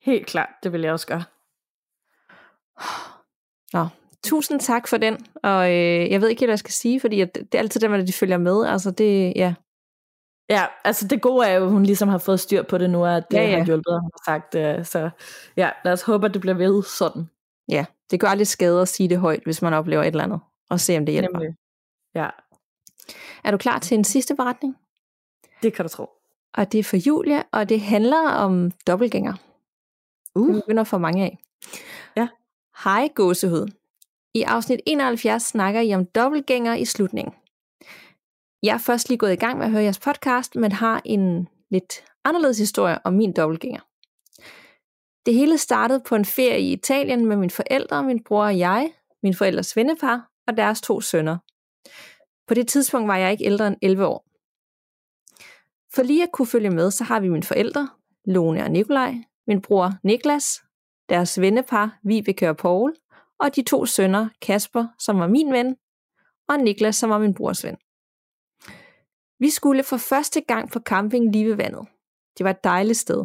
Helt 0.03 0.27
klart, 0.27 0.49
det 0.63 0.73
vil 0.73 0.81
jeg 0.81 0.93
også 0.93 1.07
gøre. 1.07 1.25
Nå, 3.73 3.87
tusind 4.25 4.61
tak 4.61 4.89
for 4.89 4.97
den, 4.97 5.27
og 5.43 5.71
øh, 5.71 6.11
jeg 6.11 6.21
ved 6.21 6.29
ikke 6.29 6.41
helt, 6.41 6.49
hvad 6.49 6.53
jeg 6.53 6.59
skal 6.59 6.73
sige, 6.73 7.01
fordi 7.01 7.21
at 7.21 7.35
det 7.35 7.55
er 7.55 7.59
altid 7.59 7.81
dem, 7.81 7.93
at 7.93 8.07
de 8.07 8.13
følger 8.13 8.39
med, 8.39 8.67
altså 8.67 8.91
det, 8.91 9.33
ja. 9.37 9.55
Ja, 10.51 10.67
altså 10.85 11.07
det 11.09 11.23
gode 11.23 11.47
er 11.47 11.53
jo, 11.55 11.65
at 11.65 11.71
hun 11.71 11.83
ligesom 11.83 12.09
har 12.09 12.19
fået 12.19 12.41
styr 12.41 12.63
på 12.63 12.79
det 12.79 12.91
nu, 12.91 13.05
at 13.07 13.25
det 13.31 13.37
Ja, 13.37 13.43
ja. 13.51 13.59
har 13.59 13.65
hjulpet, 13.65 13.87
og 13.87 14.01
hun 14.01 14.11
har 14.15 14.33
sagt 14.33 14.53
det, 14.53 14.87
så 14.87 15.11
ja, 15.57 15.71
lad 15.85 15.93
os 15.93 16.03
håbe, 16.03 16.27
at 16.27 16.33
det 16.35 16.41
bliver 16.41 16.55
ved 16.57 16.83
sådan. 16.83 17.31
Ja, 17.69 17.85
det 18.11 18.21
gør 18.21 18.29
aldrig 18.29 18.47
skade 18.47 18.81
at 18.83 18.89
sige 18.89 19.09
det 19.09 19.19
højt, 19.19 19.41
hvis 19.45 19.63
man 19.63 19.75
oplever 19.75 20.03
et 20.03 20.07
eller 20.07 20.25
andet, 20.25 20.41
og 20.71 20.81
se 20.81 20.97
om 20.99 21.07
det 21.07 21.13
hjælper. 21.13 21.39
Nemlig. 21.39 21.55
Ja, 22.15 22.29
Er 23.45 23.51
du 23.51 23.57
klar 23.57 23.79
til 23.79 23.95
en 23.99 24.05
sidste 24.05 24.35
beretning? 24.35 24.77
det 25.63 25.73
kan 25.75 25.85
du 25.85 25.89
tro. 25.89 26.09
Og 26.55 26.73
det 26.73 26.81
er 26.81 26.85
for 26.85 26.97
Julia, 26.97 27.43
og 27.53 27.69
det 27.69 27.81
handler 27.81 28.29
om 28.31 28.71
dobbeltgænger. 28.87 29.35
Uh. 30.35 30.55
Det 30.55 30.63
begynder 30.63 30.85
for 30.85 30.99
mange 30.99 31.25
af. 31.25 31.39
Ja. 32.17 32.29
Hej 32.85 33.09
gåsehud. 33.15 33.69
I 34.35 34.43
afsnit 34.43 34.81
71 34.87 35.43
snakker 35.43 35.81
I 35.81 35.95
om 35.95 36.07
dobbeltgænger 36.07 36.75
i 36.75 36.85
slutningen. 36.85 37.35
Jeg 38.63 38.75
er 38.75 38.79
først 38.79 39.09
lige 39.09 39.19
gået 39.19 39.33
i 39.33 39.37
gang 39.37 39.59
med 39.59 39.67
at 39.67 39.73
høre 39.73 39.83
jeres 39.83 39.99
podcast, 39.99 40.57
men 40.57 40.73
har 40.73 41.03
en 41.05 41.49
lidt 41.71 42.05
anderledes 42.25 42.59
historie 42.59 42.99
om 43.05 43.13
min 43.13 43.33
dobbeltgænger. 43.33 43.81
Det 45.27 45.35
hele 45.35 45.59
startede 45.59 46.03
på 46.07 46.15
en 46.15 46.25
ferie 46.25 46.61
i 46.61 46.73
Italien 46.73 47.27
med 47.27 47.37
mine 47.37 47.51
forældre, 47.51 48.03
min 48.03 48.25
bror 48.25 48.45
og 48.45 48.59
jeg, 48.59 48.93
min 49.23 49.35
forældres 49.35 49.77
vennepar 49.77 50.31
og 50.47 50.57
deres 50.57 50.81
to 50.81 51.01
sønner. 51.01 51.39
På 52.47 52.55
det 52.55 52.69
tidspunkt 52.69 53.09
var 53.09 53.17
jeg 53.17 53.33
ikke 53.33 53.45
ældre 53.45 53.67
end 53.67 53.77
11 53.83 54.07
år. 54.07 54.25
For 55.95 56.03
lige 56.03 56.23
at 56.23 56.33
kunne 56.33 56.47
følge 56.47 56.71
med, 56.71 56.91
så 56.91 57.05
har 57.05 57.21
vi 57.21 57.29
mine 57.29 57.43
forældre, 57.43 57.89
Lone 58.25 58.63
og 58.63 58.71
Nikolaj, 58.71 59.15
min 59.47 59.63
bror 59.63 59.93
Niklas, 60.03 60.63
deres 61.09 61.41
vennepar 61.41 61.99
Vibeke 62.03 62.49
og 62.49 62.57
Paul, 62.57 62.95
og 63.41 63.57
de 63.57 63.63
to 63.63 63.87
sønner 63.87 64.29
Kasper, 64.43 64.87
som 64.99 65.19
var 65.19 65.27
min 65.27 65.53
ven, 65.53 65.77
og 66.49 66.59
Niklas, 66.59 66.97
som 66.97 67.11
var 67.11 67.19
min 67.19 67.35
brors 67.35 67.65
ven. 67.65 67.77
Vi 69.39 69.51
skulle 69.51 69.83
for 69.83 69.97
første 69.97 70.41
gang 70.41 70.71
på 70.73 70.81
camping 70.81 71.33
lige 71.33 71.47
ved 71.47 71.55
vandet. 71.55 71.87
Det 72.39 72.45
var 72.45 72.51
et 72.51 72.65
dejligt 72.65 72.99
sted. 72.99 73.25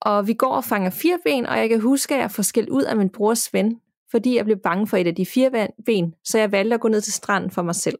Og 0.00 0.26
vi 0.26 0.34
går 0.34 0.54
og 0.54 0.64
fanger 0.64 0.90
fireben, 0.90 1.46
og 1.46 1.58
jeg 1.58 1.68
kan 1.68 1.80
huske, 1.80 2.14
at 2.14 2.20
jeg 2.20 2.30
får 2.30 2.42
skældt 2.42 2.70
ud 2.70 2.82
af 2.82 2.96
min 2.96 3.10
brors 3.10 3.54
ven, 3.54 3.80
fordi 4.10 4.36
jeg 4.36 4.44
blev 4.44 4.56
bange 4.56 4.86
for 4.86 4.96
et 4.96 5.06
af 5.06 5.14
de 5.14 5.26
fire 5.26 5.68
ben, 5.86 6.14
så 6.24 6.38
jeg 6.38 6.52
valgte 6.52 6.74
at 6.74 6.80
gå 6.80 6.88
ned 6.88 7.00
til 7.00 7.12
stranden 7.12 7.50
for 7.50 7.62
mig 7.62 7.74
selv. 7.74 7.98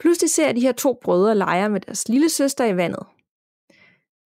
Pludselig 0.00 0.30
ser 0.30 0.46
jeg 0.46 0.56
de 0.56 0.60
her 0.60 0.72
to 0.72 0.98
brødre 1.02 1.34
lege 1.34 1.68
med 1.68 1.80
deres 1.80 2.08
lille 2.08 2.28
søster 2.28 2.64
i 2.64 2.76
vandet. 2.76 3.06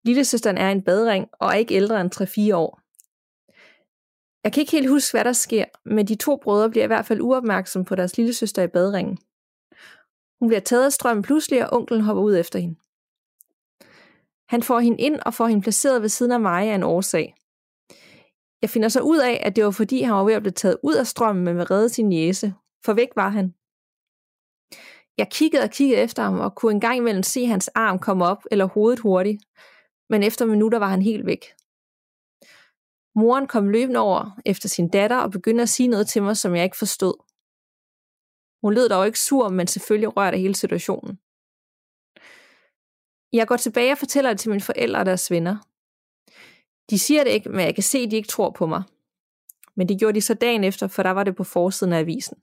Lillesøsteren 0.05 0.57
er 0.57 0.69
i 0.69 0.71
en 0.71 0.81
badring 0.81 1.27
og 1.33 1.47
er 1.47 1.53
ikke 1.53 1.75
ældre 1.75 2.01
end 2.01 2.51
3-4 2.51 2.55
år. 2.55 2.86
Jeg 4.43 4.53
kan 4.53 4.61
ikke 4.61 4.71
helt 4.71 4.89
huske, 4.89 5.13
hvad 5.15 5.23
der 5.23 5.33
sker, 5.33 5.65
men 5.85 6.07
de 6.07 6.15
to 6.15 6.35
brødre 6.35 6.69
bliver 6.69 6.83
i 6.83 6.87
hvert 6.87 7.05
fald 7.05 7.21
uopmærksomme 7.21 7.85
på 7.85 7.95
deres 7.95 8.17
lille 8.17 8.33
søster 8.33 8.63
i 8.63 8.67
badringen. 8.67 9.17
Hun 10.39 10.47
bliver 10.49 10.59
taget 10.59 10.85
af 10.85 10.93
strømmen 10.93 11.23
pludselig, 11.23 11.63
og 11.63 11.77
onklen 11.77 12.01
hopper 12.01 12.23
ud 12.23 12.37
efter 12.37 12.59
hende. 12.59 12.75
Han 14.49 14.63
får 14.63 14.79
hende 14.79 14.97
ind 14.97 15.19
og 15.25 15.33
får 15.33 15.47
hende 15.47 15.61
placeret 15.61 16.01
ved 16.01 16.09
siden 16.09 16.31
af 16.31 16.39
mig 16.39 16.69
af 16.69 16.75
en 16.75 16.83
årsag. 16.83 17.35
Jeg 18.61 18.69
finder 18.69 18.89
så 18.89 19.01
ud 19.01 19.17
af, 19.17 19.41
at 19.43 19.55
det 19.55 19.65
var 19.65 19.71
fordi, 19.71 20.01
han 20.01 20.15
var 20.15 20.23
ved 20.23 20.33
at 20.33 20.41
blive 20.41 20.51
taget 20.51 20.77
ud 20.83 20.95
af 20.95 21.07
strømmen, 21.07 21.45
men 21.45 21.57
vil 21.57 21.65
redde 21.65 21.89
sin 21.89 22.11
jæse. 22.11 22.53
For 22.85 22.93
væk 22.93 23.09
var 23.15 23.29
han. 23.29 23.53
Jeg 25.17 25.27
kiggede 25.31 25.63
og 25.63 25.69
kiggede 25.69 26.01
efter 26.01 26.23
ham, 26.23 26.39
og 26.39 26.55
kunne 26.55 26.71
engang 26.71 26.97
imellem 26.97 27.23
se 27.23 27.45
hans 27.45 27.67
arm 27.67 27.99
komme 27.99 28.25
op, 28.25 28.43
eller 28.51 28.65
hovedet 28.65 28.99
hurtigt. 28.99 29.43
Men 30.09 30.23
efter 30.23 30.45
minutter 30.45 30.79
var 30.79 30.87
han 30.87 31.01
helt 31.01 31.25
væk. 31.25 31.56
Moren 33.17 33.47
kom 33.47 33.69
løbende 33.69 33.99
over 33.99 34.39
efter 34.45 34.69
sin 34.69 34.89
datter 34.89 35.17
og 35.17 35.31
begyndte 35.31 35.61
at 35.61 35.69
sige 35.69 35.87
noget 35.87 36.07
til 36.07 36.23
mig, 36.23 36.37
som 36.37 36.55
jeg 36.55 36.63
ikke 36.63 36.77
forstod. 36.77 37.13
Hun 38.61 38.73
lød 38.73 38.89
dog 38.89 39.05
ikke 39.05 39.19
sur, 39.19 39.49
men 39.49 39.67
selvfølgelig 39.67 40.17
rørt 40.17 40.33
af 40.33 40.39
hele 40.39 40.55
situationen. 40.55 41.19
Jeg 43.33 43.47
går 43.47 43.57
tilbage 43.57 43.91
og 43.91 43.97
fortæller 43.97 44.29
det 44.29 44.39
til 44.39 44.49
mine 44.49 44.61
forældre 44.61 44.99
og 44.99 45.05
deres 45.05 45.31
venner. 45.31 45.57
De 46.89 46.99
siger 46.99 47.23
det 47.23 47.31
ikke, 47.31 47.49
men 47.49 47.59
jeg 47.59 47.75
kan 47.75 47.83
se, 47.83 47.97
at 47.97 48.11
de 48.11 48.15
ikke 48.15 48.27
tror 48.27 48.49
på 48.49 48.65
mig. 48.65 48.83
Men 49.75 49.89
det 49.89 49.99
gjorde 49.99 50.15
de 50.15 50.21
så 50.21 50.33
dagen 50.33 50.63
efter, 50.63 50.87
for 50.87 51.03
der 51.03 51.11
var 51.11 51.23
det 51.23 51.35
på 51.35 51.43
forsiden 51.43 51.93
af 51.93 51.99
avisen. 51.99 52.37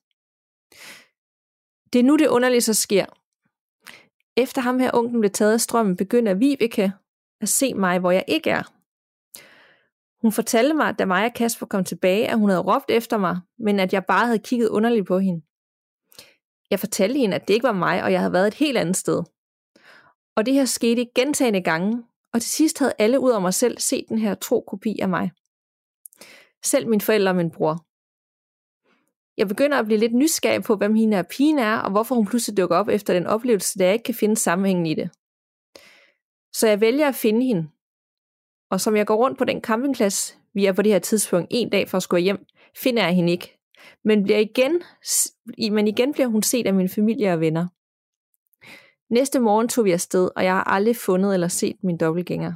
Det 1.93 1.99
er 1.99 2.05
nu 2.05 2.17
det 2.17 2.29
underlige 2.29 2.61
så 2.61 2.75
sker. 2.75 3.07
Efter 4.37 4.61
ham 4.63 4.79
her 4.79 4.91
ungen 4.95 5.21
blev 5.21 5.31
taget 5.31 5.53
af 5.53 5.61
strømmen, 5.61 5.97
begynder 5.97 6.35
Vibeke 6.35 6.93
at 7.41 7.49
se 7.49 7.75
mig, 7.75 7.99
hvor 7.99 8.11
jeg 8.11 8.25
ikke 8.29 8.51
er. 8.51 8.74
Hun 10.25 10.33
fortalte 10.33 10.75
mig, 10.75 10.89
at 10.89 10.99
da 10.99 11.05
mig 11.05 11.25
og 11.25 11.35
Kasper 11.35 11.67
kom 11.67 11.85
tilbage, 11.85 12.29
at 12.29 12.39
hun 12.39 12.49
havde 12.49 12.63
råbt 12.63 12.91
efter 12.91 13.19
mig, 13.19 13.41
men 13.59 13.81
at 13.81 13.93
jeg 13.93 14.05
bare 14.05 14.27
havde 14.27 14.39
kigget 14.39 14.69
underligt 14.69 15.07
på 15.07 15.19
hende. 15.19 15.43
Jeg 16.71 16.81
fortalte 16.81 17.19
hende, 17.19 17.37
at 17.37 17.49
det 17.49 17.55
ikke 17.55 17.67
var 17.67 17.73
mig, 17.73 18.03
og 18.03 18.13
jeg 18.13 18.21
havde 18.21 18.33
været 18.33 18.47
et 18.47 18.55
helt 18.55 18.79
andet 18.79 18.97
sted. 18.97 19.23
Og 20.37 20.47
det 20.47 20.55
her 20.55 20.65
skete 20.65 21.07
gentagende 21.15 21.63
gange, 21.63 22.03
og 22.33 22.41
til 22.41 22.51
sidst 22.51 22.79
havde 22.79 22.93
alle 22.99 23.21
ud 23.21 23.31
af 23.31 23.41
mig 23.41 23.55
selv 23.55 23.79
set 23.79 24.05
den 24.09 24.19
her 24.19 24.35
tro 24.35 24.61
kopi 24.61 24.99
af 25.03 25.09
mig. 25.09 25.31
Selv 26.65 26.89
mine 26.89 27.01
forældre 27.01 27.31
og 27.31 27.37
min 27.37 27.51
bror. 27.51 27.87
Jeg 29.37 29.49
begynder 29.49 29.79
at 29.79 29.87
blive 29.87 30.01
lidt 30.01 30.15
nysgerrig 30.15 30.63
på, 30.63 30.77
hvem 30.77 30.95
hende 30.95 31.17
er 31.17 31.23
pigen 31.23 31.59
er, 31.59 31.77
og 31.77 31.91
hvorfor 31.91 32.15
hun 32.15 32.27
pludselig 32.27 32.57
dukker 32.57 32.77
op 32.77 32.89
efter 32.89 33.15
den 33.15 33.27
oplevelse, 33.27 33.79
da 33.79 33.85
jeg 33.85 33.93
ikke 33.93 34.03
kan 34.03 34.15
finde 34.15 34.37
sammenhængen 34.37 34.87
i 34.87 34.95
det. 34.95 35.11
Så 36.53 36.69
jeg 36.69 36.81
vælger 36.81 37.09
at 37.09 37.15
finde 37.15 37.47
hende. 37.47 37.69
Og 38.75 38.81
som 38.81 38.97
jeg 38.97 39.07
går 39.07 39.17
rundt 39.17 39.39
på 39.39 39.45
den 39.45 39.61
campingplads, 39.61 40.39
vi 40.55 40.67
er 40.67 40.73
på 40.73 40.83
det 40.83 40.93
her 40.93 40.99
tidspunkt 40.99 41.47
en 41.51 41.71
dag 41.71 41.89
for 41.89 41.97
at 41.97 42.03
skulle 42.03 42.23
hjem, 42.23 42.47
finder 42.77 43.05
jeg 43.05 43.15
hende 43.15 43.33
ikke. 43.33 43.59
Men, 44.05 44.23
bliver 44.23 44.39
igen, 44.39 44.83
men 45.73 45.89
igen 45.89 46.13
bliver 46.13 46.27
hun 46.29 46.43
set 46.43 46.67
af 46.67 46.75
min 46.75 46.89
familie 46.89 47.33
og 47.33 47.41
venner. 47.41 47.67
Næste 49.15 49.41
morgen 49.41 49.69
tog 49.69 49.85
vi 49.85 49.93
afsted, 49.93 50.31
og 50.37 50.45
jeg 50.45 50.53
har 50.53 50.65
aldrig 50.65 50.97
fundet 50.97 51.35
eller 51.35 51.49
set 51.49 51.77
min 51.83 51.97
dobbeltgænger. 51.97 52.53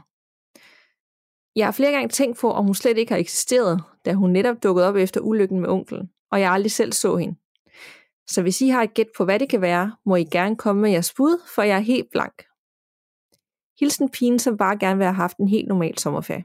Jeg 1.57 1.66
har 1.66 1.73
flere 1.73 1.93
gange 1.93 2.09
tænkt 2.09 2.39
på, 2.39 2.51
om 2.51 2.65
hun 2.65 2.74
slet 2.74 2.99
ikke 2.99 3.12
har 3.12 3.19
eksisteret, 3.19 3.82
da 4.05 4.12
hun 4.12 4.31
netop 4.31 4.62
dukkede 4.62 4.89
op 4.89 4.97
efter 4.97 5.20
ulykken 5.20 5.61
med 5.61 5.69
onkelen, 5.69 6.11
og 6.31 6.40
jeg 6.40 6.51
aldrig 6.51 6.73
selv 6.73 6.93
så 6.93 7.16
hende. 7.16 7.36
Så 8.31 8.43
hvis 8.43 8.61
I 8.61 8.69
har 8.69 8.82
et 8.82 8.95
gæt 8.95 9.09
på, 9.16 9.24
hvad 9.24 9.39
det 9.39 9.49
kan 9.49 9.61
være, 9.61 9.97
må 10.07 10.16
I 10.16 10.24
gerne 10.24 10.57
komme 10.57 10.82
med 10.82 10.90
jeres 10.90 11.15
bud, 11.15 11.40
for 11.55 11.62
jeg 11.62 11.77
er 11.77 11.81
helt 11.81 12.11
blank. 12.11 12.48
Hilsen 13.80 14.09
pigen, 14.10 14.38
som 14.38 14.56
bare 14.56 14.78
gerne 14.78 14.96
vil 14.96 15.05
have 15.05 15.14
haft 15.14 15.36
en 15.36 15.48
helt 15.48 15.68
normal 15.68 15.98
sommerferie. 15.98 16.44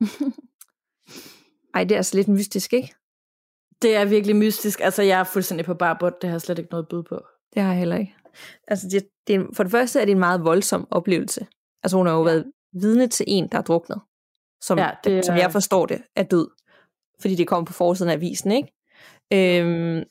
Ej, 1.74 1.84
det 1.84 1.92
er 1.92 1.96
altså 1.96 2.16
lidt 2.16 2.28
mystisk, 2.28 2.72
ikke? 2.72 2.94
Det 3.82 3.96
er 3.96 4.04
virkelig 4.04 4.36
mystisk. 4.36 4.80
Altså, 4.80 5.02
jeg 5.02 5.20
er 5.20 5.24
fuldstændig 5.24 5.66
på 5.66 5.74
bare 5.74 5.96
bund. 6.00 6.14
Det 6.20 6.30
har 6.30 6.34
jeg 6.34 6.40
slet 6.40 6.58
ikke 6.58 6.70
noget 6.70 6.88
bud 6.88 7.02
på. 7.02 7.22
Det 7.54 7.62
har 7.62 7.68
jeg 7.68 7.78
heller 7.78 7.96
ikke. 7.96 8.14
Altså, 8.68 8.88
det, 8.88 9.08
det, 9.26 9.46
for 9.56 9.62
det 9.62 9.70
første 9.70 10.00
er 10.00 10.04
det 10.04 10.12
en 10.12 10.18
meget 10.18 10.44
voldsom 10.44 10.86
oplevelse. 10.90 11.46
Altså, 11.82 11.96
hun 11.96 12.06
har 12.06 12.14
jo 12.14 12.26
ja. 12.26 12.32
været 12.32 12.52
vidne 12.72 13.08
til 13.08 13.26
en, 13.28 13.48
der 13.48 13.58
er 13.58 13.62
druknet. 13.62 14.00
Som, 14.62 14.78
ja, 14.78 14.90
det, 15.04 15.18
er... 15.18 15.22
som 15.22 15.36
jeg 15.36 15.52
forstår 15.52 15.86
det, 15.86 16.02
er 16.16 16.22
død. 16.22 16.48
Fordi 17.20 17.34
det 17.34 17.48
kom 17.48 17.64
på 17.64 17.72
forsiden 17.72 18.10
af 18.10 18.14
avisen, 18.14 18.52
ikke? 18.52 18.72
Øhm, 19.32 20.04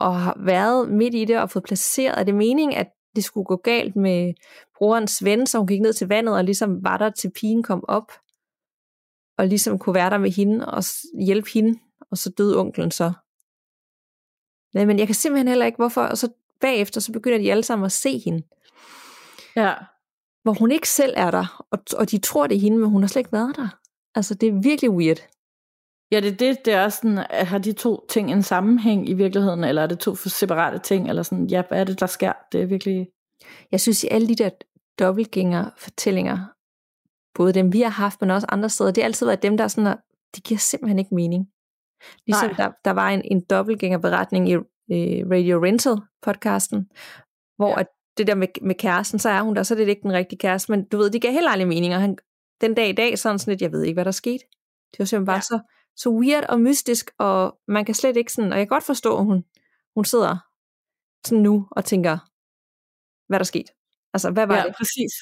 og 0.00 0.20
har 0.20 0.36
været 0.38 0.90
midt 0.90 1.14
i 1.14 1.24
det 1.24 1.40
og 1.40 1.50
fået 1.50 1.64
placeret. 1.64 2.20
Er 2.20 2.24
det 2.24 2.34
meningen, 2.34 2.78
at 2.78 2.92
det 3.16 3.24
skulle 3.24 3.44
gå 3.44 3.56
galt 3.56 3.96
med 3.96 4.34
brorens 4.78 5.24
ven, 5.24 5.46
så 5.46 5.58
hun 5.58 5.66
gik 5.66 5.80
ned 5.80 5.92
til 5.92 6.08
vandet 6.08 6.34
og 6.34 6.44
ligesom 6.44 6.84
var 6.84 6.96
der 6.96 7.10
til 7.10 7.30
pigen 7.30 7.62
kom 7.62 7.84
op? 7.88 8.12
Og 9.38 9.46
ligesom 9.46 9.78
kunne 9.78 9.94
være 9.94 10.10
der 10.10 10.18
med 10.18 10.30
hende 10.30 10.66
og 10.66 10.84
hjælpe 11.20 11.50
hende, 11.54 11.80
og 12.10 12.18
så 12.18 12.30
døde 12.30 12.58
onklen 12.58 12.90
så. 12.90 13.12
Nej, 14.74 14.84
men 14.84 14.98
jeg 14.98 15.06
kan 15.06 15.14
simpelthen 15.14 15.48
heller 15.48 15.66
ikke, 15.66 15.76
hvorfor. 15.76 16.02
Og 16.02 16.18
så 16.18 16.28
bagefter, 16.60 17.00
så 17.00 17.12
begynder 17.12 17.38
de 17.38 17.50
alle 17.50 17.62
sammen 17.62 17.86
at 17.86 17.92
se 17.92 18.18
hende. 18.18 18.42
Ja. 19.56 19.74
Hvor 20.42 20.52
hun 20.52 20.70
ikke 20.70 20.88
selv 20.88 21.14
er 21.16 21.30
der, 21.30 21.66
og, 21.70 21.78
og 21.96 22.10
de 22.10 22.18
tror, 22.18 22.46
det 22.46 22.56
er 22.56 22.60
hende, 22.60 22.78
men 22.78 22.90
hun 22.90 23.02
har 23.02 23.08
slet 23.08 23.20
ikke 23.20 23.32
været 23.32 23.56
der. 23.56 23.68
Altså, 24.14 24.34
det 24.34 24.48
er 24.48 24.62
virkelig 24.62 24.90
weird. 24.90 25.18
Ja, 26.12 26.20
det 26.20 26.32
er 26.32 26.36
det, 26.36 26.64
det 26.64 26.74
er 26.74 26.84
også 26.84 26.98
sådan, 27.02 27.26
at 27.30 27.46
har 27.46 27.58
de 27.58 27.72
to 27.72 28.06
ting 28.08 28.32
en 28.32 28.42
sammenhæng 28.42 29.08
i 29.08 29.12
virkeligheden, 29.12 29.64
eller 29.64 29.82
er 29.82 29.86
det 29.86 29.98
to 29.98 30.14
separate 30.14 30.78
ting, 30.78 31.08
eller 31.08 31.22
sådan, 31.22 31.46
ja, 31.46 31.62
hvad 31.68 31.80
er 31.80 31.84
det, 31.84 32.00
der 32.00 32.06
sker? 32.06 32.32
Det 32.52 32.62
er 32.62 32.66
virkelig... 32.66 33.08
Jeg 33.72 33.80
synes, 33.80 34.04
i 34.04 34.08
alle 34.10 34.28
de 34.28 34.34
der 34.34 34.50
dobbeltgænger 34.98 35.70
fortællinger, 35.76 36.38
både 37.34 37.52
dem 37.52 37.72
vi 37.72 37.80
har 37.80 37.90
haft, 37.90 38.20
men 38.20 38.30
også 38.30 38.46
andre 38.50 38.68
steder, 38.68 38.90
det 38.90 39.02
har 39.02 39.06
altid 39.08 39.26
været 39.26 39.42
dem, 39.42 39.56
der 39.56 39.64
er 39.64 39.68
sådan, 39.68 39.86
at 39.86 39.98
det 40.34 40.44
giver 40.44 40.58
simpelthen 40.58 40.98
ikke 40.98 41.14
mening. 41.14 41.46
Ligesom 42.26 42.54
der, 42.54 42.70
der 42.84 42.90
var 42.90 43.08
en, 43.08 43.22
en 43.24 43.44
dobbeltgængerberetning 43.50 44.48
i 44.48 44.54
øh, 44.54 45.30
Radio 45.30 45.64
Rental 45.64 45.96
podcasten, 46.22 46.88
hvor 47.56 47.68
ja. 47.68 47.80
at 47.80 47.86
det 48.18 48.26
der 48.26 48.34
med, 48.34 48.48
med 48.62 48.74
kæresten, 48.74 49.18
så 49.18 49.28
er 49.28 49.42
hun 49.42 49.56
der, 49.56 49.62
så 49.62 49.74
er 49.74 49.78
det 49.78 49.88
ikke 49.88 50.02
den 50.02 50.12
rigtige 50.12 50.38
kæreste, 50.38 50.72
men 50.72 50.84
du 50.88 50.96
ved, 50.96 51.10
det 51.10 51.22
gav 51.22 51.32
heller 51.32 51.50
aldrig 51.50 51.68
mening, 51.68 51.94
og 51.94 52.00
han, 52.00 52.18
den 52.60 52.74
dag 52.74 52.88
i 52.88 52.92
dag, 52.92 53.18
sådan 53.18 53.38
sådan 53.38 53.52
lidt, 53.52 53.62
jeg 53.62 53.72
ved 53.72 53.82
ikke, 53.82 53.96
hvad 53.96 54.04
der 54.04 54.10
skete. 54.10 54.44
Det 54.92 54.98
var 54.98 55.04
simpelthen 55.04 55.26
bare 55.26 55.36
ja. 55.36 55.40
så, 55.40 55.60
så 56.00 56.10
weird 56.10 56.44
og 56.48 56.60
mystisk, 56.60 57.10
og 57.18 57.58
man 57.68 57.84
kan 57.84 57.94
slet 57.94 58.16
ikke 58.16 58.32
sådan, 58.32 58.52
og 58.52 58.58
jeg 58.58 58.66
kan 58.66 58.74
godt 58.74 58.84
forstå, 58.84 59.18
at 59.18 59.24
hun, 59.24 59.44
hun 59.94 60.04
sidder 60.04 60.36
sådan 61.26 61.42
nu 61.42 61.68
og 61.70 61.84
tænker, 61.84 62.18
hvad 63.28 63.38
der 63.38 63.44
skete. 63.44 63.72
Altså, 64.14 64.30
hvad 64.30 64.46
var 64.46 64.56
ja, 64.56 64.62
det? 64.62 64.74
præcis. 64.76 65.12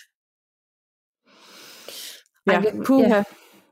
Ja, 2.47 2.53
Ej, 2.53 3.17
ja 3.17 3.25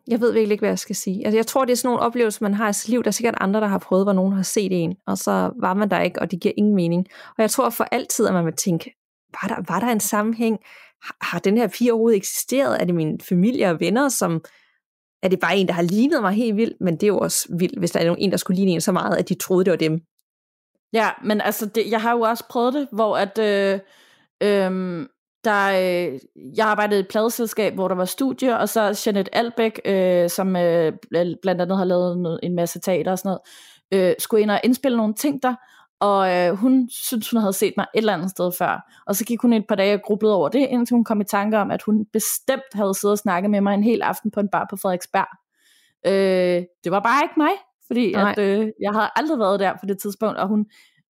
jeg 0.09 0.21
ved 0.21 0.33
virkelig 0.33 0.53
ikke, 0.53 0.63
hvad 0.63 0.71
jeg 0.71 0.79
skal 0.79 0.97
sige. 0.97 1.25
Altså, 1.25 1.37
jeg 1.37 1.47
tror, 1.47 1.65
det 1.65 1.73
er 1.73 1.77
sådan 1.77 1.89
nogle 1.89 2.03
oplevelser, 2.03 2.39
man 2.43 2.55
har 2.55 2.69
i 2.69 2.73
sit 2.73 2.89
liv. 2.89 3.03
Der 3.03 3.09
er 3.09 3.13
sikkert 3.13 3.35
andre, 3.41 3.61
der 3.61 3.67
har 3.67 3.79
prøvet, 3.79 4.05
hvor 4.05 4.13
nogen 4.13 4.33
har 4.33 4.43
set 4.43 4.83
en, 4.83 4.97
og 5.07 5.19
så 5.19 5.53
var 5.61 5.75
man 5.75 5.91
der 5.91 6.01
ikke, 6.01 6.21
og 6.21 6.31
det 6.31 6.41
giver 6.41 6.55
ingen 6.57 6.75
mening. 6.75 7.07
Og 7.29 7.43
jeg 7.43 7.51
tror 7.51 7.71
for 7.71 7.85
altid, 7.85 8.27
at 8.27 8.35
man 8.35 8.45
vil 8.45 8.57
tænke, 8.57 8.95
var 9.43 9.49
der, 9.49 9.73
var 9.73 9.81
der 9.81 9.87
en 9.87 10.01
sammenhæng? 10.01 10.59
Har, 11.03 11.17
har 11.21 11.39
den 11.39 11.57
her 11.57 11.69
pige 11.69 11.93
overhovedet 11.93 12.17
eksisteret? 12.17 12.81
Er 12.81 12.85
det 12.85 12.95
min 12.95 13.21
familie 13.21 13.71
og 13.71 13.81
venner, 13.81 14.09
som... 14.09 14.45
Er 15.23 15.29
det 15.29 15.41
bare 15.41 15.57
en, 15.57 15.67
der 15.67 15.73
har 15.73 15.83
lignet 15.83 16.23
mig 16.23 16.33
helt 16.33 16.57
vildt? 16.57 16.81
Men 16.81 16.95
det 16.95 17.03
er 17.03 17.07
jo 17.07 17.19
også 17.19 17.49
vildt, 17.59 17.79
hvis 17.79 17.91
der 17.91 18.01
er 18.01 18.15
en, 18.19 18.31
der 18.31 18.37
skulle 18.37 18.57
ligne 18.57 18.73
en 18.73 18.81
så 18.81 18.93
meget, 18.93 19.17
at 19.17 19.29
de 19.29 19.35
troede, 19.35 19.65
det 19.65 19.71
var 19.71 19.77
dem. 19.77 20.01
Ja, 20.93 21.11
men 21.25 21.41
altså, 21.41 21.67
det, 21.67 21.91
jeg 21.91 22.03
har 22.03 22.13
jo 22.13 22.21
også 22.21 22.45
prøvet 22.51 22.75
det, 22.75 22.89
hvor 22.93 23.17
at... 23.17 23.39
Øh, 23.39 23.81
øh, 24.43 25.07
der, 25.45 25.67
øh, 25.69 26.19
jeg 26.57 26.67
arbejdede 26.67 27.01
i 27.01 27.03
et 27.03 27.09
pladeselskab, 27.09 27.75
hvor 27.75 27.89
der 27.89 27.95
var 27.95 28.05
studier, 28.05 28.55
og 28.55 28.69
så 28.69 29.03
Janet 29.07 29.29
Albæk, 29.33 29.81
øh, 29.85 30.31
som 30.31 30.57
øh, 30.57 30.93
blandt 31.43 31.61
andet 31.61 31.77
har 31.77 31.85
lavet 31.85 32.41
en 32.43 32.55
masse 32.55 32.81
teater 32.81 33.11
og 33.11 33.19
sådan 33.19 33.29
noget, 33.29 34.11
øh, 34.11 34.15
skulle 34.19 34.43
ind 34.43 34.51
og 34.51 34.61
indspille 34.65 34.97
nogle 34.97 35.15
ting 35.15 35.43
der, 35.43 35.55
og 36.01 36.35
øh, 36.35 36.53
hun 36.53 36.89
syntes, 36.93 37.31
hun 37.31 37.41
havde 37.41 37.53
set 37.53 37.75
mig 37.77 37.87
et 37.95 37.99
eller 37.99 38.15
andet 38.15 38.31
sted 38.31 38.53
før. 38.59 38.91
Og 39.07 39.17
så 39.17 39.25
gik 39.25 39.41
hun 39.43 39.53
et 39.53 39.65
par 39.69 39.75
dage 39.75 39.95
og 39.95 40.01
grublede 40.05 40.35
over 40.35 40.49
det, 40.49 40.59
indtil 40.71 40.95
hun 40.95 41.05
kom 41.05 41.21
i 41.21 41.25
tanke 41.25 41.59
om, 41.59 41.71
at 41.71 41.83
hun 41.83 42.07
bestemt 42.13 42.75
havde 42.75 42.95
siddet 42.95 43.13
og 43.13 43.19
snakket 43.19 43.51
med 43.51 43.61
mig 43.61 43.75
en 43.75 43.85
hel 43.85 44.03
aften 44.03 44.31
på 44.31 44.41
en 44.41 44.49
bar 44.49 44.67
på 44.71 44.77
Frederiksberg. 44.77 45.29
Øh, 46.07 46.63
det 46.85 46.93
var 46.93 47.01
bare 47.01 47.25
ikke 47.25 47.35
mig, 47.37 47.51
fordi 47.87 48.15
at, 48.15 48.39
øh, 48.39 48.69
jeg 48.83 48.93
havde 48.93 49.11
aldrig 49.17 49.39
været 49.39 49.61
der 49.61 49.73
på 49.81 49.87
det 49.87 49.99
tidspunkt, 49.99 50.39
og 50.39 50.49
hun 50.49 50.67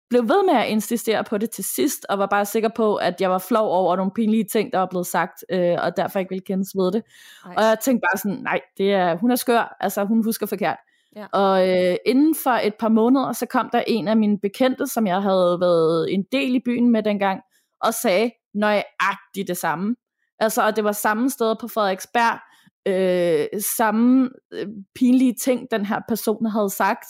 blev 0.10 0.22
ved 0.22 0.46
med 0.46 0.54
at 0.54 0.68
insistere 0.68 1.24
på 1.24 1.38
det 1.38 1.50
til 1.50 1.64
sidst, 1.64 2.06
og 2.10 2.20
var 2.20 2.26
bare 2.26 2.46
sikker 2.46 2.70
på, 2.76 2.96
at 2.96 3.22
jeg 3.22 3.30
var 3.30 3.38
flov 3.38 3.68
over 3.70 3.96
nogle 3.96 4.12
pinlige 4.16 4.44
ting, 4.44 4.72
der 4.74 4.80
var 4.80 4.86
blevet 4.86 5.08
sagt, 5.08 5.44
øh, 5.52 5.78
og 5.82 5.98
derfor 5.98 6.20
ikke 6.20 6.30
ville 6.30 6.46
kendes 6.46 6.70
ved 6.76 6.92
det. 6.92 7.04
Ej. 7.46 7.54
Og 7.58 7.64
jeg 7.64 7.78
tænkte 7.84 8.08
bare 8.12 8.18
sådan, 8.18 8.38
nej, 8.38 8.60
det 8.78 8.94
er, 8.94 9.18
hun 9.18 9.32
er 9.32 9.36
skør, 9.36 9.78
altså 9.80 10.04
hun 10.06 10.24
husker 10.24 10.46
forkert. 10.46 10.78
Ja. 11.16 11.26
Og 11.32 11.70
øh, 11.70 11.96
inden 12.06 12.36
for 12.44 12.50
et 12.52 12.76
par 12.80 12.90
måneder, 12.90 13.34
så 13.34 13.46
kom 13.46 13.70
der 13.72 13.84
en 13.88 14.08
af 14.08 14.18
mine 14.18 14.40
bekendte, 14.40 14.88
som 14.88 15.08
jeg 15.08 15.22
havde 15.22 15.58
været 15.60 16.14
en 16.14 16.24
del 16.32 16.56
i 16.56 16.62
byen 16.66 16.90
med 16.90 17.04
dengang, 17.04 17.42
og 17.82 17.94
sagde 17.94 18.32
nøjagtigt 18.54 19.48
det 19.48 19.58
samme. 19.58 19.96
Altså, 20.40 20.66
og 20.66 20.76
det 20.76 20.84
var 20.84 20.92
samme 20.92 21.30
sted 21.30 21.56
på 21.62 21.68
Frederiksberg, 21.68 22.40
øh, 22.88 23.62
samme 23.78 24.30
øh, 24.54 24.68
pinlige 24.96 25.34
ting, 25.34 25.68
den 25.72 25.86
her 25.86 26.00
person 26.08 26.46
havde 26.46 26.70
sagt 26.70 27.08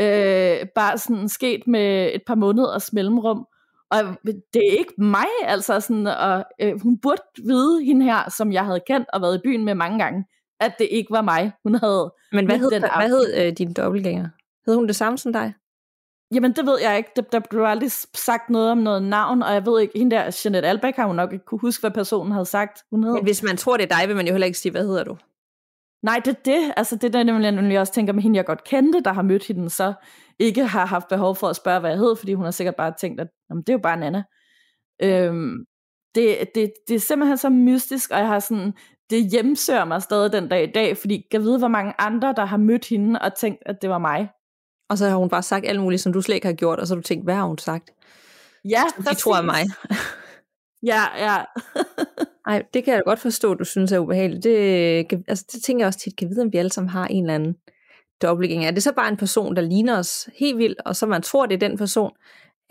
øh, 0.00 0.66
bare 0.74 0.98
sådan 0.98 1.28
sket 1.28 1.66
med 1.66 2.10
et 2.14 2.22
par 2.26 2.34
måneders 2.34 2.92
mellemrum. 2.92 3.46
Og 3.90 3.98
det 4.24 4.62
er 4.70 4.78
ikke 4.78 4.94
mig, 4.98 5.26
altså 5.42 5.80
sådan, 5.80 6.06
og 6.06 6.44
øh, 6.60 6.80
hun 6.82 6.98
burde 6.98 7.22
vide 7.44 7.84
hende 7.84 8.04
her, 8.04 8.30
som 8.30 8.52
jeg 8.52 8.64
havde 8.64 8.80
kendt 8.86 9.08
og 9.12 9.22
været 9.22 9.36
i 9.36 9.40
byen 9.44 9.64
med 9.64 9.74
mange 9.74 9.98
gange, 9.98 10.24
at 10.60 10.78
det 10.78 10.88
ikke 10.90 11.10
var 11.10 11.22
mig, 11.22 11.52
hun 11.62 11.74
havde. 11.74 12.12
Men 12.32 12.46
hvad 12.46 12.58
hed, 12.58 12.70
den 12.70 12.84
hvad 12.96 13.08
hed 13.08 13.46
øh, 13.46 13.52
din 13.52 13.72
dobbeltgænger? 13.72 14.28
Hed 14.66 14.74
hun 14.74 14.86
det 14.86 14.96
samme 14.96 15.18
som 15.18 15.32
dig? 15.32 15.54
Jamen, 16.34 16.52
det 16.52 16.66
ved 16.66 16.80
jeg 16.80 16.96
ikke. 16.96 17.10
Der, 17.16 17.22
der 17.22 17.40
blev 17.50 17.62
aldrig 17.62 17.90
sagt 18.14 18.50
noget 18.50 18.70
om 18.70 18.78
noget 18.78 19.02
navn, 19.02 19.42
og 19.42 19.54
jeg 19.54 19.66
ved 19.66 19.80
ikke, 19.80 19.98
hende 19.98 20.16
der, 20.16 20.40
Jeanette 20.44 20.68
Albeck, 20.68 20.96
har 20.96 21.06
hun 21.06 21.16
nok 21.16 21.32
ikke 21.32 21.44
kunne 21.44 21.60
huske, 21.60 21.80
hvad 21.80 21.90
personen 21.90 22.32
havde 22.32 22.46
sagt, 22.46 22.82
hun 22.90 23.04
hed. 23.04 23.12
Men 23.12 23.24
hvis 23.24 23.42
man 23.42 23.56
tror, 23.56 23.76
det 23.76 23.92
er 23.92 23.98
dig, 23.98 24.08
vil 24.08 24.16
man 24.16 24.26
jo 24.26 24.32
heller 24.32 24.46
ikke 24.46 24.58
sige, 24.58 24.72
hvad 24.72 24.86
hedder 24.86 25.04
du? 25.04 25.16
Nej, 26.02 26.20
det 26.24 26.30
er 26.30 26.40
det. 26.44 26.72
Altså, 26.76 26.96
det 26.96 27.04
er 27.04 27.08
der 27.10 27.22
nemlig, 27.22 27.52
nemlig 27.52 27.80
også 27.80 27.92
tænker 27.92 28.12
med 28.12 28.22
hende, 28.22 28.36
jeg 28.36 28.44
godt 28.44 28.64
kendte, 28.64 29.00
der 29.00 29.12
har 29.12 29.22
mødt 29.22 29.46
hende, 29.46 29.70
så 29.70 29.92
ikke 30.38 30.66
har 30.66 30.86
haft 30.86 31.08
behov 31.08 31.36
for 31.36 31.48
at 31.48 31.56
spørge, 31.56 31.80
hvad 31.80 31.90
jeg 31.90 31.98
hed, 31.98 32.16
fordi 32.16 32.34
hun 32.34 32.44
har 32.44 32.52
sikkert 32.52 32.76
bare 32.76 32.94
tænkt, 33.00 33.20
at 33.20 33.28
jamen, 33.50 33.62
det 33.62 33.68
er 33.68 33.74
jo 33.74 33.78
bare 33.78 33.96
Nana. 33.96 34.22
Øhm, 35.02 35.64
det, 36.14 36.36
det, 36.54 36.72
det 36.88 36.94
er 36.94 37.00
simpelthen 37.00 37.38
så 37.38 37.50
mystisk, 37.50 38.10
og 38.10 38.18
jeg 38.18 38.26
har 38.26 38.38
sådan, 38.38 38.72
det 39.12 39.30
hjemsøger 39.30 39.84
mig 39.84 40.02
stadig 40.02 40.32
den 40.32 40.48
dag 40.48 40.68
i 40.68 40.72
dag, 40.72 40.96
fordi 40.96 41.26
jeg 41.32 41.42
ved, 41.42 41.58
hvor 41.58 41.68
mange 41.68 41.94
andre, 41.98 42.34
der 42.36 42.44
har 42.44 42.56
mødt 42.56 42.88
hende 42.88 43.20
og 43.20 43.34
tænkt, 43.34 43.62
at 43.66 43.82
det 43.82 43.90
var 43.90 43.98
mig. 43.98 44.28
Og 44.88 44.98
så 44.98 45.08
har 45.08 45.16
hun 45.16 45.28
bare 45.28 45.42
sagt 45.42 45.66
alt 45.66 45.80
muligt, 45.80 46.02
som 46.02 46.12
du 46.12 46.20
slet 46.20 46.34
ikke 46.34 46.46
har 46.46 46.54
gjort, 46.54 46.78
og 46.78 46.86
så 46.86 46.94
har 46.94 47.00
du 47.00 47.06
tænkt, 47.06 47.24
hvad 47.24 47.34
har 47.34 47.44
hun 47.44 47.58
sagt? 47.58 47.90
Ja, 48.64 48.82
De 49.10 49.14
tror 49.14 49.36
af 49.36 49.44
mig. 49.44 49.64
ja, 50.82 51.02
ja. 51.18 51.36
Ej, 52.46 52.62
det 52.74 52.84
kan 52.84 52.94
jeg 52.94 53.02
godt 53.06 53.18
forstå, 53.18 53.54
du 53.54 53.64
synes 53.64 53.92
er 53.92 53.98
ubehageligt. 53.98 54.44
Det, 54.44 55.24
altså, 55.28 55.44
det 55.52 55.62
tænker 55.62 55.84
jeg 55.84 55.86
også 55.86 55.98
tit, 55.98 56.16
kan 56.16 56.28
vide, 56.28 56.42
om 56.42 56.52
vi 56.52 56.58
alle 56.58 56.72
sammen 56.72 56.88
har 56.90 57.06
en 57.06 57.24
eller 57.24 57.34
anden 57.34 57.56
dobbeltgænger. 58.22 58.68
Er 58.68 58.72
det 58.72 58.82
så 58.82 58.92
bare 58.92 59.08
en 59.08 59.16
person, 59.16 59.56
der 59.56 59.62
ligner 59.62 59.98
os 59.98 60.28
helt 60.38 60.58
vildt, 60.58 60.80
og 60.84 60.96
så 60.96 61.06
man 61.06 61.22
tror, 61.22 61.46
det 61.46 61.54
er 61.54 61.68
den 61.68 61.78
person? 61.78 62.12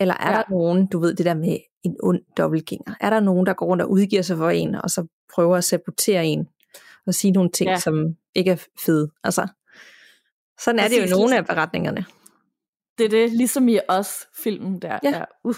Eller 0.00 0.14
er 0.14 0.30
Ja. 0.30 0.36
ja. 0.36 0.36
der 0.36 0.50
nogen, 0.50 0.86
du 0.86 0.98
ved 1.00 1.14
det 1.14 1.26
der 1.26 1.34
med 1.34 1.58
en 1.82 1.96
ond 2.02 2.20
dobbeltgænger? 2.36 2.94
Er 3.00 3.10
der 3.10 3.20
nogen, 3.20 3.46
der 3.46 3.52
går 3.52 3.66
rundt 3.66 3.82
og 3.82 3.90
udgiver 3.90 4.22
sig 4.22 4.36
for 4.36 4.50
en, 4.50 4.74
og 4.74 4.90
så 4.90 5.06
prøver 5.34 5.56
at 5.56 5.64
sabotere 5.64 6.26
en, 6.26 6.48
og 7.06 7.14
sige 7.14 7.30
nogle 7.30 7.50
ting, 7.50 7.68
Ja. 7.68 7.72
ja. 7.72 7.78
som 7.80 8.16
ikke 8.34 8.50
er 8.50 8.64
fede? 8.84 9.10
Altså, 9.24 9.48
sådan 10.60 10.78
er 10.78 10.88
det 10.88 10.96
jo 10.96 11.00
i 11.00 11.02
Præcis. 11.02 11.16
nogle 11.16 11.36
af 11.36 11.46
beretningerne. 11.46 12.04
Det 12.98 13.04
er 13.04 13.08
det, 13.08 13.30
ligesom 13.32 13.68
i 13.68 13.78
os 13.88 14.26
filmen 14.42 14.82
der. 14.82 14.98
Ja. 15.02 15.10
ja. 15.10 15.24
Uh. 15.44 15.54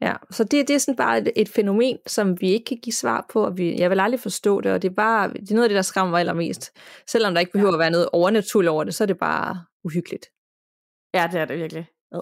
Ja, 0.00 0.14
så 0.30 0.44
det, 0.44 0.68
det 0.68 0.74
er 0.74 0.78
sådan 0.78 0.96
bare 0.96 1.18
et, 1.18 1.32
et 1.36 1.48
fænomen, 1.48 1.98
som 2.06 2.40
vi 2.40 2.50
ikke 2.50 2.64
kan 2.64 2.76
give 2.82 2.92
svar 2.94 3.26
på, 3.32 3.44
og 3.44 3.58
vi, 3.58 3.78
jeg 3.80 3.90
vil 3.90 4.00
aldrig 4.00 4.20
forstå 4.20 4.60
det, 4.60 4.72
og 4.72 4.82
det 4.82 4.90
er 4.90 4.94
bare, 4.94 5.32
det 5.32 5.50
er 5.50 5.54
noget 5.54 5.64
af 5.64 5.68
det, 5.68 5.76
der 5.76 5.82
skræmmer 5.82 6.10
mig 6.10 6.20
allermest. 6.20 6.70
Selvom 7.06 7.34
der 7.34 7.40
ikke 7.40 7.52
behøver 7.52 7.72
at 7.72 7.78
være 7.78 7.90
noget 7.90 8.08
overnaturligt 8.12 8.70
over 8.70 8.84
det, 8.84 8.94
så 8.94 9.04
er 9.04 9.06
det 9.06 9.18
bare 9.18 9.64
uhyggeligt. 9.84 10.26
ja, 11.14 11.28
det 11.32 11.40
er 11.40 11.44
det 11.44 11.58
virkelig. 11.58 11.86
Ad. 12.12 12.20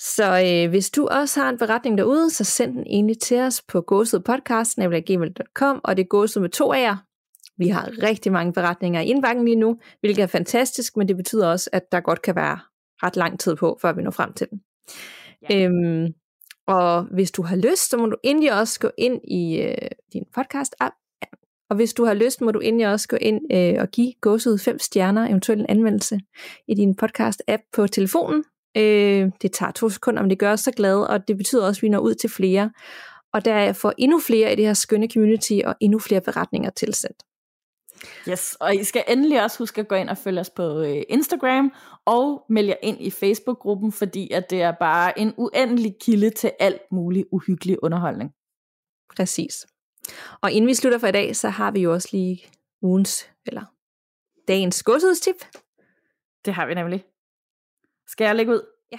Så 0.00 0.42
øh, 0.46 0.70
hvis 0.70 0.90
du 0.90 1.06
også 1.06 1.40
har 1.40 1.48
en 1.48 1.58
beretning 1.58 1.98
derude, 1.98 2.30
så 2.30 2.44
send 2.44 2.72
den 2.72 2.86
egentlig 2.86 3.18
til 3.18 3.40
os 3.40 3.62
på 3.62 3.80
gåsudpodcast.gmail.com, 3.80 5.80
og 5.84 5.96
det 5.96 6.02
er 6.02 6.06
gåsud 6.06 6.40
med 6.40 6.50
to 6.50 6.72
af 6.72 6.96
Vi 7.56 7.68
har 7.68 7.90
rigtig 8.02 8.32
mange 8.32 8.52
beretninger 8.52 9.00
i 9.00 9.06
indbakken 9.06 9.44
lige 9.44 9.56
nu, 9.56 9.78
hvilket 10.00 10.22
er 10.22 10.26
fantastisk, 10.26 10.96
men 10.96 11.08
det 11.08 11.16
betyder 11.16 11.48
også, 11.48 11.70
at 11.72 11.92
der 11.92 12.00
godt 12.00 12.22
kan 12.22 12.36
være 12.36 12.58
ret 13.02 13.16
lang 13.16 13.40
tid 13.40 13.56
på, 13.56 13.78
før 13.82 13.92
vi 13.92 14.02
når 14.02 14.10
frem 14.10 14.32
til 14.32 14.46
den. 14.50 14.60
Ja. 15.50 15.64
Øhm, 15.64 16.14
og 16.66 17.02
hvis 17.02 17.30
du 17.30 17.42
har 17.42 17.56
lyst, 17.56 17.90
så 17.90 17.96
må 17.96 18.06
du 18.06 18.16
endelig 18.22 18.60
også 18.60 18.80
gå 18.80 18.90
ind 18.98 19.20
i 19.28 19.62
øh, 19.62 19.88
din 20.12 20.24
podcast-app. 20.38 20.94
Og 21.70 21.76
hvis 21.76 21.94
du 21.94 22.04
har 22.04 22.14
lyst, 22.14 22.40
må 22.40 22.50
du 22.50 22.58
endelig 22.58 22.88
også 22.88 23.08
gå 23.08 23.16
ind 23.20 23.40
øh, 23.52 23.82
og 23.82 23.88
give 23.88 24.12
gåsud 24.20 24.58
fem 24.58 24.78
stjerner, 24.78 25.28
eventuelt 25.28 25.60
en 25.60 25.66
anmeldelse 25.68 26.20
i 26.68 26.74
din 26.74 26.96
podcast-app 27.02 27.70
på 27.72 27.86
telefonen. 27.86 28.44
Øh, 28.76 29.30
det 29.42 29.52
tager 29.52 29.72
to 29.72 29.88
sekunder, 29.88 30.22
men 30.22 30.30
det 30.30 30.38
gør 30.38 30.52
os 30.52 30.60
så 30.60 30.70
glade, 30.72 31.08
og 31.08 31.28
det 31.28 31.36
betyder 31.36 31.66
også, 31.66 31.78
at 31.78 31.82
vi 31.82 31.88
når 31.88 31.98
ud 31.98 32.14
til 32.14 32.30
flere. 32.30 32.70
Og 33.32 33.44
der 33.44 33.72
får 33.72 33.92
endnu 33.98 34.20
flere 34.20 34.52
i 34.52 34.56
det 34.56 34.66
her 34.66 34.74
skønne 34.74 35.08
community, 35.12 35.60
og 35.64 35.74
endnu 35.80 35.98
flere 35.98 36.20
beretninger 36.20 36.70
tilsendt. 36.70 37.22
Yes, 38.28 38.56
og 38.60 38.74
I 38.74 38.84
skal 38.84 39.04
endelig 39.08 39.42
også 39.42 39.58
huske 39.58 39.80
at 39.80 39.88
gå 39.88 39.94
ind 39.94 40.08
og 40.08 40.18
følge 40.18 40.40
os 40.40 40.50
på 40.50 40.80
øh, 40.80 41.02
Instagram, 41.08 41.72
og 42.04 42.44
melde 42.48 42.68
jer 42.68 42.76
ind 42.82 43.00
i 43.00 43.10
Facebook-gruppen, 43.10 43.92
fordi 43.92 44.30
at 44.30 44.50
det 44.50 44.62
er 44.62 44.72
bare 44.80 45.18
en 45.18 45.34
uendelig 45.36 45.96
kilde 46.00 46.30
til 46.30 46.52
alt 46.60 46.82
mulig 46.92 47.24
uhyggelig 47.32 47.82
underholdning. 47.82 48.30
Præcis. 49.16 49.66
Og 50.42 50.52
inden 50.52 50.68
vi 50.68 50.74
slutter 50.74 50.98
for 50.98 51.06
i 51.06 51.12
dag, 51.12 51.36
så 51.36 51.48
har 51.48 51.70
vi 51.70 51.80
jo 51.80 51.92
også 51.92 52.08
lige 52.12 52.42
ugens, 52.82 53.30
eller 53.46 53.62
dagens 54.48 54.82
godsudstip. 54.82 55.36
Det 56.44 56.54
har 56.54 56.66
vi 56.66 56.74
nemlig. 56.74 57.04
Skal 58.08 58.24
jeg 58.24 58.34
lægge 58.34 58.52
ud? 58.52 58.62
Ja. 58.92 58.98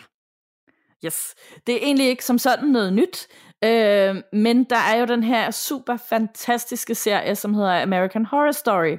Yes. 1.06 1.36
Det 1.68 1.76
er 1.76 1.80
egentlig 1.82 2.08
ikke 2.08 2.26
som 2.26 2.38
sådan 2.38 2.70
noget 2.70 2.94
nyt, 2.94 3.28
øh, 3.64 4.16
men 4.34 4.64
der 4.64 4.76
er 4.94 5.00
jo 5.00 5.06
den 5.06 5.24
her 5.24 5.52
super 5.52 5.98
fantastiske 5.98 6.96
serie, 6.96 7.36
som 7.36 7.54
hedder 7.54 7.82
American 7.82 8.26
Horror 8.26 8.52
Story, 8.52 8.98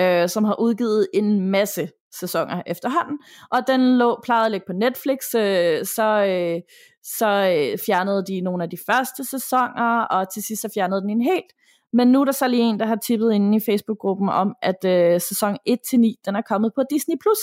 øh, 0.00 0.28
som 0.28 0.44
har 0.44 0.60
udgivet 0.60 1.08
en 1.14 1.50
masse 1.50 1.88
sæsoner 2.14 2.62
efterhånden, 2.66 3.18
og 3.50 3.66
den 3.66 3.98
lå, 3.98 4.20
plejede 4.24 4.44
at 4.44 4.50
ligge 4.50 4.66
på 4.66 4.72
Netflix, 4.72 5.18
øh, 5.36 5.84
så, 5.84 6.24
øh, 6.28 6.60
så 7.02 7.28
øh, 7.28 7.78
fjernede 7.86 8.24
de 8.26 8.40
nogle 8.40 8.64
af 8.64 8.70
de 8.70 8.78
første 8.86 9.24
sæsoner, 9.24 10.00
og 10.00 10.32
til 10.32 10.42
sidst 10.42 10.62
så 10.62 10.70
fjernede 10.74 11.00
den 11.00 11.10
en 11.10 11.22
helt. 11.22 11.52
Men 11.92 12.08
nu 12.08 12.20
er 12.20 12.24
der 12.24 12.32
så 12.32 12.48
lige 12.48 12.62
en, 12.62 12.80
der 12.80 12.86
har 12.86 12.96
tippet 12.96 13.32
inde 13.32 13.56
i 13.56 13.60
Facebook-gruppen 13.60 14.28
om, 14.28 14.54
at 14.62 14.84
øh, 14.84 15.20
sæson 15.20 15.56
1-9, 15.68 15.96
den 16.24 16.36
er 16.36 16.42
kommet 16.48 16.72
på 16.74 16.82
Disney+. 16.90 17.16
Plus. 17.20 17.38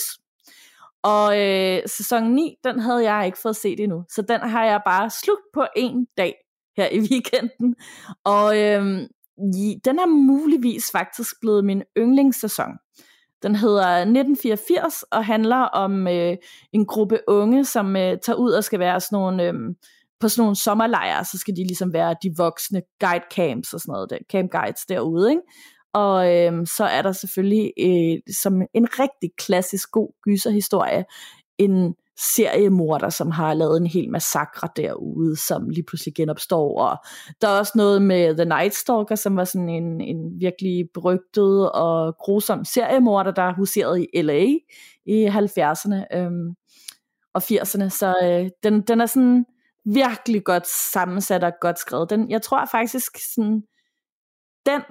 Og 1.02 1.40
øh, 1.40 1.82
sæson 1.86 2.34
9, 2.34 2.54
den 2.64 2.80
havde 2.80 3.12
jeg 3.12 3.26
ikke 3.26 3.38
fået 3.42 3.56
set 3.56 3.80
endnu, 3.80 4.04
så 4.08 4.22
den 4.22 4.40
har 4.40 4.64
jeg 4.64 4.80
bare 4.86 5.10
slugt 5.10 5.42
på 5.54 5.66
en 5.76 6.06
dag 6.16 6.34
her 6.76 6.88
i 6.88 6.98
weekenden. 6.98 7.74
Og 8.24 8.58
øh, 8.58 8.82
den 9.84 9.98
er 9.98 10.06
muligvis 10.06 10.90
faktisk 10.92 11.34
blevet 11.40 11.64
min 11.64 11.82
yndlingssæson. 11.98 12.72
Den 13.42 13.54
hedder 13.56 13.86
1984 13.86 15.02
og 15.02 15.24
handler 15.26 15.56
om 15.56 16.08
øh, 16.08 16.36
en 16.72 16.86
gruppe 16.86 17.18
unge, 17.28 17.64
som 17.64 17.96
øh, 17.96 18.18
tager 18.26 18.36
ud 18.36 18.52
og 18.52 18.64
skal 18.64 18.78
være 18.78 19.00
sådan 19.00 19.16
nogle, 19.16 19.44
øh, 19.44 19.54
på 20.20 20.28
sådan 20.28 20.42
nogle 20.42 20.56
sommerlejre, 20.56 21.24
så 21.24 21.38
skal 21.38 21.56
de 21.56 21.62
ligesom 21.66 21.92
være 21.92 22.14
de 22.22 22.34
voksne 22.36 22.82
guide 23.00 23.24
camps 23.34 23.72
og 23.74 23.80
sådan 23.80 23.92
noget, 23.92 24.10
der, 24.10 24.18
camp 24.32 24.50
guides 24.50 24.86
derude, 24.88 25.30
ikke? 25.30 25.42
Og 25.94 26.36
øhm, 26.36 26.66
så 26.66 26.84
er 26.84 27.02
der 27.02 27.12
selvfølgelig 27.12 27.72
øh, 27.78 28.34
som 28.42 28.62
en 28.74 28.88
rigtig 28.98 29.30
klassisk 29.38 29.90
god 29.90 30.12
gyserhistorie, 30.24 31.04
en 31.58 31.94
seriemorder, 32.20 33.08
som 33.08 33.30
har 33.30 33.54
lavet 33.54 33.80
en 33.80 33.86
hel 33.86 34.10
massakre 34.10 34.68
derude, 34.76 35.36
som 35.36 35.68
lige 35.68 35.84
pludselig 35.84 36.14
genopstår. 36.14 36.80
Og 36.80 36.96
der 37.40 37.48
er 37.48 37.58
også 37.58 37.72
noget 37.74 38.02
med 38.02 38.36
The 38.36 38.44
Night 38.44 38.74
Stalker, 38.74 39.14
som 39.14 39.36
var 39.36 39.44
sådan 39.44 39.68
en, 39.68 40.00
en 40.00 40.40
virkelig 40.40 40.88
berygtet 40.94 41.72
og 41.72 42.16
grusom 42.18 42.64
seriemorder, 42.64 43.30
der 43.30 43.54
huserede 43.54 44.04
i 44.04 44.22
LA 44.22 44.44
i 45.06 45.26
70'erne 45.26 46.16
øhm, 46.16 46.54
og 47.34 47.42
80'erne. 47.42 47.88
Så 47.88 48.14
øh, 48.22 48.50
den, 48.62 48.82
den 48.82 49.00
er 49.00 49.06
sådan 49.06 49.44
virkelig 49.84 50.44
godt 50.44 50.66
sammensat 50.92 51.44
og 51.44 51.52
godt 51.60 51.78
skrevet. 51.78 52.10
Den, 52.10 52.30
jeg 52.30 52.42
tror 52.42 52.64
faktisk, 52.72 53.12
sådan, 53.34 53.62
den 54.66 54.82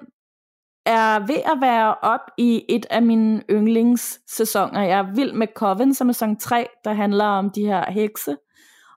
er 0.89 1.19
ved 1.19 1.41
at 1.45 1.57
være 1.61 1.95
op 1.95 2.31
i 2.37 2.65
et 2.69 2.85
af 2.89 3.01
mine 3.01 3.43
yndlingssæsoner. 3.49 4.81
Jeg 4.83 4.99
er 4.99 5.13
vild 5.15 5.33
med 5.33 5.47
Coven, 5.55 5.93
som 5.93 6.09
er 6.09 6.13
sæson 6.13 6.39
3, 6.39 6.67
der 6.83 6.93
handler 6.93 7.25
om 7.25 7.49
de 7.49 7.65
her 7.65 7.91
hekse 7.91 8.37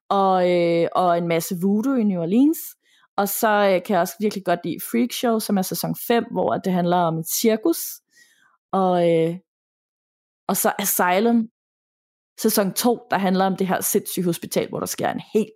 og, 0.09 0.51
øh, 0.51 0.89
og 0.93 1.19
en 1.19 1.29
masse 1.29 1.57
voodoo 1.63 1.95
i 1.95 2.05
New 2.05 2.21
Orleans. 2.21 2.59
Og 3.17 3.29
så 3.29 3.49
øh, 3.49 3.83
kan 3.83 3.95
jeg 3.95 4.01
også 4.01 4.15
virkelig 4.21 4.45
godt 4.45 4.61
lide 4.65 4.79
Freak 4.91 5.13
Show, 5.13 5.39
som 5.39 5.59
er 5.59 5.63
sæson 5.63 5.97
5, 6.07 6.25
hvor 6.31 6.57
det 6.57 6.73
handler 6.73 6.97
om 6.97 7.19
et 7.19 7.29
cirkus. 7.29 7.79
Og, 8.73 9.11
øh, 9.11 9.37
og 10.49 10.57
så 10.57 10.73
Asylum, 10.79 11.49
sæson 12.41 12.73
2, 12.73 13.07
der 13.11 13.19
handler 13.19 13.45
om 13.45 13.57
det 13.57 13.67
her 13.67 13.81
sindssyge 13.81 14.25
hospital, 14.25 14.69
hvor 14.69 14.79
der 14.79 14.87
sker 14.87 15.09
en 15.09 15.23
hel 15.33 15.51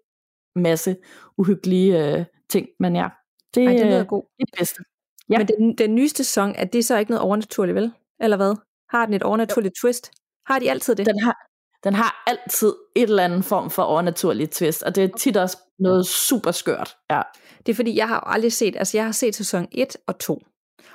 masse 0.57 0.97
uhyggelige 1.39 2.19
øh, 2.19 2.25
ting. 2.49 2.69
Men 2.81 2.97
ja, 2.97 3.09
det, 3.55 3.67
Ej, 3.67 3.73
det 3.73 3.87
lyder 3.87 4.01
øh, 4.01 4.07
god. 4.07 4.23
det 4.23 4.43
er 4.43 4.47
det 4.47 4.59
bedste. 4.59 4.83
Ja. 5.31 5.39
Men 5.39 5.47
den, 5.49 5.75
den 5.79 5.95
nyeste 5.95 6.25
sæson, 6.25 6.55
er 6.59 6.65
det 6.65 6.85
så 6.85 6.97
ikke 6.99 7.11
noget 7.11 7.23
overnaturligt, 7.23 7.75
vel? 7.75 7.93
Eller 8.21 8.37
hvad? 8.37 8.55
Har 8.91 9.07
den 9.07 9.15
et 9.15 9.23
overnaturligt 9.23 9.75
twist? 9.81 10.11
Har 10.47 10.59
de 10.59 10.71
altid 10.71 10.95
det? 10.95 11.07
Den 11.07 11.21
har, 11.23 11.37
den 11.85 11.95
har 11.95 12.23
altid 12.27 12.73
et 12.97 13.03
eller 13.03 13.25
andet 13.25 13.45
form 13.45 13.71
for 13.71 13.83
overnaturligt 13.83 14.53
twist, 14.53 14.83
og 14.83 14.95
det 14.95 15.05
er 15.05 15.09
tit 15.19 15.37
også 15.37 15.59
noget 15.79 16.07
super 16.07 16.51
skørt. 16.51 16.97
Ja. 17.11 17.23
Det 17.67 17.73
er 17.73 17.77
fordi, 17.77 17.97
jeg 17.97 18.09
har 18.09 18.15
jo 18.15 18.33
aldrig 18.33 18.53
set, 18.53 18.77
altså 18.77 18.97
jeg 18.99 19.05
har 19.05 19.13
set 19.13 19.35
sæson 19.35 19.69
1 19.73 19.97
og 20.07 20.19
2. 20.19 20.43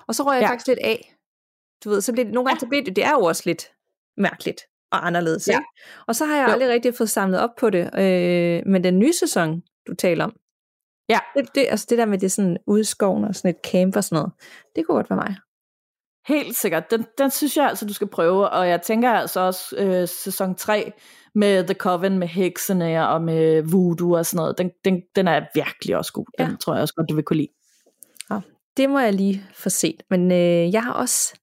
Og 0.07 0.15
så 0.15 0.23
røg 0.23 0.35
jeg 0.35 0.41
ja. 0.41 0.49
faktisk 0.49 0.67
lidt 0.67 0.79
af. 0.79 1.15
Du 1.83 1.89
ved, 1.89 2.01
så 2.01 2.11
bliver 2.11 2.25
det, 2.25 2.33
nogle 2.33 2.47
gange, 2.47 2.55
Ja. 2.55 2.59
så 2.59 2.67
bliver 2.67 2.83
det, 2.83 2.95
det 2.95 3.03
er 3.03 3.11
jo 3.11 3.21
også 3.23 3.43
lidt 3.45 3.71
mærkeligt 4.17 4.61
og 4.91 5.07
anderledes. 5.07 5.47
Ja. 5.47 5.51
Ikke? 5.53 5.63
Og 6.07 6.15
så 6.15 6.25
har 6.25 6.35
jeg 6.37 6.47
Jo. 6.47 6.51
aldrig 6.53 6.69
rigtig 6.69 6.95
fået 6.95 7.09
samlet 7.09 7.39
op 7.39 7.49
på 7.59 7.69
det. 7.69 7.99
Øh, 7.99 8.61
men 8.65 8.83
den 8.83 8.99
nye 8.99 9.13
sæson, 9.13 9.63
du 9.87 9.93
taler 9.95 10.23
om, 10.23 10.35
Ja. 11.11 11.19
det, 11.35 11.55
det, 11.55 11.65
altså 11.69 11.85
det 11.89 11.97
der 11.97 12.05
med 12.05 12.17
det 12.17 12.31
sådan 12.31 12.57
udskoven 12.67 13.23
og 13.23 13.35
sådan 13.35 13.49
et 13.51 13.71
camp 13.71 13.95
og 13.95 14.03
sådan 14.03 14.15
noget, 14.15 14.31
det 14.75 14.85
kunne 14.88 14.95
godt 14.95 15.09
være 15.09 15.17
mig. 15.17 15.35
Helt 16.27 16.55
sikkert. 16.57 16.91
Den, 16.91 17.05
den 17.17 17.31
synes 17.31 17.57
jeg 17.57 17.65
altså, 17.65 17.85
du 17.85 17.93
skal 17.93 18.07
prøve, 18.07 18.49
og 18.49 18.69
jeg 18.69 18.81
tænker 18.81 19.09
altså 19.11 19.39
også 19.39 19.75
øh, 19.77 20.07
sæson 20.07 20.55
3 20.55 20.91
med 21.35 21.63
The 21.63 21.73
Coven, 21.73 22.19
med 22.19 22.27
heksene 22.27 23.07
og 23.09 23.21
med 23.21 23.61
voodoo 23.71 24.11
og 24.11 24.25
sådan 24.25 24.38
noget, 24.38 24.57
den, 24.57 24.71
den, 24.85 25.01
den 25.15 25.27
er 25.27 25.45
virkelig 25.55 25.97
også 25.97 26.13
god. 26.13 26.25
Den 26.38 26.49
Ja. 26.49 26.55
tror 26.61 26.73
jeg 26.73 26.81
også 26.81 26.93
godt, 26.93 27.09
du 27.09 27.15
vil 27.15 27.23
kunne 27.23 27.38
lide. 27.38 27.51
Det 28.77 28.89
må 28.89 28.99
jeg 28.99 29.13
lige 29.13 29.45
få 29.53 29.69
set. 29.69 30.03
Men 30.09 30.31
øh, 30.31 30.73
jeg 30.73 30.83
har 30.83 30.93
også 30.93 31.33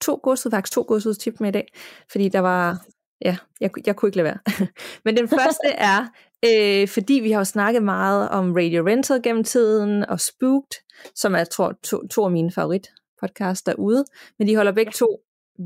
to 0.00 0.20
godsud, 0.22 0.50
faktisk 0.50 0.72
to 0.74 0.84
godsudstip 0.88 1.40
med 1.40 1.48
i 1.48 1.52
dag, 1.52 1.66
fordi 2.12 2.28
der 2.28 2.40
var 2.40 2.84
ja, 3.24 3.36
jeg, 3.60 3.70
jeg 3.86 3.96
kunne 3.96 4.08
ikke 4.08 4.16
lade 4.16 4.24
være. 4.24 4.38
Men 5.04 5.16
den 5.16 5.28
første 5.28 5.68
er, 5.68 6.06
øh, 6.44 6.88
fordi 6.88 7.14
vi 7.14 7.30
har 7.30 7.40
jo 7.40 7.44
snakket 7.44 7.82
meget 7.82 8.28
om 8.28 8.52
Radio 8.52 8.86
Rental 8.86 9.22
gennem 9.22 9.44
tiden, 9.44 10.04
og 10.04 10.20
Spooked, 10.20 10.82
som 11.14 11.34
er, 11.34 11.44
tror, 11.44 11.74
to, 11.82 12.06
to 12.06 12.24
af 12.24 12.30
mine 12.30 12.52
favorit 12.52 12.88
podcast 13.20 13.66
derude. 13.66 14.04
Men 14.38 14.48
de 14.48 14.56
holder 14.56 14.72
begge 14.72 14.92
to 14.92 15.20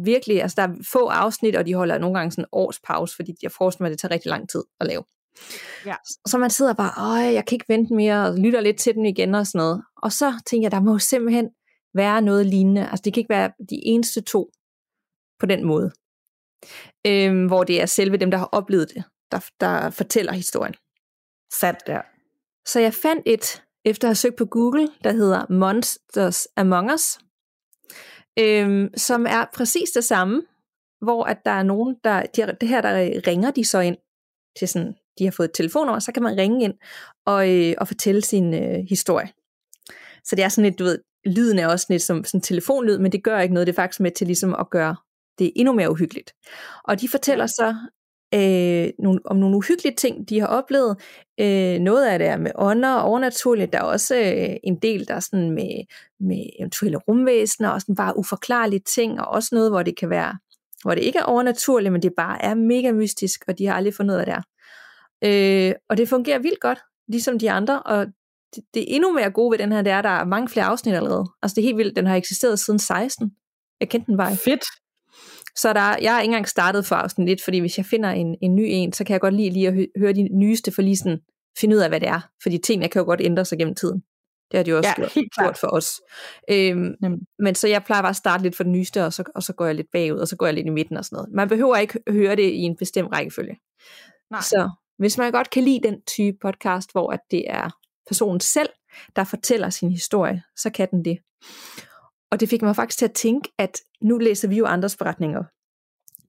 virkelig, 0.04 0.42
altså 0.42 0.54
der 0.56 0.68
er 0.68 0.74
få 0.92 1.06
afsnit, 1.06 1.56
og 1.56 1.66
de 1.66 1.74
holder 1.74 1.98
nogle 1.98 2.18
gange 2.18 2.30
sådan 2.32 2.44
en 2.44 2.48
års 2.52 2.80
pause, 2.80 3.16
fordi 3.16 3.34
jeg 3.42 3.52
forestiller 3.52 3.84
mig, 3.84 3.88
at 3.88 3.92
det 3.92 4.00
tager 4.00 4.14
rigtig 4.14 4.30
lang 4.30 4.48
tid 4.48 4.62
at 4.80 4.86
lave. 4.86 5.04
Ja. 5.86 5.94
Så 6.26 6.38
man 6.38 6.50
sidder 6.50 6.74
bare, 6.74 7.28
åh, 7.28 7.34
jeg 7.34 7.46
kan 7.46 7.56
ikke 7.56 7.68
vente 7.68 7.94
mere, 7.94 8.26
og 8.26 8.38
lytter 8.38 8.60
lidt 8.60 8.76
til 8.76 8.94
den 8.94 9.06
igen 9.06 9.34
og 9.34 9.46
sådan 9.46 9.58
noget. 9.58 9.82
Og 10.02 10.12
så 10.12 10.42
tænker 10.46 10.64
jeg, 10.64 10.72
der 10.72 10.80
må 10.80 10.98
simpelthen 10.98 11.50
være 11.94 12.22
noget 12.22 12.46
lignende. 12.46 12.88
Altså 12.90 13.02
det 13.04 13.14
kan 13.14 13.20
ikke 13.20 13.34
være 13.34 13.52
de 13.70 13.86
eneste 13.86 14.20
to 14.20 14.50
på 15.40 15.46
den 15.46 15.64
måde. 15.64 15.92
Øhm, 17.06 17.46
hvor 17.46 17.64
det 17.64 17.82
er 17.82 17.86
selve 17.86 18.16
dem, 18.16 18.30
der 18.30 18.38
har 18.38 18.48
oplevet 18.52 18.90
det, 18.94 19.04
der, 19.32 19.50
der 19.60 19.90
fortæller 19.90 20.32
historien. 20.32 20.74
Sat 21.52 21.86
der. 21.86 22.02
Så 22.66 22.80
jeg 22.80 22.94
fandt 22.94 23.22
et, 23.26 23.62
efter 23.84 24.08
at 24.08 24.10
have 24.10 24.14
søgt 24.14 24.36
på 24.36 24.44
Google, 24.44 24.88
der 25.04 25.12
hedder 25.12 25.46
Monsters 25.52 26.48
Among 26.56 26.92
Us, 26.92 27.18
øhm, 28.38 28.88
som 28.96 29.26
er 29.26 29.44
præcis 29.54 29.90
det 29.90 30.04
samme, 30.04 30.42
hvor 31.00 31.24
at 31.24 31.38
der 31.44 31.50
er 31.50 31.62
nogen, 31.62 31.96
der, 32.04 32.22
de, 32.22 32.56
det 32.60 32.68
her 32.68 32.80
der 32.80 33.20
ringer 33.26 33.50
de 33.50 33.64
så 33.64 33.80
ind 33.80 33.96
til 34.58 34.68
sådan, 34.68 34.94
de 35.18 35.24
har 35.24 35.30
fået 35.30 35.48
et 35.48 35.54
telefonnummer, 35.54 35.98
så 35.98 36.12
kan 36.12 36.22
man 36.22 36.36
ringe 36.36 36.64
ind 36.64 36.74
og, 37.26 37.50
øh, 37.50 37.74
og 37.78 37.88
fortælle 37.88 38.22
sin 38.22 38.54
øh, 38.54 38.84
historie. 38.88 39.28
Så 40.24 40.36
det 40.36 40.44
er 40.44 40.48
sådan 40.48 40.64
lidt, 40.64 40.78
du 40.78 40.84
ved, 40.84 40.98
lyden 41.26 41.58
er 41.58 41.66
også 41.66 41.86
lidt 41.90 42.02
som 42.02 42.24
sådan 42.24 42.40
telefonlyd, 42.40 42.98
men 42.98 43.12
det 43.12 43.24
gør 43.24 43.40
ikke 43.40 43.54
noget, 43.54 43.66
det 43.66 43.72
er 43.72 43.82
faktisk 43.82 44.00
med 44.00 44.10
til 44.10 44.26
ligesom 44.26 44.54
at 44.54 44.70
gøre 44.70 44.96
det 45.38 45.52
endnu 45.56 45.72
mere 45.72 45.90
uhyggeligt. 45.90 46.34
Og 46.84 47.00
de 47.00 47.08
fortæller 47.08 47.46
så 47.46 47.74
øh, 48.34 48.90
nogle, 48.98 49.20
om 49.24 49.36
nogle 49.36 49.56
uhyggelige 49.56 49.94
ting, 49.96 50.28
de 50.28 50.40
har 50.40 50.46
oplevet. 50.46 50.96
Øh, 51.40 51.78
noget 51.78 52.06
af 52.06 52.18
det 52.18 52.28
er 52.28 52.36
med 52.36 52.50
ånder 52.54 52.94
og 52.94 53.02
overnaturligt. 53.02 53.72
Der 53.72 53.78
er 53.78 53.82
også 53.82 54.16
øh, 54.16 54.56
en 54.64 54.76
del, 54.76 55.08
der 55.08 55.14
er 55.14 55.20
sådan 55.20 55.50
med, 55.50 55.84
med 56.20 56.46
eventuelle 56.58 56.98
rumvæsener 56.98 57.68
og 57.68 57.80
sådan 57.80 57.94
bare 57.94 58.18
uforklarlige 58.18 58.80
ting, 58.80 59.20
og 59.20 59.28
også 59.28 59.48
noget, 59.52 59.70
hvor 59.70 59.82
det 59.82 59.96
kan 59.96 60.10
være, 60.10 60.38
hvor 60.82 60.94
det 60.94 61.02
ikke 61.02 61.18
er 61.18 61.22
overnaturligt, 61.22 61.92
men 61.92 62.02
det 62.02 62.12
bare 62.16 62.42
er 62.44 62.54
mega 62.54 62.92
mystisk, 62.92 63.44
og 63.48 63.58
de 63.58 63.66
har 63.66 63.74
aldrig 63.74 63.94
fundet 63.94 64.14
ud 64.14 64.20
af 64.20 64.26
det 64.26 64.34
er. 64.34 64.42
Øh, 65.24 65.74
og 65.88 65.96
det 65.96 66.08
fungerer 66.08 66.38
vildt 66.38 66.60
godt, 66.60 66.78
ligesom 67.08 67.38
de 67.38 67.50
andre, 67.50 67.82
og 67.82 68.06
det, 68.54 68.64
det 68.74 68.94
endnu 68.94 69.12
mere 69.12 69.30
gode 69.30 69.50
ved 69.50 69.58
den 69.58 69.72
her, 69.72 69.82
det 69.82 69.92
er, 69.92 69.98
at 69.98 70.04
der 70.04 70.10
er 70.10 70.24
mange 70.24 70.48
flere 70.48 70.66
afsnit 70.66 70.94
allerede. 70.94 71.26
Altså 71.42 71.54
det 71.54 71.62
er 71.62 71.66
helt 71.66 71.76
vildt, 71.76 71.96
den 71.96 72.06
har 72.06 72.16
eksisteret 72.16 72.58
siden 72.58 72.78
16. 72.78 73.32
Jeg 73.80 73.88
kendte 73.88 74.06
den 74.06 74.16
bare 74.16 74.36
Fedt 74.36 74.64
så 75.56 75.72
der, 75.72 75.96
jeg 76.02 76.12
har 76.12 76.20
ikke 76.20 76.30
engang 76.30 76.48
startet 76.48 76.86
for 76.86 76.96
afsnit 76.96 77.28
lidt, 77.28 77.44
fordi 77.44 77.58
hvis 77.58 77.78
jeg 77.78 77.86
finder 77.86 78.10
en, 78.10 78.36
en 78.42 78.54
ny 78.54 78.64
en, 78.66 78.92
så 78.92 79.04
kan 79.04 79.12
jeg 79.12 79.20
godt 79.20 79.34
lide 79.34 79.50
lige 79.50 79.68
at 79.68 79.74
hø- 79.74 79.86
høre 79.98 80.12
de 80.12 80.28
nyeste, 80.32 80.72
for 80.72 80.82
lige 80.82 80.96
sådan 80.96 81.18
finde 81.58 81.76
ud 81.76 81.80
af, 81.80 81.88
hvad 81.88 82.00
det 82.00 82.08
er. 82.08 82.20
Fordi 82.42 82.58
tingene 82.58 82.88
kan 82.88 83.00
jo 83.00 83.06
godt 83.06 83.20
ændre 83.20 83.44
sig 83.44 83.58
gennem 83.58 83.74
tiden. 83.74 84.02
Det 84.50 84.58
har 84.58 84.64
de 84.64 84.70
jo 84.70 84.76
også 84.76 84.88
Ja, 84.88 84.94
gjort, 84.94 85.12
gjort 85.38 85.58
for 85.58 85.66
os. 85.66 86.00
Øhm, 86.50 86.94
Jamen. 87.02 87.20
men 87.38 87.54
så 87.54 87.68
jeg 87.68 87.84
plejer 87.84 88.02
bare 88.02 88.10
at 88.10 88.16
starte 88.16 88.42
lidt 88.42 88.56
for 88.56 88.62
det 88.62 88.72
nyeste, 88.72 89.04
og 89.04 89.12
så, 89.12 89.24
og 89.34 89.42
så 89.42 89.52
går 89.52 89.66
jeg 89.66 89.74
lidt 89.74 89.86
bagud, 89.92 90.18
og 90.18 90.28
så 90.28 90.36
går 90.36 90.46
jeg 90.46 90.54
lidt 90.54 90.66
i 90.66 90.70
midten 90.70 90.96
og 90.96 91.04
sådan 91.04 91.16
noget. 91.16 91.32
Man 91.32 91.48
behøver 91.48 91.76
ikke 91.76 91.98
høre 92.08 92.36
det 92.36 92.42
i 92.50 92.58
en 92.58 92.76
bestemt 92.76 93.12
rækkefølge. 93.12 93.56
Nej. 94.30 94.40
Så 94.40 94.70
hvis 94.98 95.18
man 95.18 95.32
godt 95.32 95.50
kan 95.50 95.64
lide 95.64 95.80
den 95.88 96.02
type 96.06 96.36
podcast, 96.42 96.92
hvor 96.92 97.12
at 97.12 97.20
det 97.30 97.44
er 97.50 97.70
personen 98.08 98.40
selv, 98.40 98.68
der 99.16 99.24
fortæller 99.24 99.70
sin 99.70 99.90
historie, 99.90 100.42
så 100.56 100.70
kan 100.70 100.88
den 100.90 101.04
det. 101.04 101.18
Og 102.30 102.40
det 102.40 102.48
fik 102.48 102.62
mig 102.62 102.76
faktisk 102.76 102.98
til 102.98 103.04
at 103.04 103.12
tænke, 103.12 103.52
at 103.58 103.78
nu 104.02 104.18
læser 104.18 104.48
vi 104.48 104.56
jo 104.56 104.66
andres 104.66 104.96
beretninger. 104.96 105.44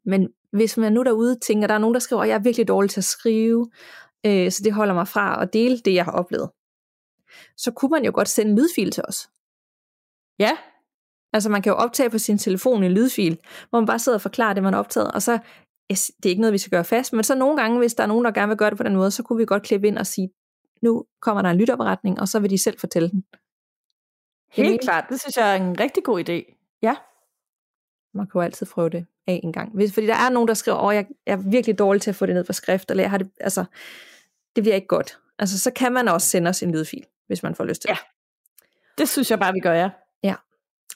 Men 0.09 0.29
hvis 0.51 0.77
man 0.77 0.93
nu 0.93 1.03
derude 1.03 1.39
tænker, 1.39 1.67
der 1.67 1.73
er 1.73 1.79
nogen, 1.79 1.93
der 1.93 1.99
skriver, 1.99 2.21
at 2.21 2.29
jeg 2.29 2.35
er 2.35 2.43
virkelig 2.43 2.67
dårlig 2.67 2.89
til 2.89 2.99
at 2.99 3.05
skrive, 3.05 3.71
øh, 4.25 4.51
så 4.51 4.61
det 4.63 4.73
holder 4.73 4.93
mig 4.93 5.07
fra 5.07 5.41
at 5.43 5.53
dele 5.53 5.79
det, 5.79 5.93
jeg 5.93 6.05
har 6.05 6.11
oplevet, 6.11 6.49
så 7.57 7.71
kunne 7.71 7.89
man 7.89 8.05
jo 8.05 8.11
godt 8.13 8.29
sende 8.29 8.51
en 8.51 8.57
lydfil 8.57 8.91
til 8.91 9.03
os. 9.07 9.29
Ja, 10.39 10.57
Altså 11.33 11.49
man 11.49 11.61
kan 11.61 11.71
jo 11.71 11.75
optage 11.77 12.09
på 12.09 12.17
sin 12.17 12.37
telefon 12.37 12.83
en 12.83 12.91
lydfil, 12.91 13.37
hvor 13.69 13.79
man 13.79 13.87
bare 13.87 13.99
sidder 13.99 14.17
og 14.17 14.21
forklarer 14.21 14.53
det, 14.53 14.63
man 14.63 14.73
har 14.73 14.79
optaget, 14.79 15.11
og 15.11 15.21
så, 15.21 15.39
det 15.89 16.25
er 16.25 16.29
ikke 16.29 16.41
noget, 16.41 16.53
vi 16.53 16.57
skal 16.57 16.71
gøre 16.71 16.83
fast, 16.83 17.13
men 17.13 17.23
så 17.23 17.35
nogle 17.35 17.61
gange, 17.61 17.77
hvis 17.77 17.93
der 17.93 18.03
er 18.03 18.07
nogen, 18.07 18.25
der 18.25 18.31
gerne 18.31 18.47
vil 18.47 18.57
gøre 18.57 18.69
det 18.69 18.77
på 18.77 18.83
den 18.83 18.95
måde, 18.95 19.11
så 19.11 19.23
kunne 19.23 19.37
vi 19.37 19.45
godt 19.45 19.63
klippe 19.63 19.87
ind 19.87 19.97
og 19.97 20.07
sige, 20.07 20.29
nu 20.81 21.05
kommer 21.21 21.41
der 21.41 21.49
en 21.49 21.57
lytterberetning, 21.57 22.19
og 22.19 22.27
så 22.27 22.39
vil 22.39 22.49
de 22.49 22.63
selv 22.63 22.79
fortælle 22.79 23.09
den. 23.09 23.23
Helt 24.51 24.65
Jamen, 24.67 24.79
klart. 24.79 25.05
Det 25.09 25.21
synes 25.21 25.37
jeg 25.37 25.51
er 25.51 25.55
en 25.55 25.79
rigtig 25.79 26.03
god 26.03 26.29
idé. 26.29 26.57
Ja. 26.81 26.95
Man 28.13 28.25
kan 28.27 28.31
jo 28.39 28.41
altid 28.41 28.65
prøve 28.65 28.89
det 28.89 29.05
af 29.27 29.39
en 29.43 29.53
gang. 29.53 29.71
Hvis, 29.75 29.93
fordi 29.93 30.07
der 30.07 30.15
er 30.15 30.29
nogen, 30.29 30.47
der 30.47 30.53
skriver, 30.53 30.77
at 30.77 30.95
jeg, 30.95 31.05
jeg 31.25 31.33
er 31.33 31.49
virkelig 31.49 31.79
dårlig 31.79 32.01
til 32.01 32.09
at 32.11 32.15
få 32.15 32.25
det 32.25 32.35
ned 32.35 32.43
på 32.43 32.53
skrift, 32.53 32.91
eller 32.91 33.03
jeg 33.03 33.09
har 33.11 33.17
det, 33.17 33.29
altså, 33.39 33.65
det 34.55 34.63
bliver 34.63 34.75
ikke 34.75 34.87
godt. 34.87 35.17
Altså, 35.39 35.59
så 35.59 35.71
kan 35.71 35.91
man 35.93 36.07
også 36.07 36.27
sende 36.27 36.49
os 36.49 36.63
en 36.63 36.71
lydfil, 36.71 37.05
hvis 37.27 37.43
man 37.43 37.55
får 37.55 37.63
lyst 37.63 37.81
til 37.81 37.87
Ja. 37.89 37.93
det. 37.93 38.01
Det 38.97 39.09
synes 39.09 39.31
jeg 39.31 39.39
bare, 39.39 39.53
vi 39.53 39.59
gør, 39.59 39.73
ja. 39.73 39.89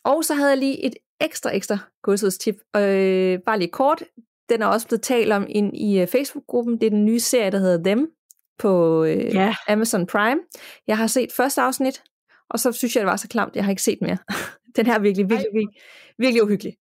Og 0.03 0.23
så 0.26 0.34
havde 0.34 0.49
jeg 0.49 0.57
lige 0.57 0.86
et 0.86 0.95
ekstra, 1.22 1.56
ekstra 1.56 1.77
kursus-tip. 2.03 2.56
Øh, 2.76 3.40
bare 3.40 3.60
lige 3.60 3.72
kort. 3.72 4.03
Den 4.49 4.61
er 4.61 4.65
også 4.65 4.88
blevet 4.88 5.02
talt 5.02 5.32
om 5.34 5.45
ind 5.49 5.77
i 5.77 6.02
uh, 6.02 6.07
Facebook-gruppen. 6.07 6.73
Det 6.82 6.86
er 6.86 6.90
den 6.90 7.06
nye 7.06 7.19
serie, 7.19 7.52
der 7.52 7.57
hedder 7.57 7.84
Them 7.84 8.11
på 8.60 9.03
øh, 9.03 9.26
Ja. 9.36 9.56
Amazon 9.68 10.07
Prime. 10.07 10.40
Jeg 10.88 10.98
har 10.98 11.07
set 11.07 11.32
første 11.32 11.61
afsnit, 11.61 12.03
og 12.50 12.60
så 12.60 12.72
synes 12.72 12.96
jeg, 12.96 13.02
det 13.02 13.08
var 13.08 13.16
så 13.16 13.28
klamt, 13.28 13.56
jeg 13.56 13.64
har 13.64 13.72
ikke 13.72 13.82
set 13.82 13.98
mere. 14.02 14.18
den 14.76 14.86
her 14.86 14.94
er 14.94 15.00
virkelig, 15.00 15.30
virkelig, 15.30 15.50
virkelig, 15.54 15.82
virkelig 16.18 16.44
uhyggelig. 16.44 16.74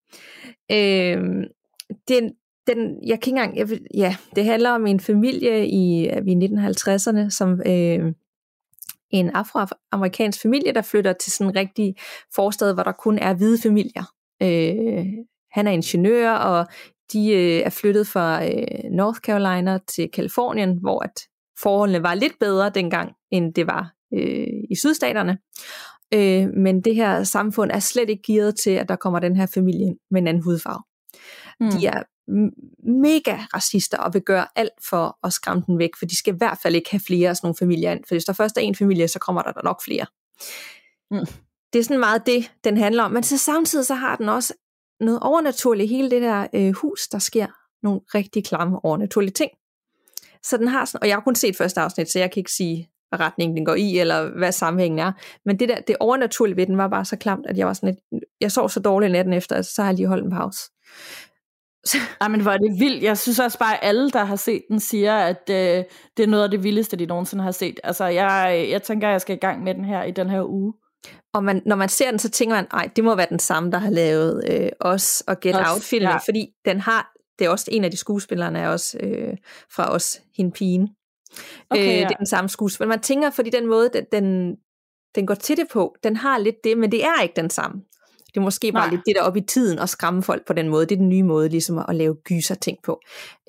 Øh, 0.73 1.47
den, 2.09 2.33
den, 2.67 3.07
jeg 3.07 3.21
kan 3.21 3.29
ikke 3.29 3.29
engang, 3.29 3.57
jeg, 3.57 3.69
ja, 3.95 4.17
det 4.37 4.45
handler 4.45 4.71
om 4.71 4.87
en 4.87 5.01
familie 5.01 5.69
i, 5.69 6.07
i 6.07 6.35
1950'erne, 6.35 7.31
som 7.31 7.61
øh, 7.67 8.13
en 9.11 9.31
afroamerikansk 9.31 10.43
familie, 10.43 10.73
der 10.73 10.83
flytter 10.83 11.13
til 11.13 11.33
sådan 11.33 11.51
en 11.51 11.57
rigtig 11.57 11.95
forstad, 12.35 12.75
hvor 12.75 12.83
der 12.83 12.93
kun 12.93 13.19
er 13.19 13.35
hvide 13.35 13.63
familier. 13.63 14.05
Øh, 14.43 15.07
han 15.53 15.67
er 15.67 15.71
ingeniør, 15.71 16.31
og 16.31 16.67
de 17.13 17.33
øh, 17.33 17.61
er 17.61 17.71
flyttet 17.71 18.07
fra 18.07 18.47
øh, 18.47 18.91
North 18.91 19.19
Carolina 19.19 19.79
til 19.87 20.11
Kalifornien, 20.11 20.79
hvor 20.81 21.03
at 21.05 21.21
forholdene 21.63 22.03
var 22.03 22.15
lidt 22.15 22.39
bedre 22.41 22.71
dengang, 22.71 23.13
end 23.31 23.55
det 23.55 23.67
var 23.67 23.94
øh, 24.15 24.47
i 24.71 24.77
sydstaterne. 24.77 25.39
Øh, 26.15 26.49
men 26.57 26.81
det 26.81 26.95
her 26.95 27.25
samfund 27.25 27.71
er 27.71 27.79
slet 27.79 28.11
ikke 28.11 28.23
gearet 28.27 28.57
til, 28.57 28.71
at 28.71 28.89
der 28.89 28.97
kommer 28.97 29.19
den 29.19 29.37
her 29.37 29.47
familie 29.47 29.87
ind 29.87 29.99
med 30.11 30.21
en 30.21 30.27
anden 30.27 30.43
hudfarve. 30.43 30.83
Mm. 31.61 31.71
De 31.71 31.87
er 31.87 32.03
mega 33.03 33.39
racister 33.55 33.99
og 33.99 34.15
vil 34.15 34.23
gøre 34.23 34.47
alt 34.57 34.73
for 34.89 35.19
at 35.27 35.33
skræmme 35.33 35.63
den 35.67 35.79
væk, 35.79 35.91
for 35.99 36.07
de 36.07 36.17
skal 36.17 36.35
i 36.35 36.37
hvert 36.37 36.59
fald 36.63 36.75
ikke 36.75 36.91
have 36.91 37.01
flere 37.07 37.29
af 37.29 37.37
sådan 37.37 37.47
nogle 37.47 37.57
familier 37.59 37.93
ind, 37.93 38.05
for 38.09 38.15
hvis 38.15 38.25
der 38.25 38.33
først 38.33 38.57
er 38.57 38.61
en 38.61 38.75
familie, 38.75 39.09
så 39.09 39.19
kommer 39.19 39.43
der, 39.43 39.53
der 39.53 39.63
nok 39.65 39.83
flere. 39.85 40.07
Mm. 41.11 41.27
Det 41.73 41.79
er 41.79 41.83
sådan 41.83 42.01
meget 42.01 42.27
det, 42.27 42.53
den 42.65 42.77
handler 42.77 43.03
om, 43.03 43.11
men 43.11 43.23
så 43.23 43.39
samtidig 43.39 43.87
så 43.87 43.95
har 43.95 44.17
den 44.17 44.29
også 44.29 44.55
noget 45.01 45.21
overnaturligt, 45.21 45.89
hele 45.89 46.11
det 46.11 46.23
der 46.23 46.47
øh, 46.53 46.73
hus, 46.73 47.09
der 47.09 47.19
sker 47.19 47.47
nogle 47.83 48.01
rigtig 48.15 48.45
klamme 48.45 48.85
overnaturlige 48.85 49.33
ting. 49.33 49.51
Så 50.43 50.57
den 50.57 50.69
har 50.69 50.85
sådan, 50.85 51.03
og 51.03 51.09
jeg 51.09 51.17
har 51.17 51.21
kun 51.21 51.35
set 51.35 51.57
første 51.57 51.81
afsnit, 51.81 52.11
så 52.11 52.19
jeg 52.19 52.31
kan 52.31 52.41
ikke 52.41 52.53
sige, 52.53 52.91
retning 53.21 53.57
den 53.57 53.65
går 53.65 53.75
i, 53.75 53.99
eller 53.99 54.39
hvad 54.39 54.53
sammenhængen 54.53 54.99
er. 54.99 55.13
Men 55.45 55.59
det 55.59 55.69
der, 55.69 55.81
det 55.81 55.97
overnaturlige 56.01 56.57
ved 56.57 56.67
den 56.67 56.79
var 56.79 56.89
bare 56.89 57.05
så 57.05 57.17
klamt, 57.17 57.47
at 57.47 57.59
jeg 57.59 57.67
var 57.67 57.73
sådan 57.73 57.89
lidt, 58.13 58.25
jeg 58.41 58.53
sov 58.53 58.69
så 58.69 58.81
dårligt 58.81 59.13
natten 59.13 59.33
efter, 59.35 59.63
så 59.63 59.83
har 59.83 59.89
jeg 59.89 59.97
lige 59.97 60.09
holdt 60.09 60.25
en 60.25 60.31
pause. 60.31 60.61
Ej, 62.21 62.29
men 62.29 62.41
hvor 62.41 62.51
er 62.51 62.59
det 62.59 62.81
vildt. 62.81 63.03
Jeg 63.03 63.19
synes 63.19 63.39
også 63.39 63.59
bare, 63.59 63.75
at 63.75 63.81
alle, 63.83 64.11
der 64.11 64.25
har 64.25 64.37
set 64.37 64.63
den, 64.69 64.81
siger, 64.81 65.17
at 65.17 65.51
øh, 65.51 65.85
det 66.17 66.23
er 66.23 66.27
noget 66.27 66.45
af 66.45 66.51
det 66.51 66.63
vildeste, 66.63 66.97
de 66.97 67.07
nogensinde 67.07 67.45
har 67.45 67.51
set. 67.51 67.81
Altså, 67.85 68.05
jeg, 68.05 68.67
jeg 68.71 68.83
tænker, 68.83 69.09
jeg 69.09 69.21
skal 69.21 69.37
i 69.37 69.39
gang 69.39 69.63
med 69.63 69.75
den 69.75 69.85
her 69.85 70.03
i 70.03 70.11
den 70.11 70.31
her 70.31 70.43
uge. 70.49 70.73
Og 71.35 71.45
man, 71.45 71.63
når 71.67 71.77
man 71.77 71.89
ser 71.89 72.11
den, 72.11 72.19
så 72.19 72.31
tænker 72.31 72.57
man, 72.57 72.67
ej, 72.73 72.91
det 72.97 73.05
må 73.05 73.15
være 73.15 73.27
den 73.31 73.39
samme, 73.39 73.71
der 73.71 73.79
har 73.79 73.91
lavet 73.91 74.45
øh, 74.51 74.69
os 74.81 75.21
og 75.27 75.41
Get 75.41 75.57
Out-filmen, 75.57 76.09
ja. 76.09 76.17
fordi 76.17 76.49
den 76.65 76.81
har, 76.81 77.13
det 77.39 77.45
er 77.45 77.51
også 77.51 77.69
en 77.73 77.85
af 77.85 77.91
de 77.91 77.97
skuespillerne, 77.97 78.59
er 78.59 78.69
også 78.69 78.99
øh, 79.01 79.37
fra 79.75 79.93
os, 79.93 80.21
hende 80.37 80.53
pigen. 80.53 80.89
Okay, 81.71 81.83
øh, 81.83 81.89
ja. 81.89 82.01
Det 82.01 82.13
er 82.13 82.17
den 82.17 82.27
samme 82.27 82.49
skuespiller. 82.49 82.89
Man 82.89 83.01
tænker, 83.01 83.31
fordi 83.31 83.51
den 83.51 83.67
måde, 83.67 83.91
den, 83.93 84.05
den, 84.13 84.57
den 85.15 85.27
går 85.27 85.35
til 85.35 85.57
det 85.57 85.67
på, 85.73 85.95
den 86.05 86.17
har 86.17 86.39
lidt 86.39 86.57
det, 86.65 86.79
men 86.79 86.93
det 86.93 87.05
er 87.05 87.23
ikke 87.23 87.37
den 87.37 87.51
samme. 87.51 87.83
Det 88.35 88.41
er 88.41 88.45
måske 88.45 88.73
bare 88.73 88.87
Nej. 88.87 88.91
lidt 88.91 89.03
det 89.07 89.15
der 89.17 89.23
op 89.23 89.37
i 89.37 89.41
tiden 89.41 89.79
og 89.79 89.89
skræmme 89.89 90.23
folk 90.23 90.47
på 90.47 90.53
den 90.53 90.69
måde. 90.69 90.87
Det 90.87 90.95
er 90.95 90.99
den 90.99 91.09
nye 91.09 91.23
måde, 91.23 91.49
ligesom 91.49 91.79
at, 91.79 91.85
at 91.89 91.95
lave 91.95 92.15
gyser 92.15 92.55
ting 92.55 92.79
på. 92.85 93.01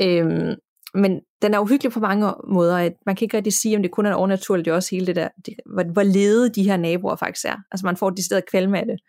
Øhm, 0.01 0.55
men 0.93 1.21
den 1.41 1.53
er 1.53 1.59
uhyggelig 1.59 1.91
på 1.91 1.99
mange 1.99 2.33
måder. 2.47 2.77
at 2.77 2.93
Man 3.05 3.15
kan 3.15 3.25
ikke 3.25 3.37
rigtig 3.37 3.53
sige, 3.53 3.75
om 3.75 3.81
det 3.81 3.91
kun 3.91 4.05
er 4.05 4.13
overnaturligt. 4.13 4.65
Det 4.65 4.71
er 4.71 4.75
også 4.75 4.95
hele 4.95 5.07
det 5.07 5.15
der, 5.15 5.29
det, 5.45 5.53
hvor, 5.73 5.83
hvor 5.83 6.03
lede 6.03 6.49
de 6.49 6.63
her 6.63 6.77
naboer 6.77 7.15
faktisk 7.15 7.45
er. 7.45 7.57
Altså 7.71 7.85
man 7.85 7.97
får 7.97 8.09
de 8.09 8.25
steder 8.25 8.41
kvalme 8.51 8.79
af 8.79 8.85
det, 8.85 8.99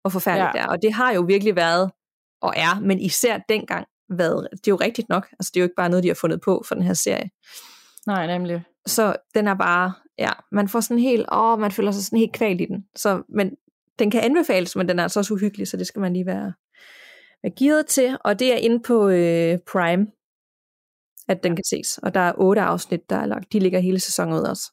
hvor 0.00 0.10
forfærdeligt 0.10 0.46
ja. 0.46 0.52
det 0.52 0.60
er. 0.60 0.66
Og 0.66 0.82
det 0.82 0.92
har 0.92 1.12
jo 1.12 1.20
virkelig 1.20 1.56
været, 1.56 1.90
og 2.42 2.52
er, 2.56 2.80
men 2.80 3.00
især 3.00 3.38
dengang 3.48 3.86
været, 4.10 4.48
det 4.52 4.68
er 4.68 4.72
jo 4.72 4.76
rigtigt 4.76 5.08
nok. 5.08 5.28
Altså 5.38 5.50
det 5.54 5.60
er 5.60 5.62
jo 5.62 5.64
ikke 5.64 5.76
bare 5.76 5.88
noget, 5.88 6.02
de 6.02 6.08
har 6.08 6.14
fundet 6.14 6.40
på 6.40 6.64
for 6.68 6.74
den 6.74 6.84
her 6.84 6.94
serie. 6.94 7.30
Nej, 8.06 8.26
nemlig. 8.26 8.64
Så 8.86 9.16
den 9.34 9.48
er 9.48 9.54
bare, 9.54 9.92
ja, 10.18 10.30
man 10.52 10.68
får 10.68 10.80
sådan 10.80 10.98
helt, 10.98 11.26
åh, 11.32 11.58
man 11.58 11.72
føler 11.72 11.90
sig 11.90 12.04
sådan 12.04 12.18
helt 12.18 12.32
kvalt 12.32 12.60
i 12.60 12.64
den. 12.64 12.86
Så, 12.96 13.22
men 13.28 13.56
den 13.98 14.10
kan 14.10 14.20
anbefales, 14.20 14.76
men 14.76 14.88
den 14.88 14.98
er 14.98 15.02
altså 15.02 15.20
også 15.20 15.34
uhyggelig, 15.34 15.68
så 15.68 15.76
det 15.76 15.86
skal 15.86 16.00
man 16.00 16.12
lige 16.12 16.26
være, 16.26 16.52
være 17.42 17.52
gearet 17.58 17.86
til. 17.86 18.16
Og 18.20 18.38
det 18.38 18.52
er 18.52 18.56
inde 18.56 18.80
på 18.80 19.08
øh, 19.08 19.58
Prime, 19.58 20.06
at 21.28 21.42
den 21.42 21.56
kan 21.56 21.64
ses. 21.64 21.98
Og 21.98 22.14
der 22.14 22.20
er 22.20 22.32
otte 22.36 22.62
afsnit, 22.62 23.10
der 23.10 23.16
er 23.16 23.26
lagt. 23.26 23.52
De 23.52 23.58
ligger 23.58 23.80
hele 23.80 24.00
sæsonen 24.00 24.34
ud 24.34 24.40
også. 24.40 24.72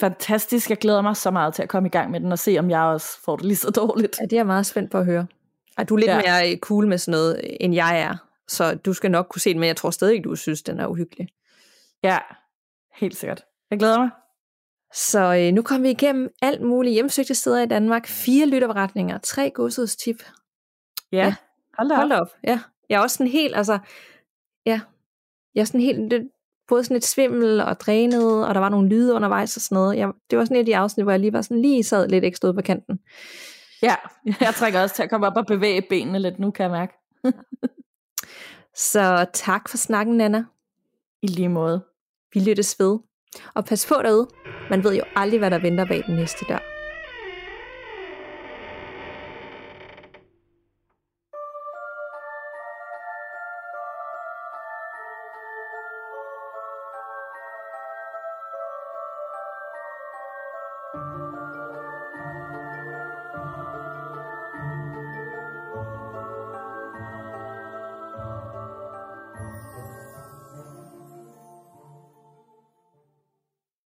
Fantastisk. 0.00 0.70
Jeg 0.70 0.78
glæder 0.78 1.02
mig 1.02 1.16
så 1.16 1.30
meget 1.30 1.54
til 1.54 1.62
at 1.62 1.68
komme 1.68 1.86
i 1.86 1.90
gang 1.90 2.10
med 2.10 2.20
den 2.20 2.32
og 2.32 2.38
se, 2.38 2.58
om 2.58 2.70
jeg 2.70 2.80
også 2.80 3.08
får 3.24 3.36
det 3.36 3.44
lige 3.44 3.56
så 3.56 3.70
dårligt. 3.70 4.16
Ja, 4.20 4.24
det 4.24 4.32
er 4.32 4.36
jeg 4.36 4.46
meget 4.46 4.66
spændt 4.66 4.90
på 4.90 4.98
at 4.98 5.04
høre. 5.04 5.26
Ej, 5.78 5.84
du 5.84 5.94
er 5.94 5.98
lidt 5.98 6.10
ja. 6.10 6.16
mere 6.16 6.56
cool 6.56 6.86
med 6.86 6.98
sådan 6.98 7.12
noget, 7.12 7.40
end 7.60 7.74
jeg 7.74 8.00
er. 8.00 8.16
Så 8.48 8.74
du 8.74 8.92
skal 8.92 9.10
nok 9.10 9.26
kunne 9.30 9.40
se 9.40 9.50
den, 9.50 9.60
men 9.60 9.66
jeg 9.66 9.76
tror 9.76 9.90
stadig 9.90 10.14
ikke, 10.14 10.28
du 10.28 10.36
synes, 10.36 10.62
den 10.62 10.80
er 10.80 10.86
uhyggelig. 10.86 11.28
Ja, 12.02 12.18
helt 12.94 13.16
sikkert. 13.16 13.44
Jeg 13.70 13.78
glæder 13.78 13.98
mig. 13.98 14.10
Så 14.94 15.34
øh, 15.34 15.54
nu 15.54 15.62
kommer 15.62 15.88
vi 15.88 15.90
igennem 15.90 16.28
alt 16.42 16.62
muligt 16.62 16.92
hjemsøgte 16.92 17.34
steder 17.34 17.62
i 17.62 17.66
Danmark. 17.66 18.06
Fire 18.06 18.46
lytterberetninger, 18.46 19.18
tre 19.18 19.50
godshedstip. 19.50 20.22
Ja, 21.12 21.18
ja. 21.18 21.34
hold 21.78 21.88
da 21.88 21.94
op. 21.94 21.98
Hold 21.98 22.12
op. 22.12 22.28
Ja. 22.44 22.60
Jeg 22.88 22.96
er 22.96 23.02
også 23.02 23.16
sådan 23.16 23.32
helt, 23.32 23.56
altså, 23.56 23.78
ja, 24.66 24.80
jeg 25.54 25.60
er 25.60 25.64
sådan 25.64 25.80
helt, 25.80 26.10
det, 26.10 26.30
både 26.68 26.84
sådan 26.84 26.96
et 26.96 27.04
svimmel 27.04 27.60
og 27.60 27.80
drænet, 27.80 28.48
og 28.48 28.54
der 28.54 28.60
var 28.60 28.68
nogle 28.68 28.88
lyde 28.88 29.14
undervejs 29.14 29.56
og 29.56 29.62
sådan 29.62 29.76
noget. 29.76 29.96
Jeg, 29.96 30.12
det 30.30 30.38
var 30.38 30.44
sådan 30.44 30.56
et 30.56 30.60
af 30.60 30.66
de 30.66 30.76
afsnit, 30.76 31.04
hvor 31.04 31.12
jeg 31.12 31.20
lige 31.20 31.32
var 31.32 31.42
sådan 31.42 31.62
lige 31.62 31.84
sad 31.84 32.08
lidt 32.08 32.24
ekstra 32.24 32.48
ude 32.48 32.54
på 32.54 32.62
kanten. 32.62 32.98
Ja, 33.82 33.94
jeg 34.40 34.54
trækker 34.54 34.82
også 34.82 34.94
til 34.94 35.02
at 35.02 35.10
komme 35.10 35.26
op 35.26 35.36
og 35.36 35.46
bevæge 35.46 35.82
benene 35.88 36.18
lidt 36.18 36.38
nu, 36.38 36.50
kan 36.50 36.62
jeg 36.62 36.70
mærke. 36.70 36.92
Så 38.92 39.26
tak 39.32 39.68
for 39.68 39.76
snakken, 39.76 40.16
Nana. 40.16 40.44
I 41.22 41.26
lige 41.26 41.48
måde. 41.48 41.84
Vi 42.34 42.40
lyttes 42.40 42.76
ved. 42.78 42.98
Og 43.54 43.64
pas 43.64 43.86
på 43.86 43.94
derude. 44.02 44.28
Man 44.70 44.84
ved 44.84 44.94
jo 44.94 45.02
aldrig, 45.16 45.38
hvad 45.38 45.50
der 45.50 45.58
venter 45.58 45.84
bag 45.84 46.02
den 46.06 46.14
næste 46.14 46.44
dør. 46.48 46.71